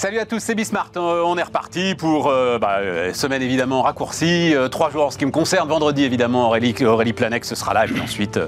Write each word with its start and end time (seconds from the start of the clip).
Salut 0.00 0.18
à 0.18 0.24
tous, 0.24 0.38
c'est 0.38 0.54
Bismart. 0.54 0.92
Euh, 0.96 1.22
On 1.26 1.36
est 1.36 1.42
reparti 1.42 1.94
pour 1.94 2.28
euh, 2.28 2.58
bah, 2.58 2.78
euh, 2.78 3.12
semaine 3.12 3.42
évidemment 3.42 3.82
raccourcie, 3.82 4.54
euh, 4.54 4.68
trois 4.68 4.88
jours 4.88 5.04
en 5.04 5.10
ce 5.10 5.18
qui 5.18 5.26
me 5.26 5.30
concerne. 5.30 5.68
Vendredi 5.68 6.04
évidemment 6.04 6.46
Aurélie, 6.46 6.74
Aurélie 6.86 7.12
Planex 7.12 7.46
ce 7.46 7.54
sera 7.54 7.74
là 7.74 7.84
et 7.84 7.88
puis 7.88 8.00
ensuite, 8.00 8.40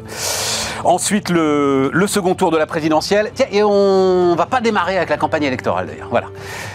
ensuite 0.82 1.28
le, 1.28 1.90
second 2.06 2.34
tour 2.34 2.52
de 2.52 2.56
la 2.56 2.64
présidentielle. 2.64 3.32
Et 3.50 3.62
on 3.62 4.34
va 4.34 4.46
pas 4.46 4.62
démarrer 4.62 4.96
avec 4.96 5.10
la 5.10 5.18
campagne 5.18 5.42
électorale 5.42 5.88
d'ailleurs. 5.88 6.08
Voilà, 6.08 6.28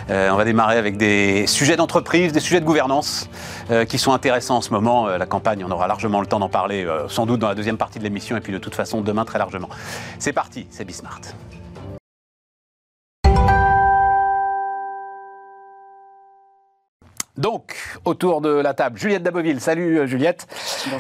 on 0.10 0.38
va 0.38 0.46
démarrer 0.46 0.78
avec 0.78 0.96
des 0.98 1.48
sujets 1.48 1.76
d'entreprise, 1.76 2.32
des 2.32 2.40
sujets 2.40 2.60
de 2.60 2.66
gouvernance 2.66 3.32
qui 3.90 3.98
sont 3.98 4.14
intéressants 4.14 4.58
en 4.58 4.62
ce 4.62 4.70
moment. 4.70 5.08
La 5.08 5.26
campagne, 5.26 5.66
on 5.68 5.72
aura 5.72 5.88
largement 5.88 6.22
le 6.22 6.28
temps 6.28 6.40
d'en 6.40 6.50
parler, 6.50 6.86
sans 7.08 7.26
doute 7.26 7.40
dans 7.40 7.50
la 7.50 7.56
deuxième 7.56 7.78
partie 7.78 7.98
de 7.98 8.04
l'émission 8.04 8.38
et 8.38 8.42
puis 8.42 8.54
de 8.54 8.60
toute 8.60 8.76
façon 8.76 9.02
demain 9.02 9.26
très 9.26 9.40
largement. 9.40 9.70
C'est 10.20 10.34
parti, 10.34 10.68
c'est 10.70 10.86
Bismart. 10.86 11.22
Donc, 17.38 17.76
autour 18.04 18.42
de 18.42 18.50
la 18.50 18.74
table, 18.74 18.98
Juliette 18.98 19.22
Daboville. 19.22 19.62
Salut 19.62 20.00
euh, 20.00 20.08
Juliette, 20.08 20.48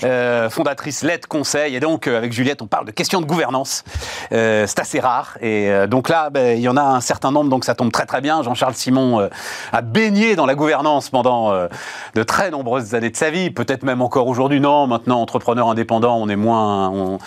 Euh, 0.04 0.50
fondatrice 0.50 1.02
LED 1.02 1.26
Conseil. 1.26 1.76
Et 1.76 1.80
donc, 1.80 2.08
euh, 2.08 2.18
avec 2.18 2.32
Juliette, 2.32 2.62
on 2.62 2.68
parle 2.68 2.86
de 2.86 2.92
questions 2.92 3.22
de 3.22 3.26
gouvernance. 3.26 3.84
Euh, 4.32 4.66
c'est 4.68 4.80
assez 4.80 5.00
rare. 5.00 5.38
Et 5.42 5.70
euh, 5.70 5.88
donc 5.88 6.10
là, 6.10 6.30
ben, 6.30 6.56
il 6.56 6.62
y 6.62 6.70
en 6.70 6.78
a 6.78 6.84
un 6.84 7.02
certain 7.02 7.32
nombre, 7.32 7.50
donc 7.50 7.66
ça 7.66 7.74
tombe 7.74 7.92
très 7.92 8.06
très 8.06 8.22
bien. 8.22 8.44
Jean-Charles 8.44 8.76
Simon 8.76 9.20
euh, 9.20 9.30
a 9.72 9.82
baigné 9.82 10.36
dans 10.36 10.46
la 10.46 10.54
gouvernance 10.54 11.10
pendant 11.10 11.52
euh, 11.52 11.68
de 12.14 12.22
très 12.22 12.52
nombreuses 12.52 12.94
années 12.94 13.10
de 13.10 13.18
sa 13.18 13.32
vie, 13.32 13.50
peut-être 13.50 13.84
même 13.84 14.02
encore 14.04 14.28
aujourd'hui. 14.28 14.60
Non, 14.60 14.86
maintenant, 14.86 15.20
entrepreneur 15.22 15.68
indépendant, 15.70 16.18
on 16.18 16.30
est 16.30 16.36
moins... 16.36 16.90
On, 16.90 17.18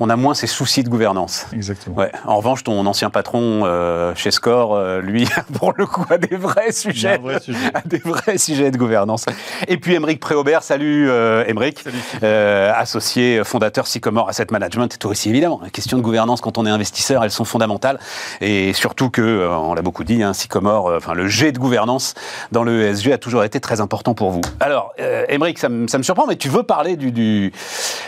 on 0.00 0.10
a 0.10 0.16
moins 0.16 0.34
ces 0.34 0.46
soucis 0.46 0.82
de 0.84 0.88
gouvernance. 0.88 1.46
Exactement. 1.52 1.96
Ouais. 1.96 2.12
En 2.26 2.36
revanche, 2.36 2.62
ton 2.64 2.84
ancien 2.86 3.10
patron 3.10 3.62
euh, 3.64 4.14
chez 4.14 4.30
Score, 4.30 4.74
euh, 4.74 5.00
lui, 5.00 5.26
pour 5.58 5.72
le 5.76 5.86
coup, 5.86 6.04
a 6.10 6.18
des 6.18 6.36
vrais 6.36 6.72
sujets, 6.72 7.18
vrai 7.18 7.40
sujet. 7.40 7.58
a 7.74 7.80
des 7.84 7.98
vrais 7.98 8.38
sujets 8.38 8.70
de 8.70 8.76
gouvernance. 8.78 9.26
Et 9.66 9.76
puis 9.76 9.94
Émeric 9.94 10.20
Préaubert, 10.20 10.62
salut 10.62 11.08
euh, 11.10 11.44
Émeric. 11.46 11.84
Euh, 12.22 12.72
associé, 12.76 13.42
fondateur 13.44 13.86
Sycomore 13.86 14.28
Asset 14.28 14.46
Management. 14.50 14.94
Et 14.94 14.98
toi 14.98 15.10
aussi, 15.10 15.28
évidemment, 15.30 15.60
les 15.64 15.70
questions 15.70 15.96
de 15.96 16.02
gouvernance 16.02 16.40
quand 16.40 16.58
on 16.58 16.66
est 16.66 16.70
investisseur, 16.70 17.24
elles 17.24 17.30
sont 17.30 17.44
fondamentales. 17.44 17.98
Et 18.40 18.72
surtout 18.72 19.10
que, 19.10 19.22
euh, 19.22 19.50
on 19.50 19.74
l'a 19.74 19.82
beaucoup 19.82 20.04
dit, 20.04 20.22
hein, 20.22 20.32
Sycomore, 20.32 20.88
euh, 20.88 20.96
enfin 20.98 21.14
le 21.14 21.26
G 21.28 21.50
de 21.52 21.58
gouvernance 21.58 22.14
dans 22.52 22.62
le 22.64 22.82
ESG 22.82 23.12
a 23.12 23.18
toujours 23.18 23.42
été 23.44 23.60
très 23.60 23.80
important 23.80 24.14
pour 24.14 24.30
vous. 24.30 24.40
Alors, 24.60 24.92
euh, 25.00 25.24
Émeric, 25.28 25.58
ça, 25.58 25.68
me- 25.68 25.88
ça 25.88 25.98
me 25.98 26.02
surprend, 26.02 26.26
mais 26.26 26.36
tu 26.36 26.48
veux 26.48 26.62
parler 26.62 26.96
du, 26.96 27.10
du, 27.12 27.52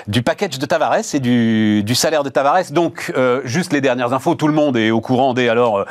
du 0.06 0.22
package 0.22 0.59
de 0.59 0.67
Tavares 0.67 0.91
et 1.15 1.20
du, 1.20 1.80
du 1.83 1.95
salaire 1.95 2.23
de 2.23 2.28
Tavares. 2.28 2.70
Donc, 2.70 3.12
euh, 3.17 3.41
juste 3.45 3.73
les 3.73 3.81
dernières 3.81 4.12
infos, 4.12 4.34
tout 4.34 4.48
le 4.48 4.55
monde 4.55 4.77
est 4.77 4.91
au 4.91 5.00
courant 5.00 5.34
des 5.34 5.48
alors 5.48 5.78
euh, 5.78 5.84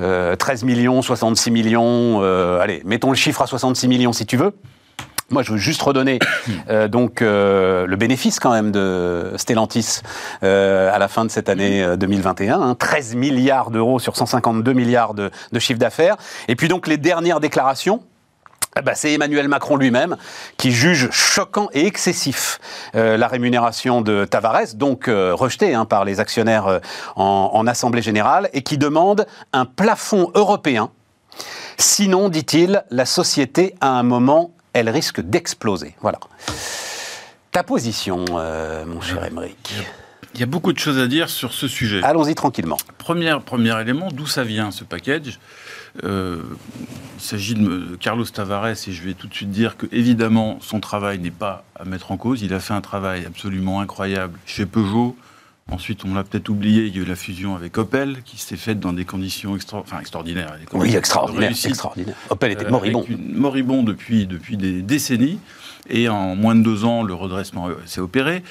euh, 0.00 0.36
13 0.36 0.64
millions, 0.64 1.02
66 1.02 1.50
millions. 1.50 2.20
euh, 2.22 2.60
allez, 2.60 2.82
mettons 2.84 3.10
le 3.10 3.16
chiffre 3.16 3.42
à 3.42 3.46
66 3.46 3.88
millions 3.88 4.12
si 4.12 4.26
tu 4.26 4.36
veux. 4.36 4.52
Moi, 5.30 5.42
je 5.42 5.52
veux 5.52 5.58
juste 5.58 5.82
redonner 5.82 6.18
euh, 6.70 6.88
donc 6.88 7.20
euh, 7.20 7.86
le 7.86 7.96
bénéfice 7.96 8.40
quand 8.40 8.50
même 8.50 8.72
de 8.72 9.32
Stellantis 9.36 10.00
euh, 10.42 10.90
à 10.90 10.98
la 10.98 11.06
fin 11.06 11.26
de 11.26 11.30
cette 11.30 11.50
année 11.50 11.84
euh, 11.84 11.96
2021, 11.96 12.58
hein, 12.60 12.74
13 12.74 13.14
milliards 13.14 13.70
d'euros 13.70 13.98
sur 13.98 14.16
152 14.16 14.72
milliards 14.72 15.12
de, 15.12 15.30
de 15.52 15.58
chiffre 15.58 15.78
d'affaires. 15.78 16.16
Et 16.48 16.56
puis 16.56 16.68
donc 16.68 16.86
les 16.86 16.96
dernières 16.96 17.40
déclarations. 17.40 18.00
Eh 18.78 18.82
ben, 18.82 18.94
c'est 18.94 19.12
Emmanuel 19.12 19.48
Macron 19.48 19.76
lui-même 19.76 20.16
qui 20.56 20.70
juge 20.70 21.10
choquant 21.10 21.68
et 21.72 21.86
excessif 21.86 22.60
euh, 22.94 23.16
la 23.16 23.26
rémunération 23.26 24.02
de 24.02 24.24
Tavares, 24.24 24.74
donc 24.74 25.08
euh, 25.08 25.34
rejetée 25.34 25.74
hein, 25.74 25.84
par 25.84 26.04
les 26.04 26.20
actionnaires 26.20 26.66
euh, 26.66 26.78
en, 27.16 27.50
en 27.52 27.66
Assemblée 27.66 28.02
générale, 28.02 28.48
et 28.52 28.62
qui 28.62 28.78
demande 28.78 29.26
un 29.52 29.64
plafond 29.64 30.30
européen. 30.34 30.90
Sinon, 31.76 32.28
dit-il, 32.28 32.84
la 32.90 33.06
société, 33.06 33.74
à 33.80 33.88
un 33.88 34.02
moment, 34.02 34.52
elle 34.72 34.88
risque 34.88 35.20
d'exploser. 35.20 35.96
Voilà. 36.00 36.18
Ta 37.52 37.62
position, 37.62 38.24
mon 38.86 39.00
cher 39.00 39.24
Émeric. 39.24 39.74
Il 40.34 40.40
y 40.40 40.42
a 40.42 40.46
beaucoup 40.46 40.72
de 40.72 40.78
choses 40.78 40.98
à 40.98 41.06
dire 41.06 41.30
sur 41.30 41.52
ce 41.52 41.68
sujet. 41.68 42.00
Allons-y 42.02 42.34
tranquillement. 42.34 42.76
Premier, 42.98 43.36
premier 43.44 43.80
élément, 43.80 44.08
d'où 44.12 44.26
ça 44.26 44.44
vient 44.44 44.70
ce 44.70 44.84
package? 44.84 45.38
Euh, 46.04 46.42
Il 47.16 47.22
s'agit 47.22 47.54
de 47.54 47.96
Carlos 47.98 48.24
Tavares 48.24 48.68
et 48.68 48.92
je 48.92 49.02
vais 49.02 49.14
tout 49.14 49.26
de 49.26 49.34
suite 49.34 49.50
dire 49.50 49.76
que 49.76 49.86
évidemment 49.90 50.58
son 50.60 50.78
travail 50.80 51.18
n'est 51.18 51.30
pas 51.32 51.64
à 51.74 51.84
mettre 51.84 52.12
en 52.12 52.16
cause. 52.16 52.42
Il 52.42 52.54
a 52.54 52.60
fait 52.60 52.74
un 52.74 52.80
travail 52.80 53.24
absolument 53.26 53.80
incroyable 53.80 54.38
chez 54.46 54.66
Peugeot. 54.66 55.16
Ensuite, 55.70 56.04
on 56.06 56.14
l'a 56.14 56.24
peut-être 56.24 56.48
oublié, 56.48 56.86
il 56.86 56.96
y 56.96 56.98
a 56.98 57.02
eu 57.02 57.04
la 57.04 57.16
fusion 57.16 57.54
avec 57.54 57.76
Opel 57.76 58.22
qui 58.24 58.38
s'est 58.38 58.56
faite 58.56 58.80
dans 58.80 58.94
des 58.94 59.04
conditions 59.04 59.54
extra- 59.54 59.80
enfin, 59.80 60.00
extraordinaires. 60.00 60.52
Des 60.52 60.60
Oui, 60.60 60.66
conditions 60.66 60.98
extraordinaire, 60.98 61.50
extraordinaire. 61.50 62.14
Opel 62.30 62.52
était 62.52 62.64
Euh, 62.64 62.70
moribond. 62.70 63.04
moribond 63.18 63.82
depuis, 63.82 64.26
depuis 64.26 64.56
des 64.56 64.80
décennies. 64.80 65.38
Et 65.90 66.08
en 66.08 66.36
moins 66.36 66.54
de 66.54 66.62
deux 66.62 66.84
ans, 66.84 67.02
le 67.02 67.12
redressement 67.14 67.68
euh, 67.68 67.74
s'est 67.84 68.00
opéré. 68.00 68.42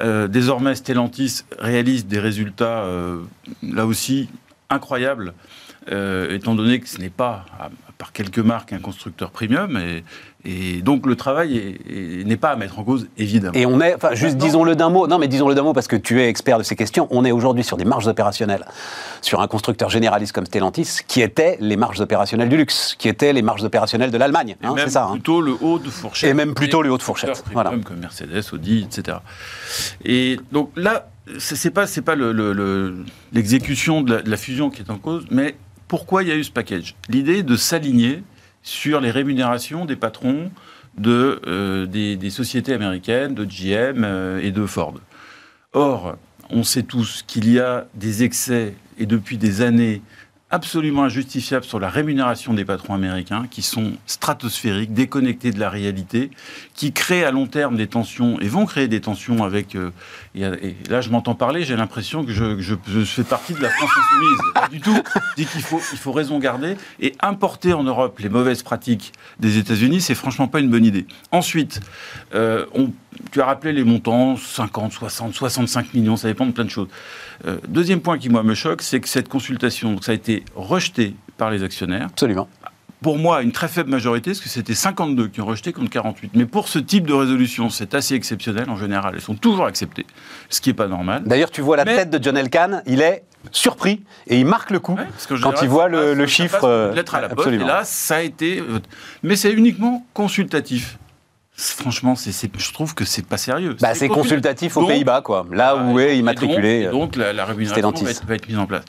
Euh, 0.00 0.26
désormais, 0.28 0.74
Stellantis 0.74 1.42
réalise 1.60 2.06
des 2.06 2.18
résultats, 2.18 2.84
euh, 2.84 3.18
là 3.62 3.86
aussi, 3.86 4.28
incroyables, 4.70 5.34
euh, 5.92 6.34
étant 6.34 6.54
donné 6.54 6.80
que 6.80 6.88
ce 6.88 6.98
n'est 6.98 7.10
pas, 7.10 7.44
à, 7.58 7.66
à 7.66 7.70
part 7.98 8.12
quelques 8.12 8.38
marques, 8.38 8.72
un 8.72 8.78
constructeur 8.78 9.30
premium. 9.30 9.76
Et, 9.78 10.04
et 10.46 10.82
donc, 10.82 11.06
le 11.06 11.16
travail 11.16 11.56
est- 11.56 12.20
est- 12.20 12.24
n'est 12.24 12.36
pas 12.36 12.50
à 12.50 12.56
mettre 12.56 12.78
en 12.78 12.84
cause, 12.84 13.06
évidemment. 13.16 13.54
Et 13.54 13.64
on 13.66 13.80
est, 13.80 13.94
enfin, 13.94 14.14
juste 14.14 14.36
disons-le 14.36 14.76
d'un 14.76 14.90
mot. 14.90 15.06
Non, 15.06 15.18
mais 15.18 15.28
disons-le 15.28 15.54
d'un 15.54 15.62
mot 15.62 15.72
parce 15.72 15.86
que 15.88 15.96
tu 15.96 16.20
es 16.20 16.28
expert 16.28 16.58
de 16.58 16.62
ces 16.62 16.76
questions. 16.76 17.06
On 17.10 17.24
est 17.24 17.32
aujourd'hui 17.32 17.64
sur 17.64 17.76
des 17.76 17.84
marges 17.84 18.06
opérationnelles, 18.06 18.64
sur 19.22 19.40
un 19.40 19.46
constructeur 19.46 19.88
généraliste 19.90 20.32
comme 20.32 20.44
Stellantis, 20.46 20.98
qui 21.06 21.22
étaient 21.22 21.56
les 21.60 21.76
marges 21.76 22.00
opérationnelles 22.00 22.48
du 22.50 22.56
luxe, 22.56 22.94
qui 22.98 23.08
étaient 23.08 23.32
les 23.32 23.42
marges 23.42 23.62
opérationnelles 23.64 24.10
de 24.10 24.18
l'Allemagne. 24.18 24.56
Hein, 24.62 24.74
c'est 24.78 24.90
ça. 24.90 25.04
hein. 25.04 25.12
plutôt 25.12 25.40
le 25.40 25.56
haut 25.60 25.78
de 25.78 25.88
fourchette. 25.90 26.30
Et 26.30 26.34
même 26.34 26.52
plutôt 26.54 26.82
le 26.82 26.90
haut 26.90 26.98
de 26.98 27.02
fourchette, 27.02 27.42
voilà. 27.52 27.70
Comme 27.84 27.98
Mercedes, 28.00 28.42
Audi, 28.52 28.86
etc. 28.90 29.18
Et 30.04 30.38
donc 30.52 30.70
là, 30.76 31.08
c'est 31.38 31.70
pas, 31.70 31.86
c'est 31.86 32.02
pas 32.02 32.14
le- 32.16 32.32
le- 32.32 32.52
le- 32.52 32.96
l'exécution 33.32 34.02
de 34.02 34.22
la 34.26 34.36
fusion 34.36 34.68
qui 34.68 34.82
est 34.82 34.90
en 34.90 34.98
cause, 34.98 35.24
mais 35.30 35.54
pourquoi 35.94 36.24
il 36.24 36.28
y 36.28 36.32
a 36.32 36.34
eu 36.34 36.42
ce 36.42 36.50
package 36.50 36.96
L'idée 37.08 37.44
de 37.44 37.54
s'aligner 37.54 38.24
sur 38.64 39.00
les 39.00 39.12
rémunérations 39.12 39.84
des 39.84 39.94
patrons 39.94 40.50
euh, 41.06 41.86
des, 41.86 42.16
des 42.16 42.30
sociétés 42.30 42.72
américaines, 42.72 43.32
de 43.32 43.44
GM 43.44 44.02
euh, 44.02 44.40
et 44.42 44.50
de 44.50 44.66
Ford. 44.66 44.94
Or, 45.72 46.16
on 46.50 46.64
sait 46.64 46.82
tous 46.82 47.22
qu'il 47.28 47.48
y 47.48 47.60
a 47.60 47.86
des 47.94 48.24
excès, 48.24 48.74
et 48.98 49.06
depuis 49.06 49.38
des 49.38 49.62
années, 49.62 50.02
absolument 50.54 51.02
injustifiables 51.02 51.64
sur 51.64 51.80
la 51.80 51.88
rémunération 51.88 52.54
des 52.54 52.64
patrons 52.64 52.94
américains, 52.94 53.46
qui 53.50 53.60
sont 53.60 53.94
stratosphériques, 54.06 54.94
déconnectés 54.94 55.50
de 55.50 55.58
la 55.58 55.68
réalité, 55.68 56.30
qui 56.74 56.92
créent 56.92 57.24
à 57.24 57.32
long 57.32 57.48
terme 57.48 57.76
des 57.76 57.88
tensions, 57.88 58.38
et 58.40 58.46
vont 58.46 58.64
créer 58.64 58.86
des 58.86 59.00
tensions 59.00 59.42
avec... 59.42 59.74
euh, 59.74 59.90
et, 60.36 60.76
là, 60.88 61.00
je 61.00 61.10
m'entends 61.10 61.34
parler, 61.34 61.64
j'ai 61.64 61.74
l'impression 61.74 62.24
que 62.24 62.30
je, 62.30 63.04
fais 63.04 63.24
partie 63.24 63.54
de 63.54 63.62
la 63.62 63.68
France 63.68 63.90
insoumise. 63.98 64.38
Pas 64.54 64.68
du 64.68 64.80
tout. 64.80 64.96
Dis 65.36 65.44
qu'il 65.44 65.60
faut, 65.60 65.80
il 65.90 65.98
faut 65.98 66.12
raison 66.12 66.38
garder, 66.38 66.76
et 67.00 67.14
importer 67.18 67.72
en 67.72 67.82
Europe 67.82 68.20
les 68.20 68.28
mauvaises 68.28 68.62
pratiques 68.62 69.12
des 69.40 69.58
États-Unis, 69.58 70.00
c'est 70.00 70.14
franchement 70.14 70.46
pas 70.46 70.60
une 70.60 70.70
bonne 70.70 70.84
idée. 70.84 71.06
Ensuite, 71.32 71.80
euh, 72.32 72.64
tu 73.32 73.40
as 73.40 73.44
rappelé 73.44 73.72
les 73.72 73.84
montants, 73.84 74.36
50, 74.36 74.92
60, 74.92 75.34
65 75.34 75.94
millions, 75.94 76.16
ça 76.16 76.28
dépend 76.28 76.46
de 76.46 76.52
plein 76.52 76.64
de 76.64 76.70
choses. 76.70 76.88
Euh, 77.46 77.58
deuxième 77.66 78.00
point 78.00 78.18
qui, 78.18 78.28
moi, 78.28 78.42
me 78.42 78.54
choque, 78.54 78.82
c'est 78.82 79.00
que 79.00 79.08
cette 79.08 79.28
consultation, 79.28 80.00
ça 80.00 80.12
a 80.12 80.14
été 80.14 80.43
rejeté 80.54 81.14
par 81.36 81.50
les 81.50 81.62
actionnaires. 81.62 82.06
Absolument. 82.10 82.48
Pour 83.02 83.18
moi, 83.18 83.42
une 83.42 83.52
très 83.52 83.68
faible 83.68 83.90
majorité, 83.90 84.30
parce 84.30 84.40
que 84.40 84.48
c'était 84.48 84.74
52 84.74 85.28
qui 85.28 85.42
ont 85.42 85.46
rejeté 85.46 85.74
contre 85.74 85.90
48. 85.90 86.30
Mais 86.34 86.46
pour 86.46 86.68
ce 86.68 86.78
type 86.78 87.06
de 87.06 87.12
résolution, 87.12 87.68
c'est 87.68 87.94
assez 87.94 88.14
exceptionnel. 88.14 88.70
En 88.70 88.76
général, 88.76 89.12
elles 89.14 89.20
sont 89.20 89.34
toujours 89.34 89.66
acceptées, 89.66 90.06
ce 90.48 90.62
qui 90.62 90.70
n'est 90.70 90.74
pas 90.74 90.86
normal. 90.88 91.22
D'ailleurs, 91.26 91.50
tu 91.50 91.60
vois 91.60 91.76
la 91.76 91.84
Mais- 91.84 91.96
tête 91.96 92.08
de 92.10 92.22
John 92.22 92.34
Elkann, 92.38 92.82
il 92.86 93.02
est 93.02 93.24
surpris 93.52 94.02
et 94.26 94.40
il 94.40 94.46
marque 94.46 94.70
le 94.70 94.78
coup 94.80 94.94
Ouais, 94.94 95.04
parce 95.04 95.26
qu'en 95.26 95.38
quand 95.52 95.60
il 95.60 95.68
voit 95.68 95.88
le, 95.88 95.98
passe- 95.98 96.16
le 96.16 96.26
ça 96.26 96.32
chiffre. 96.32 96.64
euh, 96.64 96.94
lettre 96.94 97.14
à 97.14 97.20
la 97.20 97.28
poste. 97.28 97.48
Et 97.48 97.58
là, 97.58 97.82
ça 97.84 98.16
a 98.16 98.20
été. 98.22 98.60
euh, 98.60 98.78
Mais 99.22 99.36
c'est 99.36 99.52
uniquement 99.52 100.06
consultatif. 100.14 100.96
Franchement, 101.56 102.14
je 102.16 102.72
trouve 102.72 102.96
que 102.96 103.04
c'est 103.04 103.24
pas 103.24 103.36
sérieux. 103.36 103.76
Bah, 103.80 103.94
c'est 103.94 104.08
consultatif 104.08 104.76
aux 104.76 104.86
Pays-Bas, 104.86 105.22
quoi. 105.22 105.46
Là 105.52 105.76
où 105.76 106.00
est 106.00 106.18
immatriculé. 106.18 106.88
donc, 106.90 107.14
la, 107.14 107.32
la 107.32 107.44
rémunération 107.44 107.92
va 107.92 108.10
être, 108.10 108.26
va 108.26 108.34
être 108.34 108.48
mise 108.48 108.58
en 108.58 108.66
place. 108.66 108.84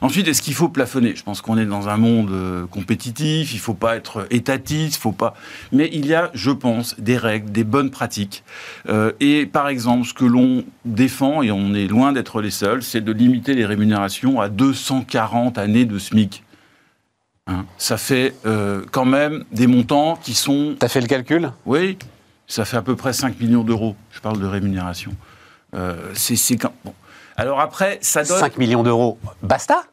Ensuite, 0.00 0.26
est-ce 0.26 0.40
qu'il 0.40 0.54
faut 0.54 0.70
plafonner? 0.70 1.14
Je 1.14 1.22
pense 1.22 1.42
qu'on 1.42 1.58
est 1.58 1.66
dans 1.66 1.90
un 1.90 1.98
monde 1.98 2.30
euh, 2.30 2.66
compétitif, 2.66 3.52
il 3.52 3.56
ne 3.56 3.60
faut 3.60 3.74
pas 3.74 3.96
être 3.96 4.26
étatiste, 4.30 4.96
faut 4.96 5.12
pas. 5.12 5.34
Mais 5.72 5.90
il 5.92 6.06
y 6.06 6.14
a, 6.14 6.30
je 6.32 6.50
pense, 6.50 6.98
des 6.98 7.18
règles, 7.18 7.52
des 7.52 7.64
bonnes 7.64 7.90
pratiques. 7.90 8.44
Euh, 8.88 9.12
et 9.20 9.44
par 9.44 9.68
exemple, 9.68 10.06
ce 10.06 10.14
que 10.14 10.24
l'on 10.24 10.64
défend, 10.86 11.42
et 11.42 11.50
on 11.50 11.74
est 11.74 11.86
loin 11.86 12.12
d'être 12.12 12.40
les 12.40 12.50
seuls, 12.50 12.82
c'est 12.82 13.02
de 13.02 13.12
limiter 13.12 13.52
les 13.52 13.66
rémunérations 13.66 14.40
à 14.40 14.48
240 14.48 15.58
années 15.58 15.84
de 15.84 15.98
SMIC. 15.98 16.42
Hein, 17.48 17.64
ça 17.78 17.96
fait 17.96 18.34
euh, 18.44 18.82
quand 18.90 19.04
même 19.04 19.44
des 19.52 19.68
montants 19.68 20.18
qui 20.20 20.34
sont 20.34 20.74
T'as 20.78 20.88
fait 20.88 21.00
le 21.00 21.06
calcul? 21.06 21.52
Oui, 21.64 21.96
ça 22.48 22.64
fait 22.64 22.76
à 22.76 22.82
peu 22.82 22.96
près 22.96 23.12
5 23.12 23.38
millions 23.38 23.62
d'euros. 23.62 23.94
Je 24.10 24.20
parle 24.20 24.40
de 24.40 24.46
rémunération. 24.46 25.12
Euh, 25.74 25.94
c'est 26.14 26.34
c'est 26.34 26.56
quand. 26.56 26.72
Bon. 26.84 26.92
Alors 27.36 27.60
après, 27.60 27.98
ça 28.02 28.24
donne. 28.24 28.38
5 28.40 28.58
millions 28.58 28.82
d'euros. 28.82 29.18
Basta? 29.42 29.84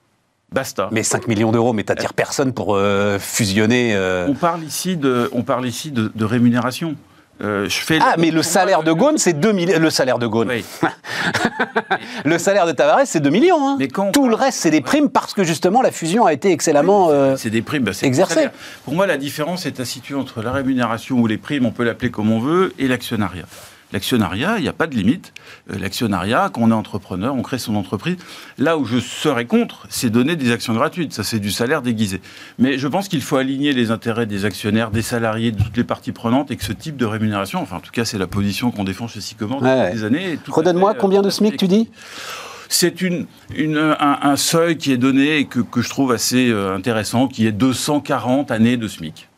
Basta. 0.52 0.90
Mais 0.92 1.04
5 1.04 1.28
millions 1.28 1.52
d'euros, 1.52 1.74
mais 1.74 1.84
t'attires 1.84 2.14
personne 2.14 2.54
pour 2.54 2.76
euh, 2.76 3.20
fusionner. 3.20 3.94
euh, 3.96 4.26
On 4.28 4.34
parle 4.36 4.64
ici 4.64 4.98
de, 4.98 5.30
on 5.32 5.44
parle 5.44 5.68
ici 5.68 5.92
de, 5.92 6.12
de 6.14 6.26
rémunération. 6.26 6.96
Euh, 7.42 7.68
je 7.68 7.80
fais 7.80 7.98
Ah, 8.02 8.16
mais 8.18 8.32
le 8.32 8.44
salaire 8.44 8.84
de 8.84 8.92
Ghosn, 8.92 9.18
c'est 9.18 9.34
2 9.34 9.52
millions. 9.52 9.80
Le 9.80 9.90
salaire 9.90 10.20
de. 10.20 10.28
Oui. 10.28 10.64
Le 12.26 12.38
salaire 12.38 12.66
de 12.66 12.72
Tavares, 12.72 13.02
c'est 13.06 13.20
2 13.20 13.30
millions. 13.30 13.68
hein. 13.68 13.76
Mais 13.80 13.88
quand 13.88 14.12
Tout 14.12 14.30
le 14.30 14.36
reste, 14.36 14.60
c'est 14.60 14.70
des 14.72 14.82
primes 14.82 15.10
parce 15.10 15.34
que 15.34 15.44
justement, 15.44 15.82
la 15.82 15.92
fusion 15.92 16.26
a 16.26 16.34
été 16.34 16.52
excellemment. 16.52 17.10
euh, 17.10 17.36
C'est 17.38 17.50
des 17.50 17.62
primes, 17.62 17.84
bah, 17.84 17.94
salaire. 17.94 18.52
Pour 18.86 18.94
moi, 18.94 19.08
la 19.08 19.18
différence 19.18 19.66
est 19.66 19.80
à 19.80 19.86
situer 19.86 20.16
entre 20.16 20.42
la 20.42 20.52
rémunération 20.52 21.18
ou 21.18 21.28
les 21.28 21.38
primes, 21.38 21.66
on 21.66 21.72
peut 21.72 21.84
l'appeler 21.84 22.12
comme 22.12 22.32
on 22.32 22.40
veut, 22.40 22.74
et 22.80 22.88
l'actionnariat. 22.88 23.46
L'actionnariat, 23.94 24.58
il 24.58 24.64
n'y 24.64 24.68
a 24.68 24.74
pas 24.74 24.88
de 24.88 24.96
limite. 24.96 25.34
Euh, 25.72 25.78
L'actionnariat, 25.80 26.50
quand 26.52 26.62
on 26.64 26.72
est 26.72 26.74
entrepreneur, 26.74 27.34
on 27.36 27.44
crée 27.44 27.60
son 27.60 27.76
entreprise. 27.76 28.18
Là 28.58 28.78
où 28.78 28.86
je 28.86 28.98
serais 29.00 29.46
contre, 29.46 29.86
c'est 29.90 30.10
donner 30.10 30.36
des 30.36 30.52
actions 30.52 30.74
gratuites. 30.74 31.14
Ça, 31.14 31.24
c'est 31.24 31.40
du 31.40 31.52
salaire 31.52 31.82
déguisé. 31.84 32.20
Mais 32.58 32.78
je 32.80 32.88
pense 32.88 33.08
qu'il 33.08 33.22
faut 33.22 33.38
aligner 33.38 33.72
les 33.72 33.92
intérêts 33.92 34.26
des 34.26 34.46
actionnaires, 34.46 34.90
des 34.92 35.04
salariés, 35.04 35.52
de 35.52 35.62
toutes 35.62 35.78
les 35.78 35.84
parties 35.84 36.12
prenantes, 36.12 36.50
et 36.52 36.58
que 36.58 36.64
ce 36.66 36.74
type 36.74 36.98
de 36.98 37.06
rémunération, 37.06 37.62
enfin, 37.62 37.78
en 37.78 37.82
tout 37.82 37.92
cas, 37.92 38.04
c'est 38.04 38.18
la 38.18 38.28
position 38.28 38.72
qu'on 38.72 38.84
défend 38.84 39.08
chez 39.08 39.22
Sycomore 39.22 39.62
depuis 39.62 39.72
Ouais. 39.74 39.94
des 39.94 40.04
années. 40.04 40.40
Redonne-moi 40.48 40.92
euh, 40.92 41.00
combien 41.00 41.22
de 41.22 41.30
SMIC, 41.30 41.56
tu 41.58 41.68
dis 41.68 41.90
c'est 42.70 43.02
une, 43.04 43.28
une- 43.56 43.78
un, 43.78 44.18
un 44.24 44.36
seuil 44.36 44.78
qui 44.78 44.92
est 44.92 44.98
donné 44.98 45.38
et 45.38 45.46
que, 45.46 45.60
que 45.60 45.82
je 45.84 45.90
trouve 45.90 46.12
assez 46.12 46.50
euh, 46.50 46.76
intéressant, 46.76 47.28
qui 47.28 47.46
est 47.46 47.52
240 47.52 48.50
années 48.50 48.78
de 48.78 48.88
SMIC. 48.88 49.30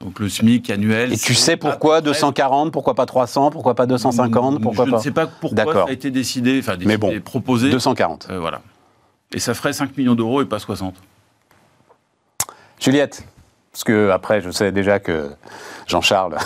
Donc 0.00 0.18
le 0.18 0.28
SMIC 0.30 0.70
annuel. 0.70 1.12
Et 1.12 1.18
tu 1.18 1.34
sais 1.34 1.56
pourquoi 1.58 1.96
peu 1.98 2.10
près- 2.10 2.20
240, 2.20 2.72
pourquoi 2.72 2.94
pas 2.94 3.04
300, 3.04 3.50
pourquoi 3.50 3.74
pas 3.74 3.84
250, 3.86 4.60
pourquoi 4.62 4.86
Je 4.86 4.90
pas 4.90 4.96
ne 4.96 5.02
sais 5.02 5.10
pas 5.10 5.26
pourquoi 5.26 5.74
ça 5.74 5.84
a 5.88 5.92
été 5.92 6.10
décidé, 6.10 6.58
enfin 6.60 6.72
décidé, 6.72 6.86
Mais 6.86 6.96
bon, 6.96 7.20
proposé. 7.20 7.70
240. 7.70 8.28
Euh, 8.30 8.38
voilà. 8.40 8.62
Et 9.34 9.38
ça 9.38 9.52
ferait 9.52 9.74
5 9.74 9.96
millions 9.98 10.14
d'euros 10.14 10.40
et 10.40 10.46
pas 10.46 10.58
60. 10.58 10.94
Juliette, 12.80 13.24
parce 13.72 13.84
que 13.84 14.08
après, 14.08 14.40
je 14.40 14.50
sais 14.50 14.72
déjà 14.72 14.98
que 15.00 15.30
Jean-Charles. 15.86 16.38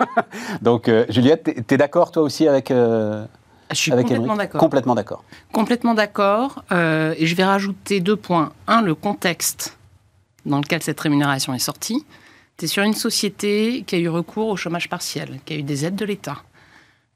Donc, 0.62 0.88
euh, 0.88 1.04
Juliette, 1.10 1.42
t'es- 1.44 1.60
t'es 1.62 1.76
d'accord 1.76 2.10
toi 2.10 2.22
aussi 2.22 2.48
avec 2.48 2.70
euh, 2.70 3.26
Je 3.70 3.76
suis 3.76 3.92
avec 3.92 4.06
complètement 4.06 4.36
d'accord. 4.36 4.60
Complètement 4.60 4.94
d'accord. 4.94 5.24
Complètement 5.52 5.94
d'accord. 5.94 6.64
euh, 6.72 7.14
et 7.18 7.26
je 7.26 7.36
vais 7.36 7.44
rajouter 7.44 8.00
deux 8.00 8.16
points. 8.16 8.50
Un, 8.66 8.80
le 8.80 8.94
contexte 8.94 9.76
dans 10.46 10.58
lequel 10.58 10.82
cette 10.82 10.98
rémunération 11.00 11.52
est 11.52 11.58
sortie. 11.58 12.06
Tu 12.56 12.66
es 12.66 12.68
sur 12.68 12.82
une 12.82 12.94
société 12.94 13.82
qui 13.86 13.96
a 13.96 13.98
eu 13.98 14.08
recours 14.08 14.48
au 14.48 14.56
chômage 14.56 14.88
partiel, 14.88 15.40
qui 15.44 15.54
a 15.54 15.56
eu 15.56 15.62
des 15.62 15.84
aides 15.84 15.96
de 15.96 16.04
l'État, 16.04 16.42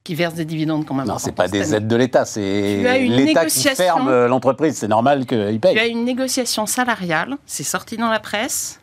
qui 0.02 0.14
verse 0.14 0.34
des 0.34 0.44
dividendes 0.44 0.84
quand 0.84 0.94
même. 0.94 1.06
Non, 1.06 1.18
c'est 1.18 1.32
pas 1.32 1.48
des 1.48 1.74
aides 1.74 1.86
de 1.86 1.96
l'État, 1.96 2.24
c'est 2.24 3.06
l'État 3.06 3.46
qui 3.46 3.62
ferme 3.68 4.08
euh, 4.08 4.28
l'entreprise. 4.28 4.76
C'est 4.76 4.88
normal 4.88 5.26
qu'il 5.26 5.60
Tu 5.60 5.68
as 5.68 5.74
paye. 5.74 5.90
une 5.90 6.04
négociation 6.04 6.66
salariale, 6.66 7.36
c'est 7.46 7.62
sorti 7.62 7.96
dans 7.96 8.10
la 8.10 8.20
presse, 8.20 8.80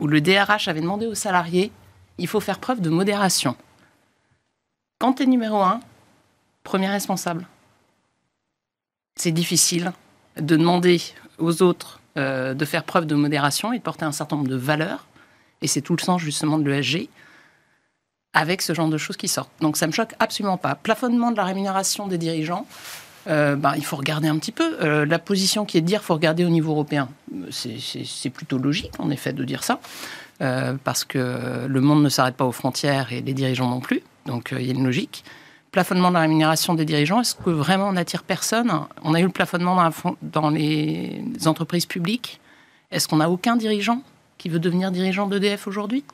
où 0.00 0.06
le 0.06 0.20
DRH 0.20 0.68
avait 0.68 0.80
demandé 0.80 1.06
aux 1.06 1.14
salariés 1.14 1.72
il 2.18 2.28
faut 2.28 2.40
faire 2.40 2.58
preuve 2.58 2.80
de 2.80 2.90
modération. 2.90 3.56
Quand 4.98 5.14
tu 5.14 5.24
es 5.24 5.26
numéro 5.26 5.60
un, 5.60 5.80
premier 6.62 6.88
responsable, 6.88 7.46
c'est 9.16 9.32
difficile 9.32 9.92
de 10.36 10.56
demander 10.56 11.00
aux 11.38 11.62
autres 11.62 12.00
euh, 12.16 12.54
de 12.54 12.64
faire 12.64 12.84
preuve 12.84 13.06
de 13.06 13.14
modération 13.14 13.72
et 13.72 13.78
de 13.78 13.82
porter 13.82 14.04
un 14.04 14.12
certain 14.12 14.36
nombre 14.36 14.48
de 14.48 14.56
valeurs. 14.56 15.06
Et 15.62 15.66
c'est 15.66 15.80
tout 15.80 15.96
le 15.96 16.02
sens 16.02 16.20
justement 16.20 16.58
de 16.58 16.68
l'ESG 16.70 17.08
avec 18.32 18.62
ce 18.62 18.74
genre 18.74 18.88
de 18.88 18.98
choses 18.98 19.16
qui 19.16 19.28
sortent. 19.28 19.52
Donc 19.60 19.76
ça 19.76 19.86
me 19.86 19.92
choque 19.92 20.14
absolument 20.18 20.56
pas. 20.56 20.74
Plafonnement 20.74 21.30
de 21.30 21.36
la 21.36 21.44
rémunération 21.44 22.06
des 22.08 22.18
dirigeants, 22.18 22.66
euh, 23.28 23.54
ben, 23.56 23.74
il 23.76 23.84
faut 23.84 23.96
regarder 23.96 24.28
un 24.28 24.36
petit 24.38 24.52
peu. 24.52 24.76
Euh, 24.82 25.06
la 25.06 25.18
position 25.18 25.64
qui 25.64 25.78
est 25.78 25.80
de 25.80 25.86
dire 25.86 26.02
faut 26.02 26.14
regarder 26.14 26.44
au 26.44 26.48
niveau 26.48 26.72
européen, 26.72 27.08
c'est- 27.50 28.30
plutôt 28.30 28.58
logique 28.58 28.92
en 28.98 29.10
effet 29.10 29.32
de 29.32 29.44
dire 29.44 29.62
ça, 29.62 29.78
euh, 30.42 30.74
parce 30.82 31.04
que 31.04 31.66
le 31.68 31.80
monde 31.80 32.02
ne 32.02 32.08
s'arrête 32.08 32.34
pas 32.36 32.44
aux 32.44 32.52
frontières 32.52 33.12
et 33.12 33.20
les 33.22 33.34
dirigeants 33.34 33.70
non 33.70 33.80
plus. 33.80 34.02
Donc 34.26 34.52
il 34.58 34.66
y 34.66 34.70
a 34.70 34.74
une 34.74 34.84
logique. 34.84 35.24
Plafonnement 35.70 36.08
de 36.10 36.14
la 36.14 36.20
rémunération 36.20 36.74
des 36.74 36.84
dirigeants, 36.84 37.20
est-ce 37.20 37.34
que 37.36 37.50
vraiment 37.50 37.88
on 37.88 37.96
attire 37.96 38.22
personne? 38.24 38.70
On 39.02 39.14
a 39.14 39.20
eu 39.20 39.24
le 39.24 39.28
plafonnement 39.30 39.74
dans, 39.76 40.16
dans 40.22 40.50
les 40.50 41.22
entreprises 41.46 41.86
publiques? 41.86 42.40
Est-ce 42.90 43.08
qu'on 43.08 43.16
n'a 43.16 43.28
aucun 43.30 43.56
dirigeant? 43.56 44.02
Qui 44.38 44.48
veut 44.48 44.58
devenir 44.58 44.90
dirigeant 44.90 45.26
d'EDF 45.26 45.66
aujourd'hui? 45.66 46.04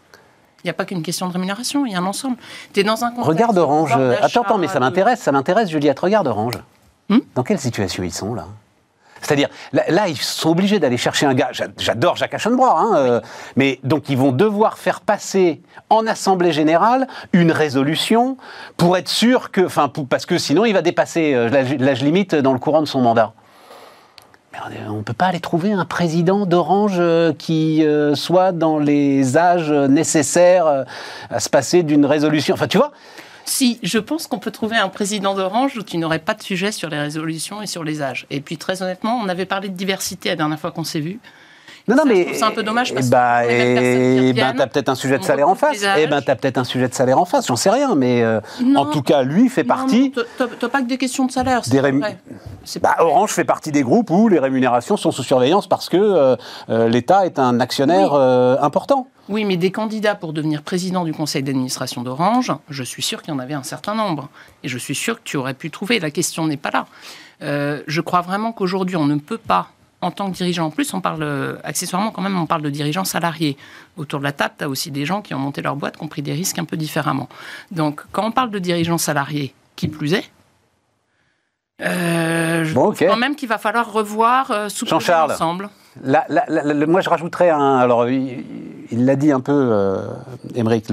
Il 0.62 0.67
n'y 0.67 0.70
a 0.70 0.75
pas 0.75 0.84
qu'une 0.84 1.02
question 1.02 1.26
de 1.26 1.32
rémunération, 1.32 1.87
il 1.87 1.93
y 1.93 1.94
a 1.94 1.99
un 1.99 2.05
ensemble. 2.06 2.37
Tu 2.75 2.81
es 2.81 2.84
dans 2.84 3.02
un 3.05 3.11
contexte 3.11 3.28
Regarde 3.28 3.56
de 3.56 3.61
Orange. 3.61 3.94
euh, 3.99 4.17
Attends, 4.20 4.43
attends, 4.43 4.58
mais 4.58 4.69
ça 4.69 4.75
de- 4.75 4.81
m'intéresse, 4.81 5.20
ça 5.20 5.32
m'intéresse, 5.32 5.70
Juliette. 5.70 5.99
Regarde 6.00 6.26
Orange. 6.26 6.55
Hmm? 7.08 7.19
Dans 7.34 7.43
quelle 7.43 7.58
situation 7.58 8.02
ils 8.02 8.12
sont 8.12 8.34
là? 8.34 8.46
C'est-à-dire, 9.22 9.49
là, 9.72 9.82
là, 9.88 10.08
ils 10.08 10.17
sont 10.17 10.50
obligés 10.50 10.78
d'aller 10.78 10.96
chercher 10.96 11.26
un 11.26 11.34
gars. 11.34 11.49
J'a- 11.52 11.67
J'adore 11.78 12.17
Jacques 12.17 12.32
Aschenbroich, 12.34 12.75
hein, 12.76 12.93
euh, 12.96 13.20
mais 13.56 13.78
donc 13.84 14.08
ils 14.08 14.17
vont 14.17 14.32
devoir 14.32 14.78
faire 14.78 15.00
passer 15.02 15.61
en 15.90 16.06
assemblée 16.06 16.52
générale 16.52 17.06
une 17.34 17.52
résolution 17.52 18.37
pour 18.78 18.96
être 18.96 19.08
sûr 19.11 19.50
que, 19.50 19.61
enfin, 19.62 19.90
parce 20.08 20.25
que 20.25 20.38
sinon 20.38 20.64
il 20.64 20.72
va 20.72 20.81
dépasser 20.82 21.34
euh, 21.34 21.49
l'âge 21.78 22.02
limite 22.02 22.34
dans 22.34 22.52
le 22.55 22.58
courant 22.58 22.81
de 22.81 22.87
son 22.87 23.00
mandat. 23.02 23.32
On 24.88 24.97
ne 24.97 25.02
peut 25.02 25.12
pas 25.12 25.26
aller 25.26 25.41
trouver 25.41 25.73
un 25.73 25.85
président 25.85 26.44
d'Orange 26.44 26.97
euh, 26.99 27.32
qui 27.32 27.85
euh, 27.85 28.14
soit 28.14 28.52
dans 28.52 28.79
les 28.79 29.37
âges 29.37 29.70
nécessaires 29.70 30.67
euh, 30.67 30.85
à 31.31 31.38
se 31.38 31.49
passer 31.49 31.82
d'une 31.82 32.05
résolution. 32.05 32.55
Enfin, 32.55 32.67
tu 32.67 32.76
vois, 32.76 32.93
Si, 33.44 33.79
je 33.82 33.99
pense 33.99 34.26
qu'on 34.26 34.38
peut 34.38 34.50
trouver 34.50 34.76
un 34.76 34.88
président 34.88 35.35
d'Orange 35.35 35.76
où 35.76 35.82
tu 35.82 35.99
n'aurais 35.99 36.19
pas 36.19 36.35
de 36.35 36.43
sujet 36.43 36.73
sur 36.73 36.88
les 36.88 36.99
résolutions 36.99 37.62
et 37.62 37.67
sur 37.67 37.85
les 37.85 38.02
âges. 38.02 38.26
Et 38.31 38.41
puis 38.41 38.56
très 38.56 38.82
honnêtement, 38.82 39.20
on 39.23 39.29
avait 39.29 39.47
parlé 39.47 39.69
de 39.69 39.75
diversité 39.75 40.31
la 40.31 40.37
dernière 40.37 40.58
fois 40.58 40.73
qu'on 40.73 40.85
s'est 40.85 41.00
vu. 41.00 41.20
Non, 41.91 41.97
non, 41.97 42.03
Ça, 42.03 42.09
mais. 42.09 42.35
ça 42.35 42.47
un 42.47 42.51
peu 42.53 42.63
dommage 42.63 42.95
parce 42.95 43.07
eh 43.07 43.11
que 43.11 43.13
bah, 43.13 43.43
qui 43.47 44.29
eh 44.29 44.33
ben, 44.33 44.55
t'as 44.57 44.67
peut-être 44.67 44.89
un 44.89 44.95
sujet 44.95 45.19
de 45.19 45.25
salaire 45.25 45.49
en 45.49 45.55
face. 45.55 45.85
âges. 45.85 45.99
Eh 46.03 46.07
ben, 46.07 46.23
t'as 46.23 46.35
peut-être 46.37 46.59
un 46.59 46.65
sujet 46.65 46.89
de 46.89 46.95
salaire 46.95 47.19
en 47.19 47.25
face. 47.25 47.47
J'en 47.47 47.57
sais 47.57 47.71
rien, 47.71 47.95
mais 47.95 48.23
euh, 48.23 48.41
Non. 48.65 48.81
en 48.81 48.87
tout 48.87 49.03
cas, 49.03 49.23
lui 49.23 49.49
fait 49.49 49.65
partie. 49.65 50.13
t'as- 50.39 50.69
pas 50.69 50.81
que 50.83 50.87
des 50.87 50.99
questions 50.99 51.27
de 51.27 51.33
salaire. 51.33 51.61
c'est 51.65 51.71
Des 51.73 51.81
rém-. 51.81 52.01
C'est 52.65 52.81
Bah. 52.83 52.97
Orange 53.01 53.31
fait 53.33 53.45
partie 53.45 53.73
des 53.73 53.83
groupes 53.83 54.11
où 54.11 54.29
les 54.29 54.39
rémunérations 54.39 54.97
sont 54.97 55.11
sous 55.11 55.23
surveillance 55.23 55.67
parce 55.67 55.89
que 55.89 55.97
euh, 55.97 56.37
euh, 56.69 56.89
l'État 56.89 57.27
est 57.27 57.39
un 57.39 57.59
actionnaire 57.61 58.13
Oui. 58.13 58.19
euh, 58.21 58.57
important. 58.61 59.09
Oui, 59.29 59.45
mais 59.45 59.57
des 59.57 59.71
candidats 59.71 60.15
pour 60.15 60.33
devenir 60.33 60.63
président 60.63 61.05
du 61.05 61.13
conseil 61.13 61.43
d'administration 61.43 62.03
d'Orange, 62.03 62.53
je 62.69 62.83
suis 62.83 63.03
sûr 63.03 63.23
qu'il 63.23 63.33
y 63.33 63.37
en 63.37 63.39
avait 63.41 63.55
un 63.55 63.63
certain 63.63 63.95
nombre. 63.95 64.29
Et 64.65 64.69
je 64.69 64.77
suis 64.79 64.95
sûr 64.95 65.17
que 65.17 65.23
tu 65.25 65.37
aurais 65.37 65.55
pu 65.55 65.71
trouver. 65.71 66.01
La 66.01 66.11
question 66.11 66.47
n'est 66.47 66.57
pas 66.57 66.71
là. 66.73 66.87
Je 67.41 68.01
crois 68.01 68.20
vraiment 68.20 68.53
qu'aujourd'hui, 68.53 68.97
on 68.97 69.06
ne 69.06 69.17
peut 69.17 69.39
pas, 69.39 69.69
en 70.03 70.11
tant 70.11 70.31
que 70.31 70.37
dirigeant, 70.37 70.67
en 70.67 70.71
plus, 70.71 70.93
on 70.95 71.01
parle, 71.01 71.23
euh, 71.23 71.57
accessoirement 71.65 72.11
quand 72.11 72.23
même, 72.23 72.39
on 72.39 72.47
parle 72.47 72.63
de 72.63 72.71
dirigeants 72.71 73.05
salariés. 73.05 73.57
Autour 73.97 74.21
de 74.21 74.25
la 74.25 74.33
table, 74.33 74.55
tu 74.59 74.65
as 74.65 74.69
aussi 74.69 74.91
des 74.91 75.05
gens 75.05 75.21
qui 75.21 75.35
ont 75.35 75.39
monté 75.39 75.63
leur 75.63 75.77
boîte, 75.77 75.97
qui 75.97 76.03
ont 76.03 76.09
pris 76.09 76.23
des 76.23 76.33
risques 76.33 76.59
un 76.59 76.65
peu 76.65 76.77
différemment. 76.77 77.29
Donc, 77.71 78.03
quand 78.13 78.25
on 78.25 78.33
parle 78.33 78.51
de 78.51 78.59
dirigeants 78.59 78.99
salariés, 78.99 79.55
qui 79.77 79.89
plus 79.89 80.15
est, 80.15 80.31
euh, 81.83 82.65
je 82.65 82.75
Bon, 82.75 82.93
quand 82.93 83.17
même 83.17 83.35
qu'il 83.35 83.49
va 83.49 83.59
falloir 83.59 83.91
revoir 83.91 84.51
euh, 84.51 84.69
sous 84.69 84.93
ensemble. 84.93 85.71
Là, 86.03 86.25
là, 86.29 86.87
moi, 86.87 87.01
je 87.01 87.11
rajouterais 87.11 87.51
un. 87.51 87.79
Alors, 87.79 88.09
il 88.09 89.05
l'a 89.05 89.17
dit 89.17 89.33
un 89.33 89.41
peu, 89.41 89.53
euh, 89.73 90.03
Émeric, 90.55 90.93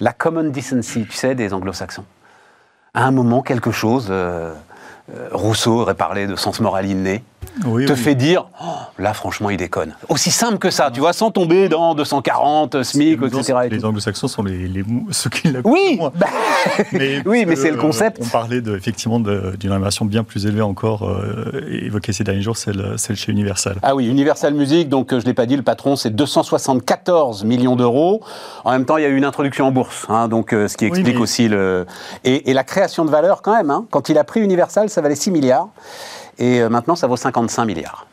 la 0.00 0.12
common 0.12 0.44
decency, 0.44 1.06
tu 1.06 1.16
sais, 1.16 1.34
des 1.34 1.52
anglo-saxons. 1.52 2.04
À 2.94 3.04
un 3.04 3.10
moment, 3.10 3.42
quelque 3.42 3.70
chose, 3.70 4.08
euh, 4.10 4.54
Rousseau 5.32 5.80
aurait 5.80 5.94
parlé 5.94 6.26
de 6.26 6.36
sens 6.36 6.60
moral 6.60 6.86
inné, 6.86 7.22
Oui, 7.66 7.86
te 7.86 7.92
oui. 7.92 7.98
fait 7.98 8.14
dire 8.14 8.46
oh, 8.62 8.66
là, 8.98 9.12
franchement, 9.14 9.50
il 9.50 9.56
déconne. 9.56 9.94
Aussi 10.08 10.30
simple 10.30 10.58
que 10.58 10.70
ça, 10.70 10.90
tu 10.92 11.00
vois, 11.00 11.12
sans 11.12 11.30
tomber 11.30 11.68
dans 11.68 11.94
240, 11.94 12.82
SMIC, 12.82 13.20
etc. 13.22 13.54
et 13.64 13.68
Les 13.68 13.84
anglo-saxons 13.84 14.28
sont 14.28 14.42
les, 14.42 14.84
ceux 15.10 15.30
qui 15.30 15.48
l'appliquent 15.48 15.66
Oui, 15.72 15.98
bah, 16.16 16.26
Mais, 16.92 17.20
Oui, 17.26 17.44
mais 17.46 17.56
c'est 17.56 17.70
le 17.70 17.76
concept. 17.76 18.20
euh, 18.20 18.24
on 18.26 18.28
parlait 18.28 18.60
de, 18.60 18.76
effectivement 18.76 19.18
d'une 19.20 19.56
rémunération 19.70 20.04
bien 20.04 20.22
plus 20.24 20.46
élevée 20.46 20.62
encore, 20.62 21.08
euh, 21.08 21.66
évoquée 21.82 22.12
ces 22.12 22.24
derniers 22.24 22.42
jours, 22.42 22.56
celle, 22.56 22.94
celle 22.96 23.16
chez 23.16 23.32
Universal. 23.32 23.76
Ah 23.82 23.94
oui, 23.96 24.06
Universal 24.08 24.54
Music, 24.54 24.88
donc 24.88 25.12
euh, 25.12 25.18
je 25.20 25.24
ne 25.24 25.30
l'ai 25.30 25.34
pas 25.34 25.46
dit, 25.46 25.56
le 25.56 25.62
patron, 25.62 25.96
c'est 25.96 26.10
274 26.10 27.44
millions 27.44 27.76
d'euros. 27.76 28.22
En 28.64 28.70
même 28.72 28.84
temps, 28.84 28.96
il 28.96 29.02
y 29.02 29.06
a 29.06 29.08
eu 29.08 29.16
une 29.16 29.24
introduction 29.24 29.66
en 29.66 29.72
bourse, 29.72 30.06
hein, 30.08 30.28
donc 30.28 30.52
euh, 30.52 30.68
ce 30.68 30.76
qui 30.76 30.84
Oui, 30.84 30.90
explique 30.90 31.16
mais- 31.16 31.20
aussi 31.22 31.48
le. 31.48 31.86
Et, 32.24 32.50
et 32.50 32.54
la 32.54 32.64
création 32.64 33.04
de 33.04 33.10
valeur, 33.10 33.42
quand 33.42 33.56
même. 33.56 33.70
hein. 33.70 33.86
quand 33.90 34.08
il 34.08 34.18
a 34.18 34.24
pris 34.24 34.40
Universal, 34.40 34.88
ça 34.90 35.00
valait 35.00 35.14
6 35.16 35.30
milliards. 35.30 35.68
Et 36.38 36.60
euh, 36.60 36.68
maintenant, 36.68 36.96
ça 36.96 37.06
vaut 37.06 37.16
55 37.16 37.64
milliards. 37.64 38.06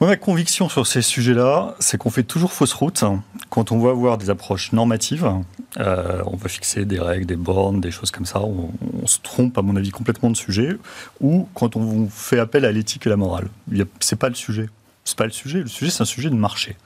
Moi, 0.00 0.10
ma 0.10 0.16
conviction 0.16 0.68
sur 0.68 0.86
ces 0.86 1.02
sujets-là, 1.02 1.74
c'est 1.80 1.98
qu'on 1.98 2.10
fait 2.10 2.22
toujours 2.22 2.52
fausse 2.52 2.72
route 2.72 3.02
quand 3.50 3.72
on 3.72 3.80
veut 3.80 3.90
avoir 3.90 4.16
des 4.16 4.30
approches 4.30 4.72
normatives. 4.72 5.28
euh, 5.78 6.22
on 6.26 6.36
va 6.36 6.48
fixer 6.48 6.84
des 6.84 7.00
règles, 7.00 7.26
des 7.26 7.36
bornes, 7.36 7.80
des 7.80 7.90
choses 7.90 8.12
comme 8.12 8.26
ça. 8.26 8.40
On, 8.40 8.70
on 9.02 9.06
se 9.08 9.18
trompe, 9.18 9.58
à 9.58 9.62
mon 9.62 9.74
avis, 9.74 9.90
complètement 9.90 10.30
de 10.30 10.36
sujet. 10.36 10.76
Ou 11.20 11.48
quand 11.54 11.74
on 11.74 12.08
fait 12.08 12.38
appel 12.38 12.64
à 12.64 12.70
l'éthique 12.70 13.06
et 13.06 13.10
la 13.10 13.16
morale. 13.16 13.48
C'est 13.98 14.18
pas 14.18 14.28
le 14.28 14.36
sujet. 14.36 14.68
C'est 15.08 15.16
pas 15.16 15.24
le 15.24 15.30
sujet. 15.30 15.60
Le 15.60 15.68
sujet, 15.68 15.90
c'est 15.90 16.02
un 16.02 16.06
sujet 16.06 16.30
de 16.30 16.34
marché. 16.34 16.76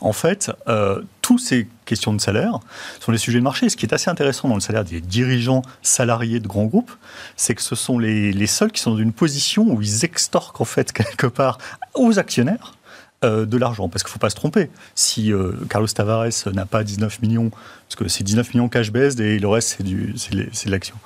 En 0.00 0.12
fait, 0.12 0.52
euh, 0.68 1.00
toutes 1.22 1.40
ces 1.40 1.66
questions 1.86 2.12
de 2.12 2.20
salaire 2.20 2.60
sont 3.00 3.12
des 3.12 3.18
sujets 3.18 3.38
de 3.38 3.44
marché. 3.44 3.68
Ce 3.68 3.76
qui 3.76 3.86
est 3.86 3.94
assez 3.94 4.10
intéressant 4.10 4.48
dans 4.48 4.54
le 4.54 4.60
salaire 4.60 4.84
des 4.84 5.00
dirigeants 5.00 5.62
salariés 5.82 6.40
de 6.40 6.46
grands 6.46 6.66
groupes, 6.66 6.92
c'est 7.36 7.54
que 7.54 7.62
ce 7.62 7.74
sont 7.74 7.98
les, 7.98 8.32
les 8.32 8.46
seuls 8.46 8.70
qui 8.70 8.80
sont 8.80 8.92
dans 8.92 8.98
une 8.98 9.12
position 9.12 9.64
où 9.64 9.80
ils 9.80 10.04
extorquent 10.04 10.60
en 10.60 10.64
fait 10.64 10.92
quelque 10.92 11.26
part 11.26 11.58
aux 11.94 12.18
actionnaires 12.18 12.74
euh, 13.22 13.44
de 13.44 13.56
l'argent. 13.58 13.88
Parce 13.88 14.02
qu'il 14.02 14.08
ne 14.08 14.12
faut 14.12 14.18
pas 14.18 14.30
se 14.30 14.34
tromper. 14.34 14.70
Si 14.94 15.30
euh, 15.30 15.52
Carlos 15.68 15.86
Tavares 15.88 16.48
n'a 16.54 16.64
pas 16.64 16.82
19 16.82 17.20
millions, 17.20 17.50
parce 17.50 17.96
que 17.96 18.08
c'est 18.08 18.24
19 18.24 18.54
millions 18.54 18.68
cash 18.70 18.90
based 18.90 19.20
et 19.20 19.38
le 19.38 19.46
reste, 19.46 19.74
c'est, 19.76 19.82
du, 19.82 20.14
c'est, 20.16 20.66
de 20.66 20.70
l'action. 20.70 20.96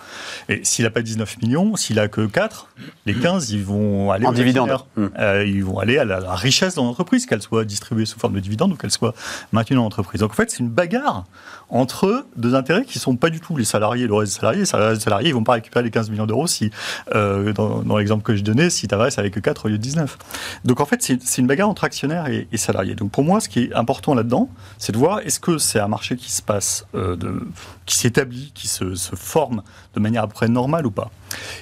Et 0.49 0.61
s'il 0.65 0.85
n'a 0.85 0.91
pas 0.91 1.03
19 1.03 1.43
millions, 1.43 1.75
s'il 1.75 1.97
n'a 1.97 2.07
que 2.07 2.27
4, 2.27 2.69
les 3.07 3.15
15, 3.15 3.51
ils 3.51 3.65
vont 3.65 4.13
aller 4.13 4.27
en 4.27 4.33
dividende. 4.33 4.77
Mmh. 4.97 5.07
Euh, 5.19 5.45
ils 5.45 5.65
vont 5.65 5.81
aller 5.81 5.99
à 5.99 6.05
la, 6.05 6.21
la 6.21 6.37
richesse 6.37 6.77
dans 6.77 6.85
l'entreprise, 6.85 7.27
qu'elle 7.27 7.43
soit 7.43 7.65
distribuée 7.65 8.05
sous 8.05 8.21
forme 8.21 8.35
de 8.35 8.41
dividende 8.41 8.73
ou 8.73 8.77
qu'elle 8.77 8.93
soit 8.93 9.15
maintenue 9.53 9.77
dans 9.77 9.83
l'entreprise. 9.83 10.21
Donc 10.21 10.31
en 10.31 10.35
fait, 10.35 10.51
c'est 10.53 10.61
une 10.61 10.69
bagarre 10.69 11.25
entre 11.75 12.25
deux 12.37 12.55
intérêts 12.55 12.85
qui 12.85 12.99
ne 12.99 13.03
sont 13.03 13.17
pas 13.17 13.31
du 13.31 13.41
tout 13.41 13.57
les 13.57 13.65
salariés 13.65 14.05
et 14.05 14.07
le 14.07 14.15
reste 14.15 14.33
des 14.33 14.39
salariés. 14.39 14.61
Les 14.95 15.01
salariés, 15.01 15.31
ne 15.31 15.35
vont 15.35 15.43
pas 15.43 15.55
récupérer 15.55 15.85
les 15.85 15.91
15 15.91 16.09
millions 16.09 16.25
d'euros 16.25 16.47
si, 16.47 16.71
euh, 17.17 17.53
dans, 17.53 17.97
l'exemple 17.97 18.23
que 18.23 18.37
je 18.37 18.45
donnais, 18.45 18.71
si 18.71 18.87
Tavares 18.87 19.11
avec 19.17 19.35
que 19.35 19.41
4 19.41 19.67
au 19.67 19.69
lieu 19.69 19.77
de 19.77 19.83
19. 19.83 20.17
Donc 20.65 20.81
en 20.81 20.87
fait, 20.87 21.03
c'est, 21.03 21.39
une 21.39 21.49
bagarre 21.49 21.69
entre 21.69 21.83
actionnaires 21.83 22.29
et, 22.29 22.47
salariés. 22.57 22.95
Donc 22.95 23.11
pour 23.11 23.25
moi, 23.25 23.41
ce 23.41 23.49
qui 23.49 23.65
est 23.65 23.75
important 23.75 24.15
là-dedans, 24.15 24.49
c'est 24.79 24.93
de 24.93 24.99
voir 24.99 25.19
est-ce 25.19 25.41
que 25.41 25.59
c'est 25.59 25.81
un 25.81 25.89
marché 25.89 26.17
qui 26.17 26.31
se 26.31 26.43
passe, 26.43 26.87
euh, 26.95 27.17
qui 27.87 27.97
s'établit, 27.97 28.53
qui 28.55 28.69
se, 28.69 28.95
se, 28.95 29.17
forme 29.17 29.65
de 29.95 30.01
manière 30.01 30.23
à 30.23 30.29
peu 30.29 30.35
près 30.35 30.49
normale 30.49 30.87
ou 30.87 30.93
pas? 30.93 31.11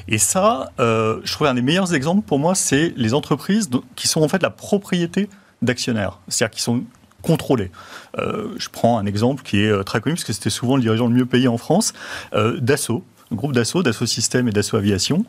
Et 0.09 0.19
ça, 0.19 0.73
euh, 0.79 1.21
je 1.25 1.33
trouve 1.33 1.47
un 1.47 1.55
des 1.55 1.63
meilleurs 1.63 1.95
exemples 1.95 2.27
pour 2.27 2.39
moi, 2.39 2.55
c'est 2.55 2.93
les 2.99 3.15
entreprises 3.15 3.71
qui 3.97 4.09
sont 4.09 4.21
en 4.21 4.29
fait 4.29 4.43
la 4.43 4.51
propriété 4.51 5.31
d'actionnaires, 5.63 6.19
c'est-à-dire 6.29 6.55
qui 6.55 6.63
sont 6.63 6.85
contrôlés. 7.23 7.71
Euh, 8.19 8.49
je 8.59 8.69
prends 8.69 8.99
un 8.99 9.07
exemple 9.07 9.43
qui 9.43 9.63
est 9.63 9.71
euh, 9.71 9.83
très 9.83 10.01
connu, 10.01 10.15
parce 10.15 10.25
que 10.25 10.33
c'était 10.33 10.51
souvent 10.51 10.77
le 10.77 10.83
dirigeant 10.83 11.07
le 11.07 11.15
mieux 11.15 11.27
payé 11.27 11.49
en 11.49 11.59
France, 11.59 11.93
euh, 12.35 12.59
Dassault, 12.61 13.05
groupe 13.33 13.53
Dassault, 13.53 13.83
Dassault 13.83 14.07
Systèmes 14.07 14.49
et 14.49 14.53
Dassault 14.53 14.77
Aviation. 14.77 15.25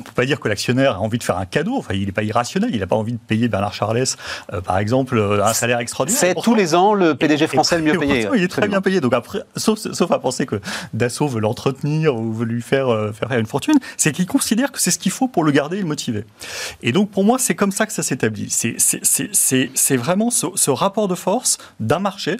On 0.00 0.02
ne 0.02 0.06
peut 0.06 0.14
pas 0.14 0.24
dire 0.24 0.40
que 0.40 0.48
l'actionnaire 0.48 0.96
a 0.96 1.00
envie 1.00 1.18
de 1.18 1.22
faire 1.22 1.36
un 1.36 1.44
cadeau. 1.44 1.76
Enfin, 1.76 1.92
il 1.94 2.06
n'est 2.06 2.12
pas 2.12 2.22
irrationnel. 2.22 2.70
Il 2.72 2.80
n'a 2.80 2.86
pas 2.86 2.96
envie 2.96 3.12
de 3.12 3.18
payer 3.18 3.48
Bernard 3.48 3.74
Charles, 3.74 4.04
euh, 4.52 4.60
par 4.62 4.78
exemple, 4.78 5.20
un 5.42 5.52
salaire 5.52 5.78
extraordinaire. 5.78 6.18
C'est 6.18 6.34
tous 6.34 6.54
les 6.54 6.74
ans 6.74 6.94
le 6.94 7.14
PDG 7.14 7.46
français 7.46 7.76
le 7.76 7.84
mieux 7.84 7.98
payé. 7.98 8.26
Il 8.34 8.42
est 8.42 8.48
très 8.48 8.66
bien 8.66 8.80
payé. 8.80 9.00
Donc 9.00 9.12
après, 9.12 9.40
sauf, 9.56 9.78
sauf 9.78 10.10
à 10.10 10.18
penser 10.18 10.46
que 10.46 10.60
Dassault 10.94 11.28
veut 11.28 11.40
l'entretenir 11.40 12.16
ou 12.16 12.32
veut 12.32 12.46
lui 12.46 12.62
faire, 12.62 12.88
euh, 12.88 13.12
faire 13.12 13.30
une 13.38 13.46
fortune, 13.46 13.76
c'est 13.96 14.12
qu'il 14.12 14.26
considère 14.26 14.72
que 14.72 14.80
c'est 14.80 14.90
ce 14.90 14.98
qu'il 14.98 15.12
faut 15.12 15.28
pour 15.28 15.44
le 15.44 15.52
garder 15.52 15.76
et 15.78 15.80
le 15.80 15.86
motiver. 15.86 16.24
Et 16.82 16.92
donc 16.92 17.10
pour 17.10 17.24
moi, 17.24 17.38
c'est 17.38 17.54
comme 17.54 17.72
ça 17.72 17.86
que 17.86 17.92
ça 17.92 18.02
s'établit. 18.02 18.48
C'est 18.50 19.96
vraiment 19.96 20.30
ce, 20.30 20.46
ce 20.54 20.70
rapport 20.70 21.08
de 21.08 21.14
force 21.14 21.58
d'un 21.78 21.98
marché 21.98 22.36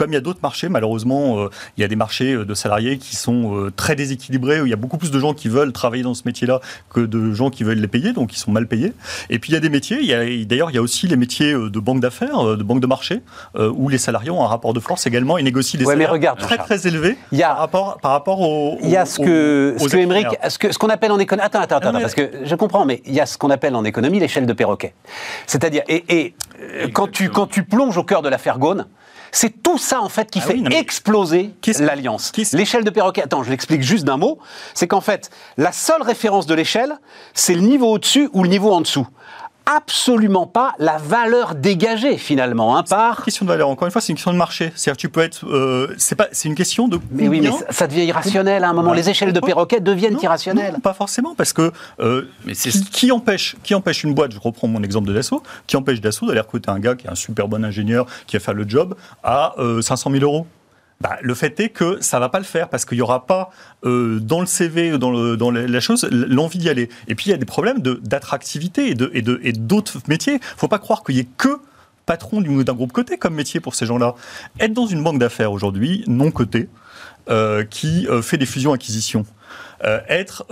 comme 0.00 0.12
il 0.12 0.14
y 0.14 0.18
a 0.18 0.22
d'autres 0.22 0.40
marchés, 0.42 0.70
malheureusement, 0.70 1.40
euh, 1.40 1.50
il 1.76 1.82
y 1.82 1.84
a 1.84 1.88
des 1.88 1.94
marchés 1.94 2.34
de 2.34 2.54
salariés 2.54 2.96
qui 2.96 3.16
sont 3.16 3.54
euh, 3.54 3.70
très 3.70 3.96
déséquilibrés, 3.96 4.62
où 4.62 4.64
il 4.64 4.70
y 4.70 4.72
a 4.72 4.76
beaucoup 4.76 4.96
plus 4.96 5.10
de 5.10 5.18
gens 5.18 5.34
qui 5.34 5.48
veulent 5.48 5.72
travailler 5.72 6.02
dans 6.02 6.14
ce 6.14 6.22
métier-là 6.24 6.60
que 6.88 7.00
de 7.00 7.34
gens 7.34 7.50
qui 7.50 7.64
veulent 7.64 7.80
les 7.80 7.86
payer, 7.86 8.14
donc 8.14 8.32
ils 8.34 8.38
sont 8.38 8.50
mal 8.50 8.66
payés. 8.66 8.94
Et 9.28 9.38
puis 9.38 9.50
il 9.50 9.54
y 9.54 9.58
a 9.58 9.60
des 9.60 9.68
métiers, 9.68 9.98
d'ailleurs 10.46 10.70
il 10.70 10.74
y 10.74 10.78
a 10.78 10.82
aussi 10.82 11.06
les 11.06 11.16
métiers 11.16 11.52
de 11.52 11.80
banque 11.80 12.00
d'affaires, 12.00 12.56
de 12.56 12.62
banque 12.62 12.80
de 12.80 12.86
marché, 12.86 13.20
euh, 13.56 13.70
où 13.76 13.90
les 13.90 13.98
salariés 13.98 14.30
ont 14.30 14.42
un 14.42 14.46
rapport 14.46 14.72
de 14.72 14.80
force 14.80 15.06
également 15.06 15.36
et 15.36 15.42
négocient 15.42 15.78
des 15.78 15.84
ouais, 15.84 15.92
salaires 15.92 16.12
regarde, 16.12 16.38
très 16.38 16.56
très 16.56 16.86
élevés 16.86 17.18
il 17.30 17.36
y 17.36 17.42
a, 17.42 17.48
par 17.48 17.58
rapport, 17.58 17.98
par 17.98 18.12
rapport 18.12 18.40
aux, 18.40 18.78
Il 18.82 18.88
y 18.88 18.96
a 18.96 19.04
ce 19.04 19.18
que, 19.18 19.74
ce 19.76 19.84
que 19.84 19.90
ce 19.90 20.58
qu'on 20.58 20.70
ce 20.70 20.78
qu'on 20.78 20.88
appelle 20.88 21.12
en 21.12 21.18
économie... 21.18 21.44
Attends, 21.44 21.60
attends, 21.60 21.76
attends, 21.76 21.92
parce 21.92 22.14
que 22.14 22.30
je 22.42 22.54
comprends, 22.54 22.86
mais 22.86 23.02
il 23.04 23.12
y 23.12 23.20
a 23.20 23.26
ce 23.26 23.36
qu'on 23.36 23.50
appelle 23.50 23.76
en 23.76 23.84
économie 23.84 24.18
l'échelle 24.18 24.46
de 24.46 24.52
perroquet. 24.54 24.94
C'est-à-dire, 25.46 25.82
et, 25.88 26.04
et 26.08 26.34
quand, 26.94 27.10
tu, 27.10 27.28
quand 27.28 27.46
tu 27.46 27.64
plonges 27.64 27.98
au 27.98 28.04
cœur 28.04 28.22
de 28.22 28.30
l'affaire 28.30 28.58
Gaune, 28.58 28.86
c'est 29.32 29.62
tout 29.62 29.78
ça, 29.78 30.00
en 30.00 30.08
fait, 30.08 30.30
qui 30.30 30.40
ah 30.42 30.46
fait 30.46 30.54
oui, 30.54 30.66
exploser 30.74 31.50
l'alliance. 31.78 32.32
L'échelle 32.52 32.84
de 32.84 32.90
perroquet, 32.90 33.22
attends, 33.22 33.42
je 33.42 33.50
l'explique 33.50 33.82
juste 33.82 34.04
d'un 34.04 34.16
mot, 34.16 34.38
c'est 34.74 34.88
qu'en 34.88 35.00
fait, 35.00 35.30
la 35.56 35.72
seule 35.72 36.02
référence 36.02 36.46
de 36.46 36.54
l'échelle, 36.54 36.98
c'est 37.34 37.54
le 37.54 37.60
niveau 37.60 37.92
au-dessus 37.92 38.28
ou 38.32 38.42
le 38.42 38.48
niveau 38.48 38.72
en 38.72 38.80
dessous 38.80 39.06
absolument 39.66 40.46
pas 40.46 40.74
la 40.78 40.98
valeur 40.98 41.54
dégagée 41.54 42.16
finalement 42.18 42.76
hein, 42.76 42.82
par. 42.82 43.18
Une 43.18 43.24
question 43.24 43.44
de 43.44 43.50
valeur. 43.50 43.68
Encore 43.68 43.86
une 43.86 43.92
fois, 43.92 44.00
c'est 44.00 44.12
une 44.12 44.16
question 44.16 44.32
de 44.32 44.36
marché. 44.36 44.72
C'est-à-dire, 44.74 44.96
tu 44.96 45.08
peux 45.08 45.20
être. 45.20 45.46
Euh, 45.46 45.94
c'est 45.98 46.14
pas. 46.14 46.28
C'est 46.32 46.48
une 46.48 46.54
question 46.54 46.88
de. 46.88 46.98
Mais 47.10 47.28
oui, 47.28 47.40
mais 47.40 47.50
ça, 47.50 47.66
ça 47.70 47.86
devient 47.86 48.04
irrationnel 48.04 48.64
à 48.64 48.70
un 48.70 48.72
moment. 48.72 48.90
Ouais. 48.90 48.96
Les 48.96 49.10
échelles 49.10 49.32
de 49.32 49.40
perroquet 49.40 49.80
deviennent 49.80 50.14
non, 50.14 50.20
irrationnelles. 50.20 50.74
Non, 50.74 50.80
pas 50.80 50.94
forcément, 50.94 51.34
parce 51.34 51.52
que 51.52 51.72
euh, 52.00 52.28
mais 52.44 52.54
qui, 52.54 52.84
qui, 52.90 53.12
empêche 53.12 53.56
qui 53.62 53.74
empêche 53.74 54.04
une 54.04 54.14
boîte 54.14 54.32
Je 54.32 54.38
reprends 54.38 54.68
mon 54.68 54.82
exemple 54.82 55.08
de 55.08 55.14
Dassault. 55.14 55.42
Qui 55.66 55.76
empêche 55.76 56.00
Dassault 56.00 56.26
d'aller 56.26 56.40
recruter 56.40 56.70
un 56.70 56.78
gars 56.78 56.94
qui 56.94 57.06
est 57.06 57.10
un 57.10 57.14
super 57.14 57.48
bon 57.48 57.64
ingénieur 57.64 58.06
qui 58.26 58.36
va 58.36 58.40
faire 58.40 58.54
le 58.54 58.68
job 58.68 58.94
à 59.22 59.54
euh, 59.58 59.82
500 59.82 60.10
000 60.10 60.24
euros 60.24 60.46
bah, 61.00 61.16
le 61.22 61.34
fait 61.34 61.58
est 61.60 61.70
que 61.70 61.98
ça 62.00 62.20
va 62.20 62.28
pas 62.28 62.38
le 62.38 62.44
faire 62.44 62.68
parce 62.68 62.84
qu'il 62.84 62.98
n'y 62.98 63.02
aura 63.02 63.26
pas 63.26 63.50
euh, 63.84 64.20
dans 64.20 64.40
le 64.40 64.46
CV, 64.46 64.98
dans, 64.98 65.10
le, 65.10 65.36
dans 65.36 65.50
la 65.50 65.80
chose, 65.80 66.06
l'envie 66.10 66.58
d'y 66.58 66.68
aller. 66.68 66.90
Et 67.08 67.14
puis 67.14 67.26
il 67.26 67.30
y 67.30 67.34
a 67.34 67.38
des 67.38 67.46
problèmes 67.46 67.80
d'attractivité 67.80 68.90
et 68.90 68.94
d'autres 68.94 69.20
de, 69.22 69.40
et 69.42 69.48
et 69.48 70.08
métiers. 70.08 70.38
faut 70.56 70.68
pas 70.68 70.78
croire 70.78 71.02
qu'il 71.02 71.16
y 71.16 71.20
ait 71.20 71.28
que 71.38 71.60
patron 72.04 72.42
d'un 72.42 72.74
groupe 72.74 72.92
coté 72.92 73.16
comme 73.16 73.34
métier 73.34 73.60
pour 73.60 73.74
ces 73.74 73.86
gens-là. 73.86 74.14
Être 74.58 74.74
dans 74.74 74.86
une 74.86 75.02
banque 75.02 75.18
d'affaires 75.18 75.52
aujourd'hui, 75.52 76.04
non 76.06 76.30
cotée, 76.30 76.68
euh, 77.30 77.64
qui 77.64 78.06
euh, 78.08 78.20
fait 78.20 78.36
des 78.36 78.46
fusions-acquisitions, 78.46 79.24
être 80.08 80.44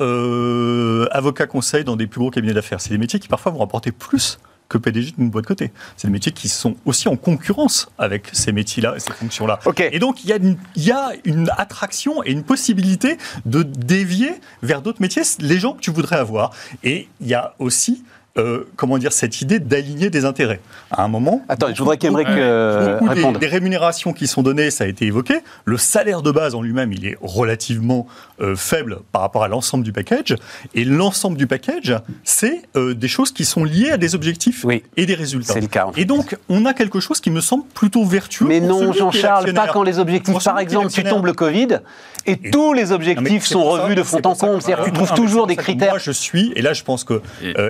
avocat 1.13 1.47
conseil 1.47 1.85
dans 1.85 1.97
des 1.97 2.07
plus 2.07 2.21
gros 2.21 2.31
cabinets 2.31 2.55
d'affaires, 2.55 2.81
c'est 2.81 2.91
des 2.91 2.99
métiers 2.99 3.19
qui 3.19 3.29
parfois 3.29 3.53
vont 3.53 3.59
rapporter 3.59 3.93
plus 3.93 4.39
que 4.69 4.79
PDG 4.79 5.13
d'une 5.17 5.31
boîte 5.31 5.47
côté. 5.47 5.73
C'est 5.97 6.09
des 6.09 6.13
métiers 6.13 6.33
qui 6.33 6.49
sont 6.49 6.77
aussi 6.85 7.09
en 7.09 7.17
concurrence 7.17 7.91
avec 7.99 8.29
ces 8.33 8.53
métiers-là 8.53 8.95
et 8.97 9.01
ces 9.01 9.13
fonctions-là. 9.13 9.61
Okay. 9.65 9.89
Et 9.93 9.99
donc, 9.99 10.25
il 10.25 10.31
y, 10.31 10.33
a 10.33 10.37
une, 10.37 10.57
il 10.77 10.85
y 10.85 10.93
a 10.93 11.13
une 11.25 11.51
attraction 11.57 12.23
et 12.25 12.33
une 12.33 12.45
possibilité 12.45 13.17
de 13.47 13.63
dévier 13.63 14.33
vers 14.63 14.83
d'autres 14.83 15.01
métiers 15.01 15.23
les 15.41 15.59
gens 15.59 15.73
que 15.73 15.81
tu 15.81 15.91
voudrais 15.91 16.17
avoir. 16.17 16.51
Et 16.85 17.09
il 17.21 17.29
y 17.29 17.35
a 17.35 17.55
aussi 17.59 18.05
euh, 18.37 18.65
comment 18.77 18.99
dire, 18.99 19.13
cette 19.13 19.41
idée 19.41 19.59
d'aligner 19.59 20.11
des 20.11 20.25
intérêts. 20.25 20.61
À 20.91 21.03
un 21.03 21.09
moment. 21.09 21.43
Attends, 21.49 21.69
je 21.73 21.79
voudrais 21.79 21.99
qu'Emeric 21.99 22.29
euh, 22.29 22.99
réponde. 23.03 23.35
Des, 23.35 23.41
des, 23.41 23.47
rémunérations 23.47 24.13
qui 24.13 24.27
sont 24.27 24.43
données, 24.43 24.71
ça 24.71 24.85
a 24.85 24.87
été 24.87 25.07
évoqué. 25.07 25.39
Le 25.65 25.77
salaire 25.77 26.23
de 26.23 26.31
base 26.31 26.55
en 26.55 26.63
lui-même, 26.63 26.93
il 26.93 27.07
est 27.07 27.19
relativement 27.21 28.07
euh, 28.41 28.55
faible 28.55 29.01
par 29.11 29.23
rapport 29.23 29.43
à 29.43 29.49
l'ensemble 29.49 29.83
du 29.83 29.93
package. 29.93 30.37
Et 30.75 30.85
l'ensemble 30.85 31.37
du 31.37 31.49
package, 31.49 31.97
c'est 32.23 32.63
euh, 32.77 32.95
des 32.95 33.09
choses 33.09 33.33
qui 33.33 33.45
sont 33.45 33.65
liées 33.65 33.91
à 33.91 33.97
des 33.97 34.15
objectifs 34.15 34.65
oui, 34.65 34.85
et 34.97 35.07
des 35.07 35.17
résultats. 35.17 35.55
C'est 35.55 35.61
le 35.61 35.67
cas. 35.67 35.87
En 35.87 35.93
fait. 35.93 36.03
Et 36.03 36.05
donc, 36.05 36.37
on 36.49 36.65
a 36.65 36.73
quelque 36.73 37.01
chose 37.01 37.21
qui 37.21 37.33
me 37.33 37.41
semble 37.41 37.65
plutôt 37.75 38.05
vertueux. 38.05 38.47
Mais 38.47 38.61
non, 38.61 38.93
Jean-Charles, 38.93 39.53
pas 39.53 39.67
quand 39.67 39.83
les 39.83 39.99
objectifs, 39.99 40.45
par 40.45 40.61
exemple, 40.61 40.91
tu 40.91 41.03
tombes 41.03 41.27
le 41.27 41.33
Covid 41.33 41.81
et, 42.27 42.33
et 42.33 42.51
tous 42.51 42.73
les 42.75 42.93
objectifs 42.93 43.47
sont 43.47 43.65
revus 43.65 43.97
de 43.97 44.05
fond 44.05 44.21
en 44.25 44.37
comble. 44.37 44.63
C'est-à-dire 44.63 44.85
que 44.85 44.91
tu 44.91 44.95
trouves 44.95 45.15
toujours 45.15 45.49
des 45.49 45.57
critères. 45.57 45.95
Moi, 45.95 45.99
je 45.99 46.13
suis, 46.13 46.53
et 46.55 46.63
là, 46.63 46.75
je 46.75 46.85
pense 46.85 47.03
que 47.03 47.21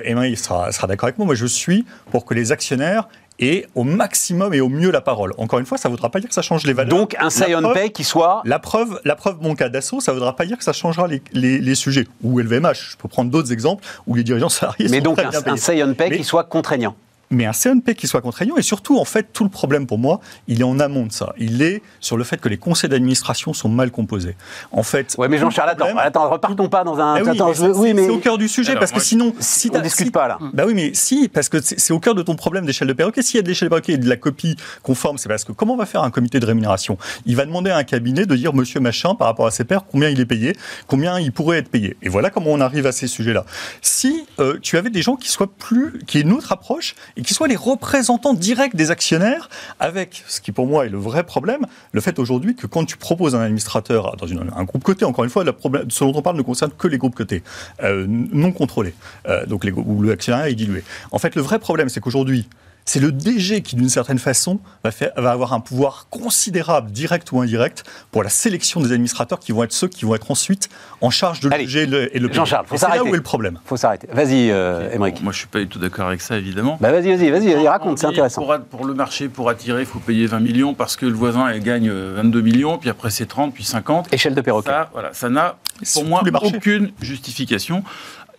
Emma 0.04 0.26
sera, 0.48 0.72
sera 0.72 0.86
d'accord 0.86 1.06
avec 1.06 1.18
moi, 1.18 1.26
moi, 1.26 1.34
je 1.34 1.46
suis 1.46 1.84
pour 2.10 2.24
que 2.24 2.34
les 2.34 2.52
actionnaires 2.52 3.08
et 3.40 3.66
au 3.76 3.84
maximum 3.84 4.52
et 4.52 4.60
au 4.60 4.68
mieux 4.68 4.90
la 4.90 5.00
parole. 5.00 5.32
Encore 5.38 5.60
une 5.60 5.66
fois, 5.66 5.78
ça 5.78 5.88
ne 5.88 5.94
voudra 5.94 6.10
pas 6.10 6.18
dire 6.18 6.28
que 6.28 6.34
ça 6.34 6.42
change 6.42 6.66
les 6.66 6.72
valeurs. 6.72 6.96
Donc 6.96 7.16
un 7.20 7.30
say 7.30 7.54
on 7.54 7.72
pay 7.72 7.90
qui 7.90 8.02
soit... 8.02 8.42
La 8.44 8.58
preuve, 8.58 9.00
la 9.04 9.14
preuve 9.14 9.38
mon 9.40 9.54
cas 9.54 9.68
d'assaut, 9.68 10.00
ça 10.00 10.12
ne 10.12 10.16
voudra 10.16 10.34
pas 10.34 10.44
dire 10.44 10.58
que 10.58 10.64
ça 10.64 10.72
changera 10.72 11.06
les, 11.06 11.22
les, 11.32 11.58
les, 11.58 11.74
sujets. 11.76 12.08
Ou 12.24 12.40
LVMH, 12.40 12.92
je 12.92 12.96
peux 12.96 13.08
prendre 13.08 13.30
d'autres 13.30 13.52
exemples 13.52 13.84
où 14.06 14.16
les 14.16 14.24
dirigeants 14.24 14.48
salariés 14.48 14.88
Mais 14.90 14.98
sont 14.98 15.04
donc 15.04 15.18
très 15.18 15.26
un, 15.26 15.30
bien 15.30 15.42
payés. 15.42 15.54
un 15.54 15.56
say 15.56 15.82
on 15.84 15.94
pay 15.94 16.10
Mais, 16.10 16.16
qui 16.16 16.24
soit 16.24 16.44
contraignant 16.44 16.96
mais 17.30 17.46
un 17.46 17.52
CNP 17.52 17.94
qui 17.94 18.06
soit 18.06 18.20
contraignant, 18.20 18.56
et 18.56 18.62
surtout, 18.62 18.98
en 18.98 19.04
fait, 19.04 19.28
tout 19.32 19.44
le 19.44 19.50
problème 19.50 19.86
pour 19.86 19.98
moi, 19.98 20.20
il 20.46 20.60
est 20.60 20.64
en 20.64 20.80
amont 20.80 21.06
de 21.06 21.12
ça. 21.12 21.34
Il 21.38 21.62
est 21.62 21.82
sur 22.00 22.16
le 22.16 22.24
fait 22.24 22.40
que 22.40 22.48
les 22.48 22.56
conseils 22.56 22.88
d'administration 22.90 23.52
sont 23.52 23.68
mal 23.68 23.90
composés. 23.90 24.36
En 24.72 24.82
fait. 24.82 25.14
Ouais, 25.18 25.28
mais 25.28 25.38
Jean-Charles, 25.38 25.70
attends, 25.70 25.96
attends, 25.96 26.30
repartons 26.30 26.68
pas 26.68 26.84
dans 26.84 26.98
un. 26.98 27.16
Ah 27.16 27.20
oui, 27.22 27.30
attends, 27.30 27.48
mais 27.48 27.54
je... 27.54 27.66
oui, 27.66 27.94
mais 27.94 28.04
c'est 28.04 28.10
au 28.10 28.18
cœur 28.18 28.38
du 28.38 28.48
sujet, 28.48 28.70
Alors, 28.70 28.80
parce 28.80 28.92
que 28.92 29.00
sinon, 29.00 29.34
si 29.40 29.70
on 29.72 29.80
discute 29.80 30.06
si, 30.06 30.12
pas 30.12 30.28
là. 30.28 30.38
Bah 30.52 30.64
oui, 30.66 30.74
mais 30.74 30.92
si, 30.94 31.28
parce 31.28 31.48
que 31.48 31.58
c'est 31.60 31.92
au 31.92 32.00
cœur 32.00 32.14
de 32.14 32.22
ton 32.22 32.34
problème 32.34 32.64
d'échelle 32.64 32.88
de 32.88 32.92
perroquet. 32.92 33.22
S'il 33.22 33.36
y 33.36 33.40
a 33.40 33.42
de 33.42 33.48
l'échelle 33.48 33.68
de 33.68 33.74
perroquet 33.74 33.92
et 33.94 33.98
de 33.98 34.08
la 34.08 34.16
copie 34.16 34.56
conforme, 34.82 35.18
c'est 35.18 35.28
parce 35.28 35.44
que 35.44 35.52
comment 35.52 35.76
va 35.76 35.86
faire 35.86 36.02
un 36.02 36.10
comité 36.10 36.40
de 36.40 36.46
rémunération? 36.46 36.98
Il 37.26 37.36
va 37.36 37.44
demander 37.44 37.70
à 37.70 37.76
un 37.76 37.84
cabinet 37.84 38.26
de 38.26 38.36
dire, 38.36 38.54
monsieur 38.54 38.80
machin, 38.80 39.14
par 39.14 39.26
rapport 39.26 39.46
à 39.46 39.50
ses 39.50 39.64
pairs, 39.64 39.84
combien 39.90 40.08
il 40.08 40.20
est 40.20 40.26
payé, 40.26 40.54
combien 40.86 41.18
il 41.18 41.32
pourrait 41.32 41.58
être 41.58 41.70
payé. 41.70 41.96
Et 42.02 42.08
voilà 42.08 42.30
comment 42.30 42.50
on 42.50 42.60
arrive 42.60 42.86
à 42.86 42.92
ces 42.92 43.06
sujets-là. 43.06 43.44
Si 43.82 44.26
euh, 44.40 44.58
tu 44.60 44.76
avais 44.76 44.90
des 44.90 45.02
gens 45.02 45.16
qui 45.16 45.28
soient 45.28 45.50
plus, 45.58 46.00
qui 46.06 46.18
aient 46.18 46.22
une 46.22 46.32
autre 46.32 46.52
approche 46.52 46.94
et 47.18 47.22
qui 47.22 47.34
soient 47.34 47.48
les 47.48 47.56
représentants 47.56 47.88
représentant 47.88 48.34
direct 48.34 48.76
des 48.76 48.90
actionnaires, 48.90 49.48
avec 49.80 50.22
ce 50.28 50.40
qui 50.40 50.52
pour 50.52 50.66
moi 50.66 50.86
est 50.86 50.88
le 50.88 50.98
vrai 50.98 51.24
problème, 51.24 51.66
le 51.92 52.00
fait 52.00 52.18
aujourd'hui 52.18 52.54
que 52.54 52.66
quand 52.66 52.84
tu 52.84 52.96
proposes 52.96 53.34
un 53.34 53.40
administrateur 53.40 54.16
dans 54.16 54.26
un 54.26 54.64
groupe 54.64 54.84
coté, 54.84 55.04
encore 55.04 55.24
une 55.24 55.30
fois, 55.30 55.44
problème, 55.52 55.90
ce 55.90 56.04
dont 56.04 56.12
on 56.14 56.22
parle 56.22 56.36
ne 56.36 56.42
concerne 56.42 56.70
que 56.76 56.86
les 56.86 56.98
groupes 56.98 57.14
cotés, 57.14 57.42
euh, 57.82 58.06
non 58.08 58.52
contrôlés, 58.52 58.94
euh, 59.26 59.46
donc 59.46 59.66
où 59.74 60.02
l'actionnaire 60.02 60.46
est 60.46 60.54
dilué. 60.54 60.84
En 61.10 61.18
fait, 61.18 61.34
le 61.34 61.42
vrai 61.42 61.58
problème, 61.58 61.88
c'est 61.88 62.00
qu'aujourd'hui, 62.00 62.46
c'est 62.88 63.00
le 63.00 63.12
DG 63.12 63.60
qui, 63.60 63.76
d'une 63.76 63.90
certaine 63.90 64.18
façon, 64.18 64.60
va, 64.82 64.90
faire, 64.90 65.10
va 65.18 65.30
avoir 65.30 65.52
un 65.52 65.60
pouvoir 65.60 66.06
considérable, 66.08 66.90
direct 66.90 67.30
ou 67.32 67.40
indirect, 67.40 67.84
pour 68.10 68.22
la 68.22 68.30
sélection 68.30 68.80
des 68.80 68.92
administrateurs 68.92 69.38
qui 69.40 69.52
vont 69.52 69.62
être 69.62 69.74
ceux 69.74 69.88
qui 69.88 70.06
vont 70.06 70.14
être 70.14 70.30
ensuite 70.30 70.70
en 71.02 71.10
charge 71.10 71.40
de 71.40 71.50
le 71.50 71.58
DG 71.58 71.82
et 71.82 71.86
le, 71.86 72.16
et 72.16 72.18
le 72.18 72.32
Jean-Charles, 72.32 72.64
faut 72.66 72.76
Et 72.76 72.78
c'est 72.78 72.86
là 72.86 72.92
s'arrêter. 72.94 73.10
où 73.10 73.14
est 73.14 73.18
le 73.18 73.22
problème. 73.22 73.58
faut 73.66 73.76
s'arrêter. 73.76 74.08
Vas-y, 74.10 74.50
euh, 74.50 74.90
Émeric. 74.90 75.22
Moi, 75.22 75.32
je 75.32 75.38
suis 75.38 75.48
pas 75.48 75.58
du 75.58 75.68
tout 75.68 75.78
d'accord 75.78 76.06
avec 76.06 76.22
ça, 76.22 76.38
évidemment. 76.38 76.78
Bah 76.80 76.90
vas-y, 76.90 77.14
vas-y, 77.14 77.30
vas-y, 77.30 77.54
On 77.56 77.64
raconte, 77.64 77.98
c'est 77.98 78.06
intéressant. 78.06 78.40
Pour, 78.42 78.58
pour 78.70 78.86
le 78.86 78.94
marché, 78.94 79.28
pour 79.28 79.50
attirer, 79.50 79.80
il 79.80 79.86
faut 79.86 79.98
payer 79.98 80.26
20 80.26 80.40
millions 80.40 80.72
parce 80.72 80.96
que 80.96 81.04
le 81.04 81.12
voisin 81.12 81.46
elle 81.48 81.62
gagne 81.62 81.90
euh, 81.90 82.14
22 82.16 82.40
millions, 82.40 82.78
puis 82.78 82.88
après 82.88 83.10
c'est 83.10 83.26
30, 83.26 83.52
puis 83.52 83.64
50. 83.64 84.14
Échelle 84.14 84.34
de 84.34 84.40
perroquet. 84.40 84.70
Ça, 84.70 84.88
voilà, 84.94 85.10
ça 85.12 85.28
n'a 85.28 85.56
pour 85.92 86.04
moi 86.04 86.22
aucune 86.42 86.90
justification. 87.00 87.84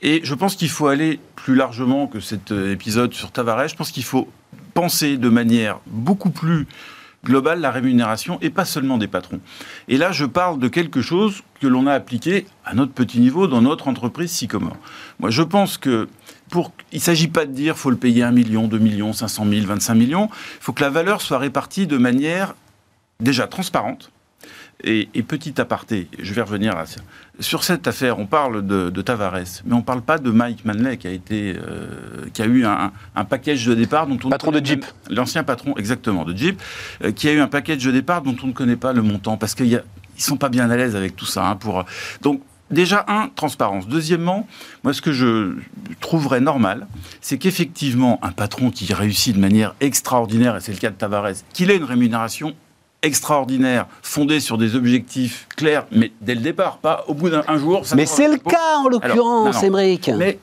Et 0.01 0.21
je 0.23 0.33
pense 0.33 0.55
qu'il 0.55 0.69
faut 0.69 0.87
aller 0.87 1.19
plus 1.35 1.55
largement 1.55 2.07
que 2.07 2.19
cet 2.19 2.51
euh, 2.51 2.71
épisode 2.71 3.13
sur 3.13 3.31
Tavares. 3.31 3.67
Je 3.67 3.75
pense 3.75 3.91
qu'il 3.91 4.03
faut 4.03 4.29
penser 4.73 5.17
de 5.17 5.29
manière 5.29 5.79
beaucoup 5.87 6.29
plus 6.29 6.67
globale 7.25 7.59
la 7.59 7.71
rémunération 7.71 8.37
et 8.41 8.49
pas 8.49 8.65
seulement 8.65 8.97
des 8.97 9.07
patrons. 9.07 9.41
Et 9.87 9.97
là, 9.97 10.11
je 10.11 10.25
parle 10.25 10.57
de 10.59 10.67
quelque 10.67 11.01
chose 11.01 11.43
que 11.59 11.67
l'on 11.67 11.85
a 11.87 11.93
appliqué 11.93 12.45
à 12.65 12.73
notre 12.73 12.93
petit 12.93 13.19
niveau 13.19 13.47
dans 13.47 13.61
notre 13.61 13.89
entreprise 13.89 14.31
Sycomore. 14.31 14.77
Moi, 15.19 15.29
je 15.29 15.43
pense 15.43 15.77
que 15.77 16.07
pour, 16.49 16.71
il 16.91 16.97
ne 16.97 17.01
s'agit 17.01 17.27
pas 17.27 17.45
de 17.45 17.51
dire 17.51 17.77
faut 17.77 17.89
le 17.89 17.97
payer 17.97 18.23
1 18.23 18.31
million, 18.31 18.67
2 18.67 18.77
millions, 18.77 19.11
500 19.11 19.45
000, 19.49 19.65
25 19.65 19.95
millions. 19.95 20.29
Il 20.31 20.63
faut 20.63 20.73
que 20.73 20.81
la 20.81 20.89
valeur 20.89 21.21
soit 21.21 21.39
répartie 21.39 21.87
de 21.87 21.97
manière 21.97 22.55
déjà 23.19 23.47
transparente. 23.47 24.11
Et, 24.83 25.09
et 25.13 25.23
petit 25.23 25.59
aparté, 25.59 26.07
je 26.19 26.33
vais 26.33 26.41
revenir 26.41 26.77
à 26.77 26.85
ça. 26.85 27.01
Sur 27.41 27.65
cette 27.65 27.85
affaire, 27.87 28.17
on 28.17 28.25
parle 28.25 28.65
de, 28.65 28.89
de 28.89 29.01
Tavares, 29.01 29.61
mais 29.65 29.73
on 29.73 29.79
ne 29.79 29.83
parle 29.83 30.01
pas 30.01 30.17
de 30.17 30.31
Mike 30.31 30.63
Manley 30.63 30.95
qui 30.95 31.07
a, 31.07 31.11
été, 31.11 31.57
euh, 31.57 32.25
qui 32.33 32.41
a 32.41 32.45
eu 32.45 32.65
un, 32.65 32.93
un 33.13 33.25
package 33.25 33.65
de 33.65 33.75
départ 33.75 34.07
dont 34.07 34.17
on 34.23 34.27
ne 34.27 34.31
Patron 34.31 34.51
de 34.51 34.57
connaît 34.59 34.65
Jeep. 34.69 34.85
L'ancien 35.09 35.43
patron, 35.43 35.75
exactement, 35.75 36.23
de 36.23 36.35
Jeep, 36.35 36.61
euh, 37.03 37.11
qui 37.11 37.27
a 37.27 37.33
eu 37.33 37.39
un 37.41 37.47
package 37.49 37.83
de 37.83 37.91
départ 37.91 38.21
dont 38.21 38.37
on 38.41 38.47
ne 38.47 38.53
connaît 38.53 38.77
pas 38.77 38.93
le 38.93 39.01
montant, 39.01 39.35
parce 39.35 39.53
qu'ils 39.53 39.69
ne 39.71 39.81
sont 40.21 40.37
pas 40.37 40.47
bien 40.47 40.69
à 40.69 40.77
l'aise 40.77 40.95
avec 40.95 41.17
tout 41.17 41.25
ça. 41.25 41.45
hein, 41.45 41.57
pour, 41.57 41.83
donc, 42.21 42.41
déjà, 42.71 43.03
un, 43.09 43.27
transparence. 43.35 43.85
Deuxièmement, 43.85 44.47
moi, 44.85 44.93
ce 44.93 45.01
que 45.01 45.11
je 45.11 45.55
trouverais 45.99 46.39
normal, 46.39 46.87
c'est 47.19 47.37
qu'effectivement, 47.37 48.17
un 48.21 48.31
patron 48.31 48.71
qui 48.71 48.93
réussit 48.93 49.35
de 49.35 49.41
manière 49.41 49.75
extraordinaire, 49.81 50.55
et 50.55 50.61
c'est 50.61 50.71
le 50.71 50.79
cas 50.79 50.89
de 50.89 50.95
Tavares, 50.95 51.33
qu'il 51.51 51.69
ait 51.69 51.77
une 51.77 51.83
rémunération 51.83 52.55
extraordinaire, 53.01 53.87
fondée 54.01 54.39
sur 54.39 54.57
des 54.57 54.75
objectifs 54.75 55.47
clairs, 55.55 55.85
mais 55.91 56.11
dès 56.21 56.35
le 56.35 56.41
départ, 56.41 56.77
pas 56.79 57.05
au 57.07 57.13
bout 57.13 57.29
d'un 57.29 57.43
un 57.47 57.57
jour. 57.57 57.85
ça 57.85 57.95
Mais 57.95 58.05
c'est 58.05 58.27
le 58.27 58.37
cas 58.37 58.77
en 58.83 58.89
l'occurrence. 58.89 59.63
Émeric. 59.63 60.09
Mais 60.17 60.37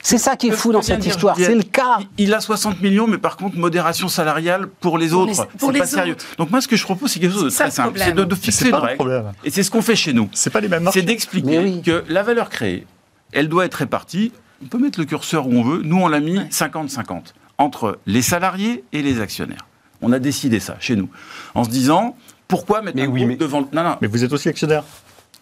C'est 0.00 0.18
ça 0.18 0.36
qui 0.36 0.48
est 0.48 0.52
fou 0.52 0.70
dans 0.70 0.82
cette 0.82 1.04
histoire, 1.06 1.36
c'est 1.36 1.54
le 1.54 1.62
cas. 1.62 1.98
Il 2.18 2.34
a 2.34 2.40
60 2.40 2.80
millions, 2.82 3.06
mais 3.06 3.18
par 3.18 3.36
contre, 3.36 3.56
modération 3.56 4.08
salariale 4.08 4.66
pour 4.68 4.98
les 4.98 5.12
autres. 5.14 5.32
C'est 5.34 5.48
pour 5.58 5.72
pas 5.72 5.78
les 5.78 5.86
sérieux. 5.86 6.12
autres. 6.12 6.24
Donc 6.38 6.50
moi, 6.50 6.60
ce 6.60 6.68
que 6.68 6.76
je 6.76 6.84
propose, 6.84 7.10
c'est 7.10 7.20
quelque 7.20 7.32
chose 7.32 7.44
de 7.44 7.48
très 7.50 7.64
le 7.64 7.70
simple. 7.70 7.88
problème. 7.98 8.16
C'est 8.18 8.26
de, 8.26 8.34
fixer 8.34 8.52
c'est 8.52 8.64
une 8.66 8.70
pas 8.70 8.76
le 8.78 8.84
règle. 8.84 8.96
problème. 8.96 9.32
Et 9.44 9.50
c'est 9.50 9.62
ce 9.62 9.70
qu'on 9.70 9.82
fait 9.82 9.96
chez 9.96 10.12
nous. 10.12 10.28
C'est 10.32 10.50
pas 10.50 10.60
les 10.60 10.68
mêmes 10.68 10.88
C'est 10.92 11.02
d'expliquer 11.02 11.58
oui. 11.58 11.82
que 11.82 12.04
la 12.08 12.22
valeur 12.22 12.48
créée, 12.50 12.86
elle 13.32 13.48
doit 13.48 13.64
être 13.64 13.74
répartie. 13.74 14.30
On 14.62 14.66
peut 14.66 14.78
mettre 14.78 15.00
le 15.00 15.06
curseur 15.06 15.46
où 15.48 15.52
on 15.52 15.62
veut. 15.62 15.80
Nous, 15.82 15.96
on 15.96 16.06
l'a 16.08 16.20
mis 16.20 16.38
Ouais. 16.38 16.48
50-50 16.50 17.32
entre 17.58 17.98
les 18.06 18.22
salariés 18.22 18.84
et 18.92 19.00
les 19.02 19.20
actionnaires. 19.20 19.66
On 20.04 20.12
a 20.12 20.18
décidé 20.18 20.60
ça 20.60 20.76
chez 20.80 20.96
nous. 20.96 21.08
En 21.54 21.64
se 21.64 21.70
disant, 21.70 22.16
pourquoi 22.48 22.82
mettre 22.82 22.96
Mais 22.96 23.02
un 23.04 23.06
oui, 23.08 23.20
groupe 23.20 23.28
mais- 23.30 23.36
devant 23.36 23.60
le... 23.60 23.66
Non, 23.72 23.82
non, 23.82 23.96
Mais 24.00 24.06
vous 24.08 24.22
êtes 24.24 24.32
aussi 24.32 24.48
actionnaire. 24.48 24.84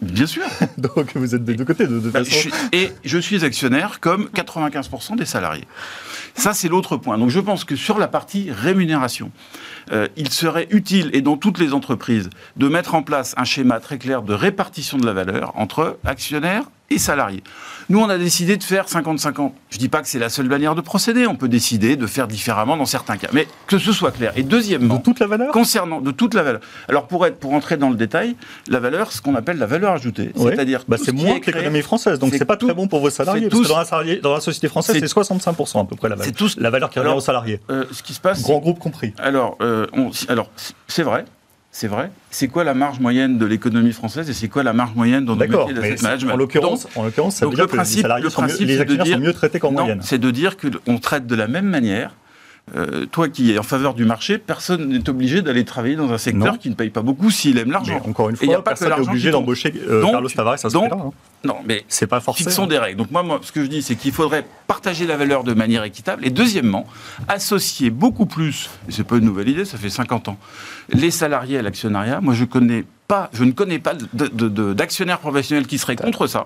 bien 0.01 0.25
sûr. 0.25 0.43
Donc 0.77 1.15
vous 1.15 1.35
êtes 1.35 1.43
des 1.43 1.55
deux 1.55 1.65
côtés, 1.65 1.85
de 1.87 1.99
toute 1.99 2.11
Bah, 2.11 2.23
je 2.23 2.29
façon. 2.29 2.39
suis- 2.39 2.53
et 2.71 2.91
je 3.03 3.17
suis 3.17 3.43
actionnaire 3.45 3.99
comme 3.99 4.29
95% 4.33 5.15
des 5.17 5.25
salariés. 5.25 5.67
Ça, 6.35 6.53
c'est 6.53 6.67
l'autre 6.67 6.97
point. 6.97 7.17
Donc 7.19 7.29
je 7.29 7.39
pense 7.39 7.63
que 7.63 7.75
sur 7.75 7.99
la 7.99 8.07
partie 8.07 8.51
rémunération, 8.51 9.31
euh, 9.91 10.07
il 10.17 10.29
serait 10.31 10.67
utile, 10.71 11.09
et 11.13 11.21
dans 11.21 11.37
toutes 11.37 11.59
les 11.59 11.73
entreprises, 11.73 12.29
de 12.57 12.67
mettre 12.69 12.95
en 12.95 13.03
place 13.03 13.35
un 13.37 13.43
schéma 13.43 13.79
très 13.79 13.97
clair 13.99 14.23
de 14.23 14.33
répartition 14.33 14.97
de 14.97 15.05
la 15.05 15.13
valeur 15.13 15.53
entre 15.55 15.99
actionnaires 16.05 16.63
et 16.89 16.97
salariés. 16.97 17.43
Nous, 17.89 17.99
on 17.99 18.07
a 18.09 18.17
décidé 18.17 18.55
de 18.55 18.63
faire 18.63 18.85
50-50. 18.87 19.51
Je 19.69 19.75
ne 19.75 19.79
dis 19.79 19.89
pas 19.89 20.01
que 20.01 20.07
c'est 20.07 20.19
la 20.19 20.29
seule 20.29 20.47
manière 20.47 20.73
de 20.73 20.79
procéder. 20.81 21.27
On 21.27 21.35
peut 21.35 21.49
décider 21.49 21.95
de 21.97 22.07
faire 22.07 22.27
différemment 22.27 22.77
dans 22.77 22.85
certains 22.85 23.17
cas. 23.17 23.27
Mais 23.33 23.45
que 23.67 23.77
ce 23.77 23.91
soit 23.91 24.11
clair. 24.11 24.31
Et 24.37 24.43
deuxièmement, 24.43 24.95
De 24.97 25.01
toute 25.01 25.19
la 25.19 25.27
valeur 25.27 25.51
concernant 25.51 25.99
de 25.99 26.11
toute 26.11 26.33
la 26.33 26.43
valeur. 26.43 26.61
Alors 26.87 27.07
pour 27.07 27.25
être 27.25 27.37
pour 27.39 27.53
entrer 27.53 27.75
dans 27.77 27.89
le 27.89 27.95
détail, 27.95 28.35
la 28.67 28.79
valeur, 28.79 29.11
ce 29.11 29.21
qu'on 29.21 29.35
appelle 29.35 29.57
la 29.57 29.65
valeur 29.65 29.91
ajoutée, 29.91 30.31
c'est-à-dire 30.35 30.83
Bah, 30.87 30.95
c'est 31.03 31.11
moins 31.11 31.39
que 31.39 31.47
l'économie 31.51 31.81
française, 31.81 32.19
donc 32.19 32.33
c'est 32.37 32.45
pas 32.45 32.55
tout- 32.57 32.67
très 32.67 32.75
bon 32.75 32.87
pour 32.87 33.01
vos 33.01 33.09
salariés. 33.09 33.49
Parce 33.49 33.55
tout 33.61 33.63
que 33.63 33.67
dans 33.69 33.77
la, 33.79 33.85
salarié- 33.85 34.21
dans 34.21 34.33
la 34.33 34.39
société 34.41 34.67
française, 34.69 34.95
c'est- 34.95 35.01
c'est 35.01 35.07
65% 35.13 35.81
à 35.81 35.85
peu 35.85 35.95
près 35.97 36.07
la 36.09 36.15
valeur. 36.15 36.25
C'est 36.25 36.31
tout 36.37 36.49
La 36.57 36.69
valeur 36.69 36.89
qui 36.89 36.99
revient 36.99 37.11
aux 37.11 37.19
salariés. 37.19 37.59
Euh, 37.69 37.83
ce 37.91 38.01
qui 38.01 38.13
se 38.13 38.21
passe, 38.21 38.41
Grand 38.43 38.59
groupe 38.59 38.79
compris. 38.79 39.13
alors, 39.17 39.57
euh, 39.61 39.87
alors 40.29 40.49
c'est 40.87 41.03
vrai, 41.03 41.25
c'est 41.75 41.87
vrai. 41.87 42.11
C'est 42.29 42.47
quoi 42.49 42.63
la 42.63 42.75
marge 42.75 42.99
moyenne 42.99 43.39
de 43.39 43.45
l'économie 43.47 43.93
française 43.93 44.29
et 44.29 44.33
c'est 44.33 44.47
quoi 44.47 44.61
la 44.61 44.73
marge 44.73 44.93
moyenne 44.95 45.25
dans 45.25 45.35
nos 45.35 45.39
métiers 45.39 45.73
d'asset 45.73 46.03
management 46.03 46.33
en 46.33 46.37
l'occurrence, 46.37 46.87
en 46.95 47.03
l'occurrence, 47.03 47.35
ça 47.37 47.45
veut 47.45 47.49
donc 47.49 47.55
dire 47.55 47.63
le 47.63 47.67
que 47.67 47.73
les 47.73 47.77
principe- 47.77 48.01
salariés 48.03 48.23
le 48.23 48.29
sont 48.29 48.41
mieux, 48.43 48.47
principe, 48.47 48.67
les 48.67 48.73
c'est 48.77 48.85
de 48.85 48.91
actionnaires 48.91 49.05
dire- 49.05 49.15
sont 49.17 49.21
mieux 49.23 49.33
traités 49.33 49.59
qu'en 49.59 49.71
moyenne. 49.71 49.99
c'est 50.03 50.19
de 50.19 50.29
dire 50.31 50.55
que 50.55 50.67
on 50.87 50.99
traite 50.99 51.25
de 51.25 51.35
la 51.35 51.47
même 51.47 51.65
manière. 51.65 52.11
Euh, 52.75 53.05
toi 53.05 53.27
qui 53.27 53.51
es 53.51 53.59
en 53.59 53.63
faveur 53.63 53.93
du 53.93 54.05
marché, 54.05 54.37
personne 54.37 54.87
n'est 54.87 55.09
obligé 55.09 55.41
d'aller 55.41 55.65
travailler 55.65 55.97
dans 55.97 56.11
un 56.13 56.17
secteur 56.17 56.53
Non. 56.53 56.57
qui 56.57 56.69
ne 56.69 56.75
paye 56.75 56.89
pas 56.89 57.01
beaucoup 57.01 57.29
s'il 57.29 57.57
aime 57.57 57.71
l'argent. 57.71 58.01
encore 58.07 58.29
une 58.29 58.37
Et 58.41 58.45
a 58.49 58.53
fois, 58.53 58.63
pas 58.63 58.73
que 58.73 58.79
personne 58.79 59.01
n'est 59.03 59.07
obligé 59.09 59.31
d'embaucher 59.31 59.73
euh, 59.89 60.01
Carlos 60.09 60.29
Tavares 60.29 60.53
à 60.53 60.57
ce 60.57 60.67
donc, 60.69 60.89
prix-là. 60.89 61.05
hein. 61.07 61.11
Non, 61.43 61.57
mais 61.65 61.83
C'est 61.89 62.07
pas 62.07 62.21
forcément. 62.21 62.49
Fixons 62.49 62.65
des 62.65 62.77
règles. 62.77 62.97
Donc 62.97 63.11
moi, 63.11 63.21
moi, 63.21 63.41
ce 63.43 63.51
que 63.51 63.61
je 63.63 63.67
dis, 63.67 63.81
c'est 63.81 63.95
qu'il 63.95 64.13
faudrait 64.13 64.45
partager 64.65 65.05
la 65.05 65.17
valeur 65.17 65.43
de 65.43 65.53
manière 65.53 65.83
équitable. 65.83 66.25
Et 66.25 66.29
deuxièmement, 66.29 66.87
associer 67.27 67.89
beaucoup 67.89 68.25
plus, 68.25 68.69
et 68.87 68.93
c'est 68.93 69.03
pas 69.03 69.17
une 69.17 69.25
nouvelle 69.25 69.49
idée, 69.49 69.65
ça 69.65 69.77
fait 69.77 69.89
50 69.89 70.29
ans, 70.29 70.37
les 70.89 71.11
salariés 71.11 71.57
à 71.57 71.61
l'actionnariat. 71.61 72.21
Moi, 72.21 72.33
je, 72.33 72.45
connais 72.45 72.85
pas, 73.07 73.29
je 73.33 73.43
ne 73.43 73.51
connais 73.51 73.79
pas 73.79 73.93
d'actionnaires 74.13 75.19
professionnels 75.19 75.67
qui 75.67 75.77
seraient 75.77 75.95
contre 75.95 76.27
ça, 76.27 76.45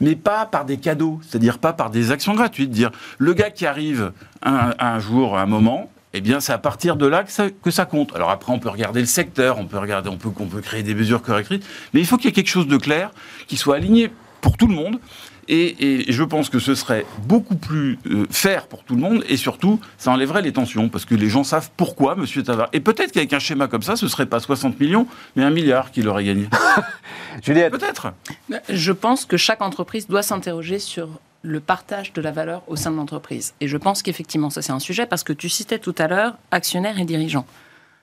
mais 0.00 0.16
pas 0.16 0.46
par 0.46 0.64
des 0.64 0.76
cadeaux, 0.76 1.20
c'est-à-dire 1.22 1.58
pas 1.58 1.72
par 1.72 1.90
des 1.90 2.10
actions 2.10 2.34
gratuites. 2.34 2.70
Dire, 2.70 2.90
le 3.18 3.32
gars 3.32 3.50
qui 3.50 3.66
arrive 3.66 4.12
un, 4.42 4.74
un 4.78 4.98
jour, 4.98 5.38
un 5.38 5.46
moment, 5.46 5.90
eh 6.14 6.20
bien, 6.20 6.40
c'est 6.40 6.52
à 6.52 6.58
partir 6.58 6.96
de 6.96 7.06
là 7.06 7.22
que 7.22 7.30
ça, 7.30 7.50
que 7.50 7.70
ça 7.70 7.84
compte. 7.84 8.14
Alors 8.14 8.30
après, 8.30 8.52
on 8.52 8.58
peut 8.58 8.70
regarder 8.70 9.00
le 9.00 9.06
secteur, 9.06 9.58
on 9.58 9.66
peut 9.66 9.78
regarder, 9.78 10.08
on 10.08 10.16
peut, 10.16 10.30
on 10.38 10.46
peut 10.46 10.60
créer 10.60 10.82
des 10.82 10.94
mesures 10.94 11.22
correctrices, 11.22 11.64
mais 11.92 12.00
il 12.00 12.06
faut 12.06 12.16
qu'il 12.16 12.26
y 12.26 12.28
ait 12.28 12.32
quelque 12.32 12.48
chose 12.48 12.66
de 12.66 12.76
clair, 12.76 13.10
qui 13.46 13.56
soit 13.56 13.76
aligné 13.76 14.10
pour 14.40 14.56
tout 14.56 14.66
le 14.66 14.74
monde. 14.74 14.98
Et, 15.48 16.08
et 16.08 16.12
je 16.12 16.22
pense 16.24 16.50
que 16.50 16.58
ce 16.58 16.74
serait 16.74 17.06
beaucoup 17.26 17.56
plus 17.56 17.98
euh, 18.06 18.26
faire 18.30 18.66
pour 18.66 18.84
tout 18.84 18.94
le 18.94 19.00
monde, 19.00 19.24
et 19.28 19.36
surtout, 19.36 19.80
ça 19.96 20.10
enlèverait 20.10 20.42
les 20.42 20.52
tensions, 20.52 20.88
parce 20.88 21.04
que 21.04 21.14
les 21.14 21.28
gens 21.28 21.44
savent 21.44 21.70
pourquoi 21.76 22.16
M. 22.18 22.42
Tavares. 22.42 22.68
Et 22.72 22.80
peut-être 22.80 23.12
qu'avec 23.12 23.32
un 23.32 23.38
schéma 23.38 23.66
comme 23.66 23.82
ça, 23.82 23.96
ce 23.96 24.08
serait 24.08 24.26
pas 24.26 24.40
60 24.40 24.78
millions, 24.80 25.06
mais 25.36 25.42
un 25.42 25.50
milliard 25.50 25.90
qu'il 25.90 26.08
aurait 26.08 26.24
gagné. 26.24 26.48
Juliette, 27.42 27.72
Peut-être. 27.72 28.12
Je 28.68 28.92
pense 28.92 29.24
que 29.24 29.36
chaque 29.36 29.62
entreprise 29.62 30.06
doit 30.08 30.22
s'interroger 30.22 30.78
sur 30.78 31.08
le 31.42 31.60
partage 31.60 32.12
de 32.12 32.20
la 32.20 32.32
valeur 32.32 32.62
au 32.66 32.76
sein 32.76 32.90
de 32.90 32.96
l'entreprise. 32.96 33.54
Et 33.60 33.68
je 33.68 33.76
pense 33.76 34.02
qu'effectivement, 34.02 34.50
ça 34.50 34.62
c'est 34.62 34.72
un 34.72 34.80
sujet 34.80 35.06
parce 35.06 35.22
que 35.22 35.32
tu 35.32 35.48
citais 35.48 35.78
tout 35.78 35.94
à 35.98 36.08
l'heure 36.08 36.34
actionnaires 36.50 36.98
et 36.98 37.04
dirigeants. 37.04 37.46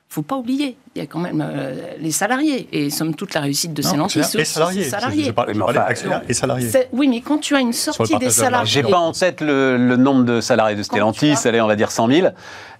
Faut 0.08 0.22
pas 0.22 0.36
oublier, 0.36 0.76
il 0.94 1.00
y 1.00 1.02
a 1.02 1.06
quand 1.06 1.18
même 1.18 1.44
euh, 1.46 1.74
les 1.98 2.12
salariés. 2.12 2.68
Et 2.72 2.90
somme 2.90 3.14
toute, 3.14 3.34
la 3.34 3.40
réussite 3.40 3.74
de 3.74 3.82
actionnaires 3.82 4.08
c'est 4.44 4.44
salariés. 4.44 4.84
salariés. 4.84 5.32
Et 6.28 6.32
salariés. 6.34 6.70
C'est- 6.70 6.88
Oui, 6.92 7.08
mais 7.08 7.20
quand 7.20 7.38
tu 7.38 7.54
as 7.56 7.60
une 7.60 7.72
sortie 7.72 8.16
des 8.18 8.30
salariés... 8.30 8.66
j'ai 8.66 8.82
pas 8.82 8.98
en 8.98 9.12
tête 9.12 9.40
le, 9.40 9.76
le 9.76 9.96
nombre 9.96 10.24
de 10.24 10.40
salariés 10.40 10.76
de 10.76 10.82
Stellantis, 10.82 11.32
as- 11.32 11.46
allez, 11.46 11.60
on 11.60 11.66
va 11.66 11.76
dire 11.76 11.90
100 11.90 12.08
000. 12.08 12.28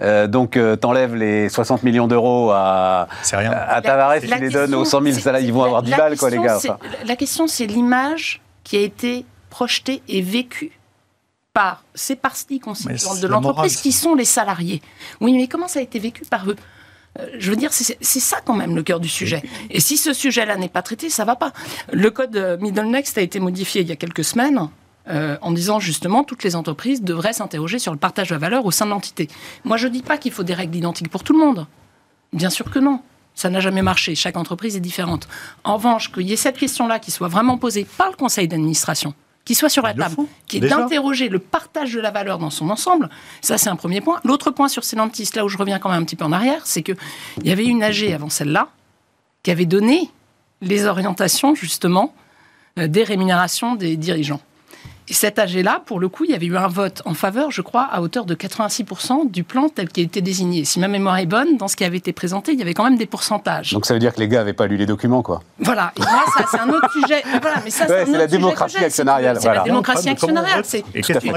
Euh, 0.01 0.27
donc, 0.29 0.57
euh, 0.57 0.77
t'enlèves 0.77 1.15
les 1.17 1.49
60 1.49 1.83
millions 1.83 2.07
d'euros 2.07 2.51
à, 2.53 3.09
rien. 3.33 3.51
à 3.53 3.83
Tavares, 3.83 4.21
tu 4.21 4.27
La 4.29 4.39
les 4.39 4.49
donnes 4.49 4.75
aux 4.75 4.85
100 4.85 5.03
000 5.03 5.15
c'est- 5.17 5.21
salariés, 5.23 5.49
ils 5.49 5.53
vont 5.53 5.63
la- 5.63 5.67
avoir 5.67 5.83
10 5.83 5.91
la 5.91 5.97
balles, 5.97 6.17
quoi, 6.17 6.31
les 6.31 6.39
gars. 6.39 6.57
enfin. 6.57 6.79
La 7.05 7.17
question, 7.17 7.47
c'est 7.49 7.67
l'image 7.67 8.41
qui 8.65 8.77
a 8.77 8.81
été 8.81 9.25
projetée 9.51 10.01
et 10.09 10.23
vécue 10.23 10.79
par 11.53 11.85
ces 11.95 12.17
parties 12.17 12.61
constituantes 12.61 13.21
de 13.21 13.27
l'entreprise 13.29 13.77
qui 13.79 13.93
sont 13.93 14.15
les 14.15 14.25
salariés. 14.27 14.81
Oui, 15.21 15.35
mais 15.37 15.49
comment 15.49 15.69
ça 15.69 15.79
a 15.79 15.83
été 15.83 15.99
vécu 15.99 16.23
par 16.25 16.49
eux? 16.51 16.57
Je 17.39 17.51
veux 17.51 17.57
dire, 17.57 17.73
c'est 17.73 18.21
ça 18.21 18.39
quand 18.45 18.55
même 18.55 18.75
le 18.75 18.83
cœur 18.83 19.01
du 19.01 19.09
sujet. 19.09 19.43
Et 19.71 19.81
si 19.81 19.97
ce 19.97 20.13
sujet-là 20.13 20.57
n'est 20.57 20.69
pas 20.69 20.83
traité, 20.83 21.11
ça 21.11 21.25
va 21.25 21.37
pas. 21.37 21.53
Le 21.93 22.11
code 22.11 22.37
euh, 22.37 22.57
Middle 22.59 22.87
Next 22.87 23.19
a 23.19 23.23
été 23.23 23.41
modifié 23.41 23.83
il 23.83 23.89
y 23.89 23.93
a 23.93 23.97
quelques 23.97 24.25
semaines 24.25 24.69
euh, 25.09 25.37
en 25.41 25.53
disant 25.53 25.79
justement 25.79 26.25
toutes 26.25 26.43
les 26.43 26.57
entreprises 26.57 27.03
devraient 27.03 27.33
s'interroger 27.33 27.79
sur 27.79 27.93
le 27.93 27.99
partage 27.99 28.29
de 28.29 28.35
la 28.35 28.39
valeur 28.39 28.67
au 28.67 28.71
sein 28.71 28.87
de 28.87 28.91
l'entité. 28.91 29.29
Moi, 29.65 29.77
je 29.77 29.89
dis 29.89 30.03
pas 30.03 30.19
qu'il 30.19 30.33
faut 30.33 30.43
des 30.43 30.55
règles 30.55 30.77
identiques 30.77 31.09
pour 31.09 31.23
tout 31.23 31.33
le 31.33 31.39
monde. 31.39 31.67
Bien 32.33 32.51
sûr 32.51 32.71
que 32.71 32.79
non. 32.79 33.01
Ça 33.35 33.51
n'a 33.51 33.61
jamais 33.61 33.83
marché. 33.83 34.15
Chaque 34.15 34.37
entreprise 34.37 34.77
est 34.77 34.81
différente. 34.81 35.29
En 35.63 35.77
revanche, 35.77 36.11
qu'il 36.11 36.23
y 36.23 36.33
ait 36.33 36.37
cette 36.37 36.57
question-là 36.57 36.99
qui 36.99 37.11
soit 37.11 37.29
vraiment 37.29 37.59
posée 37.59 37.87
par 37.99 38.11
le 38.11 38.17
conseil 38.17 38.49
d'administration, 38.49 39.13
qui 39.47 39.55
soit 39.55 39.71
sur 39.71 39.83
la 39.83 39.93
Ils 39.93 39.99
table, 39.99 40.17
qui 40.47 40.59
est 40.59 40.61
d'interroger 40.61 41.31
le 41.31 41.39
partage 41.39 41.95
de 41.95 42.01
la 42.01 42.11
valeur 42.11 42.39
dans 42.39 42.51
son 42.51 42.69
ensemble, 42.69 43.09
ça 43.41 43.57
c'est 43.57 43.71
un 43.71 43.77
premier 43.77 44.03
point. 44.03 44.21
L'autre 44.25 44.51
point 44.51 44.69
sur 44.69 44.85
Stellantis, 44.85 45.31
là 45.35 45.45
où 45.47 45.49
je 45.49 45.57
reviens 45.57 45.79
quand 45.79 45.89
même 45.89 46.03
un 46.03 46.05
petit 46.05 46.17
peu 46.17 46.25
en 46.25 46.33
arrière, 46.33 46.67
c'est 46.67 46.83
qu'il 46.83 46.97
y 47.45 47.51
avait 47.51 47.65
une 47.65 47.83
AG 47.83 48.13
avant 48.13 48.29
celle-là 48.29 48.69
qui 49.43 49.51
avait 49.53 49.65
donné 49.65 50.11
les 50.61 50.87
orientations 50.87 51.55
justement 51.55 52.13
euh, 52.79 52.89
des 52.89 53.05
rémunérations 53.05 53.77
des 53.77 53.97
dirigeants. 53.97 54.41
Et 55.09 55.15
cet 55.15 55.39
AG-là, 55.39 55.83
pour 55.87 56.01
le 56.01 56.09
coup, 56.09 56.25
il 56.25 56.31
y 56.31 56.35
avait 56.35 56.47
eu 56.47 56.57
un 56.57 56.67
vote 56.67 57.01
en 57.05 57.15
faveur, 57.15 57.53
je 57.53 57.63
crois, 57.63 57.83
à 57.85 58.01
hauteur 58.01 58.25
de 58.25 58.35
86% 58.35 59.31
du 59.31 59.45
plan 59.45 59.69
tel 59.69 59.89
qu'il 59.89 60.05
était 60.05 60.21
désigné. 60.21 60.65
Si 60.65 60.81
ma 60.81 60.89
mémoire 60.89 61.19
est 61.19 61.27
bonne, 61.27 61.57
dans 61.59 61.69
ce 61.69 61.77
qui 61.77 61.85
avait 61.85 61.99
été 61.99 62.13
présenté, 62.13 62.53
il 62.53 62.59
y 62.59 62.63
avait 62.63 62.75
quand 62.75 62.85
même 62.85 62.97
des 62.97 63.07
pourcentages. 63.07 63.73
Donc 63.73 63.87
ça 63.87 63.95
veut 63.95 64.01
dire 64.01 64.13
que 64.13 64.19
les 64.19 64.27
gars 64.27 64.39
n'avaient 64.39 64.53
pas 64.53 64.67
lu 64.67 64.77
les 64.77 64.87
documents, 64.87 65.23
quoi. 65.23 65.43
Voilà. 65.61 65.93
Et 65.97 66.01
moi, 66.01 66.25
ça, 66.37 66.45
c'est 66.51 66.59
un 66.59 66.69
autre 66.71 66.91
sujet. 66.91 67.23
Voilà, 67.41 67.61
mais 67.63 67.71
ça, 67.71 67.87
Ouais, 67.87 68.01
un 68.01 68.07
c'est 68.07 68.13
la 68.13 68.19
autre 68.25 68.31
démocratie 68.33 68.85
actionnariale, 68.85 69.37
C'est 69.37 69.43
voilà. 69.43 69.61
la 69.61 69.65
démocratie 69.65 70.09
actionnariale. 70.09 70.63
C'est 70.65 70.85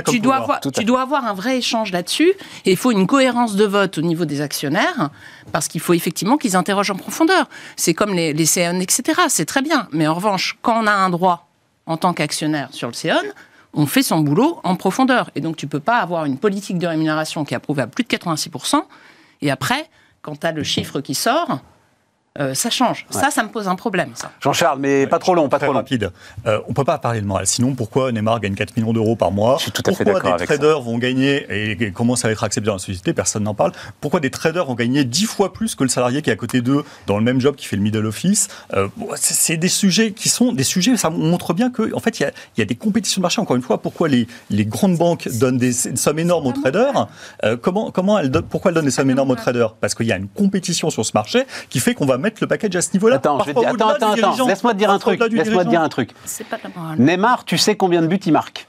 tu, 0.07 0.19
dois 0.19 0.37
avoir, 0.37 0.59
tu 0.61 0.83
dois 0.83 1.07
un 1.23 1.33
vrai 1.33 1.57
échange 1.57 1.91
là-dessus 1.91 2.33
et 2.65 2.71
il 2.71 2.77
faut 2.77 2.91
une 2.91 3.05
cohérence 3.05 3.55
de 3.55 3.65
vote 3.65 3.97
au 3.97 4.01
niveau 4.01 4.25
des 4.25 4.41
actionnaires 4.41 5.09
parce 5.51 5.67
qu'il 5.67 5.81
faut 5.81 5.93
effectivement 5.93 6.37
qu'ils 6.37 6.55
interrogent 6.55 6.91
en 6.91 6.95
profondeur. 6.95 7.47
C'est 7.75 7.93
comme 7.93 8.13
les, 8.13 8.33
les 8.33 8.45
CN, 8.45 8.79
etc. 8.81 9.21
C'est 9.27 9.45
très 9.45 9.61
bien. 9.61 9.87
Mais 9.91 10.07
en 10.07 10.15
revanche, 10.15 10.57
quand 10.61 10.81
on 10.81 10.87
a 10.87 10.91
un 10.91 11.09
droit 11.09 11.47
en 11.85 11.97
tant 11.97 12.13
qu'actionnaire 12.13 12.69
sur 12.71 12.87
le 12.87 12.93
CN, 12.93 13.25
on 13.73 13.85
fait 13.85 14.03
son 14.03 14.19
boulot 14.19 14.59
en 14.63 14.75
profondeur. 14.75 15.29
Et 15.35 15.41
donc, 15.41 15.55
tu 15.55 15.67
peux 15.67 15.79
pas 15.79 15.97
avoir 15.97 16.25
une 16.25 16.37
politique 16.37 16.77
de 16.77 16.87
rémunération 16.87 17.45
qui 17.45 17.53
est 17.53 17.57
approuvée 17.57 17.83
à 17.83 17.87
plus 17.87 18.03
de 18.03 18.09
86%. 18.09 18.83
Et 19.41 19.51
après, 19.51 19.89
quand 20.21 20.39
tu 20.39 20.47
as 20.47 20.51
le 20.51 20.63
chiffre 20.63 21.01
qui 21.01 21.15
sort, 21.15 21.59
euh, 22.37 22.53
ça 22.53 22.69
change. 22.69 23.05
Ça, 23.09 23.31
ça 23.31 23.43
me 23.43 23.49
pose 23.49 23.67
un 23.67 23.75
problème. 23.75 24.11
Jean-Charles, 24.41 24.79
mais 24.79 25.07
pas 25.07 25.19
trop 25.19 25.33
long, 25.35 25.49
pas 25.49 25.57
Très 25.57 25.65
trop 25.65 25.73
long. 25.73 25.79
rapide. 25.79 26.11
Euh, 26.45 26.59
on 26.67 26.73
peut 26.73 26.83
pas 26.83 26.97
parler 26.99 27.21
de 27.21 27.25
morale. 27.25 27.47
Sinon, 27.47 27.73
pourquoi 27.75 28.11
Neymar 28.11 28.39
gagne 28.39 28.53
4 28.53 28.77
millions 28.77 28.93
d'euros 28.93 29.15
par 29.15 29.31
mois 29.31 29.55
Je 29.57 29.63
suis 29.63 29.71
tout 29.71 29.81
à 29.85 29.91
fait 29.93 30.03
Pourquoi 30.05 30.21
des 30.33 30.37
ça. 30.39 30.45
traders 30.45 30.81
vont 30.81 30.97
gagner, 30.97 31.45
et, 31.49 31.77
ça 32.15 32.27
va 32.27 32.31
être 32.31 32.43
accepté 32.43 32.67
dans 32.67 32.73
la 32.73 32.79
société? 32.79 33.13
Personne 33.13 33.43
n'en 33.43 33.53
parle. 33.55 33.71
Pourquoi 33.99 34.19
des 34.19 34.29
traders 34.29 34.65
vont 34.65 34.75
gagner 34.75 35.03
10 35.05 35.25
fois 35.25 35.53
plus 35.53 35.75
que 35.75 35.83
le 35.83 35.89
salarié 35.89 36.21
qui 36.21 36.29
est 36.29 36.33
à 36.33 36.35
côté 36.35 36.61
d'eux 36.61 36.83
dans 37.07 37.17
le 37.17 37.23
même 37.23 37.41
job 37.41 37.55
qui 37.55 37.65
fait 37.65 37.75
le 37.75 37.81
middle 37.81 38.05
office? 38.05 38.47
Euh, 38.73 38.87
c'est- 39.15 39.57
des 39.57 39.67
sujets 39.67 40.11
qui 40.11 40.29
sont 40.29 40.53
des 40.53 40.63
sujets, 40.63 40.95
ça 40.97 41.09
montre 41.09 41.53
bien 41.53 41.71
qu'en 41.71 41.85
en 41.93 41.99
fait, 41.99 42.19
il 42.19 42.23
y 42.23 42.25
a, 42.25 42.31
il 42.55 42.59
y 42.59 42.61
a 42.61 42.65
des 42.65 42.75
compétitions 42.75 43.19
de 43.19 43.23
marché. 43.23 43.41
Encore 43.41 43.55
une 43.55 43.61
fois, 43.63 43.81
pourquoi 43.81 44.07
les, 44.07 44.27
les 44.49 44.65
grandes 44.65 44.95
banques 44.97 45.27
donnent 45.39 45.57
des 45.57 45.73
sommes 45.73 46.19
énormes 46.19 46.45
aux 46.47 46.51
traders? 46.53 47.07
Euh, 47.43 47.57
comment, 47.57 47.89
comment 47.91 48.19
elles 48.19 48.29
donnent, 48.29 48.45
Pourquoi 48.45 48.69
elles 48.69 48.75
donnent 48.75 48.85
des 48.85 48.91
sommes 48.91 49.09
énormes 49.09 49.31
aux 49.31 49.35
traders? 49.35 49.73
Parce 49.73 49.95
qu'il 49.95 50.05
y 50.05 50.11
a 50.11 50.17
une 50.17 50.27
compétition 50.29 50.89
sur 50.91 51.03
ce 51.05 51.11
marché 51.15 51.43
qui 51.69 51.79
fait 51.79 51.93
qu'on 51.95 52.05
va 52.05 52.17
mettre 52.19 52.37
le 52.41 52.47
package 52.47 52.75
à 52.75 52.81
ce 52.81 52.93
niveau-là. 52.93 53.15
Attends, 53.15 53.39
je 53.39 53.45
vais 53.47 53.53
dire, 53.53 53.69
attends, 53.69 53.89
attends, 53.89 54.11
attends. 54.11 54.47
Laisse-moi 54.47 54.73
te 54.73 54.77
dire 54.77 54.91
un 54.91 54.99
truc. 54.99 55.19
Laisse-moi 55.31 55.65
te 55.65 55.69
dire 55.69 55.81
un 55.81 55.89
truc. 55.89 56.11
Pas. 56.49 56.57
Neymar, 56.97 57.45
tu 57.45 57.57
sais 57.57 57.75
combien 57.75 58.01
de 58.01 58.07
buts 58.07 58.19
il 58.25 58.31
marque. 58.33 58.67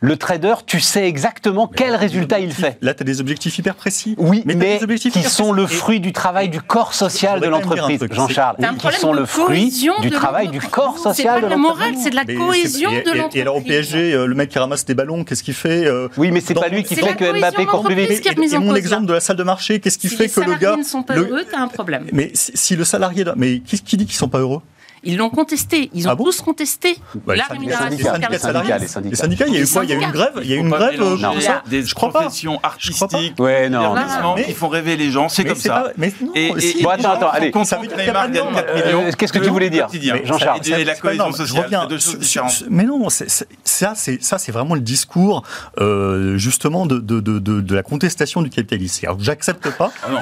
Le 0.00 0.16
trader, 0.16 0.54
tu 0.66 0.78
sais 0.80 1.08
exactement 1.08 1.66
quel 1.74 1.94
résultat 1.96 2.38
il 2.38 2.52
fait. 2.52 2.76
Là, 2.82 2.92
tu 2.94 3.02
as 3.02 3.04
des 3.04 3.20
objectifs 3.20 3.56
hyper 3.58 3.74
précis. 3.74 4.14
Oui, 4.18 4.42
mais, 4.44 4.54
t'as 4.54 4.78
des 4.78 4.84
objectifs 4.84 5.12
qui 5.12 5.22
sont 5.22 5.52
le 5.52 5.66
fruit 5.66 6.00
du 6.00 6.12
travail 6.12 6.48
du 6.48 6.60
corps 6.60 6.92
social 6.94 7.40
de 7.40 7.46
l'entreprise, 7.46 8.00
Jean-Charles. 8.10 8.56
C'est 8.60 8.90
Qui 8.90 8.96
sont 9.00 9.12
le 9.12 9.24
fruit 9.24 9.70
du 10.02 10.10
travail 10.10 10.48
du 10.48 10.54
l'entreprise. 10.58 10.70
corps 10.70 10.98
social 10.98 11.14
C'est 11.14 11.24
pas 11.24 11.36
de 11.36 11.40
de 11.46 11.46
la 11.50 11.56
l'entreprise. 11.56 11.78
morale, 11.92 11.94
c'est 12.02 12.10
de 12.10 12.16
la 12.16 12.24
Mais 12.24 12.34
cohésion 12.34 12.90
c'est- 12.90 12.96
et- 12.98 13.02
de 13.02 13.10
l'entreprise. 13.10 13.38
Et 13.38 13.42
alors 13.42 13.56
au 13.56 13.60
PSG, 13.62 14.12
euh, 14.12 14.26
le 14.26 14.34
mec 14.34 14.50
qui 14.50 14.58
ramasse 14.58 14.84
des 14.84 14.94
ballons, 14.94 15.24
qu'est-ce 15.24 15.42
qu'il 15.42 15.54
fait 15.54 15.86
euh, 15.86 16.08
Oui, 16.18 16.30
mais 16.30 16.40
c'est 16.40 16.54
pas 16.54 16.68
lui 16.68 16.82
qui 16.82 16.94
C'est 16.94 17.00
fait 17.00 17.06
la 17.06 17.14
que 17.14 17.38
Mbappé 17.38 17.64
court 17.66 17.84
plus 17.84 17.94
vite. 17.94 18.26
Et, 18.26 18.58
mon 18.58 18.74
exemple 18.74 19.06
de 19.06 19.12
la 19.14 19.20
salle 19.20 19.36
de 19.36 19.42
marché, 19.42 19.80
qu'est-ce 19.80 19.98
qui 19.98 20.08
Si 20.08 20.16
fait 20.16 20.24
les 20.24 20.30
que 20.30 20.40
le 20.40 20.46
salariés 20.46 20.66
gars 20.66 20.76
ne 20.76 20.82
sont 20.82 21.02
pas 21.02 21.16
heureux, 21.16 21.44
t'as 21.50 21.58
un 21.60 21.68
problème. 21.68 22.06
Mais 22.12 22.30
si, 22.34 22.52
si 22.54 22.76
le 22.76 22.84
salarié, 22.84 23.24
mais 23.36 23.60
qui, 23.60 23.80
qui 23.80 23.96
dit 23.96 24.04
qu'ils 24.06 24.14
sont 24.16 24.28
pas 24.28 24.38
heureux? 24.40 24.60
Ils 25.06 25.16
l'ont 25.16 25.30
contesté. 25.30 25.90
Ils 25.94 26.06
ont 26.08 26.10
Ah 26.10 26.14
bon 26.14 26.24
tous 26.24 26.40
contesté 26.42 26.98
Bah, 27.26 27.34
les 27.34 27.38
la 27.40 27.46
syndicats, 27.46 27.78
rémunération. 27.78 27.88
les 27.96 28.04
syndicats, 28.04 28.28
les 28.30 28.38
syndicats, 28.38 28.78
les 28.78 28.86
syndicats. 28.86 29.10
Les 29.10 29.16
syndicats, 29.16 29.44
il 29.48 29.54
y 29.54 29.56
a 29.56 29.60
eu 29.60 29.66
quoi 29.68 29.84
Il 29.84 29.90
y 29.90 29.92
a 29.92 29.96
eu 29.96 30.02
une 30.02 30.10
grève 30.10 30.32
Il 30.42 30.48
y 30.48 30.52
a 30.52 30.56
eu 30.56 30.58
Faut 30.58 30.64
une 30.64 30.70
grève 30.70 31.00
euh, 31.02 31.16
pour 31.32 31.42
ça 31.42 31.62
des 31.68 31.82
Je 31.84 31.94
crois 31.94 32.12
pas. 32.12 32.20
professions 32.22 32.58
pas. 32.58 32.68
artistiques, 32.68 33.38
Ouais, 33.38 33.68
non. 33.68 33.94
Mais- 34.36 34.44
qui 34.44 34.52
font 34.52 34.68
rêver 34.68 34.96
les 34.96 35.10
gens, 35.10 35.28
c'est 35.28 35.44
comme 35.44 35.54
ça. 35.56 35.74
pas- 35.74 35.90
mais 35.96 36.12
non, 36.20 36.32
Et, 36.34 36.52
si. 36.58 36.80
et, 36.80 36.82
Bon, 36.82 36.90
attends, 36.90 37.12
attends, 37.12 37.30
allez. 37.30 37.50
font 37.52 37.64
Ça 37.64 37.76
veut 37.78 37.82
comprendre 37.88 37.88
dire 37.88 37.96
que 37.96 37.96
qu'il 37.96 38.06
y 38.06 38.10
a 38.10 38.12
Neymar 38.12 38.22
pas 38.22 38.28
gagne 38.28 38.32
de 38.32 38.38
4 38.38 38.74
normes. 38.74 38.86
millions. 38.86 39.08
Euh, 39.08 39.12
qu'est-ce 39.16 39.32
que 39.32 39.38
tu 39.38 39.48
voulais 39.50 39.70
dire 39.70 39.88
Jean-Charles, 40.24 40.60
Et, 40.66 40.84
la 40.84 40.94
cohésion 40.96 41.32
sociale, 41.32 41.86
deux 41.88 41.98
choses 41.98 42.18
différentes. 42.18 42.64
Mais 42.70 42.84
non, 42.84 43.08
ça, 43.08 43.94
c'est 43.94 44.52
vraiment 44.52 44.74
le 44.74 44.80
discours 44.80 45.42
euh, 45.80 46.36
justement 46.36 46.86
de, 46.86 47.74
la 47.74 47.82
contestation 47.82 48.42
du 48.42 48.50
capitalisme. 48.50 49.06
J'accepte 49.20 49.70
pas 49.70 49.90
Ah 50.04 50.10
non. 50.10 50.18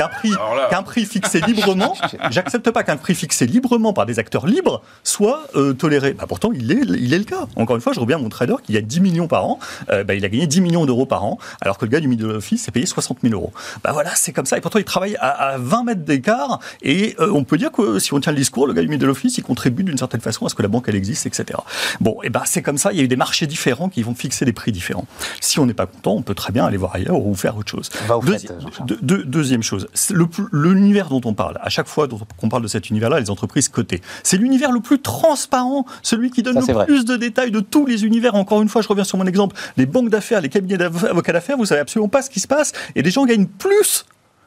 qu'un 0.70 0.82
prix 0.82 1.04
fixé 1.06 1.40
librement, 1.40 1.94
j'accepte 2.30 2.70
pas 2.70 2.82
qu'un 2.82 2.96
prix 2.96 3.14
fixé 3.14 3.46
librement 3.46 3.92
par 3.92 4.06
des 4.06 4.18
acteurs 4.18 4.46
libres 4.46 4.73
soit 5.02 5.42
euh, 5.56 5.72
toléré. 5.72 6.12
Bah, 6.14 6.24
pourtant, 6.28 6.50
il 6.52 6.70
est, 6.72 6.80
il 6.98 7.12
est 7.12 7.18
le 7.18 7.24
cas. 7.24 7.46
Encore 7.56 7.76
une 7.76 7.82
fois, 7.82 7.92
je 7.92 8.00
reviens 8.00 8.16
à 8.16 8.20
mon 8.20 8.28
trader 8.28 8.54
qui 8.62 8.76
a 8.76 8.80
10 8.80 9.00
millions 9.00 9.28
par 9.28 9.44
an. 9.46 9.58
Euh, 9.90 10.04
bah, 10.04 10.14
il 10.14 10.24
a 10.24 10.28
gagné 10.28 10.46
10 10.46 10.60
millions 10.60 10.86
d'euros 10.86 11.06
par 11.06 11.24
an, 11.24 11.38
alors 11.60 11.78
que 11.78 11.84
le 11.84 11.90
gars 11.90 12.00
du 12.00 12.08
middle 12.08 12.30
office 12.30 12.62
s'est 12.64 12.70
payé 12.70 12.86
60 12.86 13.18
000 13.22 13.34
euros. 13.34 13.52
Bah 13.82 13.92
voilà, 13.92 14.10
c'est 14.14 14.32
comme 14.32 14.46
ça. 14.46 14.56
Et 14.58 14.60
pourtant, 14.60 14.78
il 14.78 14.84
travaille 14.84 15.16
à, 15.16 15.28
à 15.28 15.58
20 15.58 15.84
mètres 15.84 16.04
d'écart. 16.04 16.60
Et 16.82 17.14
euh, 17.20 17.30
on 17.32 17.44
peut 17.44 17.56
dire 17.58 17.72
que 17.72 17.98
si 17.98 18.12
on 18.14 18.20
tient 18.20 18.32
le 18.32 18.38
discours, 18.38 18.66
le 18.66 18.72
gars 18.72 18.82
du 18.82 18.88
middle 18.88 19.08
office, 19.10 19.38
il 19.38 19.42
contribue 19.42 19.84
d'une 19.84 19.98
certaine 19.98 20.20
façon 20.20 20.46
à 20.46 20.48
ce 20.48 20.54
que 20.54 20.62
la 20.62 20.68
banque 20.68 20.84
elle 20.88 20.96
existe, 20.96 21.26
etc. 21.26 21.58
Bon, 22.00 22.16
et 22.22 22.30
ben 22.30 22.42
c'est 22.46 22.62
comme 22.62 22.78
ça. 22.78 22.92
Il 22.92 22.98
y 22.98 23.00
a 23.00 23.04
eu 23.04 23.08
des 23.08 23.16
marchés 23.16 23.46
différents 23.46 23.88
qui 23.88 24.02
vont 24.02 24.14
fixer 24.14 24.44
des 24.44 24.52
prix 24.52 24.72
différents. 24.72 25.06
Si 25.40 25.58
on 25.58 25.66
n'est 25.66 25.74
pas 25.74 25.86
content, 25.86 26.12
on 26.14 26.22
peut 26.22 26.34
très 26.34 26.52
bien 26.52 26.64
aller 26.64 26.76
voir 26.76 26.94
ailleurs 26.94 27.18
ou 27.24 27.34
faire 27.34 27.56
autre 27.56 27.70
chose. 27.70 27.88
Deuxi- 28.38 28.46
de- 28.86 28.98
de- 29.02 29.22
deuxième 29.22 29.62
chose, 29.62 29.86
l'univers 30.52 31.08
dont 31.08 31.20
on 31.24 31.34
parle, 31.34 31.58
à 31.62 31.68
chaque 31.68 31.86
fois 31.88 32.08
qu'on 32.38 32.48
parle 32.48 32.62
de 32.62 32.68
cet 32.68 32.90
univers-là, 32.90 33.20
les 33.20 33.30
entreprises 33.30 33.68
cotées, 33.68 34.00
c'est 34.22 34.36
l'univers 34.36 34.53
le 34.56 34.80
plus 34.80 35.00
transparent, 35.00 35.84
celui 36.02 36.30
qui 36.30 36.42
donne 36.42 36.60
Ça, 36.60 36.66
le 36.66 36.72
vrai. 36.72 36.86
plus 36.86 37.04
de 37.04 37.16
détails 37.16 37.50
de 37.50 37.60
tous 37.60 37.86
les 37.86 38.04
univers. 38.04 38.34
Encore 38.34 38.62
une 38.62 38.68
fois, 38.68 38.82
je 38.82 38.88
reviens 38.88 39.04
sur 39.04 39.18
mon 39.18 39.26
exemple, 39.26 39.56
les 39.76 39.86
banques 39.86 40.10
d'affaires, 40.10 40.40
les 40.40 40.48
cabinets 40.48 40.78
d'avocats 40.78 41.32
d'affaires, 41.32 41.56
vous 41.56 41.66
savez 41.66 41.80
absolument 41.80 42.08
pas 42.08 42.22
ce 42.22 42.30
qui 42.30 42.40
se 42.40 42.46
passe, 42.48 42.72
et 42.94 43.02
les 43.02 43.10
gens 43.10 43.24
gagnent 43.26 43.46
plus 43.46 44.04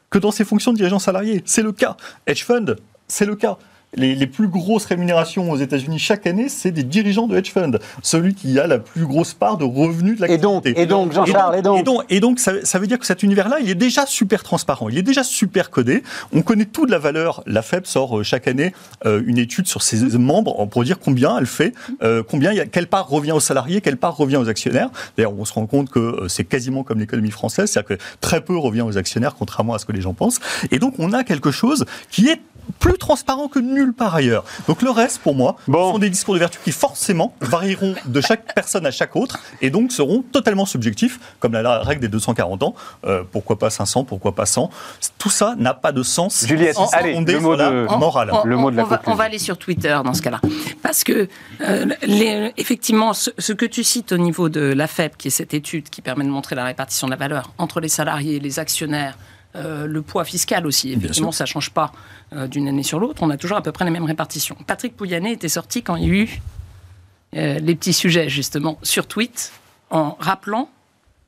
que 0.10 0.18
dans 0.18 0.32
ces 0.32 0.46
fonctions 0.46 0.72
de 0.72 0.78
dirigeants 0.78 1.00
salariés. 1.00 1.44
C'est 1.46 1.64
le 1.64 1.72
cas. 1.72 1.98
Hedge 2.26 2.44
fund, 2.44 2.76
c'est 3.08 3.26
le 3.26 3.36
cas. 3.36 3.58
Les, 3.98 4.16
les 4.16 4.28
plus 4.28 4.48
grosses 4.48 4.86
rémunérations 4.86 5.52
aux 5.52 5.58
États-Unis 5.58 6.00
chaque 6.00 6.28
année, 6.28 6.50
c'est 6.50 6.72
des 6.72 6.84
dirigeants 6.84 7.28
de 7.28 7.36
hedge 7.36 7.52
fund. 7.52 7.80
Celui 8.02 8.34
qui 8.34 8.60
a 8.60 8.68
la 8.68 8.80
plus 8.80 9.06
grosse 9.06 9.34
part 9.34 9.58
de 9.58 9.66
revenus 9.66 10.20
de 10.20 10.26
Et 10.26 10.38
donc, 10.38 10.66
l'activité. 10.66 10.82
et 10.82 10.86
donc, 10.86 11.14
Jean-Charles, 11.14 11.58
et 11.58 11.62
donc 11.62 11.80
Et 11.80 11.84
donc, 11.84 12.04
et 12.10 12.20
donc, 12.20 12.40
ça, 12.40 12.54
ça 12.64 12.80
veut 12.80 12.88
dire 12.88 13.00
que 13.00 13.06
cet 13.06 13.24
univers-là, 13.24 13.58
il 13.62 13.70
est 13.70 13.76
déjà 13.76 14.06
super 14.06 14.44
transparent, 14.44 14.90
il 14.90 14.98
est 14.98 15.04
déjà 15.04 15.24
super 15.24 15.70
codé. 15.70 16.04
On 16.34 16.42
connaît 16.42 16.66
tout 16.66 16.86
de 16.86 16.92
la 16.92 17.00
valeur. 17.00 17.44
La 17.46 17.62
FEB 17.62 17.86
sort 17.86 18.20
euh, 18.20 18.24
chaque 18.24 18.48
année 18.48 18.74
euh, 19.06 19.22
une 19.26 19.38
étude 19.38 19.68
sur 19.68 19.82
ses 19.82 19.98
membres 20.18 20.66
pour 20.68 20.84
dire 20.84 21.00
combien 21.00 21.38
elle 21.38 21.46
fait, 21.46 21.74
euh, 22.04 22.24
combien 22.24 22.52
il 22.52 22.58
y 22.58 22.62
a, 22.62 22.66
quelle 22.66 22.88
part 22.88 23.08
revient 23.10 23.32
aux 23.32 23.40
salariés, 23.40 23.82
quelle 23.82 23.98
part 23.98 24.16
revient 24.16 24.38
aux 24.38 24.50
actionnaires. 24.50 24.90
D'ailleurs, 25.18 25.34
on 25.38 25.46
se 25.46 25.54
rend 25.54 25.66
compte 25.66 25.90
que 25.90 26.26
c'est 26.28 26.44
quasiment 26.44 26.84
comme 26.84 27.00
l'économie 27.00 27.32
française, 27.32 27.72
c'est-à-dire 27.72 27.98
que 27.98 28.04
très 28.22 28.42
peu 28.42 28.58
revient 28.58 28.82
aux 28.82 28.98
actionnaires, 28.98 29.36
contrairement 29.36 29.74
à 29.74 29.80
ce 29.80 29.86
que 29.86 29.92
les 29.92 30.02
gens 30.02 30.14
pensent. 30.14 30.40
Et 30.72 30.80
donc, 30.80 30.96
on 31.00 31.14
a 31.14 31.24
quelque 31.24 31.52
chose 31.52 31.86
qui 32.10 32.30
est 32.30 32.40
plus 32.80 32.98
transparent 32.98 33.48
que 33.48 33.60
nulle 33.60 33.94
part 33.94 34.16
ailleurs. 34.16 34.44
Donc 34.68 34.82
le 34.82 34.90
reste, 34.90 35.20
pour 35.20 35.36
moi, 35.36 35.56
Bon. 35.68 35.94
sont 35.94 36.00
des 36.00 36.10
discours 36.10 36.34
de 36.34 36.40
vertu 36.40 36.60
qui 36.64 36.72
forcément 36.72 37.34
varieront 37.42 37.96
de 38.06 38.22
chaque 38.22 38.54
personne 38.56 38.86
à 38.86 38.92
chaque 38.92 39.16
autre 39.16 39.40
et 39.62 39.70
donc 39.70 39.92
seront 39.92 40.22
totalement 40.32 40.66
subjectifs, 40.66 41.20
comme 41.40 41.54
la, 41.54 41.62
la 41.62 41.80
règle 41.80 42.02
des 42.02 42.08
240 42.08 42.64
ans. 42.64 42.76
Euh, 43.06 43.24
pourquoi 43.32 43.58
pas 43.60 43.70
500, 43.70 44.04
pourquoi 44.04 44.34
pas 44.36 44.46
100 44.46 44.70
Tout 45.18 45.30
ça 45.30 45.56
n'a 45.58 45.74
pas 45.74 45.92
de 45.92 46.04
sens. 46.04 46.46
Juliette, 46.46 46.76
c'est 46.90 46.96
allez, 46.98 47.14
fondé 47.14 47.34
le 47.34 47.40
mot 47.40 47.56
de- 47.56 47.96
morale. 47.98 48.32
On- 48.34 48.44
Le 48.46 48.58
mot 48.58 48.72
de 48.72 48.76
la 48.78 48.84
on 48.84 48.88
va, 48.88 49.02
on 49.08 49.20
aller 49.20 49.40
sur 49.40 49.58
Twitter 49.58 49.98
dans 50.04 50.14
ce 50.14 50.22
cas-là. 50.22 50.40
Parce 50.82 51.04
que, 51.04 51.28
euh, 51.62 51.86
les- 52.04 52.54
effectivement, 52.58 53.14
ce, 53.14 53.30
ce 53.38 53.54
que 53.54 53.66
tu 53.66 53.84
cites 53.84 54.12
au 54.12 54.18
niveau 54.18 54.50
de 54.50 54.62
la 54.62 54.88
FEB, 54.88 55.12
qui 55.18 55.28
est 55.30 55.32
cette 55.32 55.54
étude 55.54 55.90
qui 55.90 56.02
permet 56.02 56.24
de 56.24 56.30
montrer 56.30 56.56
la 56.56 56.64
répartition 56.66 57.08
de 57.08 57.12
la 57.12 57.18
valeur 57.18 57.52
entre 57.58 57.80
les 57.80 57.90
salariés, 57.90 58.40
les 58.40 58.60
actionnaires, 58.60 59.18
euh, 59.56 59.88
le 59.88 60.02
poids 60.02 60.26
fiscal 60.26 60.68
aussi, 60.68 60.92
effectivement, 60.92 61.32
ça 61.32 61.46
ne 61.46 61.48
change 61.48 61.72
pas 61.72 61.92
euh, 62.34 62.48
d'une 62.48 62.68
année 62.68 62.84
sur 62.84 63.00
l'autre. 63.00 63.24
On 63.24 63.30
a 63.30 63.38
toujours 63.38 63.58
à 63.58 63.62
peu 63.62 63.72
près 63.72 63.86
les 63.86 63.92
mêmes 63.92 64.06
répartitions. 64.06 64.58
Patrick 64.68 64.96
Pouyanné 64.96 65.32
était 65.32 65.50
sorti 65.50 65.84
quand 65.84 65.96
il 65.96 66.04
y 66.04 66.06
a 66.06 66.14
eu 66.14 66.42
euh, 67.36 67.60
les 67.60 67.76
petits 67.76 67.94
sujets, 67.94 68.30
justement, 68.30 68.78
sur 68.84 69.08
tweet, 69.08 69.52
en 69.90 70.18
rappelant 70.20 70.70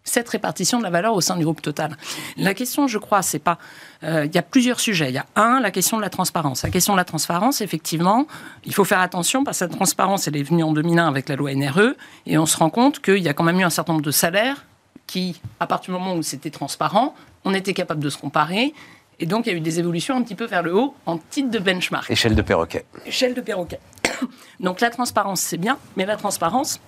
cette 0.03 0.29
répartition 0.29 0.79
de 0.79 0.83
la 0.83 0.89
valeur 0.89 1.13
au 1.13 1.21
sein 1.21 1.37
du 1.37 1.43
groupe 1.43 1.61
Total. 1.61 1.95
La 2.35 2.53
question, 2.53 2.87
je 2.87 2.97
crois, 2.97 3.21
c'est 3.21 3.39
pas. 3.39 3.59
Il 4.01 4.33
y 4.33 4.37
a 4.39 4.41
plusieurs 4.41 4.79
sujets. 4.79 5.09
Il 5.09 5.13
y 5.13 5.19
a 5.19 5.25
un, 5.35 5.59
la 5.59 5.69
question 5.69 5.97
de 5.97 6.01
la 6.01 6.09
transparence. 6.09 6.63
La 6.63 6.71
question 6.71 6.93
de 6.93 6.97
la 6.97 7.03
transparence, 7.03 7.61
effectivement, 7.61 8.25
il 8.65 8.73
faut 8.73 8.85
faire 8.85 9.01
attention 9.01 9.43
parce 9.43 9.59
que 9.59 9.65
la 9.65 9.69
transparence, 9.69 10.27
elle 10.27 10.37
est 10.37 10.41
venue 10.41 10.63
en 10.63 10.71
2001 10.71 11.07
avec 11.07 11.29
la 11.29 11.35
loi 11.35 11.53
NRE 11.53 11.93
et 12.25 12.39
on 12.39 12.47
se 12.47 12.57
rend 12.57 12.71
compte 12.71 13.01
qu'il 13.01 13.19
y 13.19 13.29
a 13.29 13.33
quand 13.33 13.43
même 13.43 13.59
eu 13.59 13.63
un 13.63 13.69
certain 13.69 13.93
nombre 13.93 14.05
de 14.05 14.11
salaires 14.11 14.65
qui, 15.05 15.41
à 15.59 15.67
partir 15.67 15.93
du 15.93 15.99
moment 15.99 16.15
où 16.15 16.23
c'était 16.23 16.51
transparent, 16.51 17.13
on 17.45 17.53
était 17.53 17.73
capable 17.73 18.01
de 18.01 18.09
se 18.09 18.17
comparer. 18.17 18.73
Et 19.19 19.25
donc, 19.25 19.47
il 19.47 19.51
y 19.51 19.53
a 19.53 19.57
eu 19.57 19.61
des 19.61 19.79
évolutions 19.79 20.15
un 20.15 20.21
petit 20.21 20.35
peu 20.35 20.45
vers 20.45 20.63
le 20.63 20.73
haut 20.75 20.95
en 21.05 21.17
titre 21.17 21.49
de 21.49 21.59
benchmark 21.59 22.09
Échelle 22.09 22.35
de 22.35 22.41
perroquet. 22.41 22.85
échelle 23.05 23.33
de 23.33 23.41
perroquet. 23.41 23.79
Donc 24.59 24.79
la 24.81 24.89
transparence, 24.89 25.41
c'est 25.41 25.57
bien, 25.57 25.77
mais 25.97 26.05
la 26.05 26.15
transparence, 26.15 26.79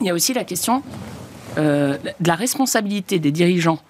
il 0.00 0.06
y 0.06 0.10
a 0.10 0.14
aussi 0.14 0.32
la 0.32 0.44
question 0.44 0.82
euh, 1.58 1.98
de 1.98 2.28
la 2.28 2.34
responsabilité 2.34 3.18
des 3.18 3.32
dirigeants 3.32 3.80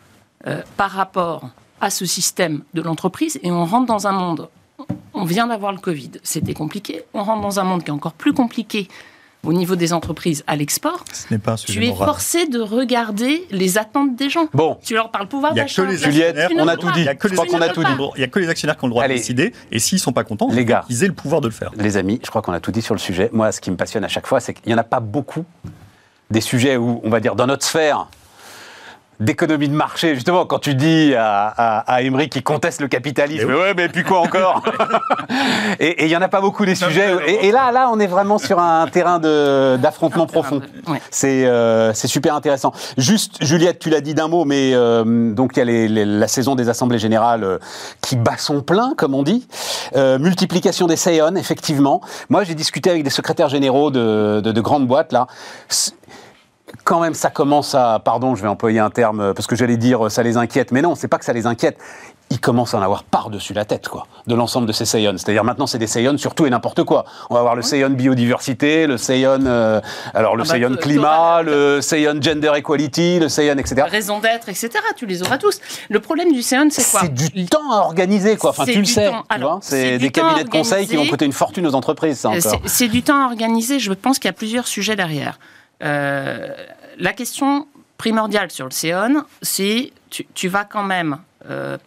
euh, 0.47 0.63
par 0.77 0.91
rapport 0.91 1.51
à 1.81 1.91
ce 1.91 2.07
système 2.07 2.63
de 2.75 2.83
l'entreprise. 2.83 3.39
Et 3.43 3.51
on 3.51 3.65
rentre 3.65 3.87
dans 3.87 4.07
un 4.07 4.13
monde, 4.13 4.49
on 5.15 5.25
vient 5.25 5.47
d'avoir 5.47 5.73
le 5.73 5.79
Covid, 5.79 6.13
c'était 6.23 6.55
compliqué, 6.55 7.03
on 7.13 7.23
rentre 7.23 7.43
dans 7.43 7.61
un 7.61 7.65
monde 7.65 7.85
qui 7.85 7.91
est 7.91 7.95
encore 7.95 8.15
plus 8.15 8.33
compliqué 8.33 8.89
au 9.45 9.53
niveau 9.53 9.75
des 9.75 9.93
entreprises 9.93 10.45
à 10.47 10.55
l'export. 10.55 11.05
Tu 11.67 11.85
es 11.85 11.89
moral. 11.89 12.07
forcé 12.09 12.47
de 12.47 12.61
regarder 12.61 13.45
les 13.51 13.77
attentes 13.77 14.15
des 14.15 14.31
gens. 14.31 14.47
Bon, 14.55 14.79
Tu 14.85 14.95
leur 14.95 15.11
parles 15.11 15.27
pouvoir 15.27 15.53
Il 15.53 15.55
n'y 15.55 15.61
a 15.61 15.65
d'achat. 15.65 15.83
que 15.83 15.89
les 15.91 15.97
Juliette, 15.99 16.37
ne 16.37 16.63
on 16.63 16.69
a 16.69 16.77
tout 16.77 16.91
dit. 16.93 17.01
Il 17.01 17.05
y 17.07 17.09
a 17.09 17.15
que 17.17 17.27
Je 17.27 17.33
les 17.33 17.37
crois 17.37 17.47
qu'on 17.49 17.61
a 17.61 17.65
actionnaires 17.67 17.73
tout 17.75 17.81
qui 17.81 17.87
ont 17.87 17.89
dit. 17.89 17.93
le 17.93 17.99
droit- 17.99 18.13
Il 18.17 18.21
y 18.21 18.25
a 18.25 18.29
que 18.29 18.39
les 18.39 18.49
actionnaires 18.49 18.77
qui 18.77 18.85
ont 18.85 18.87
le 18.87 18.93
droit 18.93 19.03
Allez. 19.05 19.15
de 19.15 19.19
décider. 19.19 19.53
Et 19.73 19.79
s'ils 19.81 19.99
sont 19.99 20.13
pas 20.13 20.23
contents, 20.23 20.49
Les 20.51 20.65
gars. 20.65 20.85
ils 20.89 21.03
aient 21.03 21.09
le 21.09 21.13
pouvoir 21.13 21.41
de 21.41 21.49
le 21.49 21.53
faire. 21.55 21.73
les 21.77 21.97
amis, 21.97 22.21
je 22.25 22.31
crois 22.31 22.41
qu'on 22.43 22.53
a 22.53 22.61
tout 22.61 22.71
dit 22.71 22.83
sur 22.83 22.95
le 22.95 23.01
sujet. 23.01 23.31
Moi, 23.33 23.51
ce 23.51 23.61
qui 23.61 23.71
me 23.73 23.77
passionne 23.77 24.05
à 24.05 24.09
chaque 24.09 24.27
fois, 24.29 24.39
c'est 24.39 24.55
qu'il 24.55 24.69
n'y 24.69 24.75
en 24.75 24.79
a 24.79 24.85
pas 24.85 25.01
beaucoup 25.01 25.45
des 26.31 26.41
sujets 26.41 26.77
où, 26.77 27.01
on 27.03 27.11
va 27.11 27.19
dire, 27.19 27.35
dans 27.35 27.47
notre 27.49 27.65
sphère, 27.67 28.07
d'économie 29.23 29.69
de 29.69 29.75
marché, 29.75 30.15
justement, 30.15 30.45
quand 30.47 30.59
tu 30.59 30.75
dis 30.75 31.15
à, 31.15 31.47
à, 31.47 31.79
à 31.95 32.03
Emery 32.03 32.29
qui 32.29 32.43
conteste 32.43 32.81
le 32.81 32.89
capitalisme, 32.89 33.47
mais 33.49 33.55
ouais, 33.55 33.75
mais 33.75 33.89
puis 33.89 34.03
quoi 34.03 34.21
encore 34.21 34.63
Et 35.81 36.05
il 36.05 36.09
n'y 36.09 36.17
en 36.17 36.23
a 36.23 36.29
pas 36.29 36.41
beaucoup 36.41 36.67
des 36.67 36.75
sujets. 36.75 37.17
Et, 37.27 37.47
et, 37.47 37.53
là, 37.53 37.73
là, 37.73 37.89
on 37.93 37.99
est 38.01 38.07
vraiment 38.07 38.39
sur 38.39 38.59
un 38.59 38.87
terrain 38.89 39.19
d'affrontement 39.79 40.27
profond. 40.27 40.61
Ouais. 40.87 41.01
C'est 41.11 41.47
euh, 41.47 41.93
super 41.95 42.35
intéressant. 42.35 42.73
Juste, 42.99 43.43
Juliette, 43.43 43.79
tu 43.79 43.91
l'as 43.91 44.01
dit 44.01 44.15
d'un 44.15 44.29
mot, 44.29 44.45
mais 44.45 44.73
euh, 44.75 45.33
donc 45.33 45.53
il 45.57 45.59
y 45.61 45.63
a 45.63 45.65
les, 45.65 45.89
les, 45.89 46.05
la 46.05 46.29
saison 46.29 46.55
des 46.55 46.69
assemblées 46.69 46.99
générales 46.99 47.45
euh, 47.45 47.59
qui 48.01 48.17
bat 48.17 48.37
son 48.39 48.61
plein, 48.61 48.95
comme 48.97 49.15
on 49.15 49.23
dit. 49.23 49.47
Euh, 49.97 50.19
multiplication 50.19 50.87
des 50.87 50.97
Seon, 50.97 51.37
effectivement. 51.37 52.01
Moi, 52.29 52.45
j'ai 52.45 52.55
discuté 52.55 52.91
avec 52.91 53.05
des 53.05 53.11
secrétaires 53.11 53.49
généraux 53.49 53.91
de, 53.91 54.41
de, 54.43 54.53
de 54.53 54.61
grandes 54.61 54.87
boîtes 54.87 55.13
là 55.13 55.27
quand 56.85 57.01
même, 57.01 57.15
ça 57.15 57.31
commence 57.31 57.75
à, 57.75 58.01
pardon, 58.05 58.35
je 58.35 58.43
vais 58.43 58.49
employer 58.49 58.81
un 58.81 58.91
terme 58.91 59.35
parce 59.35 59.47
que 59.47 59.57
j'allais 59.57 59.77
dire 59.77 60.11
ça 60.11 60.23
les 60.23 60.37
inquiète, 60.37 60.73
mais 60.73 60.83
non, 60.83 60.95
c'est 60.95 61.09
pas 61.09 61.19
que 61.19 61.25
ça 61.25 61.33
les 61.33 61.47
inquiète. 61.47 61.79
Ils 62.31 62.41
commencent 62.41 62.73
à 62.73 62.79
en 62.79 62.83
avoir 62.83 63.05
par-dessus 63.05 63.53
la 63.53 63.67
tête, 63.67 63.89
quoi, 63.89 64.07
de 64.27 64.35
l'ensemble 64.35 64.67
de 64.67 64.73
ces 64.73 64.87
Seion. 64.87 65.13
C'est-à-dire 65.19 65.45
maintenant, 65.45 65.67
c'est 65.67 65.79
des 65.79 65.87
Seion 65.87 66.17
sur 66.17 66.35
tout 66.35 66.47
et 66.47 66.51
n'importe 66.51 66.83
quoi. 66.83 67.05
On 67.29 67.35
va 67.35 67.41
avoir 67.41 67.55
le 67.55 67.61
Seion 67.61 67.91
biodiversité, 67.91 68.87
le 68.87 68.97
Seion, 68.97 69.45
euh, 69.45 69.83
alors 70.15 70.35
le 70.35 70.45
ah 70.45 70.49
bah, 70.49 70.55
Seion 70.55 70.75
climat, 70.77 71.43
le 71.43 71.83
Seion 71.83 72.23
gender 72.23 72.53
equality, 72.57 73.19
le 73.19 73.29
Seion, 73.29 73.59
etc. 73.59 73.85
Raison 73.87 74.19
d'être, 74.19 74.49
etc. 74.49 74.71
Tu 74.97 75.05
les 75.05 75.23
auras 75.23 75.37
tous. 75.37 75.61
Le 75.91 76.01
problème 76.01 76.33
du 76.33 76.41
Seion, 76.41 76.69
c'est 76.71 76.91
quoi? 76.91 77.01
C'est 77.03 77.13
du 77.13 77.45
temps 77.45 77.71
à 77.71 77.81
organiser, 77.81 78.39
quoi. 78.39 78.51
Enfin, 78.51 78.65
tu 78.65 78.79
le 78.79 78.87
sais. 78.87 79.13
C'est 79.61 79.99
des 79.99 80.11
cabinets 80.11 80.45
de 80.45 80.49
conseil 80.49 80.87
qui 80.87 80.97
vont 80.97 81.07
coûter 81.07 81.27
une 81.27 81.33
fortune 81.33 81.67
aux 81.67 81.75
entreprises. 81.75 82.27
C'est 82.65 82.89
du 82.89 83.03
temps 83.03 83.23
à 83.23 83.27
organiser. 83.27 83.79
Je 83.79 83.93
pense 83.93 84.19
qu'il 84.19 84.29
y 84.29 84.31
a 84.31 84.35
plusieurs 84.35 84.67
sujets 84.67 84.97
derrière. 84.97 85.39
Euh, 85.83 86.49
la 86.99 87.13
question 87.13 87.67
primordiale 87.99 88.51
sur 88.51 88.65
le 88.67 88.71
CEON, 88.71 89.25
c'est 89.43 89.93
tu, 90.11 90.27
tu 90.35 90.49
vas 90.49 90.65
quand 90.65 90.83
même 90.83 91.19
euh, 91.49 91.79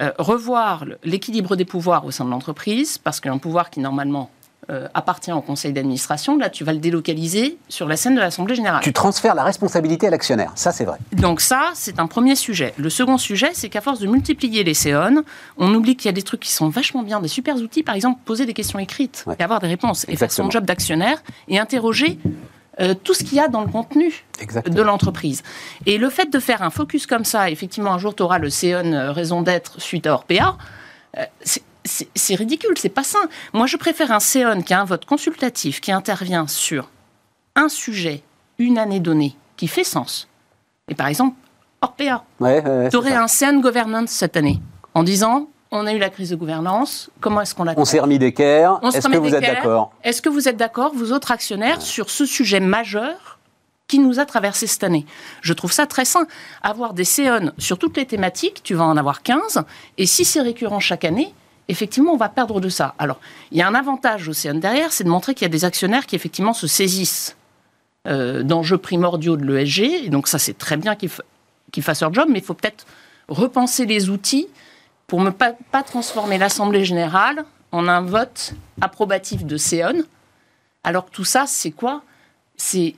euh, 0.00 0.10
revoir 0.18 0.84
l'équilibre 1.04 1.56
des 1.56 1.64
pouvoirs 1.64 2.04
au 2.06 2.10
sein 2.10 2.24
de 2.24 2.30
l'entreprise, 2.30 2.98
parce 2.98 3.20
qu'un 3.20 3.38
pouvoir 3.38 3.68
qui 3.70 3.80
normalement 3.80 4.30
euh, 4.70 4.88
appartient 4.94 5.32
au 5.32 5.40
conseil 5.40 5.72
d'administration, 5.72 6.38
là 6.38 6.48
tu 6.48 6.64
vas 6.64 6.72
le 6.72 6.78
délocaliser 6.78 7.58
sur 7.68 7.88
la 7.88 7.96
scène 7.96 8.14
de 8.14 8.20
l'Assemblée 8.20 8.54
générale. 8.54 8.80
Tu 8.82 8.92
transfères 8.92 9.34
la 9.34 9.42
responsabilité 9.42 10.06
à 10.06 10.10
l'actionnaire, 10.10 10.52
ça 10.54 10.70
c'est 10.70 10.84
vrai. 10.84 10.98
Donc 11.12 11.40
ça, 11.40 11.72
c'est 11.74 11.98
un 11.98 12.06
premier 12.06 12.36
sujet. 12.36 12.72
Le 12.78 12.88
second 12.88 13.18
sujet, 13.18 13.50
c'est 13.54 13.68
qu'à 13.68 13.80
force 13.80 13.98
de 13.98 14.06
multiplier 14.06 14.64
les 14.64 14.74
CEON, 14.74 15.24
on 15.58 15.74
oublie 15.74 15.96
qu'il 15.96 16.06
y 16.06 16.10
a 16.10 16.12
des 16.12 16.22
trucs 16.22 16.40
qui 16.40 16.52
sont 16.52 16.68
vachement 16.68 17.02
bien, 17.02 17.20
des 17.20 17.28
super 17.28 17.56
outils, 17.56 17.82
par 17.82 17.94
exemple 17.94 18.20
poser 18.24 18.46
des 18.46 18.54
questions 18.54 18.78
écrites 18.78 19.24
ouais. 19.26 19.34
et 19.38 19.42
avoir 19.42 19.60
des 19.60 19.66
réponses, 19.66 20.04
Exactement. 20.08 20.14
et 20.14 20.16
faire 20.16 20.30
son 20.30 20.50
job 20.50 20.64
d'actionnaire 20.64 21.22
et 21.48 21.58
interroger 21.58 22.18
euh, 22.80 22.94
tout 22.94 23.12
ce 23.12 23.22
qu'il 23.22 23.34
y 23.34 23.40
a 23.40 23.48
dans 23.48 23.60
le 23.60 23.68
contenu 23.68 24.24
Exactement. 24.40 24.74
de 24.74 24.82
l'entreprise. 24.82 25.42
Et 25.84 25.98
le 25.98 26.08
fait 26.08 26.32
de 26.32 26.38
faire 26.38 26.62
un 26.62 26.70
focus 26.70 27.06
comme 27.06 27.24
ça, 27.24 27.50
effectivement, 27.50 27.92
un 27.92 27.98
jour, 27.98 28.14
tu 28.14 28.22
auras 28.22 28.38
le 28.38 28.48
CEON 28.48 28.92
euh, 28.92 29.12
raison 29.12 29.42
d'être 29.42 29.80
suite 29.80 30.06
à 30.06 30.14
Orpea, 30.14 30.56
euh, 31.18 31.24
c'est 31.84 32.34
ridicule, 32.34 32.74
c'est 32.76 32.88
pas 32.88 33.02
sain. 33.02 33.28
Moi, 33.52 33.66
je 33.66 33.76
préfère 33.76 34.10
un 34.10 34.20
CEON 34.20 34.62
qui 34.62 34.72
a 34.72 34.80
un 34.80 34.84
vote 34.84 35.04
consultatif, 35.04 35.80
qui 35.80 35.92
intervient 35.92 36.46
sur 36.46 36.88
un 37.56 37.68
sujet, 37.68 38.22
une 38.58 38.78
année 38.78 39.00
donnée, 39.00 39.36
qui 39.56 39.68
fait 39.68 39.84
sens. 39.84 40.28
Et 40.88 40.94
par 40.94 41.08
exemple, 41.08 41.36
Orpea. 41.82 42.24
Ouais, 42.40 42.64
ouais, 42.64 42.88
tu 42.88 42.96
aurais 42.96 43.14
un 43.14 43.28
CEON 43.28 43.60
governance 43.60 44.10
cette 44.10 44.36
année, 44.36 44.60
en 44.94 45.02
disant 45.02 45.48
on 45.72 45.86
a 45.86 45.94
eu 45.94 45.98
la 45.98 46.10
crise 46.10 46.30
de 46.30 46.36
gouvernance. 46.36 47.10
Comment 47.20 47.40
est-ce 47.40 47.54
qu'on 47.54 47.64
l'a 47.64 47.74
On 47.76 47.84
s'est 47.86 47.98
remis 47.98 48.18
d'équerre. 48.18 48.78
Est-ce 48.82 49.08
que 49.08 49.16
vous 49.16 49.34
êtes 49.34 49.42
d'accord 49.42 49.92
Est-ce 50.04 50.22
que 50.22 50.28
vous 50.28 50.48
êtes 50.48 50.56
d'accord, 50.58 50.92
vous 50.94 51.12
autres 51.12 51.32
actionnaires, 51.32 51.80
sur 51.80 52.10
ce 52.10 52.26
sujet 52.26 52.60
majeur 52.60 53.38
qui 53.88 53.98
nous 53.98 54.20
a 54.20 54.26
traversé 54.26 54.66
cette 54.66 54.84
année? 54.84 55.06
Je 55.40 55.54
trouve 55.54 55.72
ça 55.72 55.86
très 55.86 56.04
sain. 56.04 56.26
Avoir 56.62 56.92
des 56.92 57.04
CEON 57.04 57.52
sur 57.56 57.78
toutes 57.78 57.96
les 57.96 58.04
thématiques, 58.04 58.62
tu 58.62 58.74
vas 58.74 58.84
en 58.84 58.98
avoir 58.98 59.22
15. 59.22 59.64
Et 59.96 60.04
si 60.04 60.26
c'est 60.26 60.42
récurrent 60.42 60.78
chaque 60.78 61.06
année, 61.06 61.34
effectivement, 61.68 62.12
on 62.12 62.18
va 62.18 62.28
perdre 62.28 62.60
de 62.60 62.68
ça. 62.68 62.94
Alors, 62.98 63.18
il 63.50 63.56
y 63.56 63.62
a 63.62 63.66
un 63.66 63.74
avantage 63.74 64.28
au 64.28 64.34
CEON 64.34 64.56
derrière, 64.56 64.92
c'est 64.92 65.04
de 65.04 65.08
montrer 65.08 65.34
qu'il 65.34 65.46
y 65.46 65.50
a 65.50 65.52
des 65.52 65.64
actionnaires 65.64 66.04
qui, 66.04 66.16
effectivement, 66.16 66.52
se 66.52 66.66
saisissent 66.66 67.34
euh, 68.06 68.42
d'enjeux 68.42 68.78
primordiaux 68.78 69.38
de 69.38 69.44
l'ESG. 69.46 70.04
Et 70.04 70.08
donc, 70.10 70.28
ça, 70.28 70.38
c'est 70.38 70.58
très 70.58 70.76
bien 70.76 70.96
qu'ils 70.96 71.10
qu 71.72 71.80
fassent 71.80 72.02
leur 72.02 72.12
job, 72.12 72.26
mais 72.28 72.40
il 72.40 72.44
faut 72.44 72.52
peut-être 72.52 72.84
repenser 73.28 73.86
les 73.86 74.10
outils 74.10 74.48
pour 75.12 75.20
ne 75.20 75.28
pas, 75.28 75.52
pas 75.70 75.82
transformer 75.82 76.38
l'Assemblée 76.38 76.86
générale 76.86 77.44
en 77.70 77.86
un 77.86 78.00
vote 78.00 78.54
approbatif 78.80 79.44
de 79.44 79.58
Céon. 79.58 80.04
Alors 80.84 81.04
que 81.04 81.10
tout 81.10 81.26
ça, 81.26 81.44
c'est 81.46 81.70
quoi? 81.70 82.00
C'est 82.56 82.94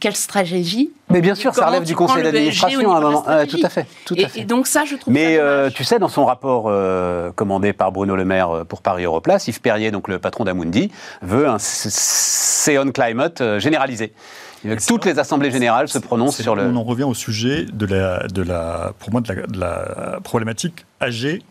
quelle 0.00 0.16
stratégie? 0.16 0.92
Mais 1.10 1.20
bien 1.20 1.34
sûr, 1.34 1.54
ça 1.54 1.66
relève 1.66 1.84
du 1.84 1.94
conseil 1.94 2.22
d'administration 2.22 2.90
à 2.90 2.96
un 2.96 3.00
moment. 3.02 3.24
Euh, 3.28 3.44
tout 3.44 3.60
à 3.62 3.68
fait. 3.68 3.86
Tout 4.06 4.14
et, 4.18 4.24
à 4.24 4.28
fait. 4.28 4.40
et, 4.40 4.44
donc 4.46 4.66
ça, 4.66 4.86
je 4.86 4.96
trouve. 4.96 5.12
Mais 5.12 5.36
euh, 5.36 5.68
tu 5.68 5.84
sais, 5.84 5.98
dans 5.98 6.08
son 6.08 6.24
rapport 6.24 6.68
euh, 6.68 7.32
commandé 7.32 7.74
par 7.74 7.92
Bruno 7.92 8.16
Le 8.16 8.24
Maire 8.24 8.64
pour 8.66 8.80
Paris 8.80 9.04
Europlace, 9.04 9.46
Yves 9.48 9.60
Perrier, 9.60 9.90
donc 9.90 10.08
le 10.08 10.18
patron 10.18 10.44
d'Amundi, 10.44 10.90
veut 11.20 11.50
un 11.50 11.58
Céon 11.58 12.92
Climate 12.92 13.42
euh, 13.42 13.60
généralisé. 13.60 14.14
Toutes 14.86 15.04
les 15.04 15.18
assemblées 15.18 15.50
générales 15.50 15.88
se 15.88 15.98
prononcent 15.98 16.40
sur 16.40 16.56
le. 16.56 16.62
On 16.64 16.76
en 16.76 16.82
revient 16.82 17.04
au 17.04 17.12
sujet 17.12 17.66
de 17.70 17.84
la, 17.84 18.26
de 18.26 18.40
la 18.40 18.92
pour 18.98 19.12
moi, 19.12 19.20
de 19.20 19.32
la, 19.34 19.46
de 19.46 19.60
la 19.60 20.20
problématique 20.24 20.86
AG 21.00 21.42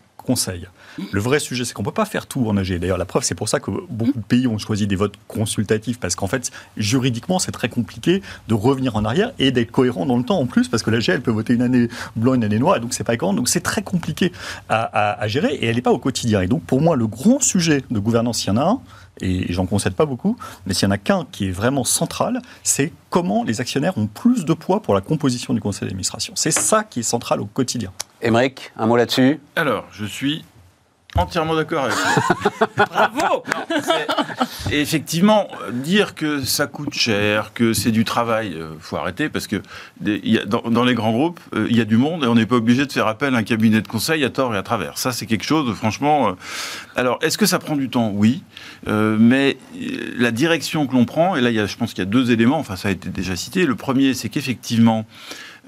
Le 1.12 1.20
vrai 1.20 1.38
sujet, 1.38 1.64
c'est 1.64 1.74
qu'on 1.74 1.82
ne 1.82 1.86
peut 1.86 1.92
pas 1.92 2.04
faire 2.04 2.26
tout 2.26 2.46
en 2.48 2.56
AG. 2.56 2.72
D'ailleurs, 2.78 2.98
la 2.98 3.04
preuve, 3.04 3.22
c'est 3.22 3.34
pour 3.34 3.48
ça 3.48 3.60
que 3.60 3.70
beaucoup 3.88 4.18
de 4.18 4.24
pays 4.24 4.46
ont 4.46 4.58
choisi 4.58 4.86
des 4.86 4.96
votes 4.96 5.14
consultatifs, 5.28 6.00
parce 6.00 6.16
qu'en 6.16 6.26
fait, 6.26 6.50
juridiquement, 6.76 7.38
c'est 7.38 7.52
très 7.52 7.68
compliqué 7.68 8.22
de 8.48 8.54
revenir 8.54 8.96
en 8.96 9.04
arrière 9.04 9.32
et 9.38 9.50
d'être 9.50 9.70
cohérent 9.70 10.06
dans 10.06 10.16
le 10.16 10.24
temps 10.24 10.38
en 10.38 10.46
plus, 10.46 10.68
parce 10.68 10.82
que 10.82 10.90
l'AG, 10.90 11.08
elle 11.08 11.22
peut 11.22 11.30
voter 11.30 11.54
une 11.54 11.62
année 11.62 11.88
blanc, 12.16 12.34
une 12.34 12.44
année 12.44 12.58
noire, 12.58 12.76
et 12.76 12.80
donc 12.80 12.94
c'est 12.94 13.04
pas 13.04 13.16
cohérent. 13.16 13.34
Donc 13.34 13.48
c'est 13.48 13.60
très 13.60 13.82
compliqué 13.82 14.32
à, 14.68 14.82
à, 14.82 15.22
à, 15.22 15.28
gérer, 15.28 15.54
et 15.54 15.66
elle 15.66 15.76
n'est 15.76 15.82
pas 15.82 15.92
au 15.92 15.98
quotidien. 15.98 16.40
Et 16.40 16.46
donc, 16.46 16.64
pour 16.64 16.80
moi, 16.80 16.96
le 16.96 17.06
grand 17.06 17.40
sujet 17.40 17.84
de 17.90 17.98
gouvernance, 17.98 18.44
il 18.44 18.48
y 18.48 18.50
en 18.50 18.56
a 18.56 18.64
un, 18.64 18.80
et 19.20 19.52
j'en 19.52 19.66
concède 19.66 19.94
pas 19.94 20.06
beaucoup, 20.06 20.36
mais 20.66 20.74
s'il 20.74 20.86
y 20.86 20.88
en 20.88 20.92
a 20.92 20.98
qu'un 20.98 21.26
qui 21.30 21.48
est 21.48 21.52
vraiment 21.52 21.84
central, 21.84 22.40
c'est 22.62 22.92
comment 23.10 23.44
les 23.44 23.60
actionnaires 23.60 23.96
ont 23.98 24.06
plus 24.06 24.44
de 24.44 24.52
poids 24.52 24.80
pour 24.80 24.94
la 24.94 25.00
composition 25.00 25.54
du 25.54 25.60
conseil 25.60 25.88
d'administration. 25.88 26.32
C'est 26.36 26.50
ça 26.50 26.84
qui 26.84 27.00
est 27.00 27.04
central 27.04 27.40
au 27.40 27.46
quotidien. 27.46 27.92
Émeric, 28.20 28.72
un 28.76 28.86
mot 28.86 28.96
là-dessus? 28.96 29.40
Alors, 29.56 29.86
je 29.92 30.04
suis 30.04 30.44
entièrement 31.16 31.54
d'accord 31.54 31.84
avec 31.84 31.96
vous. 31.96 32.66
Bravo 32.76 33.42
Et 34.70 34.80
effectivement, 34.80 35.48
dire 35.72 36.14
que 36.14 36.42
ça 36.42 36.66
coûte 36.66 36.94
cher, 36.94 37.52
que 37.54 37.72
c'est 37.72 37.90
du 37.90 38.04
travail, 38.04 38.52
il 38.54 38.60
euh, 38.60 38.68
faut 38.80 38.96
arrêter 38.96 39.28
parce 39.28 39.46
que 39.46 39.56
des, 40.00 40.20
y 40.22 40.38
a, 40.38 40.44
dans, 40.44 40.62
dans, 40.62 40.84
les 40.84 40.94
grands 40.94 41.12
groupes, 41.12 41.40
il 41.52 41.58
euh, 41.58 41.70
y 41.70 41.80
a 41.80 41.84
du 41.84 41.96
monde 41.96 42.24
et 42.24 42.26
on 42.26 42.34
n'est 42.34 42.46
pas 42.46 42.56
obligé 42.56 42.86
de 42.86 42.92
faire 42.92 43.06
appel 43.06 43.34
à 43.34 43.38
un 43.38 43.42
cabinet 43.42 43.80
de 43.80 43.88
conseil 43.88 44.24
à 44.24 44.30
tort 44.30 44.54
et 44.54 44.58
à 44.58 44.62
travers. 44.62 44.98
Ça, 44.98 45.12
c'est 45.12 45.26
quelque 45.26 45.44
chose, 45.44 45.74
franchement. 45.74 46.28
Euh, 46.28 46.32
alors, 46.94 47.18
est-ce 47.22 47.38
que 47.38 47.46
ça 47.46 47.58
prend 47.58 47.76
du 47.76 47.88
temps? 47.88 48.12
Oui, 48.14 48.42
euh, 48.86 49.16
mais 49.18 49.56
la 50.16 50.30
direction 50.30 50.86
que 50.86 50.92
l'on 50.92 51.04
prend, 51.04 51.36
et 51.36 51.40
là, 51.40 51.50
y 51.50 51.58
a, 51.58 51.66
je 51.66 51.76
pense 51.76 51.94
qu'il 51.94 52.04
y 52.04 52.06
a 52.06 52.10
deux 52.10 52.30
éléments. 52.30 52.58
Enfin, 52.58 52.76
ça 52.76 52.88
a 52.88 52.90
été 52.90 53.08
déjà 53.08 53.34
cité. 53.34 53.64
Le 53.66 53.74
premier, 53.74 54.14
c'est 54.14 54.28
qu'effectivement, 54.28 55.06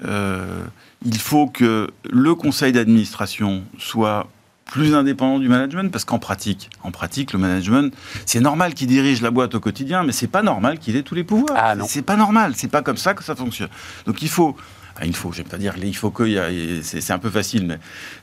il 0.03 1.17
faut 1.19 1.47
que 1.47 1.87
le 2.09 2.33
conseil 2.33 2.71
d'administration 2.71 3.63
soit 3.77 4.27
plus 4.71 4.95
indépendant 4.95 5.37
du 5.37 5.49
management 5.49 5.91
parce 5.91 6.05
qu'en 6.05 6.17
pratique, 6.17 6.69
en 6.81 6.91
pratique, 6.91 7.33
le 7.33 7.39
management, 7.39 7.93
c'est 8.25 8.39
normal 8.39 8.73
qu'il 8.73 8.87
dirige 8.87 9.21
la 9.21 9.29
boîte 9.29 9.53
au 9.53 9.59
quotidien, 9.59 10.03
mais 10.03 10.13
c'est 10.13 10.27
pas 10.27 10.41
normal 10.41 10.79
qu'il 10.79 10.95
ait 10.95 11.03
tous 11.03 11.13
les 11.13 11.25
pouvoirs. 11.25 11.57
Ah. 11.57 11.75
C'est 11.85 12.01
pas 12.01 12.15
normal, 12.15 12.53
c'est 12.55 12.69
pas 12.69 12.81
comme 12.81 12.95
ça 12.95 13.13
que 13.13 13.21
ça 13.21 13.35
fonctionne. 13.35 13.67
Donc 14.05 14.21
il 14.21 14.29
faut 14.29 14.55
ah, 14.99 15.05
il 15.05 15.15
faut, 15.15 15.31
j'aime 15.31 15.47
pas 15.47 15.57
dire 15.57 15.73
il 15.81 15.95
faut 15.95 16.11
que, 16.11 16.25
c'est 16.83 17.11
un 17.11 17.19
peu 17.19 17.29
facile, 17.29 17.65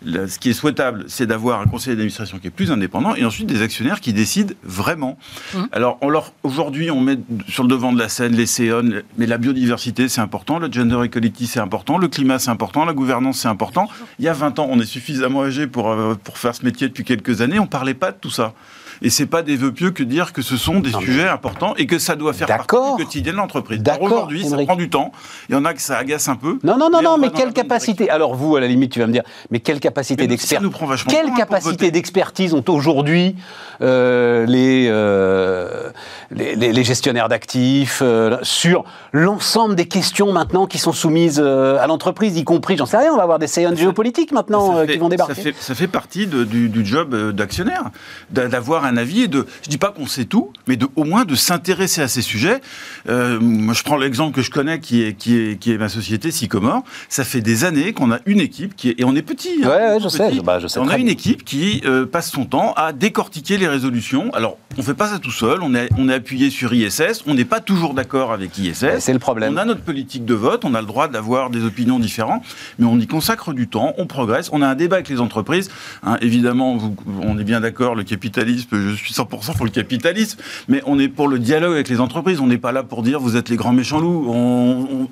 mais 0.05 0.27
ce 0.29 0.39
qui 0.39 0.51
est 0.51 0.55
souhaitable, 0.55 1.05
c'est 1.09 1.27
d'avoir 1.27 1.61
un 1.61 1.67
conseil 1.67 1.95
d'administration 1.95 2.39
qui 2.39 2.49
est 2.49 2.51
plus 2.51 2.71
indépendant 2.71 3.15
et 3.15 3.25
ensuite 3.25 3.47
des 3.47 3.63
actionnaires 3.63 4.01
qui 4.01 4.13
décident 4.13 4.55
vraiment. 4.63 5.19
Mmh. 5.55 5.59
Alors, 5.73 5.99
on 6.01 6.09
leur, 6.09 6.33
aujourd'hui, 6.43 6.91
on 6.91 7.01
met 7.01 7.19
sur 7.49 7.63
le 7.63 7.69
devant 7.69 7.93
de 7.93 7.99
la 7.99 8.09
scène 8.09 8.35
les 8.35 8.47
CEON, 8.47 9.03
mais 9.17 9.27
la 9.27 9.39
biodiversité, 9.39 10.09
c'est 10.09 10.21
important, 10.21 10.59
le 10.59 10.71
gender 10.71 11.05
equality, 11.05 11.47
c'est 11.47 11.61
important, 11.61 11.99
le 11.99 12.09
climat, 12.09 12.39
c'est 12.39 12.51
important, 12.51 12.85
la 12.85 12.93
gouvernance, 12.93 13.41
c'est 13.41 13.49
important. 13.49 13.89
Il 14.19 14.25
y 14.25 14.29
a 14.29 14.33
20 14.33 14.59
ans, 14.59 14.69
on 14.71 14.81
est 14.81 14.87
suffisamment 14.87 15.43
âgé 15.43 15.67
pour, 15.67 15.91
euh, 15.91 16.15
pour 16.23 16.39
faire 16.39 16.55
ce 16.55 16.65
métier 16.65 16.89
depuis 16.89 17.05
quelques 17.05 17.41
années, 17.41 17.59
on 17.59 17.67
parlait 17.67 17.95
pas 17.95 18.13
de 18.13 18.17
tout 18.21 18.31
ça. 18.31 18.55
Et 19.03 19.11
c'est 19.11 19.27
pas 19.27 19.43
des 19.43 19.57
vœux 19.57 19.73
pieux 19.73 19.91
que 19.91 20.03
dire 20.03 20.33
que 20.33 20.43
ce 20.43 20.57
sont 20.57 20.81
des 20.81 20.91
non, 20.91 21.01
sujets 21.01 21.25
mais... 21.25 21.29
importants 21.29 21.75
et 21.77 21.87
que 21.87 21.99
ça 21.99 22.17
doit 22.17 22.33
faire 22.33 22.47
partie 22.47 22.77
du 22.77 23.05
quotidien 23.05 23.33
de 23.33 23.39
l'entreprise. 23.39 23.83
Aujourd'hui, 24.01 24.45
ça 24.45 24.57
prend 24.57 24.77
du 24.77 24.91
temps. 24.91 25.13
Il 25.49 25.55
y 25.55 25.59
en 25.59 25.65
a 25.65 25.75
que 25.75 25.81
ça 25.81 25.99
agace 25.99 26.29
un 26.29 26.37
peu. 26.37 26.59
Non, 26.63 26.77
non, 26.77 26.91
non, 26.91 27.03
non, 27.03 27.19
mais 27.19 27.31
quelle 27.31 27.53
capacité 27.53 28.11
Alors 28.11 28.35
vous, 28.35 28.57
à 28.57 28.61
la 28.61 28.67
limite, 28.67 28.93
tu 28.93 29.01
vas 29.01 29.07
me 29.07 29.13
dire, 29.13 29.23
mais 29.51 29.61
quelle 29.61 29.81
capacité 29.81 30.27
d'expertise 30.27 30.71
Quelle 31.09 31.33
capacité 31.35 31.91
d'expertise 31.91 32.55
ont 32.55 32.65
aujourd'hui 32.69 33.37
euh, 33.81 34.45
les, 34.47 34.89
euh, 34.89 35.91
les, 36.31 36.57
les, 36.57 36.73
les, 36.73 36.85
gestionnaires 36.85 37.29
d'actifs 37.29 38.01
euh, 38.03 38.39
sur 38.43 38.85
l'ensemble 39.13 39.77
des 39.77 39.87
questions 39.87 40.33
maintenant 40.33 40.67
qui 40.67 40.79
sont 40.79 40.93
soumises 40.93 41.39
à 41.39 41.87
l'entreprise, 41.87 42.37
y 42.37 42.45
compris, 42.45 42.77
j'en 42.77 42.87
sais 42.87 42.97
rien, 42.97 43.13
on 43.13 43.17
va 43.17 43.23
avoir 43.23 43.39
des 43.39 43.47
séances 43.47 43.79
géopolitiques 43.79 44.33
maintenant 44.33 44.81
fait, 44.81 44.93
qui 44.93 44.99
vont 44.99 45.09
débarquer. 45.09 45.35
Ça 45.35 45.43
fait, 45.43 45.55
ça 45.59 45.75
fait 45.75 45.87
partie 45.87 46.27
de, 46.27 46.43
du, 46.45 46.69
du, 46.69 46.85
job 46.85 47.33
d'actionnaire, 47.33 47.91
d'avoir 48.31 48.85
un 48.89 48.97
avis 48.97 49.23
et 49.23 49.29
de, 49.29 49.47
je 49.63 49.69
dis 49.69 49.79
pas 49.79 49.91
qu'on 49.93 50.07
sait 50.07 50.25
tout, 50.25 50.53
mais 50.67 50.77
de, 50.77 50.87
au 50.97 51.05
moins 51.05 51.25
de 51.25 51.35
s'intéresser 51.35 52.01
à 52.03 52.09
ces 52.09 52.23
sujets. 52.23 52.61
Euh, 53.09 53.39
moi, 53.41 53.75
je 53.75 53.83
prends 53.83 53.97
l'exemple 53.97 54.35
que 54.35 54.43
je 54.43 54.51
connais, 54.51 54.81
qui 54.81 55.03
est, 55.03 55.15
qui 55.15 55.37
est, 55.37 55.59
qui 55.59 55.73
est 55.73 55.79
ma 55.79 55.89
société 55.89 56.31
Sycomore. 56.31 56.83
Ça 57.09 57.25
fait 57.25 57.41
des 57.41 57.65
années 57.65 57.93
qu'on 57.93 58.11
a 58.13 58.19
une 58.27 58.41
équipe 58.41 58.77
qui 58.77 58.91
est, 58.91 59.01
et 59.01 59.05
on 59.05 59.15
est 59.17 59.23
petit. 59.23 59.61
hein, 59.63 59.69
ouais, 59.69 59.77
ouais, 59.95 60.01
je 60.03 60.09
sais, 60.09 60.31
bah, 60.43 60.59
je 60.61 60.67
sais. 60.67 60.79
On 60.81 60.89
a 60.89 60.97
une 60.99 61.05
bien. 61.05 61.13
équipe 61.13 61.45
qui 61.45 61.83
euh, 61.85 62.07
passe 62.07 62.31
son 62.31 62.45
temps 62.45 62.73
à 62.77 62.93
décortiquer 62.93 63.57
les 63.59 63.69
résolutions. 63.69 64.33
Alors, 64.35 64.59
on 64.77 64.83
fait 64.83 64.95
pas 64.95 65.09
ça 65.09 65.19
tout 65.19 65.31
seul. 65.31 65.63
On 65.63 65.75
est, 65.75 65.89
on 65.99 66.09
est 66.09 66.15
appuyé 66.15 66.51
sur 66.51 66.73
ISS. 66.73 67.23
On 67.27 67.35
n'est 67.35 67.45
pas 67.45 67.61
toujours 67.61 67.95
d'accord 67.95 68.33
avec 68.33 68.57
ISS. 68.59 68.99
C'est 69.01 69.13
le 69.13 69.19
problème. 69.19 69.55
On 69.55 69.57
a 69.57 69.65
notre 69.65 69.83
politique 69.83 70.25
de 70.25 70.35
vote, 70.35 70.65
on 70.65 70.75
a 70.75 70.81
le 70.81 70.87
droit 70.87 71.09
d'avoir 71.09 71.51
des 71.51 71.65
opinions 71.65 71.99
différentes, 71.99 72.43
mais 72.79 72.87
on 72.87 72.99
y 72.99 73.07
consacre 73.07 73.53
du 73.53 73.69
temps, 73.69 73.95
on 73.99 74.07
progresse, 74.07 74.51
on 74.53 74.63
a 74.63 74.69
un 74.69 74.75
débat 74.75 74.97
avec 74.97 75.09
les 75.09 75.21
entreprises. 75.21 75.71
Hein, 76.03 76.17
évidemment, 76.21 76.77
vous- 76.77 76.95
on 77.23 77.39
est 77.39 77.45
bien 77.45 77.61
d'accord, 77.61 77.95
le 77.95 78.05
capitalisme, 78.05 78.69
je 78.81 78.95
suis 78.95 79.13
100% 79.15 79.57
pour 79.57 79.65
le 79.65 79.71
capitalisme, 79.71 80.39
mais 80.69 80.83
on 80.87 80.99
est 80.99 81.09
pour 81.09 81.29
le 81.29 81.39
dialogue 81.39 81.73
avec 81.75 81.89
les 81.89 82.01
entreprises. 82.01 82.41
On 82.41 82.47
n'est 82.47 82.59
pas 82.59 82.73
là 82.73 82.83
pour 82.83 83.03
dire 83.03 83.21
vous 83.21 83.37
êtes 83.37 83.49
les 83.49 83.57
grands 83.57 83.73
méchants 83.73 84.01
loups. 84.01 84.27
On, 84.33 85.09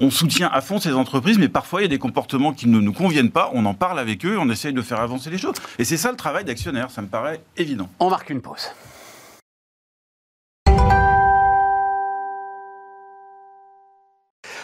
on- 0.00 0.10
soutient 0.10 0.50
à 0.52 0.60
fond 0.60 0.78
ces 0.80 0.92
entreprises, 0.92 1.38
mais 1.38 1.48
parfois 1.48 1.80
il 1.80 1.84
y 1.84 1.86
a 1.86 1.88
des 1.88 1.98
comportements 1.98 2.52
qui 2.52 2.68
ne 2.68 2.80
nous 2.80 2.92
conviennent 2.92 3.30
pas. 3.30 3.50
On 3.54 3.64
en 3.64 3.74
parle 3.74 3.98
avec 3.98 4.24
eux, 4.26 4.36
on 4.38 4.50
essaye 4.50 4.72
de 4.72 4.82
faire 4.82 5.00
avancer 5.00 5.30
les 5.30 5.38
choses. 5.38 5.54
Et 5.78 5.84
c'est 5.84 5.96
ça 5.96 6.10
le 6.10 6.16
travail 6.16 6.44
d'actionnaire, 6.44 6.90
ça 6.90 7.00
me 7.02 7.06
paraît 7.06 7.40
évident. 7.56 7.88
On 8.00 8.10
marque 8.10 8.30
une 8.30 8.40
pause. 8.40 8.70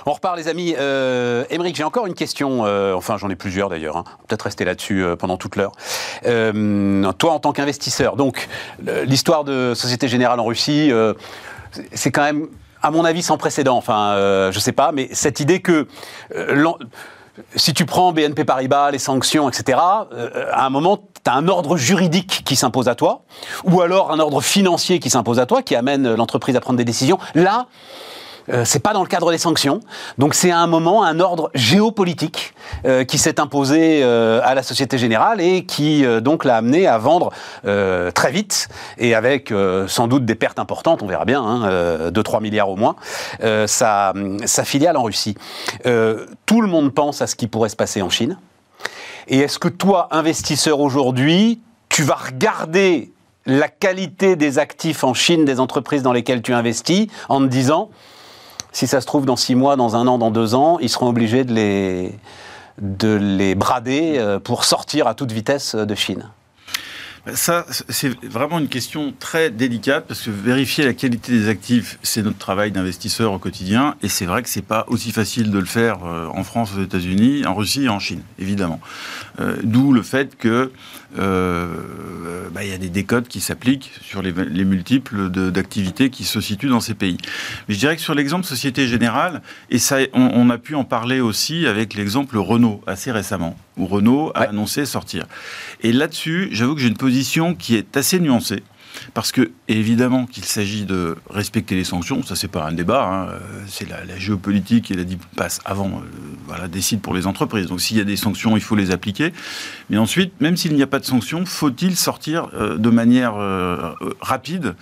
On 0.09 0.13
repart, 0.13 0.37
les 0.37 0.47
amis. 0.47 0.75
Euh, 0.79 1.45
Émeric, 1.51 1.75
j'ai 1.75 1.83
encore 1.83 2.07
une 2.07 2.15
question. 2.15 2.65
euh, 2.65 2.95
enfin, 2.95 3.17
j'en 3.17 3.29
ai 3.29 3.35
plusieurs 3.35 3.69
d'ailleurs. 3.69 3.97
hein. 3.97 4.05
Peut-être 4.29 4.43
rester 4.43 4.65
là-dessus 4.65 5.03
euh, 5.03 5.17
pendant 5.17 5.37
toute 5.37 5.57
l'heure. 5.57 5.73
Euh, 6.27 7.11
toi, 7.19 7.33
en 7.33 7.41
tant 7.41 7.53
qu'investisseur, 7.53 8.15
donc 8.15 8.49
l'histoire 9.05 9.43
de 9.43 9.73
Société 9.75 10.07
Générale 10.07 10.39
en 10.39 10.45
Russie, 10.45 10.93
c'est- 11.93 12.13
quand 12.13 12.23
même, 12.23 12.47
à 12.83 12.93
mon 12.93 13.05
avis, 13.05 13.23
sans 13.23 13.37
précédent. 13.37 13.77
Enfin, 13.77 14.15
je 14.53 14.59
sais 14.61 14.73
pas, 14.73 14.93
mais 14.93 15.09
cette 15.13 15.41
idée 15.41 15.61
que 15.61 15.89
si 17.57 17.75
tu 17.75 17.85
prends 17.85 18.13
BNP 18.13 18.45
Paribas, 18.45 18.93
les 18.93 18.99
sanctions, 18.99 19.49
etc., 19.49 19.79
euh, 20.13 20.47
à 20.53 20.65
un 20.67 20.71
moment, 20.71 20.97
tu 20.99 21.31
as 21.31 21.35
un 21.35 21.49
ordre 21.49 21.77
juridique 21.77 22.43
qui 22.47 22.55
s'impose 22.57 22.89
à 22.89 22.95
toi, 22.95 23.25
ou 23.65 23.81
alors 23.83 24.11
un 24.13 24.21
ordre 24.21 24.41
financier 24.41 25.01
qui 25.01 25.11
s'impose 25.11 25.39
à 25.41 25.47
toi, 25.47 25.63
qui 25.63 25.75
amène 25.75 26.15
l'entreprise 26.15 26.55
à 26.57 26.61
prendre 26.61 26.79
des 26.79 26.85
décisions. 26.85 27.19
Là, 27.35 27.67
euh, 28.51 28.65
c'est 28.65 28.81
pas 28.81 28.93
dans 28.93 29.03
le 29.03 29.09
cadre 29.09 29.31
des 29.31 29.39
sanctions, 29.39 29.81
donc 30.19 30.35
c'est 30.35 30.51
à 30.51 30.59
un 30.59 30.67
moment 30.67 31.03
un 31.03 31.21
ordre 31.21 31.51
géopolitique 31.55 32.55
euh, 32.85 33.05
qui 33.05 33.19
s'est 33.19 33.41
imposé 33.41 34.03
euh, 34.03 34.41
à 34.45 34.55
la 34.55 34.63
Société 34.63 34.99
Générale 34.99 35.41
et 35.41 35.65
qui 35.65 36.05
euh, 36.05 36.21
donc 36.21 36.45
l'a 36.45 36.57
amené 36.57 36.87
à 36.87 36.99
vendre 36.99 37.33
euh, 37.67 38.11
très 38.11 38.31
vite 38.31 38.69
et 38.99 39.15
avec 39.15 39.53
sans 39.87 40.09
doute 40.09 40.25
des 40.25 40.35
pertes 40.35 40.59
importantes, 40.59 41.03
on 41.03 41.07
verra 41.07 41.25
bien, 41.25 41.43
hein, 41.43 41.65
euh, 41.67 42.11
2-3 42.11 42.43
milliards 42.43 42.69
au 42.69 42.77
moins, 42.77 42.97
sa, 43.67 44.13
sa 44.45 44.65
filiale 44.65 44.97
en 44.97 45.03
Russie. 45.03 45.37
Tout 45.85 46.61
le 46.61 46.69
monde 46.69 46.93
pense 46.93 47.23
à 47.23 47.27
ce 47.27 47.37
qui 47.37 47.47
pourrait 47.47 47.69
se 47.69 47.77
passer 47.77 48.03
en 48.03 48.11
Chine. 48.11 48.39
Et 49.29 49.39
est-ce 49.39 49.59
que 49.59 49.69
toi, 49.69 50.09
investisseur 50.11 50.81
aujourd'hui, 50.81 51.61
tu 51.89 52.03
vas 52.03 52.15
regarder 52.15 53.13
la 53.47 53.69
qualité 53.69 54.37
des 54.37 54.59
actifs 54.59 55.05
en 55.05 55.15
Chine, 55.15 55.45
des 55.45 55.61
entreprises 55.61 56.03
dans 56.03 56.13
lesquelles 56.13 56.43
tu 56.43 56.53
investis, 56.53 57.07
en 57.29 57.41
te 57.41 57.47
disant, 57.47 57.91
si 58.77 58.87
ça 58.87 59.01
se 59.01 59.07
trouve 59.07 59.25
dans 59.25 59.37
six 59.37 59.55
mois, 59.55 59.77
dans 59.77 59.97
un 59.97 60.07
an, 60.07 60.19
dans 60.19 60.31
deux 60.31 60.55
ans, 60.55 60.79
ils 60.81 60.91
seront 60.91 61.09
obligés 61.09 61.45
de 61.45 61.55
les, 61.55 62.13
de 62.79 63.15
les 63.15 63.55
brader 63.55 64.17
euh, 64.19 64.39
pour 64.39 64.65
sortir 64.65 65.07
à 65.07 65.15
toute 65.15 65.33
vitesse 65.33 65.75
de 65.75 65.95
Chine 65.95 66.29
Ça, 67.33 67.65
c'est 67.89 68.11
vraiment 68.23 68.59
une 68.59 68.69
question 68.69 69.15
très 69.19 69.49
délicate 69.49 70.05
parce 70.07 70.21
que 70.21 70.31
vérifier 70.31 70.85
la 70.85 70.93
qualité 70.93 71.33
des 71.33 71.49
actifs, 71.49 71.99
c'est 72.03 72.21
notre 72.21 72.37
travail 72.37 72.71
d'investisseur 72.71 73.33
au 73.33 73.39
quotidien. 73.39 73.95
Et 74.03 74.11
c'est 74.11 74.27
vrai 74.27 74.43
que 74.43 74.49
c'est 74.51 74.61
pas 74.61 74.85
aussi 74.89 75.11
facile 75.11 75.51
de 75.51 75.59
le 75.59 75.65
faire 75.65 76.05
euh, 76.05 76.29
en 76.35 76.45
France, 76.45 76.73
aux 76.77 76.83
États-Unis, 76.83 77.47
en 77.47 77.55
Russie 77.55 77.85
et 77.85 77.89
en 77.89 77.99
Chine, 77.99 78.21
évidemment. 78.39 78.81
Euh, 79.41 79.57
D'où 79.63 79.95
le 79.95 80.03
fait 80.03 80.37
que 80.37 80.71
euh, 81.19 82.49
bah, 82.53 82.65
il 82.65 82.71
y 82.71 82.73
a 82.73 82.79
des 82.79 82.89
décodes 82.89 83.29
qui 83.29 83.41
s'appliquent 83.41 83.91
sur 84.03 84.23
les, 84.23 84.33
les 84.33 84.65
multiples 84.65 85.29
d'activités 85.31 86.11
qui 86.11 86.25
se 86.25 86.41
situent 86.41 86.69
dans 86.69 86.81
ces 86.81 86.95
pays. 86.95 87.17
Mais 87.69 87.75
je 87.75 87.79
dirais 87.79 87.97
que 87.97 88.03
sur 88.03 88.15
l'exemple 88.15 88.45
Société 88.47 88.87
Générale, 88.87 89.43
et 89.71 89.79
ça, 89.79 89.99
on, 90.13 90.31
on 90.35 90.51
a 90.51 90.59
pu 90.59 90.75
en 90.75 90.85
parler 90.85 91.21
aussi 91.21 91.67
avec 91.67 91.95
l'exemple 91.95 92.37
Renault 92.39 92.83
assez 92.87 93.11
récemment, 93.13 93.57
où 93.77 93.87
Renault 93.87 94.33
a 94.35 94.41
Ouais. 94.41 94.49
annoncé 94.49 94.87
sortir. 94.87 95.27
Et 95.83 95.93
là-dessus, 95.93 96.49
j'avoue 96.53 96.75
que 96.75 96.81
j'ai 96.81 96.89
une 96.89 96.97
position 96.97 97.55
qui 97.55 97.75
est 97.77 97.97
assez 97.97 98.21
nuancée. 98.21 98.63
Parce 99.15 99.33
que, 99.33 99.51
évidemment, 99.69 100.27
qu'il 100.27 100.45
s'agit 100.45 100.85
de 100.85 101.17
respecter 101.31 101.75
les 101.75 101.85
sanctions, 101.85 102.23
ça 102.23 102.37
c'est 102.37 102.49
pas 102.49 102.67
un 102.67 102.73
débat, 102.73 103.05
hein, 103.05 103.29
euh, 103.29 103.39
c'est 103.67 103.89
la, 103.89 104.05
la 104.05 104.19
géopolitique 104.19 104.91
et 104.91 104.95
la 104.95 105.05
passe 105.37 105.61
avant, 105.65 105.89
euh, 105.89 106.01
voilà, 106.47 106.69
décide 106.69 107.01
pour 107.01 107.15
les 107.15 107.27
entreprises. 107.27 107.67
Donc 107.67 107.81
s'il 107.81 107.97
y 107.97 108.01
a 108.01 108.05
des 108.05 108.17
sanctions, 108.17 108.57
il 108.57 108.63
faut 108.63 108.77
les 108.77 108.91
appliquer. 108.91 109.33
Mais 109.91 109.99
ensuite, 109.99 110.41
même 110.41 110.57
s'il 110.57 110.75
n'y 110.75 110.83
a 110.83 110.87
pas 110.87 110.99
de 110.99 111.05
sanctions, 111.05 111.45
faut-il 111.47 111.97
sortir 111.97 112.49
euh, 112.55 112.77
de 112.79 112.91
manière 112.91 113.35
rapide, 114.21 114.75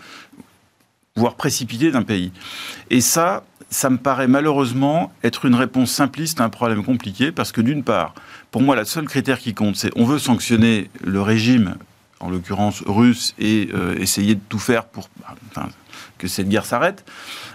voire 1.16 1.34
précipitée 1.34 1.90
d'un 1.90 2.02
pays? 2.02 2.32
Et 2.90 3.00
ça, 3.00 3.44
ça 3.70 3.90
me 3.90 3.98
paraît 3.98 4.28
malheureusement 4.28 5.12
être 5.22 5.46
une 5.46 5.54
réponse 5.54 5.90
simpliste 5.90 6.40
à 6.40 6.44
un 6.44 6.48
problème 6.48 6.84
compliqué, 6.84 7.32
parce 7.32 7.52
que 7.52 7.60
d'une 7.60 7.82
part, 7.82 8.14
pour 8.50 8.62
moi, 8.62 8.76
le 8.76 8.84
seul 8.84 9.06
critère 9.06 9.38
qui 9.38 9.54
compte, 9.54 9.76
c'est 9.76 9.90
on 9.96 10.04
veut 10.04 10.18
sanctionner 10.18 10.90
le 11.02 11.20
régime, 11.20 11.76
en 12.20 12.30
l'occurrence 12.30 12.82
russe, 12.86 13.34
et 13.38 13.68
euh, 13.74 13.96
essayer 13.98 14.34
de 14.34 14.40
tout 14.48 14.58
faire 14.58 14.84
pour 14.84 15.08
que 16.18 16.28
cette 16.28 16.48
guerre 16.48 16.64
s'arrête. 16.64 17.04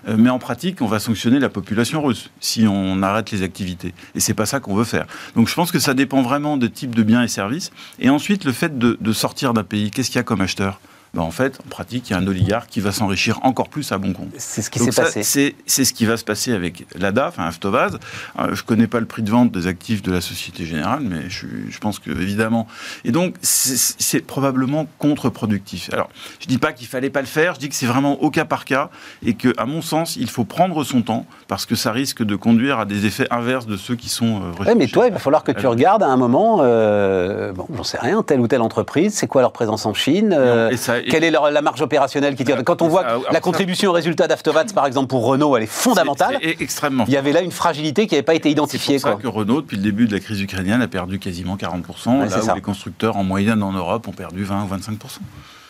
Euh, 0.07 0.15
mais 0.17 0.29
en 0.29 0.39
pratique, 0.39 0.81
on 0.81 0.87
va 0.87 0.99
sanctionner 0.99 1.39
la 1.39 1.49
population 1.49 2.01
russe 2.01 2.29
si 2.39 2.67
on 2.67 3.01
arrête 3.01 3.31
les 3.31 3.41
activités. 3.41 3.93
Et 4.15 4.19
c'est 4.19 4.33
pas 4.33 4.45
ça 4.45 4.59
qu'on 4.59 4.75
veut 4.75 4.83
faire. 4.83 5.05
Donc 5.35 5.47
je 5.47 5.55
pense 5.55 5.71
que 5.71 5.79
ça 5.79 5.93
dépend 5.93 6.21
vraiment 6.21 6.57
de 6.57 6.67
type 6.67 6.95
de 6.95 7.03
biens 7.03 7.23
et 7.23 7.27
services. 7.27 7.71
Et 7.99 8.09
ensuite, 8.09 8.43
le 8.45 8.51
fait 8.51 8.77
de, 8.77 8.97
de 8.99 9.13
sortir 9.13 9.53
d'un 9.53 9.63
pays, 9.63 9.91
qu'est-ce 9.91 10.09
qu'il 10.09 10.17
y 10.17 10.19
a 10.19 10.23
comme 10.23 10.41
acheteur? 10.41 10.79
Ben, 11.13 11.21
En 11.21 11.31
fait, 11.31 11.59
en 11.65 11.69
pratique, 11.69 12.09
il 12.09 12.13
y 12.13 12.15
a 12.15 12.19
un 12.19 12.27
oligarque 12.27 12.69
qui 12.69 12.79
va 12.79 12.91
s'enrichir 12.91 13.39
encore 13.43 13.69
plus 13.69 13.91
à 13.91 13.97
bon 13.97 14.13
compte. 14.13 14.29
C'est 14.37 14.61
ce 14.61 14.69
qui 14.69 14.79
s'est 14.79 14.91
passé. 14.91 15.23
C'est 15.65 15.85
ce 15.85 15.93
qui 15.93 16.05
va 16.05 16.17
se 16.17 16.23
passer 16.23 16.53
avec 16.53 16.85
l'ADA, 16.95 17.27
enfin 17.29 17.43
Avtovaz. 17.45 17.97
Euh, 18.39 18.47
je 18.53 18.61
ne 18.61 18.65
connais 18.65 18.87
pas 18.87 18.99
le 18.99 19.05
prix 19.05 19.23
de 19.23 19.29
vente 19.31 19.51
des 19.51 19.67
actifs 19.67 20.01
de 20.01 20.11
la 20.11 20.21
Société 20.21 20.65
Générale, 20.65 21.01
mais 21.01 21.29
je, 21.29 21.47
je 21.69 21.79
pense 21.79 21.99
que 21.99 22.11
évidemment. 22.11 22.67
Et 23.05 23.11
donc, 23.11 23.35
c'est 23.41 24.21
probablement 24.25 24.87
contre-productif. 24.97 25.89
Alors, 25.93 26.09
je 26.39 26.45
ne 26.45 26.49
dis 26.49 26.57
pas 26.57 26.73
qu'il 26.73 26.87
fallait 26.87 27.09
pas 27.09 27.21
le 27.21 27.27
faire, 27.27 27.55
je 27.55 27.59
dis 27.59 27.69
que 27.69 27.75
c'est 27.75 27.85
vraiment 27.85 28.21
au 28.21 28.29
cas 28.29 28.45
par 28.45 28.65
cas 28.65 28.89
et 29.25 29.33
que, 29.33 29.53
à 29.57 29.65
mon 29.65 29.81
sens, 29.81 30.15
il 30.15 30.29
faut 30.29 30.43
prendre 30.45 30.83
son 30.83 31.01
temps 31.01 31.25
parce 31.47 31.65
que 31.65 31.75
ça 31.75 31.91
risque 31.91 32.23
de 32.23 32.35
conduire 32.35 32.79
à 32.79 32.85
des 32.85 33.05
effets 33.05 33.27
inverses 33.31 33.65
de 33.65 33.77
ceux 33.77 33.95
qui 33.95 34.09
sont 34.09 34.41
euh, 34.59 34.63
Ouais, 34.63 34.75
mais 34.75 34.87
toi, 34.87 35.07
il 35.07 35.13
va 35.13 35.19
falloir 35.19 35.43
que 35.43 35.51
tu 35.51 35.67
regardes 35.67 36.03
à 36.03 36.07
un 36.07 36.17
moment, 36.17 36.59
euh, 36.61 37.51
bon, 37.53 37.67
j'en 37.75 37.83
sais 37.83 37.97
rien, 37.99 38.23
telle 38.23 38.39
ou 38.39 38.47
telle 38.47 38.61
entreprise, 38.61 39.13
c'est 39.13 39.27
quoi 39.27 39.41
leur 39.41 39.51
présence 39.51 39.85
en 39.85 39.93
Chine 39.93 40.35
euh, 40.37 40.69
Et 40.69 40.77
ça- 40.77 40.98
et- 41.01 41.09
Quelle 41.09 41.23
est 41.23 41.31
leur- 41.31 41.49
la 41.51 41.61
marge 41.61 41.81
opérationnelle 41.81 42.35
qui 42.35 42.43
tire 42.43 42.63
Quand 42.63 42.81
on 42.81 42.85
et 42.87 42.89
voit 42.89 43.01
ça, 43.01 43.07
que 43.07 43.11
alors 43.11 43.23
la 43.31 43.39
contribution 43.41 43.89
au 43.91 43.93
résultat 43.93 44.27
d'Aftovaz, 44.27 44.73
par 44.73 44.85
exemple, 44.85 45.07
pour 45.07 45.25
Renault, 45.25 45.55
elle 45.57 45.63
est 45.63 45.67
fondamentale, 45.67 46.37
C'est 46.41 46.49
c'est 46.57 46.61
extrêmement 46.61 47.05
il 47.07 47.13
y 47.13 47.17
avait 47.17 47.31
là 47.31 47.41
une 47.41 47.51
fragilité 47.51 48.07
qui 48.07 48.15
n'avait 48.15 48.23
pas 48.23 48.35
été 48.35 48.49
C'est 48.49 48.53
identifiée. 48.53 48.95
pour 48.95 49.01
ça 49.09 49.11
Quoi. 49.15 49.21
que 49.21 49.27
Renault, 49.27 49.61
depuis 49.61 49.77
le 49.77 49.83
début 49.83 50.07
de 50.07 50.13
la 50.13 50.19
crise 50.19 50.41
ukrainienne, 50.41 50.81
a 50.81 50.87
perdu 50.87 51.19
quasiment 51.19 51.57
40%, 51.57 52.19
Ouais, 52.21 52.29
c'est 52.29 52.41
ça. 52.41 52.53
les 52.55 52.61
constructeurs 52.61 53.17
en 53.17 53.23
moyenne 53.23 53.63
en 53.63 53.71
Europe 53.71 54.07
ont 54.07 54.11
perdu 54.13 54.43
20 54.43 54.63
ou 54.63 54.67
25%. 54.67 55.19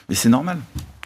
Mais 0.10 0.15
c'est 0.15 0.30
normal. 0.30 0.58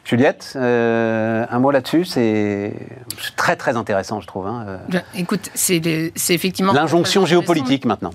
Juliette, 0.05 0.53
euh, 0.57 1.45
un 1.49 1.59
mot 1.59 1.71
là-dessus, 1.71 2.03
c'est 2.03 2.73
c'est 3.21 3.35
très 3.37 3.55
très 3.55 3.77
intéressant, 3.77 4.19
je 4.19 4.27
trouve. 4.27 4.47
hein, 4.47 4.65
euh. 4.67 4.77
Ben, 4.89 5.01
Écoute, 5.15 5.49
c'est 5.53 6.11
c'est 6.15 6.33
effectivement. 6.33 6.73
L'injonction 6.73 7.25
géopolitique 7.25 7.85
maintenant. 7.85 8.11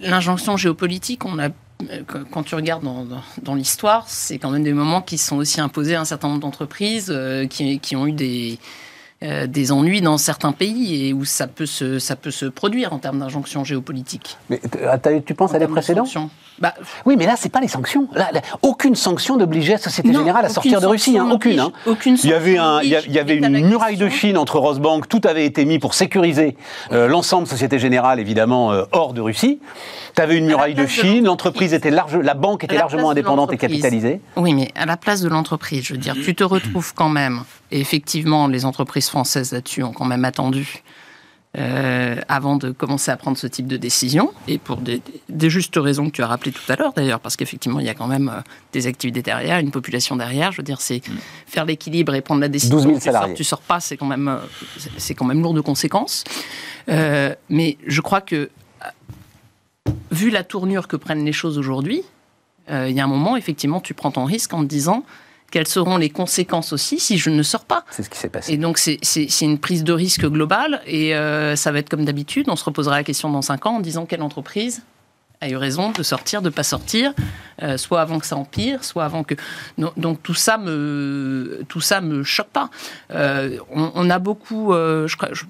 L'injonction 0.00 0.56
géopolitique, 0.56 1.24
on 1.24 1.38
a, 1.40 1.48
quand- 2.06 2.24
quand 2.30 2.42
tu 2.42 2.54
regardes 2.54 2.82
dans, 2.84 3.04
dans- 3.04 3.22
dans 3.42 3.54
l'histoire, 3.54 4.04
c'est 4.08 4.38
quand 4.38 4.50
même 4.50 4.64
des 4.64 4.72
moments 4.72 5.00
qui 5.02 5.18
sont 5.18 5.36
aussi 5.36 5.60
imposés 5.60 5.94
à 5.94 6.00
un 6.00 6.04
certain 6.04 6.28
nombre 6.28 6.40
d'entreprises 6.40 7.08
euh, 7.10 7.46
qui, 7.46 7.78
qui 7.80 7.94
ont 7.96 8.06
eu 8.06 8.12
des, 8.12 8.58
euh, 9.22 9.46
des 9.46 9.72
ennuis 9.72 10.00
dans 10.00 10.16
certains 10.18 10.52
pays 10.52 11.08
et 11.08 11.12
où 11.12 11.24
ça 11.24 11.46
peut 11.48 11.66
se, 11.66 11.98
ça 11.98 12.14
peut 12.16 12.30
se 12.30 12.46
produire 12.46 12.92
en 12.92 12.98
termes 12.98 13.18
d'injonction 13.18 13.64
géopolitique. 13.64 14.36
Mais 14.48 14.60
euh, 14.80 15.20
tu 15.24 15.34
penses 15.34 15.52
En 15.52 15.54
à 15.54 15.58
des 15.58 15.66
précédents? 15.66 16.04
sanctions. 16.04 16.30
Bah, 16.60 16.74
Oui, 17.06 17.14
mais 17.16 17.26
là, 17.26 17.34
c'est 17.36 17.48
pas 17.50 17.60
les 17.60 17.68
sanctions. 17.68 18.08
Là, 18.14 18.30
là, 18.32 18.40
aucune 18.62 18.94
sanction 18.96 19.36
n'obligeait 19.36 19.72
la 19.74 19.78
Société 19.78 20.08
non, 20.10 20.20
Générale 20.20 20.44
à 20.44 20.48
sortir 20.48 20.80
de 20.80 20.86
Russie. 20.86 21.16
hein, 21.18 21.28
aucune. 21.30 21.60
hein. 21.60 21.70
aucune 21.86 22.16
Il 22.22 22.30
y 22.30 22.32
avait, 22.32 22.56
sanction 22.56 22.64
un, 22.64 22.82
il 22.82 23.12
y 23.12 23.18
avait 23.18 23.36
une 23.36 23.66
muraille 23.68 23.96
de 23.96 24.08
Chine 24.08 24.36
entre 24.36 24.58
Rosbank, 24.58 25.08
tout 25.08 25.20
avait 25.24 25.46
été 25.46 25.64
mis 25.64 25.78
pour 25.78 25.94
sécuriser 25.94 26.56
euh, 26.92 27.06
l'ensemble 27.06 27.46
Société 27.46 27.78
Générale, 27.78 28.18
évidemment, 28.18 28.72
euh, 28.72 28.84
hors 28.92 29.12
de 29.12 29.20
Russie. 29.20 29.60
Tu 30.16 30.22
avais 30.22 30.36
une 30.36 30.46
muraille 30.46 30.74
de 30.74 30.86
Chine, 30.86 31.24
l'entreprise 31.26 31.74
était 31.74 31.90
large, 31.90 32.16
la 32.16 32.34
banque 32.34 32.64
était 32.64 32.76
largement 32.76 33.10
indépendante 33.10 33.52
et 33.52 33.56
capitalisée. 33.56 34.20
Oui, 34.36 34.52
mais 34.54 34.70
à 34.74 34.84
la 34.86 34.96
place 34.96 35.20
de 35.20 35.28
l'entreprise, 35.28 35.84
je 35.84 35.92
veux 35.94 35.98
dire, 36.00 36.14
tu 36.14 36.34
te 36.34 36.42
retrouves 36.44 36.92
quand 36.94 37.08
même, 37.08 37.42
et 37.70 37.80
effectivement, 37.80 38.46
les 38.48 38.64
entreprises 38.64 39.08
françaises 39.08 39.52
là-dessus 39.52 39.82
ont 39.82 39.92
quand 39.92 40.04
même 40.06 40.24
attendu 40.24 40.82
euh, 41.56 42.16
avant 42.28 42.56
de 42.56 42.70
commencer 42.72 43.10
à 43.10 43.16
prendre 43.16 43.38
ce 43.38 43.46
type 43.46 43.66
de 43.66 43.78
décision, 43.78 44.32
et 44.46 44.58
pour 44.58 44.76
des, 44.76 45.00
des 45.30 45.48
justes 45.48 45.76
raisons 45.76 46.06
que 46.06 46.10
tu 46.16 46.22
as 46.22 46.26
rappelées 46.26 46.52
tout 46.52 46.70
à 46.70 46.76
l'heure 46.76 46.92
d'ailleurs, 46.92 47.20
parce 47.20 47.36
qu'effectivement, 47.36 47.80
il 47.80 47.86
y 47.86 47.88
a 47.88 47.94
quand 47.94 48.06
même 48.06 48.28
euh, 48.28 48.40
des 48.72 48.86
activités 48.86 49.22
derrière, 49.22 49.58
une 49.58 49.70
population 49.70 50.14
derrière. 50.14 50.52
Je 50.52 50.58
veux 50.58 50.62
dire, 50.62 50.80
c'est 50.80 51.00
faire 51.46 51.64
l'équilibre 51.64 52.14
et 52.14 52.20
prendre 52.20 52.42
la 52.42 52.48
décision. 52.48 52.76
12 52.76 52.82
000 52.84 52.94
tu 52.96 53.00
sors, 53.00 53.12
salariés. 53.12 53.34
tu 53.34 53.44
sors 53.44 53.60
pas, 53.62 53.80
c'est 53.80 53.96
quand 53.96 54.06
même, 54.06 54.28
euh, 54.28 54.36
c'est- 54.98 55.14
quand 55.14 55.24
même 55.24 55.40
lourd 55.42 55.54
de 55.54 55.62
conséquences. 55.62 56.24
Euh, 56.90 57.34
mais 57.48 57.78
je 57.86 58.00
crois 58.02 58.20
que, 58.20 58.50
vu 60.10 60.28
la 60.30 60.44
tournure 60.44 60.86
que 60.86 60.96
prennent 60.96 61.24
les 61.24 61.32
choses 61.32 61.56
aujourd'hui, 61.58 62.02
euh, 62.70 62.88
il 62.90 62.94
y 62.94 63.00
a 63.00 63.04
un 63.04 63.08
moment, 63.08 63.36
effectivement, 63.36 63.80
tu 63.80 63.94
prends 63.94 64.10
ton 64.10 64.26
risque 64.26 64.52
en 64.52 64.60
te 64.60 64.66
disant 64.68 65.02
quelles 65.50 65.66
seront 65.68 65.96
les 65.96 66.10
conséquences 66.10 66.72
aussi 66.72 66.98
si 66.98 67.16
je 67.18 67.30
ne 67.30 67.42
sors 67.42 67.64
pas. 67.64 67.84
C'est 67.90 68.02
ce 68.02 68.10
qui 68.10 68.18
s'est 68.18 68.28
passé. 68.28 68.52
Et 68.52 68.56
donc, 68.58 68.78
c'est 68.78 68.98
une 69.40 69.58
prise 69.58 69.84
de 69.84 69.92
risque 69.92 70.26
globale. 70.26 70.80
Et 70.86 71.14
euh, 71.14 71.56
ça 71.56 71.72
va 71.72 71.78
être 71.78 71.88
comme 71.88 72.04
d'habitude. 72.04 72.46
On 72.48 72.56
se 72.56 72.64
reposera 72.64 72.96
la 72.96 73.04
question 73.04 73.30
dans 73.30 73.42
5 73.42 73.66
ans 73.66 73.76
en 73.76 73.80
disant 73.80 74.04
quelle 74.06 74.22
entreprise 74.22 74.82
a 75.40 75.48
eu 75.48 75.54
raison 75.56 75.92
de 75.92 76.02
sortir, 76.02 76.42
de 76.42 76.48
ne 76.48 76.52
pas 76.52 76.64
sortir, 76.64 77.12
euh, 77.62 77.76
soit 77.76 78.00
avant 78.00 78.18
que 78.18 78.26
ça 78.26 78.34
empire, 78.36 78.82
soit 78.82 79.04
avant 79.04 79.22
que. 79.22 79.36
Donc, 79.96 80.20
tout 80.22 80.34
ça 80.34 80.58
me, 80.58 81.62
tout 81.68 81.80
ça 81.80 82.00
me 82.00 82.24
choque 82.24 82.48
pas. 82.48 82.70
Euh, 83.12 83.56
on, 83.70 83.92
on 83.94 84.10
a 84.10 84.18
beaucoup, 84.18 84.72
euh, 84.74 85.06
je 85.06 85.16
crois, 85.16 85.28
je- 85.32 85.44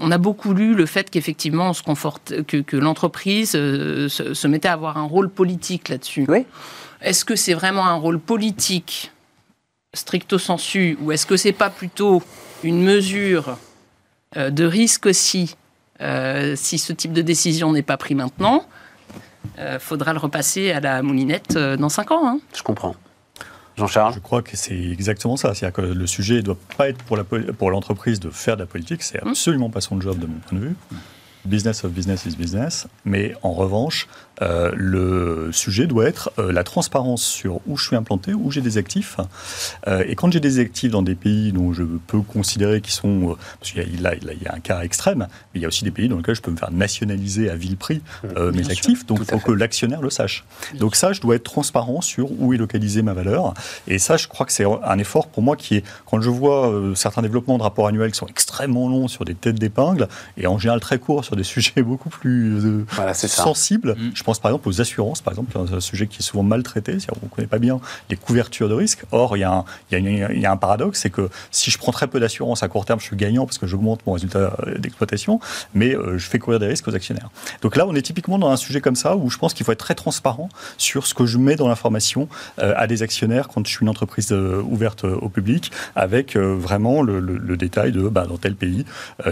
on 0.00 0.10
a 0.10 0.16
beaucoup 0.16 0.54
lu 0.54 0.74
le 0.74 0.86
fait 0.86 1.10
qu'effectivement, 1.10 1.68
on 1.68 1.72
se 1.74 1.82
conforte, 1.82 2.42
que, 2.46 2.56
que 2.62 2.78
l'entreprise 2.78 3.50
se, 3.52 4.08
se 4.08 4.48
mettait 4.48 4.68
à 4.68 4.72
avoir 4.72 4.96
un 4.96 5.04
rôle 5.04 5.28
politique 5.28 5.90
là-dessus. 5.90 6.24
Oui. 6.28 6.46
Est-ce 7.02 7.26
que 7.26 7.36
c'est 7.36 7.52
vraiment 7.54 7.84
un 7.86 7.94
rôle 7.96 8.18
politique 8.18 9.12
stricto 9.96 10.38
sensu, 10.38 10.96
ou 11.00 11.12
est-ce 11.12 11.26
que 11.26 11.36
c'est 11.36 11.52
pas 11.52 11.70
plutôt 11.70 12.22
une 12.62 12.82
mesure 12.82 13.58
euh, 14.36 14.50
de 14.50 14.64
risque 14.64 15.06
aussi 15.06 15.56
euh, 16.00 16.54
si 16.56 16.78
ce 16.78 16.92
type 16.92 17.12
de 17.12 17.22
décision 17.22 17.72
n'est 17.72 17.82
pas 17.82 17.96
pris 17.96 18.14
maintenant 18.14 18.66
euh, 19.58 19.78
faudra 19.78 20.12
le 20.12 20.18
repasser 20.18 20.70
à 20.72 20.80
la 20.80 21.02
moulinette 21.02 21.56
dans 21.56 21.88
5 21.88 22.10
ans. 22.10 22.26
hein. 22.28 22.38
Je 22.54 22.62
comprends. 22.62 22.94
Jean-Charles 23.76 24.14
Je 24.14 24.18
crois 24.20 24.42
que 24.42 24.56
c'est 24.56 24.74
exactement 24.78 25.36
ça. 25.36 25.54
C'est-à-dire 25.54 25.74
que 25.74 25.82
le 25.82 26.06
sujet 26.06 26.36
ne 26.36 26.40
doit 26.42 26.58
pas 26.76 26.88
être 26.88 27.02
pour 27.04 27.16
la 27.16 27.24
pour 27.24 27.70
l'entreprise 27.70 28.20
de 28.20 28.30
faire 28.30 28.56
de 28.56 28.62
la 28.62 28.66
politique. 28.66 29.02
C'est 29.02 29.22
Hum. 29.22 29.30
absolument 29.30 29.70
pas 29.70 29.80
son 29.80 30.00
job 30.00 30.18
de 30.18 30.26
mon 30.26 30.38
point 30.38 30.58
de 30.58 30.64
vue. 30.64 30.74
Business 31.44 31.84
of 31.84 31.92
business 31.92 32.26
is 32.26 32.36
business. 32.36 32.86
Mais 33.04 33.34
en 33.42 33.52
revanche, 33.52 34.08
euh, 34.42 34.70
le 34.74 35.50
sujet 35.52 35.86
doit 35.86 36.04
être 36.06 36.30
euh, 36.38 36.52
la 36.52 36.62
transparence 36.64 37.22
sur 37.22 37.60
où 37.66 37.76
je 37.76 37.86
suis 37.86 37.96
implanté, 37.96 38.34
où 38.34 38.50
j'ai 38.50 38.60
des 38.60 38.76
actifs. 38.78 39.16
Euh, 39.86 40.04
et 40.06 40.14
quand 40.14 40.30
j'ai 40.32 40.40
des 40.40 40.58
actifs 40.58 40.90
dans 40.90 41.02
des 41.02 41.14
pays 41.14 41.52
dont 41.52 41.72
je 41.72 41.82
peux 41.82 42.20
considérer 42.20 42.80
qu'ils 42.80 42.92
sont... 42.92 43.36
parce 43.60 43.72
qu'il 43.72 43.98
y, 43.98 44.02
y 44.02 44.06
a- 44.48 44.54
un 44.54 44.60
cas 44.60 44.82
extrême, 44.82 45.26
mais 45.54 45.60
il 45.60 45.62
y 45.62 45.64
a 45.64 45.68
aussi 45.68 45.84
des 45.84 45.90
pays 45.90 46.08
dans 46.08 46.16
lesquels 46.18 46.34
je 46.34 46.42
peux 46.42 46.50
me 46.50 46.56
faire 46.56 46.70
nationaliser 46.70 47.50
à 47.50 47.56
vil 47.56 47.76
prix 47.76 48.02
euh, 48.36 48.46
mes 48.52 48.58
Bien 48.58 48.64
sûr. 48.64 48.72
actifs. 48.72 49.06
Donc 49.06 49.20
il 49.20 49.26
faut 49.26 49.38
que 49.38 49.52
l'actionnaire 49.52 50.02
le 50.02 50.10
sache. 50.10 50.44
Donc 50.78 50.96
ça, 50.96 51.12
je 51.12 51.20
dois 51.20 51.36
être 51.36 51.44
transparent 51.44 52.00
sur 52.00 52.30
où 52.40 52.52
est 52.52 52.56
localisée 52.58 53.02
ma 53.02 53.12
valeur. 53.14 53.54
Et 53.88 53.98
ça, 53.98 54.16
je 54.16 54.28
crois 54.28 54.46
que 54.46 54.52
c'est 54.52 54.64
un 54.64 54.98
effort 54.98 55.28
pour 55.28 55.42
moi 55.42 55.56
qui 55.56 55.76
est, 55.76 55.84
quand 56.04 56.20
je 56.20 56.30
vois 56.30 56.72
certains 56.94 57.22
développements 57.22 57.58
de 57.58 57.62
rapports 57.62 57.88
annuels 57.88 58.12
qui 58.12 58.18
sont 58.18 58.26
extrêmement 58.26 58.88
longs 58.88 59.08
sur 59.08 59.24
des 59.24 59.34
têtes 59.34 59.58
d'épingle, 59.58 60.08
et 60.36 60.46
en 60.46 60.58
général 60.58 60.80
très 60.80 60.98
courts 60.98 61.24
sur 61.24 61.36
des 61.36 61.42
sujets 61.54 61.82
beaucoup 61.82 62.08
plus 62.10 62.84
Voilà, 62.90 63.14
sensibles, 63.14 63.94
Mm. 63.96 64.10
je 64.14 64.22
pense 64.26 64.40
par 64.40 64.50
exemple 64.50 64.68
aux 64.68 64.80
assurances, 64.80 65.22
par 65.22 65.32
exemple, 65.32 65.56
un 65.56 65.80
sujet 65.80 66.08
qui 66.08 66.18
est 66.18 66.22
souvent 66.22 66.42
maltraité, 66.42 66.92
c'est-à-dire 66.92 67.20
qu'on 67.20 67.26
ne 67.26 67.30
connaît 67.30 67.46
pas 67.46 67.60
bien 67.60 67.80
les 68.10 68.16
couvertures 68.16 68.68
de 68.68 68.74
risque. 68.74 69.04
Or, 69.12 69.36
il 69.36 69.40
y 69.40 69.44
a 69.44 69.64
un, 69.92 70.56
paradoxe, 70.56 71.00
c'est 71.00 71.10
que 71.10 71.28
si 71.52 71.70
je 71.70 71.78
prends 71.78 71.92
très 71.92 72.08
peu 72.08 72.18
d'assurance 72.18 72.62
à 72.64 72.68
court 72.68 72.84
terme, 72.84 72.98
je 72.98 73.04
suis 73.04 73.16
gagnant 73.16 73.46
parce 73.46 73.58
que 73.58 73.66
j'augmente 73.66 74.04
mon 74.04 74.14
résultat 74.14 74.56
euh, 74.66 74.78
d'exploitation, 74.78 75.38
mais 75.74 75.94
euh, 75.94 76.18
je 76.18 76.28
fais 76.28 76.40
courir 76.40 76.58
des 76.58 76.66
risques 76.66 76.88
aux 76.88 76.94
actionnaires. 76.94 77.30
Donc 77.62 77.76
là, 77.76 77.86
on 77.86 77.94
est 77.94 78.02
typiquement 78.02 78.38
dans 78.38 78.50
un 78.50 78.56
sujet 78.56 78.80
comme 78.80 78.96
ça 78.96 79.16
où 79.16 79.30
je 79.30 79.38
pense 79.38 79.54
qu'il 79.54 79.64
faut 79.64 79.72
être 79.72 79.78
très 79.78 79.94
transparent 79.94 80.48
sur 80.76 81.06
ce 81.06 81.14
que 81.14 81.24
je 81.24 81.38
mets 81.38 81.54
dans 81.54 81.68
l'information 81.68 82.28
euh, 82.58 82.74
à 82.76 82.88
des 82.88 83.02
actionnaires 83.04 83.46
quand 83.48 83.64
je 83.64 83.70
suis 83.70 83.82
une 83.82 83.88
entreprise 83.88 84.32
ouverte 84.32 85.04
au 85.04 85.28
public, 85.28 85.70
avec 85.94 86.36
vraiment 86.36 87.02
le, 87.02 87.56
détail 87.56 87.92
de 87.92 88.08
bah, 88.08 88.26
dans 88.26 88.38
tel 88.38 88.54
pays 88.54 88.84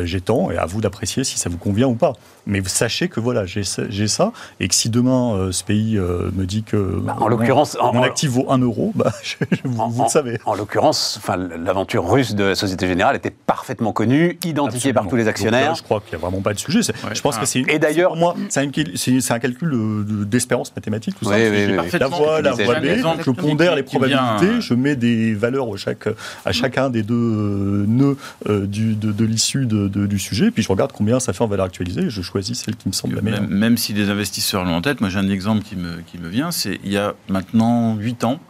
j'ai 0.04 0.20
tant, 0.20 0.50
et 0.50 0.56
à 0.56 0.66
vous 0.66 0.80
d'apprécier 0.80 1.24
si 1.24 1.38
ça 1.38 1.50
vous 1.50 1.58
convient 1.58 1.88
ou 1.88 1.94
pas. 1.94 2.14
Mais 2.46 2.62
sachez 2.66 3.08
que 3.08 3.20
voilà, 3.20 3.46
j'ai 3.46 3.64
ça- 3.64 3.84
j'ai 3.88 4.06
ça, 4.08 4.32
et 4.60 4.68
que 4.68 4.74
si 4.74 4.90
demain 4.90 5.34
euh, 5.34 5.52
ce 5.52 5.64
pays 5.64 5.96
euh, 5.96 6.30
me 6.34 6.44
dit 6.44 6.62
que 6.62 6.76
Bah, 6.76 7.14
en 7.16 7.20
mon- 7.20 7.28
l'occurrence, 7.28 7.76
en- 7.80 7.92
mon 7.94 8.00
en- 8.00 8.02
actif 8.02 8.30
vaut 8.30 8.46
1 8.50 8.58
euro, 8.58 8.92
bah, 8.94 9.12
je- 9.22 9.36
je- 9.50 9.60
vous, 9.64 9.80
En- 9.80 9.88
vous 9.88 10.02
le 10.04 10.08
savez. 10.08 10.38
En 10.44 10.54
l'occurrence, 10.54 11.16
enfin, 11.18 11.36
l'aventure 11.36 12.08
russe 12.10 12.34
de 12.34 12.44
la 12.44 12.54
Société 12.54 12.86
Générale 12.86 13.16
était 13.16 13.30
parfaitement 13.30 13.92
connue, 13.92 14.38
identifiée 14.44 14.92
par 14.92 15.08
tous 15.08 15.16
les 15.16 15.24
Donc 15.24 15.30
actionnaires. 15.30 15.68
là, 15.70 15.74
je 15.74 15.82
crois 15.82 16.00
qu'il 16.00 16.16
n'y 16.18 16.22
a 16.22 16.26
vraiment 16.28 16.42
pas 16.42 16.52
de 16.54 16.58
sujet. 16.58 16.82
C'est- 16.82 16.92
Ouais. 17.04 17.14
Je 17.14 17.20
pense 17.22 17.36
Ah. 17.38 17.40
que 17.40 17.46
c'est 17.46 17.60
une- 17.60 17.70
Et 17.70 17.78
d'ailleurs- 17.78 18.16
moi, 18.16 18.34
c'est 18.48 18.60
un, 18.60 18.70
c'est- 18.94 19.20
c'est 19.20 19.32
un 19.32 19.38
calcul 19.38 19.70
de- 19.70 20.24
d'espérance 20.24 20.74
mathématique. 20.74 21.14
Tout 21.18 21.24
ça. 21.24 21.32
Oui, 21.36 21.36
C'est-. 21.90 21.98
La 21.98 22.08
voie, 22.08 22.42
la 22.42 22.52
voie 22.52 22.74
B, 22.80 22.86
je 23.24 23.30
pondère 23.30 23.74
les 23.74 23.82
probabilités, 23.82 24.46
euh, 24.46 24.60
je 24.60 24.74
mets 24.74 24.96
des 24.96 25.34
valeurs 25.34 25.68
au 25.68 25.76
chaque, 25.76 26.08
à 26.44 26.52
chacun 26.52 26.90
des 26.90 27.02
deux 27.02 27.14
euh, 27.14 27.84
nœuds 27.88 28.16
euh, 28.48 28.66
du- 28.66 28.94
de, 28.94 29.12
de 29.12 29.24
l'issue 29.24 29.66
de- 29.66 29.88
de- 29.88 30.06
du 30.06 30.18
sujet, 30.18 30.50
puis 30.50 30.62
je 30.62 30.68
regarde 30.68 30.92
combien 30.92 31.20
ça 31.20 31.32
fait 31.32 31.42
en 31.42 31.46
valeur 31.46 31.66
actualisée, 31.66 32.10
je 32.10 32.22
celle 32.42 32.76
qui 32.76 32.88
me 32.88 32.92
semble 32.92 33.16
la 33.16 33.22
meilleure. 33.22 33.42
Même, 33.42 33.50
même 33.50 33.76
si 33.76 33.92
des 33.92 34.10
investisseurs 34.10 34.64
l'ont 34.64 34.74
en 34.74 34.82
tête, 34.82 35.00
moi 35.00 35.10
j'ai 35.10 35.18
un 35.18 35.28
exemple 35.28 35.62
qui 35.62 35.76
me, 35.76 36.00
qui 36.06 36.18
me 36.18 36.28
vient, 36.28 36.50
c'est 36.50 36.80
il 36.84 36.92
y 36.92 36.96
a 36.96 37.14
maintenant 37.28 37.96
8 37.96 38.24
ans, 38.24 38.40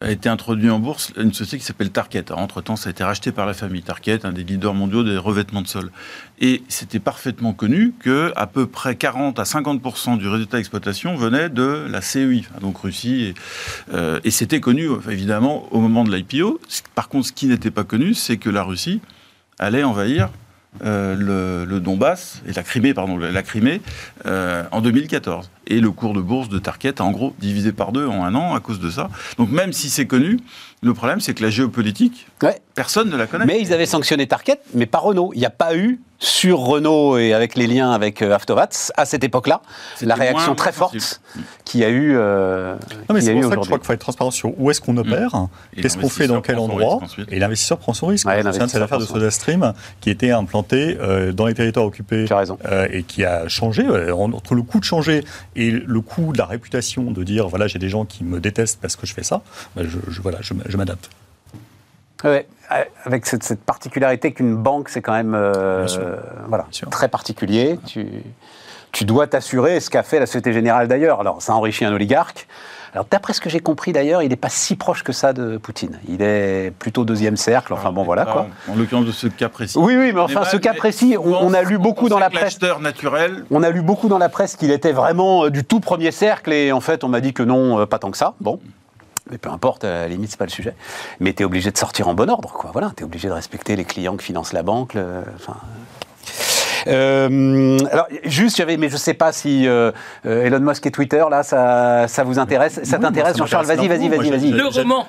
a 0.00 0.10
été 0.10 0.28
introduit 0.28 0.70
en 0.70 0.78
bourse 0.78 1.12
une 1.16 1.32
société 1.32 1.58
qui 1.58 1.64
s'appelle 1.64 1.90
Target. 1.90 2.24
Alors, 2.28 2.40
entre-temps, 2.40 2.76
ça 2.76 2.88
a 2.88 2.90
été 2.90 3.02
racheté 3.02 3.32
par 3.32 3.46
la 3.46 3.54
famille 3.54 3.82
Target, 3.82 4.24
un 4.24 4.32
des 4.32 4.44
leaders 4.44 4.74
mondiaux 4.74 5.02
des 5.02 5.16
revêtements 5.16 5.62
de 5.62 5.66
sol. 5.66 5.90
Et 6.40 6.62
c'était 6.68 7.00
parfaitement 7.00 7.52
connu 7.52 7.92
que 7.98 8.32
à 8.36 8.46
peu 8.46 8.66
près 8.66 8.94
40 8.94 9.38
à 9.38 9.44
50 9.44 10.18
du 10.18 10.28
résultat 10.28 10.58
d'exploitation 10.58 11.16
venait 11.16 11.48
de 11.48 11.86
la 11.90 12.00
CEI, 12.00 12.44
donc 12.60 12.78
Russie. 12.78 13.24
Et, 13.24 13.34
euh, 13.92 14.20
et 14.22 14.30
c'était 14.30 14.60
connu, 14.60 14.88
évidemment, 15.10 15.66
au 15.72 15.80
moment 15.80 16.04
de 16.04 16.14
l'IPO. 16.14 16.60
Par 16.94 17.08
contre, 17.08 17.26
ce 17.26 17.32
qui 17.32 17.46
n'était 17.46 17.72
pas 17.72 17.84
connu, 17.84 18.14
c'est 18.14 18.36
que 18.36 18.50
la 18.50 18.62
Russie 18.62 19.00
allait 19.58 19.82
envahir 19.82 20.30
euh, 20.84 21.16
le, 21.16 21.64
le 21.64 21.80
Donbass 21.80 22.42
et 22.46 22.52
la 22.52 22.62
Crimée, 22.62 22.94
pardon, 22.94 23.16
la 23.16 23.42
Crimée 23.42 23.80
euh, 24.26 24.64
en 24.70 24.80
2014. 24.80 25.50
Et 25.66 25.80
le 25.80 25.90
cours 25.90 26.14
de 26.14 26.20
bourse 26.20 26.48
de 26.48 26.58
Target 26.58 27.00
a 27.00 27.04
en 27.04 27.10
gros 27.10 27.34
divisé 27.38 27.72
par 27.72 27.92
deux 27.92 28.06
en 28.06 28.24
un 28.24 28.34
an 28.34 28.54
à 28.54 28.60
cause 28.60 28.78
de 28.78 28.90
ça. 28.90 29.10
Donc 29.38 29.50
même 29.50 29.72
si 29.72 29.90
c'est 29.90 30.06
connu, 30.06 30.38
le 30.82 30.94
problème 30.94 31.20
c'est 31.20 31.34
que 31.34 31.42
la 31.42 31.50
géopolitique, 31.50 32.26
Ouais. 32.42 32.58
personne 32.74 33.10
ne 33.10 33.16
la 33.16 33.26
connaît. 33.26 33.46
Mais 33.46 33.60
ils 33.60 33.72
avaient 33.72 33.86
sanctionné 33.86 34.26
Target, 34.26 34.60
mais 34.74 34.86
pas 34.86 34.98
Renault. 34.98 35.32
Il 35.34 35.40
n'y 35.40 35.46
a 35.46 35.50
pas 35.50 35.74
eu 35.76 36.00
sur 36.20 36.58
Renault 36.58 37.16
et 37.16 37.32
avec 37.32 37.54
les 37.54 37.68
liens 37.68 37.92
avec 37.92 38.22
euh, 38.22 38.34
Avtovats 38.34 38.90
à 38.96 39.04
cette 39.04 39.22
époque-là 39.22 39.62
la 40.02 40.16
réaction 40.16 40.56
très 40.56 40.72
forte 40.72 41.20
qu'il 41.64 41.80
y 41.80 41.84
a 41.84 41.90
eu, 41.90 42.16
euh, 42.16 42.74
Non, 43.08 43.14
mais 43.14 43.20
c'est 43.20 43.32
pour 43.34 43.44
ça 43.44 43.54
que 43.56 43.62
je 43.62 43.66
crois 43.66 43.78
qu'il 43.78 43.86
faut 43.86 43.92
être 43.92 44.00
transparent 44.00 44.30
sur 44.32 44.60
où 44.60 44.68
est-ce 44.70 44.80
qu'on 44.80 44.96
opère, 44.96 45.46
Et 45.76 45.82
qu'est-ce 45.82 45.96
qu'on 45.96 46.08
fait 46.08 46.26
dans 46.26 46.40
quel 46.40 46.58
endroit, 46.58 47.00
et 47.28 47.38
l'investisseur 47.38 47.78
prend 47.78 47.92
son 47.92 48.06
risque. 48.08 48.26
Ouais, 48.26 48.42
me 48.42 48.50
souviens 48.52 48.66
de 48.66 49.04
SodaStream 49.04 49.72
qui 50.00 50.10
était 50.10 50.32
implantée 50.32 50.96
euh, 51.00 51.30
dans 51.32 51.46
les 51.46 51.54
territoires 51.54 51.86
occupés 51.86 52.24
Tu 52.26 52.32
as 52.32 52.38
raison. 52.38 52.58
euh, 52.66 52.88
et 52.90 53.04
qui 53.04 53.24
a 53.24 53.46
changé. 53.48 53.84
euh, 53.86 54.12
entre 54.12 54.54
le 54.56 54.62
coût 54.62 54.80
de 54.80 54.84
changer 54.84 55.24
et 55.54 55.70
le 55.70 56.00
coût 56.00 56.32
de 56.32 56.38
la 56.38 56.46
réputation 56.46 57.10
de 57.12 57.22
dire 57.22 57.46
voilà, 57.48 57.68
j'ai 57.68 57.78
des 57.78 57.88
gens 57.88 58.04
qui 58.04 58.24
me 58.24 58.40
détestent 58.40 58.80
parce 58.80 58.96
que 58.96 59.06
je 59.06 59.14
fais 59.14 59.22
ça, 59.22 59.42
bah, 59.76 59.82
je, 59.84 59.98
je- 60.10 60.20
voilà, 60.20 60.38
je, 60.40 60.52
je 60.68 60.76
m'adapte. 60.76 61.10
Ouais, 62.24 62.46
avec 63.04 63.26
cette, 63.26 63.44
cette 63.44 63.62
particularité 63.62 64.32
qu'une 64.32 64.56
banque, 64.56 64.88
c'est 64.88 65.00
quand 65.00 65.12
même 65.12 65.34
euh, 65.34 65.86
voilà, 66.48 66.66
très 66.90 67.08
particulier. 67.08 67.78
Tu, 67.86 68.06
tu 68.90 69.04
dois 69.04 69.26
t'assurer, 69.26 69.78
ce 69.80 69.88
qu'a 69.88 70.02
fait 70.02 70.18
la 70.18 70.26
Société 70.26 70.52
Générale 70.52 70.88
d'ailleurs. 70.88 71.20
Alors, 71.20 71.40
ça 71.42 71.54
enrichit 71.54 71.84
un 71.84 71.92
oligarque. 71.92 72.48
Alors, 72.94 73.06
d'après 73.10 73.34
ce 73.34 73.40
que 73.40 73.50
j'ai 73.50 73.60
compris 73.60 73.92
d'ailleurs, 73.92 74.22
il 74.22 74.30
n'est 74.30 74.36
pas 74.36 74.48
si 74.48 74.74
proche 74.74 75.04
que 75.04 75.12
ça 75.12 75.32
de 75.34 75.58
Poutine. 75.58 76.00
Il 76.08 76.22
est 76.22 76.72
plutôt 76.78 77.04
deuxième 77.04 77.36
cercle. 77.36 77.72
Enfin, 77.74 77.92
bon, 77.92 78.02
voilà 78.02 78.24
quoi. 78.24 78.46
En, 78.66 78.72
en 78.72 78.76
l'occurrence 78.76 79.04
de 79.04 79.12
ce 79.12 79.26
cas 79.28 79.50
précis. 79.50 79.78
Oui, 79.78 79.94
oui, 79.96 80.12
mais 80.12 80.20
enfin, 80.20 80.40
Mais 80.40 80.50
ce 80.50 80.56
cas 80.56 80.72
précis, 80.74 81.16
on, 81.18 81.34
on 81.34 81.52
a 81.54 81.62
lu 81.62 81.78
beaucoup 81.78 82.08
dans 82.08 82.18
la 82.18 82.30
presse. 82.30 82.58
Naturel, 82.80 83.44
On 83.50 83.62
a 83.62 83.70
lu 83.70 83.82
beaucoup 83.82 84.08
dans 84.08 84.18
la 84.18 84.30
presse 84.30 84.56
qu'il 84.56 84.70
était 84.70 84.92
vraiment 84.92 85.44
euh, 85.44 85.50
du 85.50 85.64
tout 85.64 85.80
premier 85.80 86.10
cercle 86.10 86.52
et 86.52 86.72
en 86.72 86.80
fait 86.80 87.04
on 87.04 87.08
m'a 87.08 87.20
dit 87.20 87.34
que 87.34 87.42
non, 87.42 87.78
euh, 87.78 87.86
pas 87.86 87.98
tant 87.98 88.10
que 88.10 88.16
ça. 88.16 88.34
Bon. 88.40 88.58
Mais 89.30 89.38
peu 89.38 89.50
importe, 89.50 89.84
à 89.84 89.88
la 89.88 90.08
limite, 90.08 90.30
c'est 90.30 90.38
pas 90.38 90.46
le 90.46 90.50
sujet. 90.50 90.74
Mais 91.20 91.32
tu 91.32 91.44
obligé 91.44 91.70
de 91.70 91.78
sortir 91.78 92.08
en 92.08 92.14
bon 92.14 92.30
ordre, 92.30 92.52
quoi. 92.52 92.70
Voilà, 92.72 92.92
tu 92.96 93.02
es 93.02 93.04
obligé 93.04 93.28
de 93.28 93.34
respecter 93.34 93.76
les 93.76 93.84
clients 93.84 94.16
qui 94.16 94.26
financent 94.26 94.52
la 94.52 94.62
banque. 94.62 94.96
enfin, 95.36 95.56
euh, 96.86 97.78
alors, 97.90 98.06
juste, 98.24 98.56
j'avais, 98.56 98.76
mais 98.76 98.88
je 98.88 98.96
sais 98.96 99.14
pas 99.14 99.32
si 99.32 99.66
euh, 99.66 99.92
Elon 100.24 100.60
Musk 100.60 100.86
et 100.86 100.90
Twitter, 100.90 101.22
là, 101.30 101.42
ça, 101.42 102.06
ça 102.08 102.24
vous 102.24 102.38
intéresse 102.38 102.80
Ça 102.84 102.96
Oui, 102.96 103.02
t'intéresse, 103.02 103.36
Jean-Charles? 103.36 103.66
Vas-y, 103.66 103.88
vas-y, 103.88 104.08
vas-y, 104.08 104.30
vas-y. 104.30 104.50
Le 104.52 104.66
roman. 104.66 105.06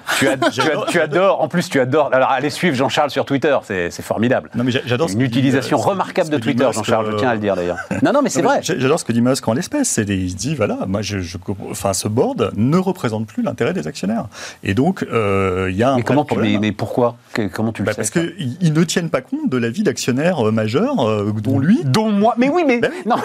Tu, 0.90 1.00
adores, 1.00 1.42
en 1.42 1.48
plus, 1.48 1.70
tu 1.70 1.80
adores. 1.80 2.10
Alors, 2.14 2.30
allez 2.32 2.50
suivre 2.50 2.76
Jean-Charles 2.76 3.10
sur 3.12 3.26
Twitter, 3.26 3.56
c'est 3.64 3.90
c'est 3.92 4.04
formidable. 4.04 4.50
Non, 4.56 4.64
mais 4.64 4.72
j'a- 4.72 4.82
j'adore 4.86 5.10
Une 5.10 5.20
dit, 5.20 5.24
utilisation 5.26 5.78
euh, 5.78 5.82
remarquable 5.82 6.28
ce 6.28 6.32
de 6.32 6.38
dit 6.38 6.44
Twitter, 6.44 6.68
Jean-Charles, 6.74 7.12
je 7.12 7.18
tiens 7.18 7.30
à 7.30 7.34
le 7.36 7.40
dire 7.40 7.56
d'ailleurs. 7.56 7.78
Non, 8.02 8.12
non, 8.14 8.22
mais 8.22 8.30
c'est 8.30 8.42
Non, 8.42 8.50
mais 8.50 8.56
vrai. 8.56 8.64
j'a- 8.64 8.80
J'adore 8.80 9.00
ce 9.00 9.06
que 9.06 9.12
dit 9.12 9.22
Musk 9.22 9.48
en 9.48 9.54
l'espèce. 9.54 9.90
C'est 9.90 10.08
il 10.10 10.30
se 10.32 10.36
dit 10.36 10.56
voilà, 10.56 10.80
moi, 10.88 11.02
je, 11.02 11.20
je- 11.20 11.38
enfin, 11.70 11.94
ce 11.94 12.08
board 12.08 12.52
ne 12.56 12.78
représente 12.78 13.28
plus 13.28 13.44
l'intérêt 13.44 13.74
des 13.74 13.88
actionnaires. 13.88 14.26
Et 14.64 14.74
donc, 14.74 15.04
euh, 15.12 15.68
il 15.70 15.78
y 15.78 15.84
a 15.84 15.92
un 15.92 15.98
Mais 15.98 16.04
comment 16.04 16.26
tu, 16.26 16.38
mais, 16.38 16.58
mais 16.60 16.72
pourquoi? 16.72 17.16
Que- 17.34 17.48
Comment 17.48 17.72
tu 17.72 17.82
le 17.82 17.86
Bah, 17.88 17.92
sais? 17.94 17.98
parce 17.98 18.10
qu'ils 18.12 18.58
ils 18.62 18.74
ne 18.74 18.84
tiennent 18.84 19.10
pas 19.10 19.22
compte 19.22 19.50
de 19.50 19.58
l'avis 19.58 19.84
d'actionnaires 19.84 20.48
euh, 20.48 20.52
majeurs, 20.52 21.08
euh, 21.08 21.32
dont 21.42 21.59
dont 21.60 21.66
lui. 21.68 21.80
Dont 21.84 22.12
moi. 22.12 22.34
Mais 22.38 22.50
oui, 22.50 22.64
mais, 22.66 22.80
Ben 22.80 22.92
oui. 22.94 23.02
non. 23.06 23.16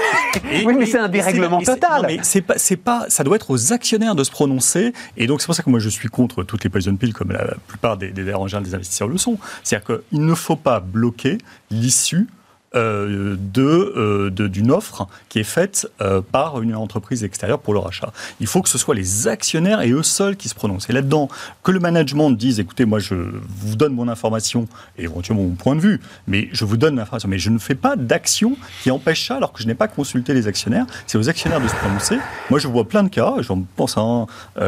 Et- 0.53 0.65
oui, 0.67 0.75
mais 0.79 0.87
c'est 0.87 0.99
un 0.99 1.09
dérèglement 1.09 1.61
total. 1.61 2.03
non, 2.03 2.09
mais 2.09 2.19
c'est 2.23 2.43
pas, 2.43 2.55
c'est 2.59 2.77
pas, 2.77 3.07
ça 3.09 3.25
doit 3.25 3.37
être 3.37 3.51
aux 3.51 3.73
actionnaires 3.73 4.15
de 4.15 4.25
se 4.25 4.31
prononcer. 4.31 4.93
Et 5.17 5.27
donc 5.27 5.41
c'est 5.41 5.47
pour 5.47 5.55
ça 5.55 5.63
que 5.63 5.71
moi 5.71 5.81
je 5.81 5.89
suis 5.89 6.09
contre 6.09 6.43
toutes 6.43 6.65
les 6.65 6.71
poison 6.71 6.97
pills, 6.97 7.13
comme 7.13 7.33
la 7.33 7.55
plupart 7.67 7.97
des, 7.97 8.11
des, 8.11 8.25
des 8.25 8.33
investisseurs 8.33 9.09
le 9.09 9.19
sont. 9.19 9.39
C'est-à-dire 9.63 9.99
qu'il 10.11 10.25
ne 10.25 10.35
faut 10.35 10.57
pas 10.57 10.81
bloquer 10.81 11.39
l'issue. 11.71 12.27
Euh, 12.75 13.37
euh, 13.59 14.31
de- 14.31 14.49
d'une 14.49 14.71
offre 14.71 15.07
qui 15.29 15.39
est 15.39 15.45
faite 15.45 15.89
euh, 16.01 16.21
par 16.21 16.61
une 16.63 16.75
entreprise 16.75 17.25
extérieure 17.25 17.59
pour 17.59 17.73
le 17.75 17.81
rachat. 17.81 18.13
Il 18.41 18.47
faut 18.47 18.63
que 18.63 18.69
ce 18.69 18.79
soit 18.79 18.95
les 18.95 19.29
actionnaires 19.29 19.83
et 19.83 19.91
eux 19.91 20.03
seuls 20.03 20.37
qui 20.37 20.49
se 20.49 20.55
prononcent. 20.55 20.89
Et 20.91 20.93
là-dedans, 20.93 21.29
que 21.63 21.71
le 21.71 21.81
management 21.81 22.31
dise, 22.31 22.61
écoutez, 22.61 22.85
moi 22.85 22.99
je 22.99 23.15
vous 23.15 23.77
donne 23.77 23.95
mon 23.95 24.09
information 24.09 24.67
et 24.99 25.05
éventuellement 25.05 25.45
mon 25.45 25.55
point 25.55 25.77
de 25.77 25.81
vue, 25.81 26.01
mais 26.27 26.49
je 26.53 26.65
vous 26.65 26.77
donne 26.77 26.97
l'information, 26.97 27.29
mais 27.29 27.39
je 27.39 27.51
ne 27.51 27.59
fais 27.59 27.75
pas 27.75 27.97
d'action 27.97 28.57
qui 28.83 28.91
empêche 28.91 29.27
ça 29.29 29.37
alors 29.37 29.53
que 29.53 29.63
je 29.63 29.67
n'ai 29.67 29.75
pas 29.75 29.89
consulté 29.89 30.35
les 30.35 30.47
actionnaires. 30.47 30.87
C'est 31.07 31.19
aux 31.19 31.29
actionnaires 31.29 31.61
de 31.61 31.69
se 31.69 31.75
prononcer. 31.77 32.19
Moi, 32.51 32.59
je 32.59 32.69
vois 32.69 32.87
plein 32.89 33.03
de 33.03 33.09
cas, 33.09 33.35
j'en 33.41 33.63
pense 33.77 33.97
à 33.97 34.01
un, 34.01 34.27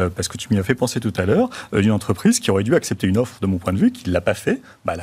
parce 0.09 0.27
que 0.27 0.37
tu 0.37 0.47
m'y 0.51 0.57
as 0.59 0.63
fait 0.63 0.75
penser 0.75 0.99
tout 0.99 1.13
à 1.17 1.25
l'heure, 1.25 1.49
d'une 1.73 1.91
entreprise 1.91 2.39
qui 2.39 2.51
aurait 2.51 2.63
dû 2.63 2.75
accepter 2.75 3.07
une 3.07 3.17
offre 3.17 3.39
de 3.41 3.47
mon 3.47 3.57
point 3.57 3.73
de 3.73 3.77
vue, 3.77 3.91
qui 3.91 4.07
ne 4.09 4.13
l'a 4.13 4.21
pas 4.21 4.33
fait. 4.33 4.61
Bah, 4.85 4.93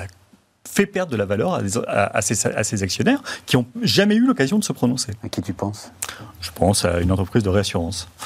fait 0.69 0.87
perdre 0.87 1.13
de 1.13 1.17
la 1.17 1.25
valeur 1.27 1.55
à, 1.55 1.63
des- 1.63 1.77
à- 1.87 2.17
à 2.17 2.23
ses, 2.23 2.47
à 2.47 2.65
ses 2.65 2.83
actionnaires 2.83 3.21
qui 3.47 3.57
n'ont 3.57 3.67
jamais 3.83 4.15
eu 4.17 4.27
l'occasion 4.27 4.59
de 4.59 4.65
se 4.65 4.73
prononcer. 4.73 5.13
À 5.23 5.29
qui 5.29 5.43
tu 5.43 5.53
penses? 5.53 5.93
Je 6.41 6.51
pense 6.53 6.85
à 6.85 7.01
une 7.01 7.13
entreprise 7.13 7.43
de 7.43 7.49
réassurance. 7.51 8.09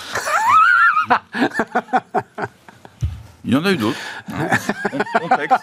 Il 3.45 3.55
y 3.55 3.57
en 3.57 3.65
a 3.65 3.71
eu 3.73 3.77
d'autres. 3.77 3.97
Contexte. 5.21 5.57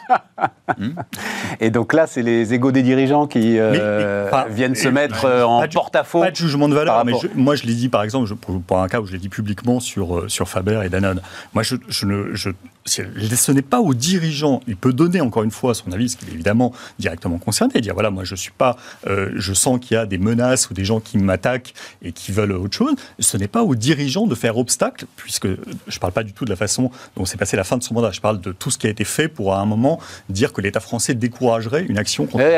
Et 1.59 1.69
donc 1.69 1.93
là, 1.93 2.07
c'est 2.07 2.23
les 2.23 2.53
égaux 2.53 2.71
des 2.71 2.81
dirigeants 2.81 3.27
qui 3.27 3.59
euh, 3.59 3.71
Mais- 3.71 3.77
mais, 3.77 4.27
enfin, 4.27 4.49
viennent 4.49 4.75
se 4.75 4.87
et- 4.87 4.91
mettre 4.91 5.25
euh, 5.25 5.43
en 5.43 5.67
porte-à-faux. 5.67 6.21
Pas 6.21 6.31
de 6.31 6.35
jugement 6.35 6.67
de 6.67 6.73
valeur, 6.73 7.05
mais 7.05 7.13
je- 7.21 7.27
moi 7.35 7.55
je 7.55 7.63
l'ai 7.63 7.75
dit 7.75 7.89
par 7.89 8.01
exemple, 8.03 8.27
je- 8.27 8.33
pour, 8.33 8.59
pour 8.61 8.79
un 8.81 8.87
cas 8.87 9.01
où 9.01 9.05
je 9.05 9.11
l'ai 9.11 9.19
dit 9.19 9.29
publiquement 9.29 9.79
sur, 9.79 10.17
euh, 10.17 10.29
sur 10.29 10.49
Faber 10.49 10.81
et 10.83 10.89
Danone. 10.89 11.21
Moi 11.53 11.61
je, 11.63 11.75
je 11.87 12.05
ne. 12.05 12.33
Je, 12.33 12.49
ce 12.85 13.51
n'est 13.51 13.61
pas 13.63 13.79
au 13.79 13.93
dirigeant. 13.93 14.61
Il 14.67 14.77
peut 14.77 14.93
donner 14.93 15.19
encore 15.21 15.43
une 15.43 15.51
fois 15.51 15.73
son 15.73 15.91
avis, 15.91 16.05
parce 16.05 16.15
qu'il 16.15 16.29
est 16.29 16.33
évidemment 16.33 16.71
directement 16.99 17.39
concerné, 17.39 17.81
dire 17.81 17.93
voilà, 17.93 18.11
moi 18.11 18.23
je 18.23 18.35
suis 18.35 18.51
pas. 18.51 18.77
euh, 19.07 19.31
je 19.35 19.53
sens 19.53 19.79
qu'il 19.79 19.95
y 19.95 19.97
a 19.97 20.05
des 20.05 20.17
menaces 20.19 20.69
ou 20.69 20.73
des 20.73 20.85
gens 20.85 20.99
qui 20.99 21.17
m'attaquent 21.17 21.73
et 22.03 22.11
qui 22.11 22.31
veulent 22.31 22.51
autre 22.51 22.77
chose. 22.77 22.93
Ce 23.19 23.37
n'est 23.37 23.47
pas 23.47 23.63
au 23.63 23.75
dirigeant 23.75 24.27
de 24.27 24.35
faire 24.35 24.57
obstacle, 24.57 25.05
puisque 25.15 25.47
je 25.47 25.95
ne 25.95 25.99
parle 25.99 26.13
pas 26.13 26.23
du 26.23 26.33
tout 26.33 26.45
de 26.45 26.49
la 26.49 26.55
façon 26.55 26.91
dont 27.17 27.25
s'est 27.25 27.37
passée 27.37 27.57
la 27.57 27.63
fin 27.63 27.77
de 27.77 27.83
son 27.83 27.95
mandat. 27.95 28.11
Je 28.11 28.21
parle 28.21 28.39
de 28.39 28.51
tout 28.51 28.69
ce 28.69 28.77
qui 28.77 28.87
a 28.87 28.89
été 28.89 29.03
fait 29.03 29.27
pour 29.27 29.55
à 29.55 29.59
un 29.59 29.65
moment 29.65 29.99
dire 30.29 30.53
que 30.53 30.61
l'État 30.61 30.79
français 30.79 31.15
découragerait 31.15 31.85
une 31.89 31.97
action 31.97 32.25
contre 32.27 32.43
Oui, 32.45 32.51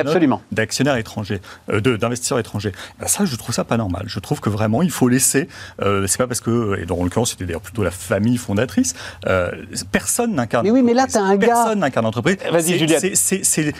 d'actionnaires 0.51 0.97
étrangers, 0.97 1.41
euh, 1.69 1.79
d'investisseurs 1.97 2.39
étrangers. 2.39 2.73
Ben 2.99 3.07
ça, 3.07 3.25
je 3.25 3.35
trouve 3.37 3.55
ça 3.55 3.63
pas 3.63 3.77
normal. 3.77 4.03
Je 4.07 4.19
trouve 4.19 4.41
que 4.41 4.49
vraiment, 4.49 4.81
il 4.81 4.91
faut 4.91 5.07
laisser. 5.07 5.47
Euh, 5.81 6.05
c'est 6.07 6.17
pas 6.17 6.27
parce 6.27 6.41
que, 6.41 6.79
et 6.81 6.85
dans 6.85 7.01
l'occurrence, 7.01 7.31
c'était 7.31 7.45
d'ailleurs 7.45 7.61
plutôt 7.61 7.83
la 7.83 7.91
famille 7.91 8.37
fondatrice. 8.37 8.93
euh, 9.25 9.51
personne 10.17 10.35
n'incarne. 10.35 10.65
Mais 10.65 10.71
oui, 10.71 10.81
mais 10.81 10.93
là, 10.93 11.05
t'as 11.11 11.21
un 11.21 11.35
gars- 11.35 11.47
Personne 11.47 11.79
n'incarne 11.79 12.05
l'entreprise. 12.05 12.37
Vas-y, 12.51 12.63
C'est- 12.63 12.77
Juliette. 12.79 13.15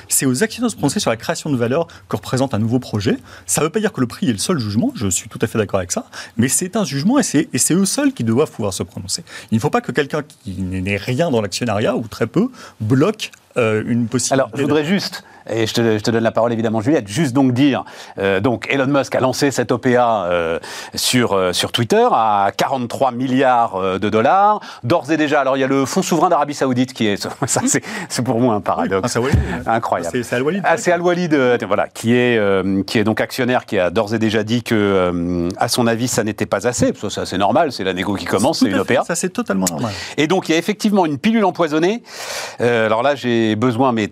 c'est- 0.08 0.26
aux 0.26 0.44
actionnaires 0.44 0.68
de 0.68 0.72
se 0.72 0.76
prononcer 0.78 1.00
sur 1.00 1.10
la 1.10 1.18
création 1.18 1.50
de 1.50 1.58
valeur 1.58 1.88
que 2.10 2.16
représente 2.16 2.54
un 2.54 2.60
nouveau 2.60 2.80
projet. 2.80 3.18
Ça 3.46 3.62
ne 3.62 3.66
veut 3.66 3.72
pas 3.72 3.80
dire 3.80 3.92
que 3.94 4.02
le 4.02 4.08
prix 4.08 4.30
est 4.30 4.34
le 4.34 4.38
seul 4.38 4.60
jugement. 4.60 4.92
Je 4.96 5.08
suis 5.08 5.30
tout 5.30 5.40
à 5.42 5.48
fait 5.48 5.58
d'accord 5.58 5.80
avec 5.80 5.92
ça. 5.92 6.06
Mais 6.38 6.48
c'est 6.48 6.76
un 6.76 6.84
jugement 6.86 7.18
et 7.20 7.24
c'est 7.24 7.50
et 7.54 7.58
c'est 7.58 7.74
eux 7.74 7.86
seuls 7.86 8.14
qui 8.14 8.24
doivent 8.24 8.52
pouvoir 8.52 8.74
se 8.74 8.84
prononcer. 8.84 9.24
Il 9.52 9.56
ne 9.56 9.60
faut 9.60 9.70
pas 9.70 9.82
que 9.82 9.92
quelqu'un 9.92 10.22
qui 10.44 10.52
n'est 10.62 10.98
rien 10.98 11.32
dans 11.32 11.42
l'actionnariat 11.42 11.96
ou 11.96 12.08
très 12.08 12.28
peu 12.28 12.50
bloque 12.82 13.32
euh, 13.58 13.84
une 13.88 14.06
possibilité. 14.08 14.34
Alors, 14.34 14.50
je 14.56 14.62
voudrais 14.62 14.86
juste, 14.86 15.24
et 15.50 15.68
je 15.68 15.74
te, 15.74 15.98
je 15.98 16.04
te 16.04 16.12
donne 16.12 16.24
la 16.24 16.32
parole 16.32 16.54
évidemment, 16.54 16.82
Juliette, 16.82 17.08
juste 17.08 17.34
donc 17.34 17.52
dire, 17.54 17.84
euh, 18.20 18.40
donc 18.40 18.68
Elon 18.70 18.88
Musk 18.88 19.16
a 19.16 19.20
lancé 19.20 19.52
cette 19.52 19.72
OPA 19.72 20.26
euh, 20.26 20.60
sur, 20.96 21.34
euh, 21.34 21.54
sur 21.54 21.72
Twitter 21.72 22.08
à 22.12 22.52
43 22.56 23.12
milliards 23.12 24.00
de 24.00 24.10
dollars. 24.10 24.60
D'ores 24.84 25.12
et 25.12 25.18
déjà, 25.18 25.42
alors 25.42 25.58
il 25.58 25.62
y 25.62 25.64
a 25.64 25.68
le 25.68 25.86
fonds 25.86 26.02
souverain 26.02 26.30
d'Arabie 26.30 26.54
Saoudite 26.54 26.94
qui 26.94 27.08
est, 27.08 27.18
ça 27.46 27.62
c'est 27.66 27.84
c'est 28.10 28.22
pour 28.24 28.40
moi 28.40 28.54
un 28.56 28.58
Ah, 28.58 28.62
paradoxe. 28.62 29.12
c'est 29.12 29.20
Al-Walid. 29.20 29.40
Incroyable. 29.66 30.24
C'est- 30.24 30.36
Al-Walid. 30.36 30.64
Ah, 30.66 30.78
c'est 30.78 30.92
Al-Walid, 30.92 31.34
voilà, 31.68 31.88
qui 31.88 32.14
est, 32.14 32.40
qui 32.86 33.00
est 33.00 33.04
donc 33.04 33.22
actionnaire, 33.22 33.66
qui 33.66 33.80
a 33.80 33.90
d'ores 33.90 34.14
et 34.14 34.20
déjà 34.20 34.44
dit 34.44 34.64
que, 34.64 35.48
à 35.58 35.68
son 35.68 35.88
avis, 35.88 36.08
ça 36.08 36.24
n'était 36.24 36.46
pas 36.46 36.68
assez. 36.68 36.88
parce 36.92 37.02
que 37.02 37.10
Ça, 37.10 37.26
c'est 37.26 37.38
normal, 37.38 37.72
c'est 37.72 37.84
la 37.84 37.94
négo 37.94 38.16
qui 38.16 38.26
commence, 38.26 38.60
c'est 38.60 38.66
une 38.66 38.84
fait, 38.84 38.98
OPA. 38.98 39.04
Ça, 39.06 39.16
c'est 39.16 39.30
totalement 39.30 39.66
normal. 39.70 39.92
Et 40.18 40.28
donc, 40.28 40.50
il 40.50 40.52
y 40.52 40.56
a 40.56 40.58
effectivement 40.58 41.06
une 41.06 41.18
pilule 41.18 41.46
empoisonnée. 41.46 42.04
Alors 42.60 43.04
là, 43.04 43.16
j'ai 43.16 43.56
besoin, 43.56 43.92
mais 43.92 44.10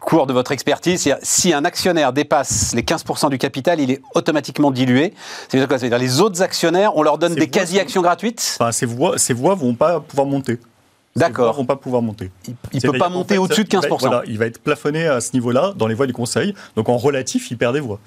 cours 0.00 0.26
de 0.26 0.32
votre 0.32 0.52
expertise. 0.68 1.14
Si 1.22 1.52
un 1.52 1.64
actionnaire 1.64 2.12
dépasse 2.12 2.74
les 2.74 2.82
15% 2.82 3.30
du 3.30 3.38
capital, 3.38 3.80
il 3.80 3.90
est 3.90 4.02
automatiquement 4.14 4.70
dilué. 4.70 5.14
C'est-à-dire 5.48 5.68
quoi 5.68 5.78
C'est-à-dire 5.78 5.98
les 5.98 6.20
autres 6.20 6.42
actionnaires, 6.42 6.96
on 6.96 7.02
leur 7.02 7.18
donne 7.18 7.34
des 7.34 7.48
quasi-actions 7.48 8.02
gratuites 8.02 8.56
Enfin, 8.60 8.72
ces 8.72 8.86
voix, 8.86 9.18
ces 9.18 9.32
voix 9.34 9.54
vont 9.54 9.74
pas 9.74 10.00
pouvoir 10.00 10.26
monter. 10.26 10.58
D'accord. 11.16 11.56
vont 11.56 11.64
pas 11.64 11.76
pouvoir 11.76 12.02
monter. 12.02 12.30
Il 12.72 12.80
ne 12.84 12.92
peut 12.92 12.98
pas 12.98 13.08
monter 13.08 13.38
au-dessus 13.38 13.64
de 13.64 13.68
il 13.72 13.80
va- 13.80 13.88
15%. 13.88 13.98
Voilà, 14.00 14.22
il 14.26 14.38
va 14.38 14.46
être 14.46 14.60
plafonné 14.60 15.06
à 15.06 15.20
ce 15.20 15.32
niveau-là 15.32 15.72
dans 15.74 15.88
les 15.88 15.94
voix 15.94 16.06
du 16.06 16.12
Conseil. 16.12 16.54
Donc 16.76 16.88
en 16.88 16.96
relatif, 16.96 17.50
il 17.50 17.58
perd 17.58 17.74
des 17.74 17.80
voix. 17.80 17.98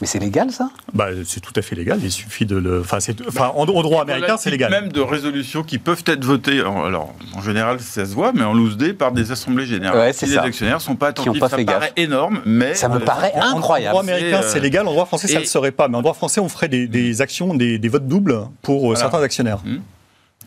Mais 0.00 0.06
c'est 0.06 0.18
légal, 0.18 0.50
ça? 0.50 0.70
Bah, 0.94 1.08
c'est 1.24 1.40
tout 1.40 1.52
à 1.56 1.62
fait 1.62 1.74
légal. 1.76 1.98
Il 2.02 2.10
suffit 2.10 2.46
de 2.46 2.56
le. 2.56 2.80
Enfin, 2.80 3.00
c'est- 3.00 3.26
enfin 3.28 3.52
en, 3.54 3.62
en 3.68 3.82
droit 3.82 4.02
américain, 4.02 4.36
c'est 4.38 4.50
légal. 4.50 4.70
Même 4.70 4.92
de 4.92 5.00
résolutions 5.00 5.62
qui 5.62 5.78
peuvent 5.78 6.02
être 6.06 6.24
votées, 6.24 6.62
en- 6.62 6.84
alors 6.84 7.12
en 7.34 7.42
général 7.42 7.80
ça 7.80 8.04
se 8.06 8.14
voit, 8.14 8.32
mais 8.32 8.42
en 8.44 8.52
loose 8.54 8.76
day 8.76 8.92
par 8.92 9.12
des 9.12 9.30
assemblées 9.32 9.66
générales. 9.66 9.98
Ouais, 9.98 10.12
c'est 10.12 10.26
si 10.26 10.32
ça. 10.34 10.42
les 10.42 10.48
actionnaires 10.48 10.80
sont 10.80 10.96
pas 10.96 11.08
attentifs, 11.08 11.40
pas 11.40 11.48
ça 11.48 11.56
fait 11.56 11.64
paraît 11.64 11.80
gaffe. 11.86 11.92
énorme, 11.96 12.40
mais 12.46 12.74
Ça 12.74 12.88
me 12.88 12.98
paraît 13.00 13.32
En- 13.34 13.54
En 13.54 13.58
incroyable. 13.58 13.90
droit 13.92 14.02
américain, 14.02 14.40
C'est, 14.42 14.58
euh, 14.58 14.62
légal. 14.62 14.86
En 14.86 14.92
droit 14.92 15.06
français, 15.06 15.26
ça 15.28 15.34
ne 15.34 15.40
le 15.40 15.44
serait 15.46 15.72
pas. 15.72 15.88
Mais 15.88 15.96
en 15.96 16.02
droit 16.02 16.14
français, 16.14 16.40
on 16.40 16.48
ferait 16.48 16.68
des, 16.68 16.86
des 16.86 17.20
actions, 17.20 17.54
des, 17.54 17.78
des 17.78 17.88
votes 17.88 18.06
doubles 18.06 18.38
pour 18.62 18.76
euh, 18.78 18.80
Voilà. 18.94 19.00
certains 19.00 19.22
actionnaires. 19.22 19.58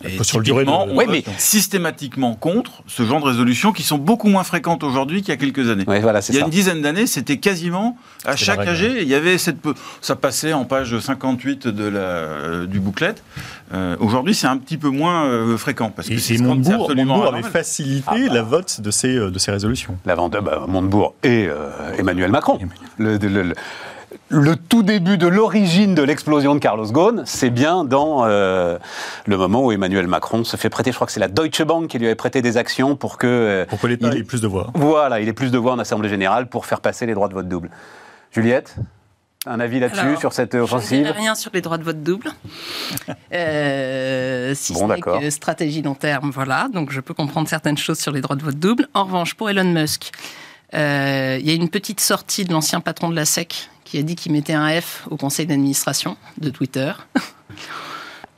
Et 0.03 0.23
sur 0.23 0.39
le 0.39 0.43
durée 0.43 0.65
de- 0.65 0.69
on 0.69 0.95
Ouais, 0.95 1.05
mais- 1.09 1.23
systématiquement 1.37 2.35
contre 2.35 2.83
ce 2.87 3.03
genre 3.03 3.19
de 3.21 3.25
résolutions 3.25 3.71
qui 3.71 3.83
sont 3.83 3.97
beaucoup 3.97 4.27
moins 4.29 4.43
fréquentes 4.43 4.83
aujourd'hui 4.83 5.21
qu'il 5.21 5.29
y 5.29 5.31
a 5.33 5.37
quelques 5.37 5.69
années. 5.69 5.83
Voilà, 5.85 6.19
Il 6.29 6.33
y 6.33 6.37
a 6.37 6.39
ça. 6.41 6.45
une 6.45 6.51
dizaine 6.51 6.81
d'années, 6.81 7.07
c'était 7.07 7.37
quasiment 7.37 7.97
à 8.25 8.35
chaque 8.35 8.59
AG, 8.67 8.81
il 9.01 9.07
y 9.07 9.15
avait 9.15 9.37
cette 9.37 9.57
ça 10.01 10.15
passait 10.15 10.53
en 10.53 10.65
page 10.65 10.97
58 10.99 11.67
de 11.67 11.83
la 11.85 11.99
euh, 11.99 12.65
du 12.65 12.79
booklet. 12.79 13.15
Euh, 13.73 13.95
aujourd'hui, 13.99 14.33
c'est 14.35 14.47
un 14.47 14.57
petit 14.57 14.77
peu 14.77 14.89
moins 14.89 15.25
euh, 15.25 15.55
fréquent 15.57 15.91
parce 15.95 16.09
que 16.09 16.17
c'est 16.17 16.37
Montebourg, 16.39 16.89
Montebourg 16.95 17.27
avait 17.33 17.43
facilité 17.43 18.05
Ah 18.07 18.15
bah. 18.27 18.33
la 18.33 18.41
vote 18.41 18.81
de 18.81 18.91
ces, 18.91 19.13
de 19.15 19.39
ces 19.39 19.51
résolutions. 19.51 19.97
La 20.05 20.15
vente 20.15 20.33
bah, 20.43 20.65
Montebourg 20.67 21.13
et 21.23 21.47
euh, 21.47 21.69
Emmanuel 21.97 22.31
Macron. 22.31 22.59
Le, 22.97 23.17
le- 23.17 23.43
le- 23.43 23.55
le 24.29 24.55
tout 24.55 24.83
début 24.83 25.17
de 25.17 25.27
l'origine 25.27 25.95
de 25.95 26.01
l'explosion 26.03 26.53
de 26.55 26.59
Carlos 26.59 26.85
Ghosn, 26.91 27.23
c'est 27.25 27.49
bien 27.49 27.85
dans 27.85 28.25
euh, 28.25 28.77
le 29.25 29.37
moment 29.37 29.63
où 29.65 29.71
Emmanuel 29.71 30.07
Macron 30.07 30.43
se 30.43 30.57
fait 30.57 30.69
prêter, 30.69 30.91
je 30.91 30.95
crois 30.95 31.07
que 31.07 31.13
c'est 31.13 31.19
la 31.19 31.27
Deutsche 31.27 31.61
Bank 31.63 31.87
qui 31.87 31.97
lui 31.99 32.05
avait 32.07 32.15
prêté 32.15 32.41
des 32.41 32.57
actions 32.57 32.95
pour 32.95 33.17
que... 33.17 33.27
euh, 33.27 33.65
Pour 33.65 33.79
que 33.79 33.87
l'État 33.87 34.09
il- 34.13 34.19
ait 34.19 34.23
plus 34.23 34.41
de 34.41 34.47
voix. 34.47 34.67
Voilà, 34.73 35.19
il 35.21 35.27
ait 35.27 35.33
plus 35.33 35.51
de 35.51 35.57
voix 35.57 35.73
en 35.73 35.79
Assemblée 35.79 36.09
Générale 36.09 36.47
pour 36.47 36.65
faire 36.65 36.81
passer 36.81 37.05
les 37.05 37.13
droits 37.13 37.27
de 37.29 37.33
vote 37.33 37.47
double. 37.47 37.69
Juliette 38.31 38.75
un 39.47 39.59
avis 39.59 39.79
là-dessus, 39.79 40.17
sur 40.19 40.33
cette 40.33 40.51
Je 40.51 40.57
ne 40.57 40.61
offensive 40.61 40.99
dirai 41.03 41.17
rien 41.17 41.33
sur 41.33 41.49
les 41.51 41.61
droits 41.61 41.79
de 41.79 41.83
vote 41.83 42.03
double. 42.03 42.31
Euh, 43.33 44.53
si 44.55 44.73
Bon, 44.73 44.87
ce 44.89 44.99
que 45.01 45.29
stratégie 45.29 45.81
long 45.81 45.95
terme, 45.95 46.31
voilà. 46.31 46.67
Donc 46.73 46.91
je 46.91 46.99
peux 47.01 47.13
comprendre 47.13 47.47
certaines 47.47 47.77
choses 47.77 47.97
sur 47.99 48.11
les 48.11 48.21
droits 48.21 48.35
de 48.35 48.43
vote 48.43 48.59
double. 48.59 48.87
En 48.93 49.05
revanche, 49.05 49.33
pour 49.35 49.49
Elon 49.49 49.63
Musk, 49.63 50.11
euh, 50.73 51.37
il 51.39 51.47
y 51.47 51.51
a 51.51 51.53
une 51.53 51.69
petite 51.69 51.99
sortie 52.01 52.43
de 52.45 52.51
l'ancien 52.53 52.81
patron 52.81 53.09
de 53.09 53.15
la 53.15 53.25
SEC 53.25 53.69
qui 53.91 53.97
a 53.97 54.03
dit 54.03 54.15
qu'il 54.15 54.31
mettait 54.31 54.53
un 54.53 54.79
F 54.79 55.03
au 55.09 55.17
conseil 55.17 55.45
d'administration 55.45 56.15
de 56.37 56.49
Twitter. 56.49 56.93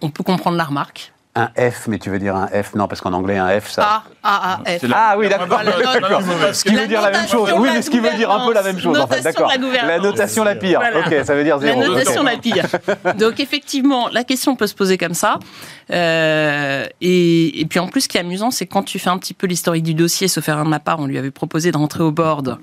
On 0.01 0.09
peut 0.09 0.23
comprendre 0.23 0.57
la 0.57 0.63
remarque. 0.63 1.11
Un 1.35 1.49
F, 1.57 1.87
mais 1.87 1.99
tu 1.99 2.09
veux 2.09 2.17
dire 2.17 2.35
un 2.35 2.47
F? 2.47 2.73
Non, 2.75 2.87
parce 2.87 3.01
qu'en 3.01 3.13
anglais, 3.13 3.37
un 3.37 3.59
F, 3.59 3.69
ça... 3.69 4.03
A, 4.23 4.53
A, 4.55 4.59
A, 4.65 4.79
F. 4.79 4.83
La- 4.83 5.09
Ah 5.11 5.15
oui, 5.17 5.29
d'accord. 5.29 5.61
La 5.63 6.53
Ce 6.53 6.63
qui 6.63 6.75
veut 6.75 6.87
dire 6.87 7.01
la 7.01 7.11
même 7.11 7.27
chose. 7.27 7.49
notation 7.49 7.59
Oui, 7.61 7.67
la 7.67 7.73
mais 7.75 7.81
ce 7.83 7.89
qui 7.91 7.99
veut 7.99 8.13
dire 8.15 8.31
un 8.31 8.47
peu 8.47 8.53
la 8.53 8.63
même 8.63 8.79
chose. 8.79 8.97
En 8.99 9.05
fait, 9.07 9.21
d'accord. 9.21 9.51
Notation 9.59 9.71
la 9.83 9.87
La 9.87 9.99
notation 9.99 10.43
la 10.43 10.55
pire. 10.55 10.79
Voilà. 10.79 10.99
Ok, 10.99 11.25
ça 11.25 11.35
veut 11.35 11.43
dire 11.43 11.57
La 11.57 11.61
zéro. 11.67 11.83
notation 11.85 12.21
Ok. 12.21 12.27
la 12.27 12.37
pire. 12.37 12.65
Donc 13.17 13.39
effectivement, 13.39 14.09
la 14.09 14.23
question 14.23 14.55
peut 14.55 14.67
se 14.67 14.75
poser 14.75 14.97
comme 14.97 15.13
ça. 15.15 15.37
Euh, 15.91 16.85
et, 17.01 17.61
et 17.61 17.65
puis 17.65 17.77
en 17.79 17.87
plus, 17.87 18.01
ce 18.01 18.07
qui 18.09 18.17
est 18.17 18.21
amusant, 18.21 18.49
c'est 18.51 18.65
quand 18.65 18.83
tu 18.83 18.97
fais 18.99 19.09
un 19.11 19.17
petit 19.19 19.33
peu 19.35 19.45
l'historique 19.47 19.83
du 19.83 19.93
dossier, 19.93 20.27
sauf 20.27 20.47
erreur 20.49 20.65
de 20.65 20.69
ma 20.69 20.79
part, 20.79 20.99
on 20.99 21.05
lui 21.05 21.17
avait 21.19 21.31
proposé 21.31 21.71
de 21.71 21.77
rentrer 21.77 22.01
au 22.03 22.11
board. 22.11 22.57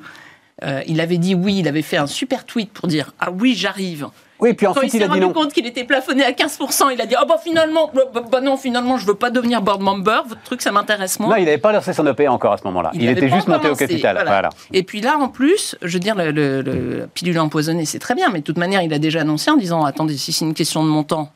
Euh, 0.63 0.83
il 0.87 1.01
avait 1.01 1.19
dit 1.19 1.35
oui, 1.35 1.57
il 1.59 1.69
avait 1.69 1.83
fait 1.83 1.97
un 1.97 2.07
super 2.07 2.45
tweet 2.45 2.73
pour 2.73 2.89
dire 2.89 3.13
ah 3.19 3.31
oui, 3.31 3.55
j'arrive. 3.55 4.09
Oui, 4.41 4.55
puis 4.55 4.67
Quand 4.67 4.81
il 4.81 4.91
s'est 4.91 5.05
rendu 5.05 5.21
non. 5.21 5.35
compte 5.35 5.53
qu'il 5.53 5.67
était 5.67 5.85
plafonné 5.85 6.25
à 6.25 6.33
15%, 6.33 6.93
il 6.95 7.01
a 7.01 7.07
dit 7.07 7.15
ah 7.17 7.27
bah 7.27 7.37
finalement, 7.43 7.91
bah, 7.95 8.03
bah, 8.13 8.23
bah 8.31 8.41
non, 8.41 8.57
finalement, 8.57 8.97
je 8.97 9.07
veux 9.07 9.15
pas 9.15 9.31
devenir 9.31 9.61
board 9.61 9.83
member. 9.83 10.23
Votre 10.27 10.43
truc, 10.43 10.63
ça 10.63 10.73
m'intéresse 10.73 11.21
moins. 11.21 11.31
Non, 11.31 11.37
il 11.37 11.45
n'avait 11.45 11.59
pas 11.59 11.73
lancé 11.73 11.93
son 11.93 12.07
OPA 12.07 12.31
encore 12.31 12.55
à 12.55 12.57
ce 12.59 12.65
moment-là. 12.65 12.91
Il, 12.95 13.09
était 13.09 13.29
juste 13.29 13.49
monté 13.49 13.69
au 13.69 13.75
capital. 13.77 14.23
Voilà. 14.27 14.49
Et 14.73 14.83
puis 14.83 15.03
là, 15.03 15.19
en 15.19 15.29
plus, 15.29 15.77
je 15.83 15.93
veux 15.93 16.01
dire, 16.01 16.15
le, 16.15 16.31
le- 16.31 17.09
pilule 17.13 17.39
empoisonnée, 17.39 17.85
c'est 17.85 17.99
très 17.99 18.15
bien, 18.15 18.31
mais 18.31 18.41
de 18.41 18.45
toute 18.45 18.59
manière, 18.59 18.83
il 18.83 18.93
a 18.95 18.99
déjà 18.99 19.21
annoncé 19.21 19.51
en 19.51 19.57
disant 19.57 19.85
attendez, 19.85 20.17
si 20.17 20.33
c'est 20.33 20.45
une 20.47 20.55
question 20.55 20.83
de 20.85 20.89
montant, 20.89 21.31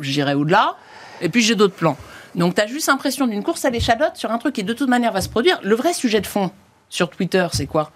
j'irai 0.00 0.34
au-delà. 0.34 0.76
Et 1.20 1.28
puis 1.28 1.42
j'ai 1.42 1.54
d'autres 1.54 1.74
plans. 1.74 1.96
Donc 2.34 2.54
tu 2.54 2.60
as 2.60 2.66
juste 2.66 2.88
l'impression 2.88 3.26
d'une 3.26 3.42
course 3.42 3.64
à 3.64 3.70
l'échalote 3.70 4.16
sur 4.16 4.30
un 4.30 4.38
truc 4.38 4.54
qui 4.54 4.64
de 4.64 4.72
toute 4.72 4.88
manière 4.88 5.12
va 5.12 5.20
se 5.20 5.28
produire. 5.28 5.60
Le 5.62 5.74
vrai 5.74 5.92
sujet 5.92 6.20
de 6.20 6.26
fond 6.26 6.50
sur 6.88 7.08
Twitter, 7.10 7.46
c'est 7.52 7.66
quoi? 7.66 7.90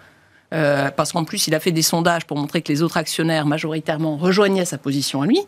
Euh, 0.53 0.91
parce 0.91 1.13
qu'en 1.13 1.25
plus, 1.25 1.47
il 1.47 1.55
a 1.55 1.61
fait 1.61 1.73
des 1.73 1.83
sondages 1.83 2.25
pour 2.27 2.37
montrer 2.37 2.63
que 2.63 2.73
les 2.73 2.83
autres 2.83 2.97
actionnaires 2.97 3.47
majoritairement 3.47 4.17
rejoignaient 4.17 4.65
sa 4.65 4.79
position 4.79 5.23
à 5.23 5.27
lui. 5.27 5.41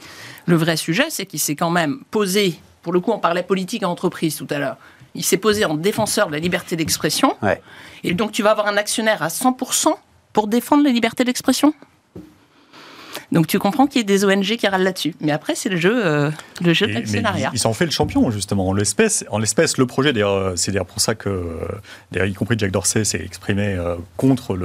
Le 0.46 0.56
vrai 0.56 0.76
sujet, 0.76 1.06
c'est 1.08 1.26
qu'il 1.26 1.40
s'est 1.40 1.56
quand 1.56 1.70
même 1.70 2.00
posé, 2.10 2.58
pour 2.82 2.92
le 2.92 3.00
coup, 3.00 3.12
on 3.12 3.18
parlait 3.18 3.42
politique 3.42 3.82
à 3.82 3.88
entreprise 3.88 4.36
tout 4.36 4.46
à 4.50 4.58
l'heure, 4.58 4.76
il 5.14 5.24
s'est 5.24 5.36
posé 5.36 5.64
en 5.64 5.74
défenseur 5.74 6.28
de 6.28 6.32
la 6.32 6.38
liberté 6.38 6.76
d'expression. 6.76 7.36
Ouais. 7.42 7.60
Et 8.04 8.14
donc, 8.14 8.32
tu 8.32 8.42
vas 8.42 8.50
avoir 8.50 8.66
un 8.66 8.76
actionnaire 8.76 9.22
à 9.22 9.28
100% 9.28 9.94
pour 10.32 10.46
défendre 10.46 10.84
la 10.84 10.90
liberté 10.90 11.24
d'expression? 11.24 11.74
Donc 13.32 13.46
tu 13.46 13.58
comprends 13.58 13.86
qu'il 13.86 14.00
y 14.00 14.04
a 14.04 14.06
des 14.06 14.24
ONG 14.24 14.56
qui 14.56 14.66
râlent 14.66 14.82
là-dessus. 14.82 15.14
Mais 15.20 15.32
après, 15.32 15.54
c'est 15.54 15.68
le 15.68 15.76
jeu, 15.76 16.04
euh, 16.06 16.30
le 16.64 16.72
jeu 16.72 16.86
de 16.86 16.90
Et- 16.90 16.94
mais 16.94 17.00
l'actionnariat. 17.00 17.50
il, 17.52 17.56
il 17.56 17.58
s'en 17.58 17.72
fait 17.74 17.84
le 17.84 17.90
champion, 17.90 18.30
justement. 18.30 18.68
En 18.68 18.72
l'espèce, 18.72 19.24
en 19.30 19.38
l'espèce 19.38 19.76
le 19.78 19.86
projet, 19.86 20.12
d'ailleurs, 20.12 20.32
euh, 20.32 20.52
c'est 20.56 20.72
d'ailleurs 20.72 20.86
pour 20.86 21.00
ça 21.00 21.14
que, 21.14 21.58
y 22.14 22.32
compris 22.34 22.56
Jack 22.58 22.70
Dorsey 22.70 23.04
s'est 23.04 23.20
exprimé 23.22 23.74
euh, 23.74 23.96
contre 24.16 24.56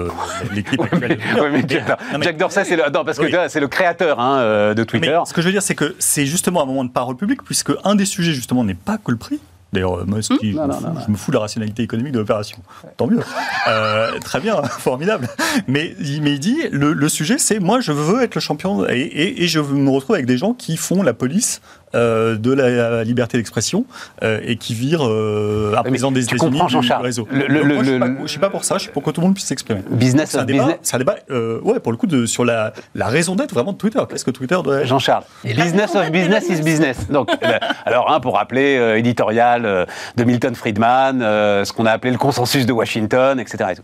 l'équipe 0.53 0.79
actuelle. 0.91 1.19
Ouais, 1.39 1.49
mais 1.51 1.63
Jack, 1.67 1.87
Non, 1.89 1.95
mais- 2.19 2.23
Jack 2.25 2.37
Dorsey, 2.37 2.63
c'est 2.63 2.75
le, 2.75 2.83
non, 2.91 3.03
parce 3.03 3.17
que 3.17 3.23
Oui. 3.23 3.29
tu 3.29 3.35
vois, 3.35 3.49
c'est 3.49 3.59
le 3.59 3.67
créateur 3.67 4.19
hein, 4.19 4.37
euh, 4.39 4.73
de 4.73 4.81
Mais 4.81 4.85
Twitter. 4.85 5.19
ce 5.25 5.33
que 5.33 5.41
je 5.41 5.47
veux 5.47 5.51
dire, 5.53 5.61
c'est 5.63 5.75
que 5.75 5.95
c'est 5.99 6.25
justement 6.25 6.63
un 6.63 6.65
moment 6.65 6.83
de 6.85 6.89
parole 6.91 7.15
publique, 7.17 7.43
puisque 7.43 7.71
un 7.83 7.95
des 7.95 8.05
sujets, 8.05 8.33
justement, 8.33 8.63
n'est 8.63 8.73
pas 8.73 8.97
que 8.97 9.11
le 9.11 9.17
prix. 9.17 9.39
D'ailleurs, 9.73 9.99
euh, 9.99 10.05
moi, 10.05 10.21
ce 10.21 10.33
qui- 10.35 10.51
je, 10.51 10.55
Non, 10.57 10.63
me 10.63 10.67
non, 10.67 10.73
fous, 10.79 10.85
non, 10.85 10.93
non. 10.93 10.99
je 11.05 11.11
me 11.11 11.17
fous 11.17 11.31
de 11.31 11.35
la 11.35 11.41
rationalité 11.41 11.83
économique 11.83 12.13
de 12.13 12.19
l'opération. 12.19 12.57
Tant 12.95 13.07
mieux. 13.07 13.19
Euh, 13.67 14.19
très 14.19 14.39
bien, 14.39 14.61
formidable. 14.79 15.27
Mais, 15.67 15.95
il- 15.99 16.21
mais 16.21 16.33
il 16.33 16.39
dit, 16.39 16.57
le, 16.71 16.93
le 16.93 17.09
sujet, 17.09 17.37
c'est 17.37 17.59
moi, 17.59 17.81
je 17.81 17.91
veux 17.91 18.21
être 18.23 18.35
le 18.35 18.41
champion 18.41 18.87
et, 18.87 18.93
et- 18.99 19.43
et 19.43 19.47
je 19.47 19.59
me 19.59 19.89
retrouve 19.89 20.13
avec 20.15 20.25
des 20.27 20.37
gens 20.37 20.53
qui 20.53 20.77
font 20.77 21.01
la 21.03 21.13
police 21.13 21.61
euh, 21.95 22.35
de 22.37 22.51
la 22.51 23.03
liberté 23.03 23.37
d'expression 23.37 23.85
euh, 24.23 24.39
et 24.43 24.55
qui 24.57 24.73
virent 24.73 25.07
euh, 25.07 25.73
un 25.77 25.83
mais 25.83 25.89
président 25.89 26.11
des 26.11 26.23
États-Unis 26.23 26.61
du 26.61 26.69
Jean-Charles. 26.69 27.03
réseau. 27.03 27.27
Le- 27.31 27.47
le- 27.47 27.63
Moi, 27.63 27.83
je 27.83 27.91
le- 27.91 28.15
je 28.23 28.27
suis 28.27 28.39
pas 28.39 28.49
pour 28.49 28.63
ça, 28.63 28.77
je 28.77 28.83
suis 28.83 28.91
pour 28.91 29.03
que 29.03 29.11
tout 29.11 29.21
le 29.21 29.25
monde 29.27 29.35
puisse 29.35 29.45
s'exprimer. 29.47 29.81
Business 29.89 30.29
C'est 30.31 30.37
un 30.37 30.41
of 30.41 30.45
débat, 30.47 30.63
business. 30.63 30.79
c'est 30.83 30.95
un 30.95 30.99
débat 30.99 31.15
euh, 31.31 31.59
ouais, 31.61 31.79
pour 31.79 31.91
le 31.91 31.97
coup, 31.97 32.07
de, 32.07 32.25
sur 32.25 32.45
la, 32.45 32.73
la 32.95 33.07
raison 33.07 33.35
d'être 33.35 33.53
vraiment 33.53 33.73
de 33.73 33.77
Twitter. 33.77 33.99
Qu'est-ce 34.09 34.25
que 34.25 34.31
Twitter 34.31 34.57
doit 34.63 34.83
Jean-Charles, 34.83 35.23
Et 35.43 35.53
la 35.53 35.63
business 35.63 35.95
of 35.95 36.09
business 36.11 36.49
is 36.49 36.61
business. 36.61 37.09
Donc, 37.09 37.29
euh, 37.43 37.57
alors, 37.85 38.11
un, 38.11 38.19
pour 38.19 38.35
rappeler, 38.35 38.77
euh, 38.77 38.97
éditorial 38.97 39.65
euh, 39.65 39.85
de 40.17 40.23
Milton 40.23 40.55
Friedman, 40.55 41.21
euh, 41.21 41.63
ce 41.65 41.73
qu'on 41.73 41.85
a 41.85 41.91
appelé 41.91 42.11
le 42.11 42.17
consensus 42.17 42.65
de 42.65 42.73
Washington, 42.73 43.39
etc. 43.39 43.69
et 43.71 43.75
tout. 43.75 43.81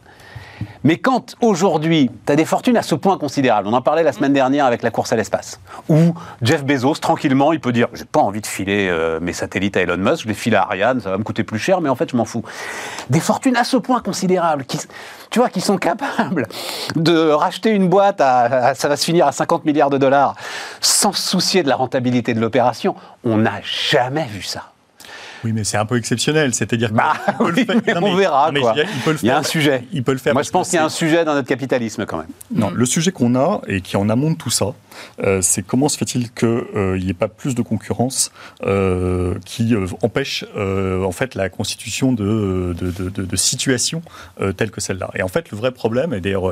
Mais 0.84 0.98
quand 0.98 1.36
aujourd'hui, 1.42 2.10
tu 2.26 2.32
as 2.32 2.36
des 2.36 2.46
fortunes 2.46 2.78
à 2.78 2.82
ce 2.82 2.96
point 2.96 3.18
considérable, 3.18 3.68
on 3.68 3.74
en 3.74 3.82
parlait 3.82 4.04
la 4.04 4.14
semaine 4.14 4.34
dernière 4.34 4.66
avec 4.66 4.82
la 4.82 4.92
course 4.92 5.12
à 5.12 5.16
l'espace, 5.16 5.60
où 5.90 6.14
Jeff 6.42 6.64
Bezos, 6.64 6.96
tranquillement, 6.96 7.52
il 7.52 7.60
peut 7.60 7.74
dire 7.74 7.88
J'ai 7.94 8.06
pas 8.06 8.22
envie 8.22 8.42
de 8.42 8.48
filer 8.48 8.88
euh, 8.90 9.20
mes 9.20 9.34
satellites 9.34 9.76
à 9.76 9.82
Elon 9.82 9.98
Musk, 9.98 10.24
je 10.24 10.28
les 10.28 10.34
file 10.34 10.56
à 10.56 10.64
Ariane, 10.64 11.02
ça 11.02 11.10
va 11.12 11.18
me 11.18 11.24
coûter 11.24 11.44
plus 11.44 11.60
cher, 11.60 11.82
mais 11.82 11.90
en 11.90 11.96
fait, 11.96 12.12
je 12.12 12.16
m'en 12.16 12.26
fous. 12.26 12.44
Des 13.10 13.20
fortunes 13.20 13.58
à 13.58 13.64
ce 13.64 13.78
point 13.78 14.00
considérables, 14.00 14.66
qui, 14.66 14.80
tu 15.30 15.40
vois, 15.40 15.50
qui 15.50 15.62
sont 15.62 15.78
capables 15.78 16.48
de 16.96 17.30
racheter 17.30 17.72
une 17.72 17.90
boîte, 17.90 18.20
ça 18.20 18.88
va 18.88 18.96
se 18.96 19.04
finir 19.04 19.28
à 19.28 19.32
50 19.32 19.66
milliards 19.66 19.90
de 19.90 19.98
dollars, 19.98 20.36
sans 20.80 21.12
se 21.12 21.30
soucier 21.30 21.64
de 21.64 21.70
la 21.70 21.76
rentabilité 21.76 22.34
de 22.34 22.40
l'opération, 22.40 22.96
on 23.24 23.38
n'a 23.38 23.62
jamais 23.64 24.26
vu 24.26 24.42
ça. 24.42 24.72
Oui, 25.44 25.52
mais 25.54 25.64
c'est 25.64 25.78
un 25.78 25.86
peu 25.86 25.98
exceptionnel. 25.98 26.54
C'est-à-dire 26.54 26.92
Bah, 26.92 27.14
oui, 27.40 27.66
faire. 27.66 27.76
mais 27.86 27.94
Non, 27.94 28.08
on 28.08 28.16
verra, 28.16 28.52
non, 28.52 28.62
quoi. 28.62 28.74
il 28.78 29.02
peut 29.04 29.12
le 29.12 29.18
Il 29.22 29.26
y 29.26 29.30
a 29.30 29.34
faire. 29.34 29.40
un 29.40 29.44
sujet. 29.44 29.84
Il 29.94 30.04
peut 30.04 30.12
le 30.12 30.18
faire. 30.18 30.34
Moi, 30.34 30.44
je 30.44 30.50
pense 30.52 30.70
qu'il 30.70 30.78
y 30.78 30.80
a 30.80 30.86
un 30.86 30.90
sujet 30.90 31.26
dans 31.26 31.34
notre 31.34 31.48
capitalisme, 31.48 32.06
quand 32.06 32.18
même. 32.18 32.28
Non, 32.54 32.70
le 32.72 32.86
sujet 32.86 33.12
qu'on 33.12 33.36
a 33.36 33.62
et 33.68 33.82
qui 33.82 33.96
est 33.96 34.00
en 34.00 34.10
amont 34.10 34.32
de 34.32 34.36
tout 34.38 34.50
ça, 34.50 34.74
euh, 35.24 35.40
c'est 35.42 35.62
comment 35.62 35.88
se 35.90 35.98
fait-il 35.98 36.32
qu'il 36.32 36.96
n'y 37.00 37.10
ait 37.10 37.14
pas 37.14 37.28
plus 37.30 37.56
de 37.56 37.62
concurrence 37.62 38.32
euh, 38.66 39.36
qui 39.46 39.74
euh, 39.74 39.86
empêche 40.02 40.46
euh, 40.58 41.04
en 41.04 41.12
fait 41.12 41.36
la 41.36 41.50
constitution 41.50 42.12
de, 42.14 42.76
de, 42.78 42.92
de- 42.92 43.10
de- 43.10 43.26
de 43.26 43.36
situations 43.36 44.02
euh, 44.42 44.52
telles 44.52 44.72
que 44.72 44.82
celle-là. 44.82 45.10
Et 45.16 45.24
en 45.24 45.28
fait, 45.28 45.52
le 45.52 45.58
vrai 45.58 45.72
problème, 45.72 46.14
et 46.14 46.20
d'ailleurs, 46.20 46.52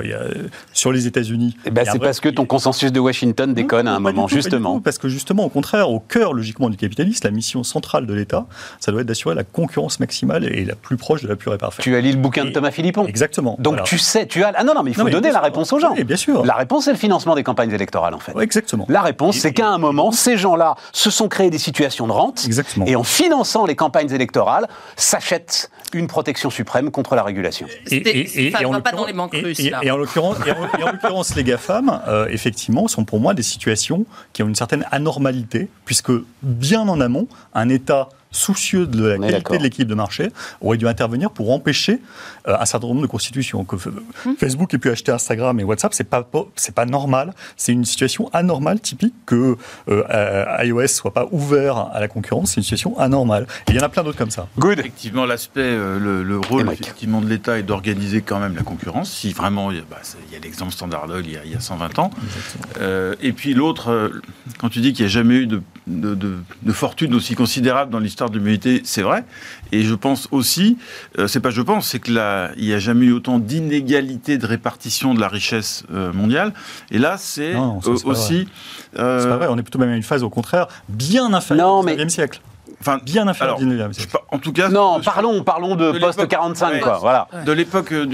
sur 0.73 0.91
les 0.91 1.07
États-Unis, 1.07 1.57
Eh 1.65 1.71
ben, 1.71 1.85
c'est 1.91 1.99
parce 1.99 2.19
que 2.19 2.29
ton 2.29 2.45
consensus 2.45 2.91
de 2.91 2.99
Washington 2.99 3.53
déconne 3.53 3.87
à 3.87 3.95
un 3.95 3.99
moment, 3.99 4.27
tout, 4.27 4.35
justement. 4.35 4.75
tout, 4.75 4.81
parce 4.81 4.97
que 4.97 5.09
justement, 5.09 5.45
au 5.45 5.49
contraire, 5.49 5.89
au 5.89 5.99
cœur 5.99 6.33
logiquement 6.33 6.69
du 6.69 6.77
capitalisme, 6.77 7.21
la 7.25 7.31
mission 7.31 7.63
centrale 7.63 8.05
de 8.05 8.13
l'État, 8.13 8.45
ça 8.79 8.91
doit 8.91 9.01
être 9.01 9.07
d'assurer 9.07 9.35
la 9.35 9.43
concurrence 9.43 9.99
maximale 9.99 10.45
et 10.45 10.65
la 10.65 10.75
plus 10.75 10.97
proche 10.97 11.21
de 11.23 11.27
la 11.27 11.35
pure 11.35 11.53
et 11.53 11.57
parfaite. 11.57 11.83
Tu 11.83 11.95
as 11.95 12.01
lu 12.01 12.11
le 12.11 12.17
bouquin 12.17 12.45
de 12.45 12.49
Thomas 12.51 12.71
Philippon. 12.71 13.05
Exactement. 13.05 13.55
Donc 13.59 13.73
Voilà. 13.73 13.83
tu 13.83 13.97
sais, 13.97 14.25
tu 14.27 14.43
as. 14.43 14.53
Ah 14.55 14.63
non, 14.63 14.73
non, 14.73 14.83
mais 14.83 14.91
il 14.91 14.93
faut 14.93 15.01
Non, 15.01 15.05
mais 15.05 15.11
donner 15.11 15.31
la 15.31 15.39
réponse 15.41 15.71
aux 15.73 15.79
gens. 15.79 15.93
Oui, 15.95 16.03
bien 16.03 16.15
sûr. 16.17 16.45
La 16.45 16.55
réponse, 16.55 16.85
c'est 16.85 16.91
le 16.91 16.97
financement 16.97 17.35
des 17.35 17.43
campagnes 17.43 17.71
électorales, 17.71 18.13
en 18.13 18.19
fait. 18.19 18.33
Ouais, 18.33 18.43
exactement. 18.43 18.85
La 18.89 19.01
réponse, 19.01 19.37
c'est 19.37 19.53
qu'à 19.53 19.69
un 19.69 19.77
moment, 19.77 20.11
ces 20.11 20.37
gens-là 20.37 20.75
se 20.93 21.09
sont 21.09 21.27
créés 21.27 21.49
des 21.49 21.57
situations 21.57 22.07
de 22.07 22.11
rente. 22.11 22.43
Exactement. 22.45 22.85
Et 22.85 22.95
en 22.95 23.03
finançant 23.03 23.65
les 23.65 23.75
campagnes 23.75 24.11
électorales, 24.11 24.67
s'achètent 24.95 25.69
une 25.93 26.07
protection 26.07 26.49
suprême 26.49 26.91
contre 26.91 27.15
la 27.15 27.23
régulation. 27.23 27.65
C'était- 27.85 28.51
ça 28.51 28.67
en 28.67 28.71
va 28.71 28.81
pas 28.81 28.91
dans 28.91 28.97
l'occurrence- 29.05 29.07
les 29.07 29.13
banques 29.13 29.33
et- 29.35 29.41
russes, 29.41 29.59
et-. 29.61 29.71
Et 29.83 29.91
en 29.91 29.95
l'occurrence, 29.97 30.35
et 30.45 30.51
en- 30.51 30.79
et 30.79 30.83
en 30.83 30.91
l'occurrence, 30.91 31.35
les 31.35 31.43
GAFAM, 31.45 32.01
euh, 32.07 32.27
effectivement, 32.29 32.87
sont 32.89 33.05
pour 33.05 33.19
moi 33.21 33.33
des 33.33 33.43
situations 33.43 34.05
qui 34.33 34.43
ont 34.43 34.47
une 34.47 34.55
certaine 34.55 34.85
anormalité, 34.91 35.69
puisque 35.85 36.11
bien 36.41 36.81
en 36.89 36.99
amont, 36.99 37.27
un 37.53 37.69
État 37.69 38.09
soucieux 38.31 38.85
de 38.87 39.05
la 39.05 39.17
qualité 39.17 39.57
de 39.57 39.63
l'équipe 39.63 39.87
de 39.87 39.95
marché 39.95 40.31
aurait 40.61 40.77
dû 40.77 40.87
intervenir 40.87 41.31
pour 41.31 41.51
empêcher 41.51 42.01
euh, 42.47 42.55
un 42.59 42.65
certain 42.65 42.87
nombre 42.87 43.01
de 43.01 43.07
constitutions. 43.07 43.63
Que 43.63 43.75
Hum. 44.25 44.35
Facebook 44.39 44.73
ait 44.73 44.77
pu 44.77 44.89
acheter 44.89 45.11
Instagram 45.11 45.59
et 45.59 45.63
WhatsApp, 45.63 45.93
c'est 45.93 46.03
pas 46.03 46.27
c'est 46.55 46.73
pas 46.75 46.85
normal. 46.85 47.33
C'est 47.55 47.71
une 47.71 47.85
situation 47.85 48.29
anormale 48.33 48.79
typique 48.79 49.13
que 49.25 49.55
euh, 49.89 50.03
euh, 50.09 50.45
iOS 50.65 50.87
soit 50.87 51.13
pas 51.13 51.27
ouvert 51.31 51.77
à 51.93 51.99
la 51.99 52.07
concurrence. 52.07 52.51
C'est 52.51 52.57
une 52.57 52.63
situation 52.63 52.97
anormale. 52.99 53.47
Et 53.67 53.71
il 53.71 53.75
y 53.75 53.79
en 53.79 53.83
a 53.83 53.89
plein 53.89 54.03
d'autres 54.03 54.17
comme 54.17 54.31
ça. 54.31 54.47
Good. 54.57 54.79
Effectivement, 54.79 55.25
l'aspect, 55.25 55.61
euh, 55.61 55.99
le, 55.99 56.23
le 56.23 56.37
rôle 56.39 56.69
effectivement 56.71 57.21
de 57.21 57.27
l'État 57.29 57.57
est 57.59 57.63
d'organiser 57.63 58.21
quand 58.21 58.39
même 58.39 58.55
la 58.55 58.63
concurrence. 58.63 59.11
Si 59.11 59.31
vraiment, 59.31 59.71
il 59.71 59.77
y 59.77 59.79
a, 59.79 59.83
bah, 59.89 59.97
y 60.31 60.35
a 60.35 60.39
l'exemple 60.39 60.71
Standard 60.73 61.07
Oil 61.09 61.23
il 61.25 61.33
y 61.33 61.37
a, 61.37 61.45
il 61.45 61.51
y 61.51 61.55
a 61.55 61.59
120 61.59 61.99
ans. 61.99 62.09
Euh, 62.81 63.15
et 63.21 63.31
puis 63.33 63.53
l'autre, 63.53 63.89
euh, 63.91 64.09
quand 64.59 64.69
tu 64.69 64.79
dis 64.79 64.93
qu'il 64.93 65.05
n'y 65.05 65.11
a 65.11 65.13
jamais 65.13 65.35
eu 65.35 65.47
de, 65.47 65.61
de, 65.87 66.15
de- 66.15 66.37
de 66.63 66.71
fortune 66.73 67.13
aussi 67.13 67.35
considérable 67.35 67.91
dans 67.91 67.99
l'histoire 67.99 68.16
de 68.25 68.37
l'humanité, 68.37 68.81
c'est 68.83 69.01
vrai. 69.03 69.23
Et 69.71 69.83
je 69.83 69.93
pense 69.93 70.27
aussi, 70.31 70.77
euh, 71.19 71.27
c'est 71.27 71.39
pas 71.39 71.49
je 71.51 71.61
pense, 71.61 71.87
c'est 71.89 71.99
que 71.99 72.11
là, 72.11 72.51
il 72.57 72.65
n'y 72.65 72.73
a 72.73 72.79
jamais 72.79 73.05
eu 73.05 73.11
autant 73.13 73.39
d'inégalités 73.39 74.37
de 74.37 74.45
répartition 74.45 75.13
de 75.13 75.19
la 75.21 75.27
richesse 75.27 75.83
euh, 75.93 76.11
mondiale. 76.11 76.53
Et 76.91 76.97
là, 76.97 77.15
c'est 77.17 77.55
euh, 77.55 77.59
c'est 77.83 78.03
pas 78.03 78.09
aussi. 78.09 78.47
C'est 78.93 78.99
pas 78.99 79.37
vrai. 79.37 79.47
On 79.49 79.57
est 79.57 79.63
plutôt 79.63 79.79
même 79.79 79.91
à 79.91 79.95
une 79.95 80.03
phase 80.03 80.23
au 80.23 80.29
contraire 80.29 80.67
bien 80.89 81.33
inférieure 81.33 81.75
au 81.75 81.83
mais- 81.83 81.95
19e 81.95 82.09
siècle. 82.09 82.41
Enfin, 82.79 82.99
Bien 83.03 83.27
inférieure 83.27 83.55
alors, 83.57 83.67
au 83.67 83.71
19e 83.73 83.87
je- 83.91 83.97
siècle. 84.01 84.17
en 84.29 84.37
tout 84.37 84.53
cas, 84.53 84.69
Non, 84.69 85.01
parlons, 85.01 85.43
parlons 85.43 85.75
de, 85.75 85.93
de 85.93 85.99
post 85.99 86.19
l'époque. 86.19 86.29
45, 86.29 86.73
Ouais. 86.73 86.79
quoi. 86.79 86.99
Voilà. 86.99 87.27
de 87.43 87.51
l'époque 87.51 87.91
euh, 87.91 88.05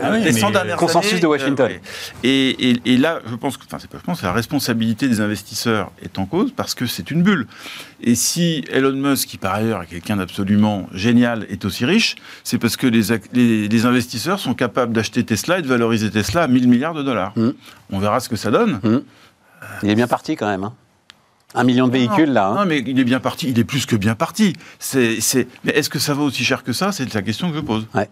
Ah 0.00 0.10
oui, 0.12 0.20
des 0.22 0.32
mais 0.32 0.38
100 0.38 0.50
dernières 0.52 0.76
consensus 0.76 1.12
années, 1.14 1.20
de 1.20 1.26
Washington. 1.26 1.66
ouais. 1.66 1.80
et, 2.22 2.70
et- 2.70 2.80
et 2.84 2.96
là, 2.98 3.18
je 3.28 3.34
pense 3.34 3.56
que, 3.56 3.64
enfin, 3.66 3.78
c'est 3.80 3.90
pas 3.90 3.98
je 3.98 4.04
pense, 4.04 4.22
la 4.22 4.32
responsabilité 4.32 5.08
des 5.08 5.20
investisseurs 5.20 5.90
est 6.02 6.20
en 6.20 6.26
cause 6.26 6.52
parce 6.54 6.74
que 6.74 6.86
c'est 6.86 7.10
une 7.10 7.22
bulle. 7.24 7.48
Et 8.00 8.14
si 8.14 8.64
Elon 8.70 8.92
Musk, 8.92 9.28
qui 9.28 9.38
par 9.38 9.54
ailleurs 9.54 9.82
est 9.82 9.86
quelqu'un 9.86 10.16
d'absolument 10.16 10.86
génial, 10.92 11.44
est 11.50 11.64
aussi 11.64 11.84
riche, 11.84 12.14
c'est 12.44 12.58
parce 12.58 12.76
que 12.76 12.86
les, 12.86 13.02
les, 13.32 13.66
les 13.66 13.86
investisseurs 13.86 14.38
sont 14.38 14.54
capables 14.54 14.92
d'acheter 14.92 15.24
Tesla 15.24 15.58
et 15.58 15.62
de 15.62 15.66
valoriser 15.68 16.10
Tesla 16.10 16.44
à 16.44 16.46
1000 16.48 16.68
milliards 16.68 16.94
de 16.94 17.02
dollars. 17.02 17.32
Mm. 17.36 17.50
On 17.90 17.98
verra 17.98 18.20
ce 18.20 18.28
que 18.28 18.36
ça 18.36 18.50
donne. 18.52 18.80
Il 19.82 19.90
est 19.90 19.94
bien 19.96 20.06
parti, 20.08 20.36
quand 20.36 20.46
même. 20.46 20.64
hein. 20.64 20.74
Un 21.54 21.64
million 21.64 21.86
de 21.86 21.92
véhicules, 21.92 22.30
là. 22.32 22.48
hein. 22.48 22.54
Non, 22.56 22.64
mais 22.66 22.78
il 22.86 22.98
est 22.98 23.04
bien 23.04 23.20
parti. 23.20 23.48
Il 23.50 23.58
est 23.58 23.64
plus 23.64 23.84
que 23.86 23.96
bien 23.96 24.14
parti. 24.14 24.54
C'est, 24.78 25.20
c'est... 25.20 25.46
Mais 25.64 25.72
est-ce 25.72 25.90
que 25.90 25.98
ça 25.98 26.14
va 26.14 26.22
aussi 26.22 26.44
cher 26.44 26.62
que 26.62 26.72
ça? 26.72 26.92
C'est 26.92 27.12
la 27.12 27.22
question 27.22 27.50
que 27.50 27.56
je 27.56 27.60
pose. 27.60 27.86
Ouais. 27.94 28.08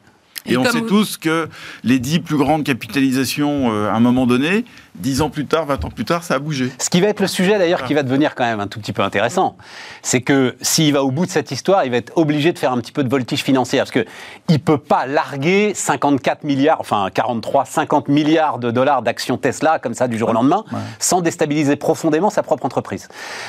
Et, 0.47 0.53
Et 0.55 0.57
on 0.57 0.64
sait 0.64 0.80
vous- 0.80 0.88
tous 0.88 1.16
que 1.18 1.49
les 1.84 1.99
dix 1.99 2.18
plus 2.18 2.36
grandes 2.38 2.64
capitalisations, 2.64 3.70
euh, 3.72 3.88
à 3.91 3.93
un 3.95 4.01
moment 4.01 4.26
donné, 4.26 4.64
dix 4.95 5.20
ans 5.20 5.28
plus 5.30 5.47
tard, 5.47 5.66
20 5.66 5.84
ans 5.84 5.91
plus 5.91 6.05
tard, 6.07 6.22
ça 6.24 6.34
a 6.34 6.38
bougé. 6.38 6.72
Ce 6.78 6.88
qui 6.88 7.01
va 7.01 7.09
être 7.09 7.20
le 7.20 7.26
sujet 7.26 7.59
d'ailleurs 7.59 7.84
qui 7.84 7.93
va 7.95 8.03
devenir 8.03 8.34
quand 8.34 8.45
même 8.45 8.59
un 8.61 8.66
tout 8.66 8.80
petit 8.80 8.93
peu 8.93 9.03
intéressant, 9.03 9.57
c'est 10.03 10.22
que 10.22 10.57
s'il 10.62 10.93
va 10.95 11.05
au 11.05 11.11
bout 11.11 11.26
de 11.26 11.30
cette 11.30 11.51
histoire, 11.51 11.84
il 11.84 11.91
va 11.91 11.99
être 11.99 12.12
obligé 12.16 12.53
de 12.53 12.59
faire 12.59 12.72
un 12.72 12.78
petit 12.80 12.93
peu 12.93 13.05
de 13.05 13.09
voltige 13.11 13.43
financière 13.43 13.82
parce 13.84 13.91
que 13.91 14.05
il 14.49 14.61
peut 14.61 14.78
pas 14.78 15.07
larguer 15.07 15.72
54 15.74 16.45
milliards, 16.45 16.80
enfin 16.80 17.09
43, 17.12 17.64
50 17.66 18.09
milliards 18.09 18.59
de 18.59 18.70
dollars 18.70 19.03
d'actions 19.03 19.36
Tesla 19.36 19.78
comme 19.78 19.95
ça 19.95 20.09
du 20.09 20.16
jour 20.18 20.30
au 20.30 20.32
lendemain, 20.32 20.64
sans 20.99 21.20
déstabiliser 21.20 21.76
profondément 21.76 22.30
sa 22.30 22.43
propre 22.43 22.64
entreprise. 22.64 23.09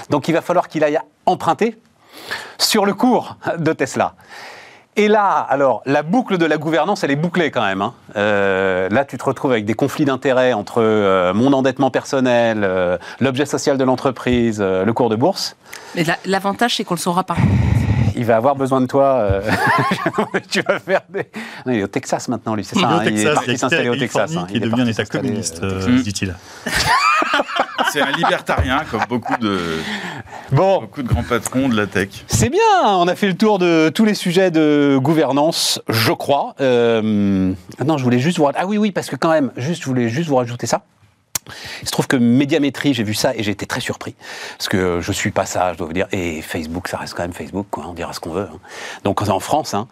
Donc 0.10 0.28
il 0.28 0.34
va 0.34 0.42
falloir 0.42 0.68
qu'il 0.68 0.84
aille 0.84 1.00
emprunter 1.26 1.78
sur 2.58 2.86
le 2.86 2.94
cours 2.94 3.38
de 3.58 3.72
Tesla. 3.74 4.16
Et 4.98 5.08
là, 5.08 5.38
alors, 5.50 5.82
la 5.86 6.04
boucle 6.04 6.38
de 6.38 6.46
la 6.46 6.58
gouvernance, 6.58 7.04
elle 7.06 7.12
est 7.12 7.16
bouclée 7.16 7.50
quand 7.50 7.64
même. 7.64 7.82
hein. 7.82 7.94
Euh, 8.18 8.90
là, 8.90 9.06
tu 9.06 9.18
te 9.18 9.24
retrouves 9.24 9.52
avec 9.52 9.64
des 9.66 9.74
conflits 9.74 10.04
d'intérêts 10.06 10.52
entre 10.52 10.82
euh, 10.82 11.34
mon 11.34 11.54
endettement 11.54 11.90
personnel, 11.92 12.62
euh, 12.64 12.98
l'objet 13.22 13.46
social 13.46 13.78
de 13.78 13.84
l'entreprise, 13.86 14.60
euh, 14.62 14.84
le 14.84 14.92
cours 14.94 15.10
de 15.10 15.16
bourse. 15.16 15.56
Mais 15.96 16.04
la- 16.04 16.18
l'avantage, 16.26 16.76
c'est 16.76 16.84
qu'on 16.84 16.96
le 16.96 17.00
saura 17.00 17.24
pas. 17.24 17.38
Il 18.18 18.26
va 18.26 18.36
avoir 18.36 18.56
besoin 18.58 18.82
de 18.82 18.86
toi. 18.88 19.06
euh, 19.22 19.42
tu 20.52 20.62
vas 20.62 20.78
faire 20.80 21.02
des. 21.10 21.26
Non, 21.66 21.72
il 21.72 21.80
est 21.80 21.84
au 21.84 21.88
Texas 21.88 22.28
maintenant, 22.28 22.54
lui, 22.56 22.66
c'est 22.66 22.78
ça. 22.78 22.82
Il 23.06 23.08
est 23.18 23.26
hein, 23.26 23.30
il 23.30 23.34
parti 23.34 23.50
il 23.52 23.56
a 23.56 23.58
s'installer 23.58 23.90
au 23.90 23.94
la 23.94 24.00
Texas. 24.00 24.36
Hein. 24.36 24.48
est 24.50 24.56
Il 24.56 24.60
devenu 24.62 24.82
un 24.82 24.88
État 24.88 25.06
communiste, 25.06 25.64
dit-il. 26.04 26.36
C'est 27.92 28.02
un 28.02 28.12
libertarien, 28.12 28.84
comme 28.90 29.02
beaucoup 29.10 29.36
de. 29.38 29.60
Bon, 30.52 30.82
Beaucoup 30.82 31.02
de 31.04 31.08
grands 31.08 31.24
patrons 31.24 31.70
de 31.70 31.76
la 31.76 31.88
tech. 31.88 32.10
c'est 32.28 32.50
bien, 32.50 32.60
on 32.86 33.08
a 33.08 33.16
fait 33.16 33.28
le 33.28 33.36
tour 33.38 33.58
de 33.60 33.90
tous 33.90 34.06
les 34.06 34.14
sujets 34.14 34.52
de 34.52 34.98
gouvernance, 35.02 35.82
je 35.90 36.12
crois. 36.12 36.56
Euh, 36.62 37.54
ah 37.80 37.84
non, 37.84 37.98
je 37.98 38.04
voulais 38.04 38.20
juste 38.20 38.38
vous... 38.38 38.48
Ah 38.56 38.66
oui, 38.66 38.78
oui, 38.78 38.92
parce 38.92 39.10
que 39.10 39.16
quand 39.16 39.30
même, 39.32 39.52
juste, 39.58 39.82
je 39.82 39.88
voulais 39.88 40.10
juste 40.10 40.30
vous 40.30 40.36
rajouter 40.36 40.68
ça. 40.68 40.82
Il 41.82 41.88
se 41.88 41.92
trouve 41.92 42.08
que 42.08 42.18
Médiamétrie, 42.18 42.94
j'ai 42.94 43.04
vu 43.04 43.14
ça 43.14 43.34
et 43.36 43.44
j'ai 43.44 43.52
été 43.52 43.66
très 43.66 43.80
surpris. 43.82 44.16
Parce 44.58 44.68
que 44.70 45.00
je 45.02 45.12
suis 45.12 45.32
pas 45.32 45.46
ça, 45.46 45.74
je 45.74 45.78
dois 45.78 45.88
vous 45.88 45.94
dire. 45.94 46.08
Et 46.12 46.42
Facebook, 46.42 46.88
ça 46.88 46.98
reste 46.98 47.14
quand 47.16 47.24
même 47.24 47.34
Facebook, 47.34 47.68
quoi. 47.72 47.86
On 47.88 47.94
dira 47.94 48.14
ce 48.14 48.20
qu'on 48.20 48.32
veut. 48.32 48.48
hein. 48.52 48.60
Donc 49.04 49.28
en 49.28 49.40
France, 49.40 49.74
hein, 49.74 49.88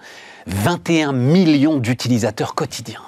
21 0.47 1.11
millions 1.13 1.77
d'utilisateurs 1.77 2.53
quotidiens. 2.53 3.01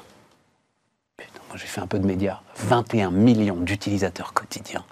J'ai 1.56 1.68
fait 1.68 1.82
un 1.82 1.88
peu 1.88 2.00
de 2.00 2.06
médias. 2.06 2.40
21 2.58 3.12
millions 3.12 3.58
d'utilisateurs 3.58 4.34
quotidiens. 4.34 4.84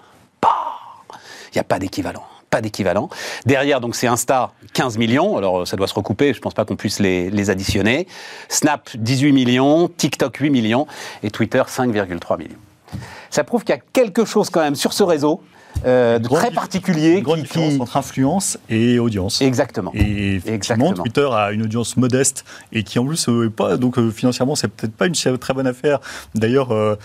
Il 0.42 1.56
n'y 1.56 1.60
a 1.60 1.64
pas 1.64 1.78
d'équivalent. 1.78 2.24
Pas 2.50 2.60
d'équivalent. 2.60 3.08
Derrière, 3.46 3.80
donc, 3.80 3.94
c'est 3.94 4.06
Insta, 4.06 4.52
15 4.72 4.98
millions. 4.98 5.36
Alors, 5.36 5.66
ça 5.66 5.76
doit 5.76 5.86
se 5.86 5.94
recouper. 5.94 6.32
Je 6.32 6.38
ne 6.38 6.42
pense 6.42 6.54
pas 6.54 6.64
qu'on 6.64 6.76
puisse 6.76 6.98
les 6.98 7.50
additionner. 7.50 8.06
Snap, 8.48 8.90
18 8.94 9.32
millions. 9.32 9.88
TikTok, 9.88 10.36
8 10.36 10.50
millions. 10.50 10.86
Et 11.22 11.30
Twitter, 11.30 11.62
5,3 11.66 12.38
millions. 12.38 12.54
Ça 13.30 13.44
prouve 13.44 13.62
qu'il 13.62 13.74
y 13.74 13.78
a 13.78 13.82
quelque 13.92 14.24
chose 14.24 14.50
quand 14.50 14.60
même 14.60 14.74
sur 14.74 14.92
ce 14.92 15.02
réseau 15.02 15.42
euh, 15.86 16.18
de 16.18 16.26
Grande 16.26 16.40
très 16.40 16.50
particulier. 16.50 17.16
Une 17.18 17.22
grande 17.22 17.36
qui- 17.38 17.42
différence 17.44 17.74
qui- 17.74 17.80
entre 17.80 17.96
influence 17.96 18.58
et 18.68 18.98
audience. 18.98 19.40
Exactement. 19.40 19.92
Et 19.94 20.36
effectivement, 20.36 20.54
Exactement. 20.90 20.92
Twitter 21.04 21.28
a 21.32 21.52
une 21.52 21.62
audience 21.62 21.96
modeste 21.96 22.44
et 22.72 22.82
qui 22.82 22.98
en 22.98 23.06
plus 23.06 23.28
euh, 23.28 23.46
est 23.46 23.50
pas 23.50 23.76
donc 23.76 23.98
euh, 23.98 24.10
financièrement 24.10 24.54
c'est 24.56 24.68
peut-être 24.68 24.92
pas 24.94 25.06
une 25.06 25.14
très 25.14 25.54
bonne 25.54 25.66
affaire. 25.66 26.00
D'ailleurs, 26.34 26.72
euh, 26.72 26.96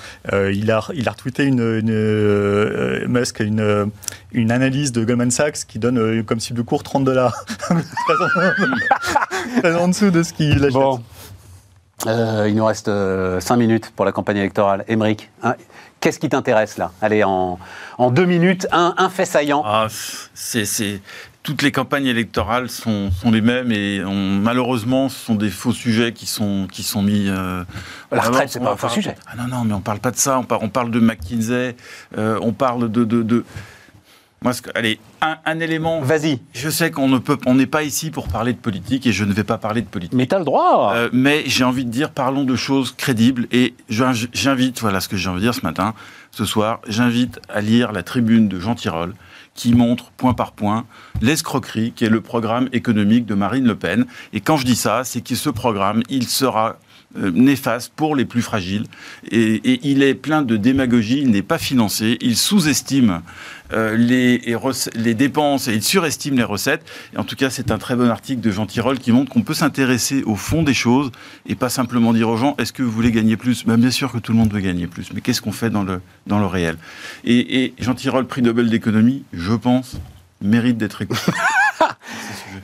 il 0.54 0.70
a 0.72 0.82
il 0.94 1.08
a 1.08 1.12
retweeté 1.12 1.44
une, 1.44 1.60
une 1.60 1.90
euh, 1.92 3.08
Musk 3.08 3.40
une 3.40 3.90
une 4.32 4.52
analyse 4.52 4.92
de 4.92 5.04
Goldman 5.06 5.32
Sachs 5.32 5.66
qui 5.68 5.80
donne 5.80 5.98
euh, 5.98 6.24
comme 6.24 6.40
cible 6.40 6.58
de 6.58 6.64
cours 6.64 6.84
30 6.84 7.06
dollars. 7.06 7.46
Très 9.62 9.76
en 9.76 9.88
dessous 9.88 10.12
de 10.12 10.24
ce 10.24 10.34
qu'il 10.34 10.54
achète. 10.64 10.74
Bon. 10.74 11.02
Euh, 12.08 12.46
il 12.48 12.56
nous 12.56 12.66
reste 12.66 12.88
5 13.40 13.56
minutes 13.56 13.92
pour 13.96 14.06
la 14.06 14.12
campagne 14.12 14.38
électorale. 14.38 14.84
Émeric, 14.88 15.32
hein, 15.44 15.56
qu'est-ce 16.02 16.20
qui 16.20 16.30
t'intéresse 16.30 16.78
là? 16.78 16.92
Allez, 17.02 17.24
en, 17.24 17.58
en 17.98 18.12
deux 18.12 18.26
minutes, 18.26 18.68
un, 18.72 18.94
un 18.98 19.10
fait 19.10 19.26
saillant. 19.26 19.64
Ah, 19.66 19.88
c'est, 20.34 20.66
c'est- 20.66 21.02
toutes 21.42 21.62
les 21.62 21.72
campagnes 21.72 22.08
électorales 22.08 22.70
sont, 22.72 23.12
sont 23.12 23.30
les 23.30 23.40
mêmes 23.42 23.72
et 23.72 24.04
on- 24.04 24.12
malheureusement, 24.40 25.10
ce 25.10 25.26
sont 25.26 25.36
des 25.36 25.52
faux 25.52 25.74
sujets 25.74 26.12
qui 26.12 26.26
sont, 26.26 26.68
qui 26.72 26.82
sont 26.82 27.04
mis. 27.04 27.28
euh, 27.30 27.64
La 28.12 28.22
retraite, 28.24 28.50
c'est 28.50 28.60
pas 28.60 28.72
un 28.72 28.76
faux 28.76 28.90
sujet. 28.90 29.16
Ah 29.28 29.36
non, 29.38 29.48
non, 29.48 29.64
mais 29.64 29.74
on 29.76 29.80
parle 29.82 30.00
pas 30.00 30.10
de 30.10 30.16
ça. 30.18 30.40
On 30.40 30.44
parle, 30.44 30.62
on 30.64 30.70
parle 30.70 30.90
de 30.90 31.00
McKinsey. 31.00 31.76
euh, 32.18 32.40
on 32.42 32.52
parle 32.52 32.92
de. 32.92 33.04
de, 33.04 33.22
de- 33.22 33.46
Moi, 34.46 34.54
ce 34.54 34.62
que- 34.62 34.70
allez, 34.76 35.00
un, 35.22 35.38
un 35.44 35.60
élément. 35.60 36.02
Vas-y. 36.02 36.40
Je 36.54 36.70
sais 36.70 36.92
qu'on 36.92 37.08
ne 37.10 37.18
peut, 37.18 37.38
on 37.48 37.56
n'est 37.56 37.66
pas 37.66 37.82
ici 37.82 38.12
pour 38.12 38.28
parler 38.28 38.54
de 38.54 38.60
politique 38.60 39.08
et 39.08 39.12
je 39.12 39.26
ne 39.26 39.34
vais 39.34 39.44
pas 39.44 39.58
parler 39.58 39.82
de 39.82 39.88
politique. 39.88 40.14
Mais 40.16 40.28
t'as 40.28 40.38
le 40.38 40.46
droit. 40.46 40.94
Euh, 40.96 41.10
mais 41.12 41.42
j'ai 41.48 41.64
envie 41.64 41.84
de 41.84 41.90
dire, 41.90 42.12
parlons 42.12 42.44
de 42.44 42.56
choses 42.56 42.94
crédibles. 42.96 43.48
Et 43.52 43.74
j'in- 43.90 44.12
j'invite, 44.34 44.80
voilà 44.82 45.00
ce 45.00 45.08
que 45.10 45.18
j'ai 45.18 45.30
envie 45.30 45.40
de 45.40 45.46
dire 45.46 45.56
ce 45.56 45.62
matin, 45.66 45.96
ce 46.30 46.46
soir, 46.46 46.80
j'invite 46.88 47.40
à 47.50 47.60
lire 47.60 47.92
la 47.92 48.04
tribune 48.04 48.48
de 48.48 48.60
Jean 48.60 48.76
Tirole, 48.76 49.16
qui 49.56 49.74
montre 49.74 50.12
point 50.12 50.36
par 50.36 50.52
point 50.52 50.86
l'escroquerie 51.22 51.92
qui 51.94 52.06
est 52.06 52.10
le 52.10 52.22
programme 52.22 52.70
économique 52.72 53.26
de 53.26 53.34
Marine 53.34 53.66
Le 53.66 53.76
Pen. 53.76 54.06
Et 54.32 54.42
quand 54.42 54.58
je 54.58 54.66
dis 54.66 54.76
ça, 54.76 55.04
c'est 55.06 55.22
que 55.22 55.34
ce 55.34 55.50
programme, 55.50 56.04
il 56.10 56.28
sera 56.28 56.78
néfaste 57.16 57.94
pour 57.96 58.16
les 58.16 58.26
plus 58.26 58.42
fragiles. 58.42 58.86
Et, 59.32 59.80
il 59.84 60.04
est 60.04 60.16
plein 60.16 60.42
de 60.42 60.58
démagogie, 60.58 61.20
il 61.22 61.32
n'est 61.32 61.42
pas 61.42 61.58
financé, 61.58 62.18
il 62.22 62.36
sous-estime 62.36 63.22
euh, 63.74 63.96
les 63.98 65.14
dépenses 65.14 65.68
et 65.68 65.74
il 65.74 65.84
surestime 65.84 66.36
les 66.36 66.44
recettes. 66.44 66.86
Et 67.14 67.18
en 67.18 67.24
tout 67.24 67.36
cas, 67.36 67.50
c'est 67.50 67.72
un 67.72 67.78
très 67.78 67.96
bon 67.96 68.10
article 68.10 68.42
de 68.42 68.52
Jean 68.52 68.66
Tirole 68.66 69.00
qui 69.00 69.12
montre 69.12 69.32
qu'on 69.32 69.42
peut 69.42 69.54
s'intéresser 69.54 70.24
au 70.24 70.36
fond 70.36 70.64
des 70.64 70.74
choses 70.74 71.12
et 71.48 71.56
pas 71.56 71.70
simplement 71.70 72.14
dire 72.14 72.30
aux 72.30 72.38
gens 72.38 72.56
est-ce 72.58 72.74
que 72.74 72.84
vous 72.84 72.92
voulez 72.92 73.12
gagner 73.12 73.38
plus? 73.38 73.66
Ben, 73.66 73.78
Bien 73.78 73.92
sûr 73.92 74.12
que 74.12 74.18
tout 74.18 74.32
le 74.32 74.38
monde 74.38 74.54
veut 74.54 74.62
gagner 74.62 74.88
plus, 74.88 75.12
mais 75.14 75.22
qu'est-ce 75.22 75.42
qu'on 75.42 75.52
fait 75.52 75.70
dans 75.70 75.84
le, 75.84 76.02
dans 76.28 76.40
le 76.40 76.46
réel? 76.46 76.78
Et, 77.24 77.64
et 77.64 77.74
Jean 77.80 77.94
Tirole, 77.94 78.28
prix 78.28 78.42
Nobel 78.42 78.70
d'économie, 78.70 79.24
je 79.34 79.54
pense, 79.54 79.98
mérite 80.42 80.78
d'être 80.78 81.02
écouté. 81.02 81.32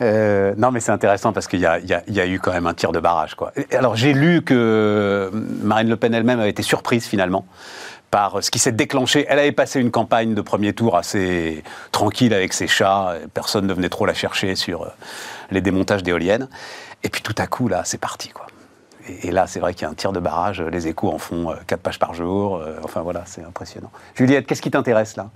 Euh, 0.01 0.53
non, 0.57 0.71
mais 0.71 0.79
c'est 0.79 0.91
intéressant 0.91 1.31
parce 1.33 1.47
qu'il 1.47 1.59
y, 1.59 1.65
a- 1.65 1.77
y 1.79 1.93
a- 1.93 2.01
y 2.07 2.19
a 2.19 2.25
eu 2.25 2.39
quand 2.39 2.51
même 2.53 2.65
un 2.65 2.73
tir 2.73 2.91
de 2.91 2.99
barrage. 2.99 3.35
Quoi. 3.35 3.51
Alors, 3.71 3.95
j'ai 3.95 4.13
lu 4.13 4.41
que 4.41 5.29
Marine 5.61 5.89
Le 5.89 5.95
Pen 5.97 6.13
elle-même 6.13 6.39
avait 6.39 6.49
été 6.49 6.63
surprise 6.63 7.05
finalement 7.05 7.45
par 8.09 8.41
ce 8.41 8.49
qui 8.49 8.57
s'est 8.57 8.71
déclenché. 8.71 9.25
Elle 9.29 9.37
avait 9.37 9.51
passé 9.51 9.79
une 9.79 9.91
campagne 9.91 10.33
de 10.33 10.41
premier 10.41 10.73
tour 10.73 10.97
assez 10.97 11.63
tranquille 11.91 12.33
avec 12.33 12.53
ses 12.53 12.67
chats. 12.67 13.15
Personne 13.33 13.67
ne 13.67 13.73
venait 13.73 13.89
trop 13.89 14.05
la 14.07 14.13
chercher 14.15 14.55
sur 14.55 14.83
euh, 14.83 14.89
les 15.51 15.61
démontages 15.61 16.01
d'éoliennes. 16.03 16.47
Et 17.03 17.09
puis 17.09 17.21
tout 17.21 17.35
à 17.37 17.45
coup, 17.45 17.67
là, 17.67 17.81
c'est 17.85 17.99
parti. 17.99 18.29
Quoi. 18.29 18.47
Et, 19.07 19.27
et 19.27 19.31
là, 19.31 19.45
c'est 19.45 19.59
vrai 19.59 19.73
qu'il 19.75 19.83
y 19.83 19.85
a 19.85 19.89
un 19.91 19.93
tir 19.95 20.13
de 20.13 20.19
barrage. 20.19 20.61
Les 20.61 20.87
échos 20.87 21.11
en 21.11 21.19
font 21.19 21.51
euh, 21.51 21.55
quatre 21.67 21.81
pages 21.81 21.99
par 21.99 22.15
jour. 22.15 22.55
Euh, 22.55 22.77
Enfin 22.83 23.01
voilà, 23.01 23.23
c'est 23.25 23.43
impressionnant. 23.43 23.91
Juliette, 24.15 24.47
qu'est-ce 24.47 24.61
qui 24.63 24.71
t'intéresse 24.71 25.15
là? 25.15 25.29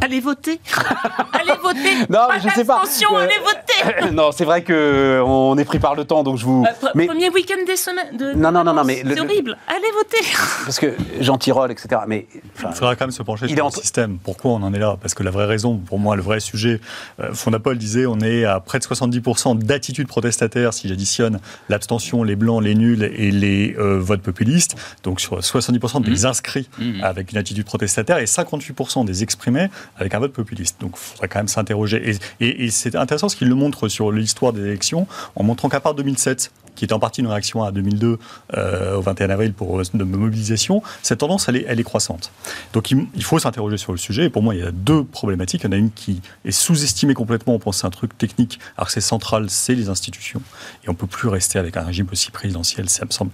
Allez 0.00 0.20
voter. 0.20 0.60
Allez 1.32 1.52
voter. 1.60 2.06
Non, 2.08 2.28
mais 2.32 2.40
je 2.40 2.48
sais 2.54 2.64
pas. 2.64 2.82
Attention, 2.82 3.16
Euh, 3.16 3.20
allez 3.22 3.38
voter 3.38 3.67
Non, 4.12 4.30
c'est 4.32 4.44
vrai 4.44 4.62
que 4.62 5.22
on 5.24 5.56
est 5.58 5.64
pris 5.64 5.78
par 5.78 5.94
le 5.94 6.04
temps, 6.04 6.22
donc 6.22 6.38
je 6.38 6.44
vous. 6.44 6.64
Euh, 6.66 6.86
pr- 6.86 6.90
Mais 6.94 7.06
Premier 7.06 7.28
week-end 7.30 7.62
des 7.66 7.76
semaines. 7.76 8.16
De, 8.16 8.32
Non, 8.34 8.50
non, 8.52 8.64
non, 8.64 8.72
non, 8.74 8.84
mais 8.84 8.96
C'est 9.06 9.14
le- 9.14 9.20
horrible. 9.22 9.56
Allez 9.68 9.90
voter 9.94 10.18
parce 10.64 10.78
que 10.78 10.94
Jean 11.20 11.38
Tirole, 11.38 11.70
etc. 11.70 11.88
Mais 12.06 12.26
enfin, 12.56 12.68
Il 12.72 12.76
faudra 12.76 12.96
quand 12.96 13.04
même 13.06 13.10
se 13.12 13.22
pencher 13.22 13.46
Il 13.46 13.48
sur 13.50 13.56
est 13.56 13.60
le 13.60 13.64
entre- 13.64 13.80
système. 13.80 14.18
Pourquoi 14.22 14.52
on 14.52 14.62
en 14.62 14.72
est 14.74 14.78
là? 14.78 14.96
Parce 15.00 15.14
que 15.14 15.22
la 15.22 15.30
vraie 15.30 15.46
raison, 15.46 15.76
pour 15.76 15.98
moi, 15.98 16.16
le 16.16 16.22
vrai 16.22 16.40
sujet, 16.40 16.80
euh, 17.20 17.32
Fondapol 17.32 17.76
disait 17.78 18.06
on 18.06 18.20
est 18.20 18.44
à 18.44 18.60
près 18.60 18.78
de 18.78 18.84
70% 18.84 19.58
d'attitude 19.58 20.08
protestataire 20.08 20.72
si 20.74 20.88
j'additionne 20.88 21.40
l'abstention, 21.68 22.22
les 22.24 22.36
blancs, 22.36 22.62
les 22.62 22.74
nuls 22.74 23.02
et 23.16 23.30
les 23.30 23.74
euh, 23.78 23.98
votes 23.98 24.22
populistes. 24.22 24.76
Donc 25.02 25.20
sur 25.20 25.38
70% 25.38 26.00
des 26.02 26.26
inscrits 26.26 26.68
Mhm. 26.78 27.02
avec 27.02 27.32
une 27.32 27.38
attitude 27.38 27.64
protestataire 27.64 28.18
et 28.18 28.24
58% 28.26 29.04
des 29.04 29.22
exprimés 29.22 29.68
avec 29.98 30.14
un 30.14 30.18
vote 30.18 30.32
populiste. 30.32 30.80
Donc 30.80 30.92
il 30.94 30.98
faudrait 30.98 31.28
quand 31.28 31.38
même 31.40 31.48
s'interroger. 31.48 32.10
Et, 32.10 32.44
et- 32.44 32.64
et 32.64 32.70
c'est 32.70 32.94
intéressant 32.96 33.28
ce 33.28 33.36
qu'il 33.36 33.48
le 33.48 33.54
montre 33.54 33.67
sur 33.88 34.10
l'histoire 34.12 34.52
des 34.52 34.62
élections 34.62 35.06
en 35.36 35.42
montrant 35.42 35.68
qu'à 35.68 35.80
part 35.80 35.94
2007, 35.94 36.50
qui 36.74 36.84
était 36.84 36.94
en 36.94 37.00
partie 37.00 37.22
une 37.22 37.26
réaction 37.26 37.64
à 37.64 37.72
2002 37.72 38.18
euh, 38.56 38.94
au 38.96 39.00
21 39.00 39.30
avril 39.30 39.52
pour 39.52 39.80
euh, 39.80 39.82
de 39.94 40.04
mobilisation, 40.04 40.80
cette 41.02 41.18
tendance 41.18 41.48
elle 41.48 41.56
est, 41.56 41.64
elle 41.66 41.80
est 41.80 41.84
croissante. 41.84 42.30
Donc 42.72 42.92
il, 42.92 43.06
il 43.16 43.24
faut 43.24 43.38
s'interroger 43.40 43.76
sur 43.78 43.90
le 43.90 43.98
sujet. 43.98 44.26
Et 44.26 44.30
pour 44.30 44.42
moi, 44.44 44.54
il 44.54 44.60
y 44.60 44.64
a 44.64 44.70
deux 44.70 45.02
problématiques. 45.02 45.62
Il 45.64 45.66
y 45.66 45.68
en 45.70 45.72
a 45.72 45.76
une 45.76 45.90
qui 45.90 46.20
est 46.44 46.52
sous-estimée 46.52 47.14
complètement. 47.14 47.54
On 47.54 47.58
pense 47.58 47.76
que 47.76 47.80
c'est 47.80 47.86
un 47.88 47.90
truc 47.90 48.16
technique, 48.16 48.60
alors 48.76 48.86
que 48.86 48.92
c'est 48.92 49.00
central, 49.00 49.46
c'est 49.50 49.74
les 49.74 49.88
institutions. 49.88 50.40
Et 50.84 50.88
on 50.88 50.94
peut 50.94 51.08
plus 51.08 51.28
rester 51.28 51.58
avec 51.58 51.76
un 51.76 51.82
régime 51.82 52.06
aussi 52.12 52.30
présidentiel. 52.30 52.88
Ça 52.88 53.04
me 53.04 53.10
semble 53.10 53.32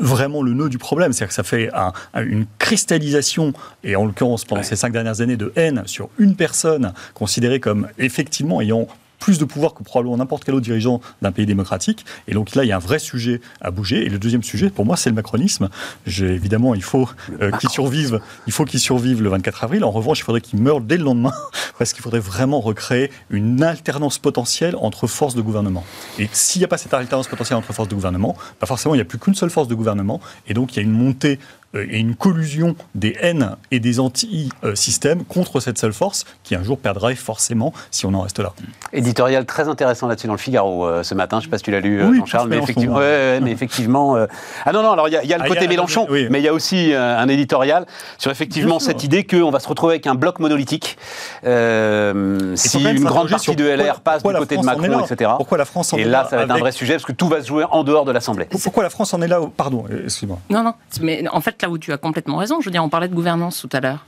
vraiment 0.00 0.42
le 0.42 0.52
nœud 0.52 0.68
du 0.68 0.78
problème. 0.78 1.12
C'est-à-dire 1.12 1.28
que 1.30 1.34
ça 1.34 1.42
fait 1.42 1.70
un- 1.74 1.92
un- 2.14 2.22
une 2.22 2.46
cristallisation, 2.60 3.52
et 3.82 3.96
en 3.96 4.04
l'occurrence 4.04 4.44
pendant 4.44 4.62
ces 4.62 4.76
cinq 4.76 4.92
dernières 4.92 5.20
années, 5.20 5.36
de 5.36 5.52
haine 5.56 5.82
sur 5.86 6.10
une 6.18 6.36
personne 6.36 6.92
considérée 7.14 7.58
comme 7.58 7.88
effectivement 7.98 8.60
ayant 8.60 8.86
plus 9.18 9.38
de 9.38 9.44
pouvoir 9.44 9.74
que 9.74 9.82
probablement 9.82 10.16
n'importe 10.16 10.44
quel 10.44 10.54
autre 10.54 10.64
dirigeant 10.64 11.00
d'un 11.22 11.32
pays 11.32 11.46
démocratique. 11.46 12.04
Et 12.26 12.34
donc 12.34 12.54
là, 12.54 12.64
il 12.64 12.68
y 12.68 12.72
a 12.72 12.76
un 12.76 12.80
vrai 12.80 12.98
sujet 12.98 13.40
à 13.60 13.70
bouger. 13.70 14.04
Et 14.04 14.08
le 14.08 14.18
deuxième 14.18 14.42
sujet, 14.42 14.70
pour 14.70 14.84
moi, 14.84 14.96
c'est 14.96 15.10
le 15.10 15.16
macronisme. 15.16 15.68
Évidemment, 16.06 16.74
il 16.74 16.82
faut 16.82 17.08
euh, 17.40 17.50
qu'il 17.52 17.70
survive. 17.70 18.20
Il 18.46 18.52
faut 18.52 18.64
qu'il 18.64 18.80
survive 18.80 19.22
le 19.22 19.28
24 19.28 19.64
avril. 19.64 19.84
En 19.84 19.90
revanche, 19.90 20.20
il 20.20 20.22
faudrait 20.22 20.40
qu'il 20.40 20.60
meure 20.60 20.80
dès 20.80 20.96
le 20.96 21.04
lendemain, 21.04 21.34
parce 21.78 21.92
qu'il 21.92 22.02
faudrait 22.02 22.20
vraiment 22.20 22.60
recréer 22.60 23.10
une 23.30 23.62
alternance 23.62 24.18
potentielle 24.18 24.76
entre 24.76 25.06
forces 25.06 25.34
de 25.34 25.42
gouvernement. 25.42 25.84
Et 26.18 26.28
s'il 26.32 26.60
n'y 26.60 26.64
a 26.64 26.68
pas 26.68 26.78
cette 26.78 26.94
alternance 26.94 27.28
potentielle 27.28 27.58
entre 27.58 27.72
forces 27.72 27.88
de 27.88 27.94
gouvernement, 27.94 28.36
bah 28.60 28.66
forcément, 28.66 28.94
il 28.94 28.98
n'y 28.98 29.02
a 29.02 29.06
plus 29.06 29.18
qu'une 29.18 29.34
seule 29.34 29.50
force 29.50 29.68
de 29.68 29.74
gouvernement. 29.74 30.20
Et 30.46 30.54
donc, 30.54 30.74
il 30.74 30.76
y 30.76 30.80
a 30.80 30.82
une 30.82 30.92
montée 30.92 31.38
euh, 31.67 31.67
et 31.74 31.98
une 31.98 32.14
collusion 32.16 32.74
des 32.94 33.16
haines 33.20 33.56
et 33.70 33.78
des 33.80 34.00
anti-systèmes 34.00 35.24
contre 35.24 35.60
cette 35.60 35.78
seule 35.78 35.92
force 35.92 36.24
qui 36.42 36.54
un 36.54 36.62
jour 36.62 36.78
perdrait 36.78 37.14
forcément 37.14 37.72
si 37.90 38.06
on 38.06 38.14
en 38.14 38.22
reste 38.22 38.38
là. 38.38 38.52
éditorial 38.92 39.44
très 39.44 39.68
intéressant 39.68 40.08
là-dessus 40.08 40.26
dans 40.28 40.32
le 40.32 40.38
Figaro 40.38 40.86
euh, 40.86 41.02
ce 41.02 41.14
matin. 41.14 41.36
Je 41.38 41.42
ne 41.42 41.44
sais 41.46 41.50
pas 41.50 41.58
si 41.58 41.64
tu 41.64 41.70
l'as 41.70 41.80
lu, 41.80 42.00
euh, 42.00 42.08
Oui, 42.08 42.18
Jean-Charles, 42.18 42.48
mais 42.48 42.56
effectivement, 42.58 42.94
ouais. 42.96 43.00
ouais, 43.00 43.06
ouais, 43.34 43.40
mais 43.42 43.50
effectivement. 43.52 44.16
euh, 44.16 44.26
Ah 44.64 44.72
non, 44.72 44.82
non. 44.82 44.92
Alors 44.92 45.08
il 45.08 45.12
y 45.12 45.16
a, 45.16 45.22
il 45.22 45.28
y 45.28 45.34
a 45.34 45.36
le 45.38 45.44
Ah, 45.44 45.48
côté 45.48 45.64
a- 45.66 45.68
Mélenchon, 45.68 46.06
oui. 46.10 46.26
mais 46.30 46.40
il 46.40 46.44
y 46.44 46.48
a 46.48 46.54
aussi 46.54 46.92
euh, 46.92 47.18
un 47.18 47.28
éditorial 47.28 47.86
sur 48.16 48.30
effectivement 48.30 48.78
cette 48.78 49.04
idée 49.04 49.24
qu'on 49.24 49.50
va 49.50 49.60
se 49.60 49.68
retrouver 49.68 49.94
avec 49.94 50.06
un 50.06 50.14
bloc 50.14 50.38
monolithique 50.38 50.96
euh, 51.44 52.52
si 52.56 52.82
une 52.82 53.04
grande 53.04 53.28
partie 53.28 53.54
de 53.56 53.64
LR 53.64 53.76
pourquoi- 53.76 54.00
passe 54.04 54.22
pourquoi 54.22 54.32
du 54.40 54.46
côté 54.46 54.56
de 54.56 54.64
Macron, 54.64 55.04
etc. 55.04 55.30
Pourquoi 55.36 55.58
la 55.58 55.64
France 55.64 55.92
en 55.92 55.96
Et 55.98 56.04
là, 56.04 56.26
ça 56.28 56.36
va 56.36 56.42
être 56.44 56.50
un 56.50 56.58
vrai 56.58 56.72
sujet 56.72 56.94
parce 56.94 57.04
que 57.04 57.12
tout 57.12 57.28
va 57.28 57.42
se 57.42 57.48
jouer 57.48 57.64
en 57.70 57.84
dehors 57.84 58.04
de 58.04 58.12
l'Assemblée. 58.12 58.46
Pourquoi 58.46 58.82
la 58.82 58.90
France 58.90 59.12
en 59.14 59.22
est 59.22 59.28
là 59.28 59.40
Pardon, 59.56 59.84
euh, 59.90 60.04
excuse-moi. 60.04 60.38
Non, 60.50 60.62
non. 60.62 60.74
Mais 61.00 61.24
en 61.30 61.40
fait, 61.40 61.56
là 61.62 61.70
où 61.70 61.78
tu 61.78 61.92
as 61.92 61.98
complètement 61.98 62.36
raison, 62.36 62.60
je 62.60 62.66
veux 62.66 62.70
dire, 62.70 62.84
on 62.84 62.88
parlait 62.88 63.08
de 63.08 63.14
gouvernance 63.14 63.60
tout 63.60 63.68
à 63.72 63.80
l'heure. 63.80 64.06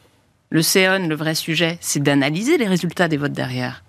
Le 0.52 0.62
CEON, 0.62 1.06
le 1.06 1.14
vrai 1.14 1.36
sujet, 1.36 1.78
c'est 1.80 2.02
d'analyser 2.02 2.58
les 2.58 2.66
résultats 2.66 3.06
des 3.06 3.16
votes 3.16 3.32
derrière. 3.32 3.84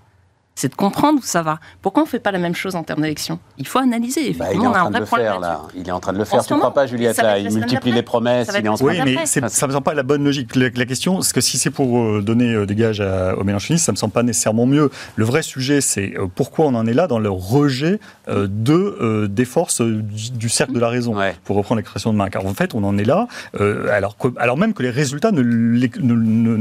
c'est 0.53 0.69
de 0.69 0.75
comprendre 0.75 1.17
où 1.17 1.23
ça 1.23 1.41
va. 1.41 1.59
Pourquoi 1.81 2.03
on 2.03 2.05
ne 2.05 2.09
fait 2.09 2.19
pas 2.19 2.31
la 2.31 2.37
même 2.37 2.53
chose 2.53 2.75
en 2.75 2.83
termes 2.83 3.01
d'élection? 3.01 3.39
Il 3.57 3.65
faut 3.65 3.79
analyser. 3.79 4.33
Bah, 4.33 4.53
il 4.53 4.61
est 4.61 4.67
en 4.67 4.71
train 4.71 4.91
de 4.91 4.99
le 4.99 5.05
faire, 5.05 5.39
là. 5.39 5.61
Il 5.73 5.87
est 5.87 5.91
en 5.91 5.99
train 5.99 6.13
de 6.13 6.19
le 6.19 6.25
faire. 6.25 6.45
Tu 6.45 6.53
ne 6.53 6.59
crois 6.59 6.71
pas, 6.71 6.85
Juliette 6.85 7.17
là, 7.17 7.39
Il 7.39 7.51
multiplie 7.51 7.91
les 7.91 8.03
promesses. 8.03 8.51
Il 8.59 8.63
est 8.63 8.69
en 8.69 8.75
oui, 8.75 8.99
mais 9.03 9.25
ça 9.25 9.39
ne 9.39 9.45
me 9.45 9.49
semble 9.49 9.81
pas 9.81 9.95
la 9.95 10.03
bonne 10.03 10.23
logique. 10.23 10.55
La, 10.55 10.85
question, 10.85 11.21
c'est 11.21 11.33
que 11.33 11.41
si 11.41 11.57
c'est 11.57 11.71
pour 11.71 11.97
euh, 11.97 12.21
donner 12.21 12.53
euh, 12.53 12.67
des 12.67 12.75
gages 12.75 13.01
à, 13.01 13.35
aux 13.35 13.43
Mélenchonistes, 13.43 13.85
ça 13.85 13.91
ne 13.91 13.95
me 13.95 13.97
semble 13.97 14.13
pas 14.13 14.21
nécessairement 14.21 14.67
mieux. 14.67 14.91
Le 15.15 15.25
vrai 15.25 15.41
sujet, 15.41 15.81
c'est 15.81 16.13
euh, 16.15 16.27
pourquoi 16.27 16.67
on 16.67 16.75
en 16.75 16.85
est 16.85 16.93
là 16.93 17.07
dans 17.07 17.19
le 17.19 17.31
rejet 17.31 17.99
de, 18.31 19.27
des 19.27 19.45
forces 19.45 19.81
du, 19.81 20.49
cercle 20.49 20.73
de 20.73 20.79
la 20.79 20.89
raison, 20.89 21.15
pour 21.43 21.55
reprendre 21.55 21.77
l'expression 21.77 22.11
de 22.11 22.17
Marc. 22.17 22.35
en 22.35 22.53
fait, 22.53 22.73
on 22.75 22.83
en 22.83 22.97
est 22.97 23.03
là, 23.03 23.27
alors, 23.59 24.15
alors 24.37 24.57
même 24.57 24.73
que 24.73 24.83
les 24.83 24.89
résultats 24.89 25.31
ne, 25.31 25.41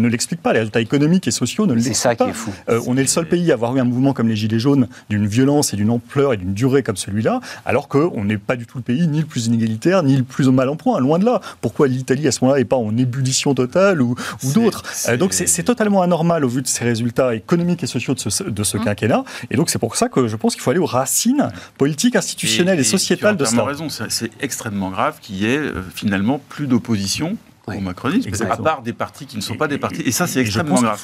l'expliquent 0.09 0.43
pas. 0.43 0.53
Les 0.53 0.61
résultats 0.61 0.81
économiques 0.81 1.27
et 1.29 1.31
sociaux 1.31 1.67
ne 1.67 1.75
l'expliquent 1.75 1.95
pas. 2.03 2.11
C'est 2.15 2.19
ça 2.19 2.25
qui 2.25 2.31
est 2.31 2.33
fou. 2.33 2.53
on 2.87 2.97
est 2.97 3.03
le 3.03 3.07
seul 3.07 3.27
pays 3.27 3.51
à 3.51 3.55
avoir 3.55 3.77
eu 3.77 3.81
un 3.81 3.85
mouvement 3.85 4.13
comme 4.13 4.29
les 4.29 4.37
Gilets 4.37 4.59
jaunes 4.59 4.89
d'une 5.09 5.27
violence 5.27 5.73
et 5.73 5.77
d'une 5.77 5.91
ampleur 5.91 6.33
et 6.33 6.37
d'une 6.37 6.55
durée 6.55 6.83
comme 6.83 6.97
celui-là, 6.97 7.41
alors 7.65 7.89
qu'on 7.89 8.25
n'est 8.25 8.39
pas 8.39 8.57
du 8.57 8.67
tout 8.67 8.79
le 8.79 8.85
pays 8.85 9.07
ni 9.07 9.21
le 9.21 9.27
plus 9.27 9.47
inégalitaire, 9.47 10.03
ni 10.03 10.17
le 10.17 10.23
plus 10.23 10.49
au 10.49 10.53
mal 10.53 10.69
en 10.69 10.77
point, 10.77 11.01
loin 11.01 11.19
de 11.19 11.25
là. 11.25 11.41
Pourquoi 11.61 11.89
l'Italie 11.89 12.27
à 12.29 12.33
ce 12.33 12.45
moment-là 12.45 12.61
n'est 12.61 12.65
pas 12.65 12.77
en 12.77 12.97
ébullition 12.97 13.55
totale 13.55 14.03
ou, 14.03 14.15
ou 14.45 14.53
d'autres? 14.53 14.83
Euh, 15.09 15.17
Donc 15.17 15.33
c'est 15.33 15.63
totalement 15.63 16.03
anormal 16.03 16.45
au 16.45 16.49
vu 16.49 16.63
de 16.63 16.67
ces 16.67 16.85
résultats 16.85 17.35
économiques 17.35 17.83
et 17.83 17.87
sociaux 17.87 18.15
de 18.15 18.21
ce, 18.21 18.45
de 18.45 18.63
ce 18.63 18.77
mmh. 18.77 18.85
quinquennat. 18.85 19.25
Et 19.51 19.57
donc 19.57 19.71
c'est 19.71 19.79
pour 19.79 19.97
ça 19.97 20.09
que 20.09 20.29
je 20.29 20.37
pense 20.37 20.55
qu'il 20.55 20.63
faut 20.63 20.71
aller 20.71 20.81
aux 20.81 20.87
racines 20.87 21.51
politiques, 21.79 22.17
institutionnelles 22.17 22.81
et, 22.81 22.85
sociétales 22.85 23.37
de 23.37 23.45
cela. 23.45 23.65
raison, 23.65 23.89
c'est 23.89 24.31
extrêmement 24.41 24.91
grave 24.91 25.19
qu'il 25.21 25.37
y 25.37 25.47
ait 25.47 25.59
euh, 25.59 25.83
finalement 25.95 26.41
plus 26.49 26.67
d'opposition 26.67 27.37
au 27.67 27.81
macronisme, 27.81 28.31
à 28.51 28.57
part 28.57 28.83
des 28.83 28.93
partis 28.93 29.27
qui 29.27 29.37
ne 29.37 29.43
sont 29.43 29.55
pas 29.55 29.69
des 29.69 29.79
partis. 29.79 30.03
Et 30.03 30.13
ça, 30.13 30.27
c'est 30.27 30.41
extrêmement 30.41 30.81
grave. 30.81 31.01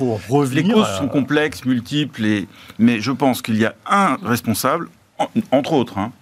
les 0.52 0.64
causes 0.64 0.96
sont 0.98 1.08
complexes, 1.08 1.64
multiples, 1.64 2.24
et... 2.24 2.48
mais 2.78 3.00
je 3.00 3.12
pense 3.12 3.42
qu'il 3.42 3.56
y 3.56 3.64
a 3.64 3.74
un 3.86 4.16
responsable, 4.24 4.88
entre 5.50 5.72
autres, 5.74 5.98
hein, 5.98 6.12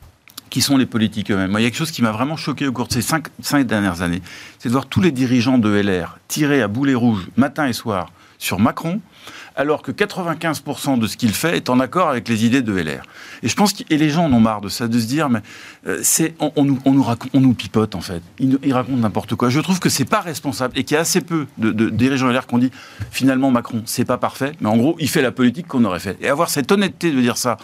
qui 0.51 0.61
sont 0.61 0.77
les 0.77 0.87
politiques 0.87 1.31
eux-mêmes. 1.31 1.53
il 1.59 1.63
y 1.63 1.67
a 1.67 1.69
quelque 1.69 1.79
chose 1.79 1.91
qui 1.91 2.03
m'a 2.03 2.13
vraiment 2.13 2.37
choqué 2.37 2.67
au 2.67 2.73
cours 2.73 2.87
de 2.87 2.93
ces 2.93 3.03
cinq, 3.03 3.27
cinq 3.43 3.67
dernières 3.67 4.03
années, 4.03 4.23
c'est 4.59 4.69
de 4.69 4.73
voir 4.73 4.87
tous 4.87 5.01
les 5.01 5.11
dirigeants 5.11 5.59
de 5.59 5.69
LR 5.69 6.19
tirer 6.29 6.63
à 6.63 6.69
boulet 6.69 6.95
rouge 6.95 7.29
matin 7.37 7.67
et 7.67 7.73
soir 7.73 8.13
sur 8.39 8.61
Macron, 8.61 9.01
alors 9.57 9.83
que 9.83 9.93
95% 9.93 10.99
de 10.99 11.07
ce 11.07 11.17
qu'il 11.17 11.33
fait 11.33 11.57
est 11.57 11.71
en 11.71 11.81
accord 11.81 12.09
avec 12.09 12.29
les 12.29 12.45
idées 12.45 12.63
de 12.63 12.73
LR. 12.73 13.03
Et 13.43 13.49
je 13.49 13.55
pense 13.55 13.73
que 13.73 13.83
et 13.91 13.97
les 13.97 14.11
gens 14.11 14.25
en 14.25 14.33
ont 14.33 14.41
marre 14.41 14.61
de 14.61 14.69
ça, 14.69 14.89
de 14.89 14.99
se 14.99 15.07
dire, 15.07 15.29
mais 15.29 15.41
euh, 15.87 16.01
c'est 16.03 16.35
on, 16.41 16.65
nous, 16.65 16.79
on, 16.85 16.93
nous 16.93 17.03
raconte, 17.03 17.31
on 17.35 17.41
nous 17.41 17.55
pipote 17.55 17.95
en 17.95 18.01
fait. 18.01 18.23
Ils, 18.39 18.73
racontent 18.73 18.99
n'importe 18.99 19.35
quoi. 19.35 19.51
Je 19.51 19.61
trouve 19.61 19.81
que 19.81 19.89
c'est 19.89 20.05
pas 20.05 20.21
responsable 20.21 20.79
et 20.79 20.85
qu'il 20.85 20.95
y 20.95 20.99
a 20.99 21.01
assez 21.01 21.21
peu 21.21 21.47
de, 21.59 21.71
de 21.71 21.91
dirigeants 21.91 22.29
LR 22.29 22.47
qui 22.47 22.55
ont 22.55 22.59
dit 22.59 22.73
finalement 23.11 23.51
Macron 23.51 23.83
c'est 23.87 24.05
pas 24.05 24.19
parfait, 24.19 24.53
mais 24.61 24.69
en 24.69 24.77
gros 24.77 24.97
il 24.99 25.09
fait 25.09 25.23
la 25.23 25.33
politique 25.33 25.67
qu'on 25.69 25.85
aurait 25.85 26.01
fait. 26.01 26.17
Et 26.21 26.29
avoir 26.29 26.51
cette 26.51 26.71
honnêteté 26.73 27.11
de 27.13 27.21
dire 27.21 27.37
ça 27.37 27.57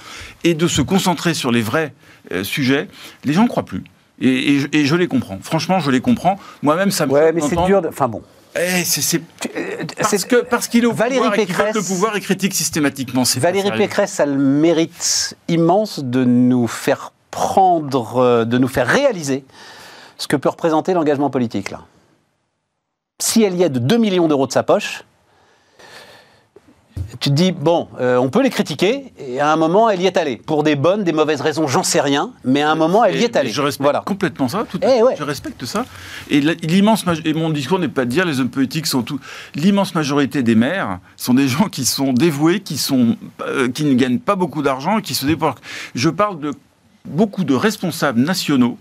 et 0.45 0.55
de 0.55 0.67
se 0.69 0.83
concentrer 0.83 1.35
sur 1.35 1.51
les 1.51 1.63
vrais 1.63 1.95
euh, 2.33 2.45
sujets, 2.45 2.89
les 3.25 3.33
gens 3.33 3.45
ne 3.45 3.49
croient 3.49 3.65
plus. 3.65 3.85
Et, 4.21 4.59
et, 4.73 4.85
je 4.85 4.97
les 4.97 5.09
comprends. 5.09 5.39
Franchement, 5.41 5.81
je 5.81 5.91
les 5.91 6.03
comprends. 6.03 6.39
Moi-même, 6.63 6.91
ça 6.91 7.07
me. 7.07 7.13
Ouais, 7.13 7.33
mais 7.33 7.41
c'est 7.41 7.57
dur. 7.65 7.83
Enfin 7.89 8.07
bon. 8.07 8.23
Eh, 8.57 8.85
c'est 8.85 9.23
parce 9.97 10.25
que 10.25 10.43
parce 10.43 10.69
qu'il 10.69 10.83
est 10.85 10.87
au 10.87 10.93
Valérie 10.93 11.19
pouvoir 11.19 11.33
Pécresse, 11.35 11.75
le 11.75 11.83
pouvoir 11.83 12.17
et 12.17 12.21
critique 12.21 12.55
systématiquement. 12.55 13.23
Valérie 13.37 13.71
Pécresse 13.73 14.19
a 14.19 14.27
le 14.27 14.37
mérite 14.37 15.37
immense 15.49 16.01
de 16.01 16.25
nous 16.25 16.67
faire 16.67 17.13
prendre, 17.31 18.17
euh, 18.19 18.45
de 18.45 18.59
nous 18.59 18.67
faire 18.67 18.89
réaliser 18.89 19.45
ce 20.19 20.27
que 20.27 20.37
peut 20.37 20.49
représenter 20.49 20.95
l'engagement 20.95 21.31
politique 21.31 21.71
là. 21.71 21.83
Si 23.21 23.43
elle 23.43 23.55
y 23.55 23.63
aide 23.63 23.87
2 23.87 23.97
millions 23.99 24.27
d'euros 24.27 24.47
de 24.47 24.53
sa 24.53 24.63
poche, 24.63 25.05
tu 27.21 27.29
te 27.29 27.35
dis, 27.35 27.53
bon, 27.53 27.89
euh, 28.01 28.17
on 28.17 28.31
peut 28.31 28.43
les 28.43 28.49
critiquer, 28.49 29.13
et 29.19 29.41
à 29.41 29.53
un 29.53 29.57
moment, 29.57 29.91
elle 29.91 30.01
y 30.01 30.07
est 30.07 30.17
allée. 30.17 30.37
Pour 30.39 30.63
des 30.63 30.75
bonnes, 30.75 31.05
des 31.05 31.13
mauvaises 31.13 31.43
raisons, 31.43 31.67
j'en 31.67 31.83
sais 31.83 32.01
rien, 32.01 32.33
mais 32.45 32.63
à 32.63 32.71
un 32.71 32.75
moment, 32.75 33.05
elle 33.05 33.17
y 33.21 33.25
est 33.25 33.37
allée. 33.37 33.51
Je 33.51 33.61
respecte 33.61 34.05
complètement 34.07 34.49
ça, 34.49 34.65
tout 34.69 34.79
eh 34.83 35.01
je 35.19 35.23
respecte 35.23 35.67
ça. 35.67 35.85
Et 36.31 36.41
l'immense 36.41 37.05
et 37.27 37.35
mon 37.35 37.51
discours 37.51 37.79
n'est 37.79 37.89
pas 37.89 38.07
de 38.07 38.11
dire 38.11 38.25
les 38.25 38.41
hommes 38.41 38.49
politiques 38.49 38.87
sont 38.87 39.03
tout. 39.03 39.21
L'immense 39.55 39.95
majorité 39.95 40.43
des 40.43 40.55
maires 40.55 40.99
sont 41.17 41.35
des 41.35 41.47
gens 41.49 41.69
qui 41.69 41.85
sont 41.85 42.15
dévoués, 42.15 42.61
qui, 42.61 42.79
sont, 42.79 43.17
euh, 43.43 43.69
qui 43.69 43.85
ne 43.85 43.95
gagnent 43.95 44.19
pas 44.19 44.35
beaucoup 44.37 44.63
d'argent 44.63 44.99
et 44.99 45.03
qui 45.03 45.15
se 45.15 45.27
déportent. 45.27 45.61
Je 45.95 46.09
parle 46.09 46.41
de 46.41 46.53
beaucoup 47.05 47.45
de 47.45 47.55
responsables 47.55 48.21
nationaux, 48.21 48.79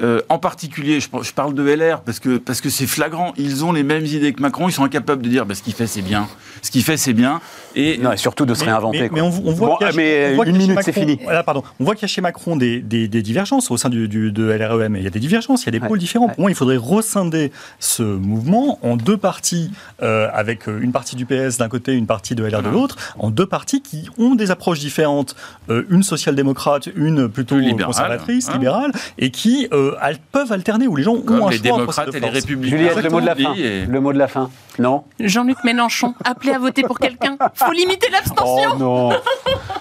euh, 0.00 0.20
en 0.28 0.38
particulier, 0.38 1.00
je, 1.00 1.32
parle 1.32 1.54
de 1.54 1.62
LR 1.62 2.00
parce 2.00 2.18
que 2.18 2.36
parce 2.38 2.60
que 2.60 2.70
c'est 2.70 2.86
flagrant, 2.86 3.32
ils 3.36 3.64
ont 3.64 3.72
les 3.72 3.82
mêmes 3.82 4.04
idées 4.04 4.32
que 4.32 4.42
Macron, 4.42 4.68
ils 4.68 4.72
sont 4.72 4.84
incapables 4.84 5.22
de 5.22 5.28
dire 5.28 5.46
bah, 5.46 5.54
ce 5.54 5.62
qu'il 5.62 5.72
fait 5.72 5.86
c'est 5.86 6.02
bien, 6.02 6.28
ce 6.60 6.70
qu'il 6.70 6.82
fait 6.82 6.96
c'est 6.96 7.12
bien, 7.12 7.40
et, 7.74 7.98
non, 7.98 8.12
et 8.12 8.16
surtout 8.16 8.44
de 8.44 8.54
se 8.54 8.64
réinventer. 8.64 9.10
Mais, 9.12 9.20
on, 9.20 9.30
voit 9.30 9.78
mais 9.94 10.34
une 10.46 10.56
minute 10.56 10.78
c'est 10.82 10.92
fini. 10.92 11.18
pardon, 11.44 11.62
on 11.80 11.84
voit 11.84 11.94
qu'il 11.94 12.02
y 12.02 12.04
a 12.06 12.08
chez 12.08 12.20
Macron 12.20 12.56
des, 12.56 12.80
des, 12.80 13.08
divergences 13.22 13.70
au 13.70 13.76
sein 13.76 13.88
du, 13.88 14.08
de 14.08 14.44
LREM, 14.44 14.96
il 14.96 15.02
y 15.02 15.06
a 15.06 15.10
des 15.10 15.20
divergences, 15.20 15.62
il 15.62 15.66
y 15.66 15.76
a 15.76 15.78
des 15.78 15.86
pôles 15.86 15.98
différents. 15.98 16.28
Pour 16.28 16.40
moi, 16.40 16.50
il 16.50 16.54
faudrait 16.54 16.78
rescinder 16.78 17.52
ce 17.78 18.02
mouvement 18.02 18.78
en 18.82 18.96
deux 18.96 19.16
parties, 19.16 19.70
euh, 20.02 20.28
avec 20.32 20.68
euh, 20.68 20.80
une 20.80 20.92
partie 20.92 21.16
du 21.16 21.26
PS 21.26 21.58
d'un 21.58 21.68
côté, 21.68 21.92
une 21.92 22.06
partie 22.06 22.34
de 22.34 22.44
LR 22.44 22.62
de 22.62 22.68
l'autre, 22.68 23.14
en 23.18 23.30
deux 23.30 23.46
parties 23.46 23.80
qui 23.82 24.08
ont 24.18 24.34
des 24.34 24.50
approches 24.50 24.80
différentes, 24.80 25.36
une 25.68 26.02
social-démocrate, 26.02 26.88
une 26.96 27.28
plutôt 27.28 27.61
conservatrices, 27.70 28.48
hein. 28.48 28.54
libérales, 28.54 28.92
et 29.18 29.30
qui 29.30 29.68
euh, 29.72 29.94
peuvent 30.30 30.52
alterner, 30.52 30.86
où 30.86 30.96
les 30.96 31.02
gens 31.02 31.14
ont 31.14 31.46
un 31.46 31.50
les 31.50 31.58
démocrates 31.58 32.14
et 32.14 32.20
les 32.20 32.28
républicains. 32.28 32.76
Juliette, 32.76 33.02
le 33.02 33.10
mot 33.10 33.20
de 33.20 33.26
la 33.26 33.34
fin. 33.34 33.54
Le 33.54 34.00
mot 34.00 34.12
de 34.12 34.18
la 34.18 34.28
fin. 34.28 34.50
Non 34.78 35.04
Jean-Luc 35.20 35.58
Mélenchon, 35.64 36.14
appelé 36.24 36.52
à 36.52 36.58
voter 36.58 36.82
pour 36.82 36.98
quelqu'un. 36.98 37.36
Faut 37.54 37.72
limiter 37.72 38.08
l'abstention. 38.10 38.70
Oh 38.74 38.78
non 38.78 39.10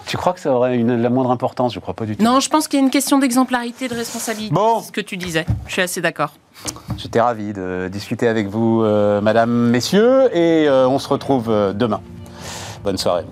Tu 0.05 0.17
crois 0.17 0.33
que 0.33 0.39
ça 0.39 0.51
aurait 0.51 0.75
une, 0.75 1.01
la 1.01 1.09
moindre 1.09 1.31
importance? 1.31 1.73
Je 1.73 1.79
crois 1.79 1.93
pas 1.93 2.05
du 2.05 2.17
tout. 2.17 2.23
Non, 2.23 2.39
je 2.39 2.49
pense 2.49 2.67
qu'il 2.67 2.79
y 2.79 2.81
a 2.81 2.85
une 2.85 2.91
question 2.91 3.17
d'exemplarité, 3.19 3.87
de 3.87 3.95
responsabilité. 3.95 4.53
Bon. 4.53 4.81
Ce 4.81 4.91
que 4.91 5.01
tu 5.01 5.17
disais. 5.17 5.45
Je 5.67 5.73
suis 5.73 5.81
assez 5.81 6.01
d'accord. 6.01 6.33
J'étais 6.97 7.21
ravi 7.21 7.53
de 7.53 7.87
discuter 7.91 8.27
avec 8.27 8.47
vous, 8.47 8.83
euh, 8.83 9.21
madame, 9.21 9.69
messieurs, 9.69 10.29
et 10.35 10.67
euh, 10.67 10.87
on 10.87 10.99
se 10.99 11.07
retrouve 11.07 11.47
demain. 11.73 12.01
Bonne 12.83 12.97
soirée. 12.97 13.25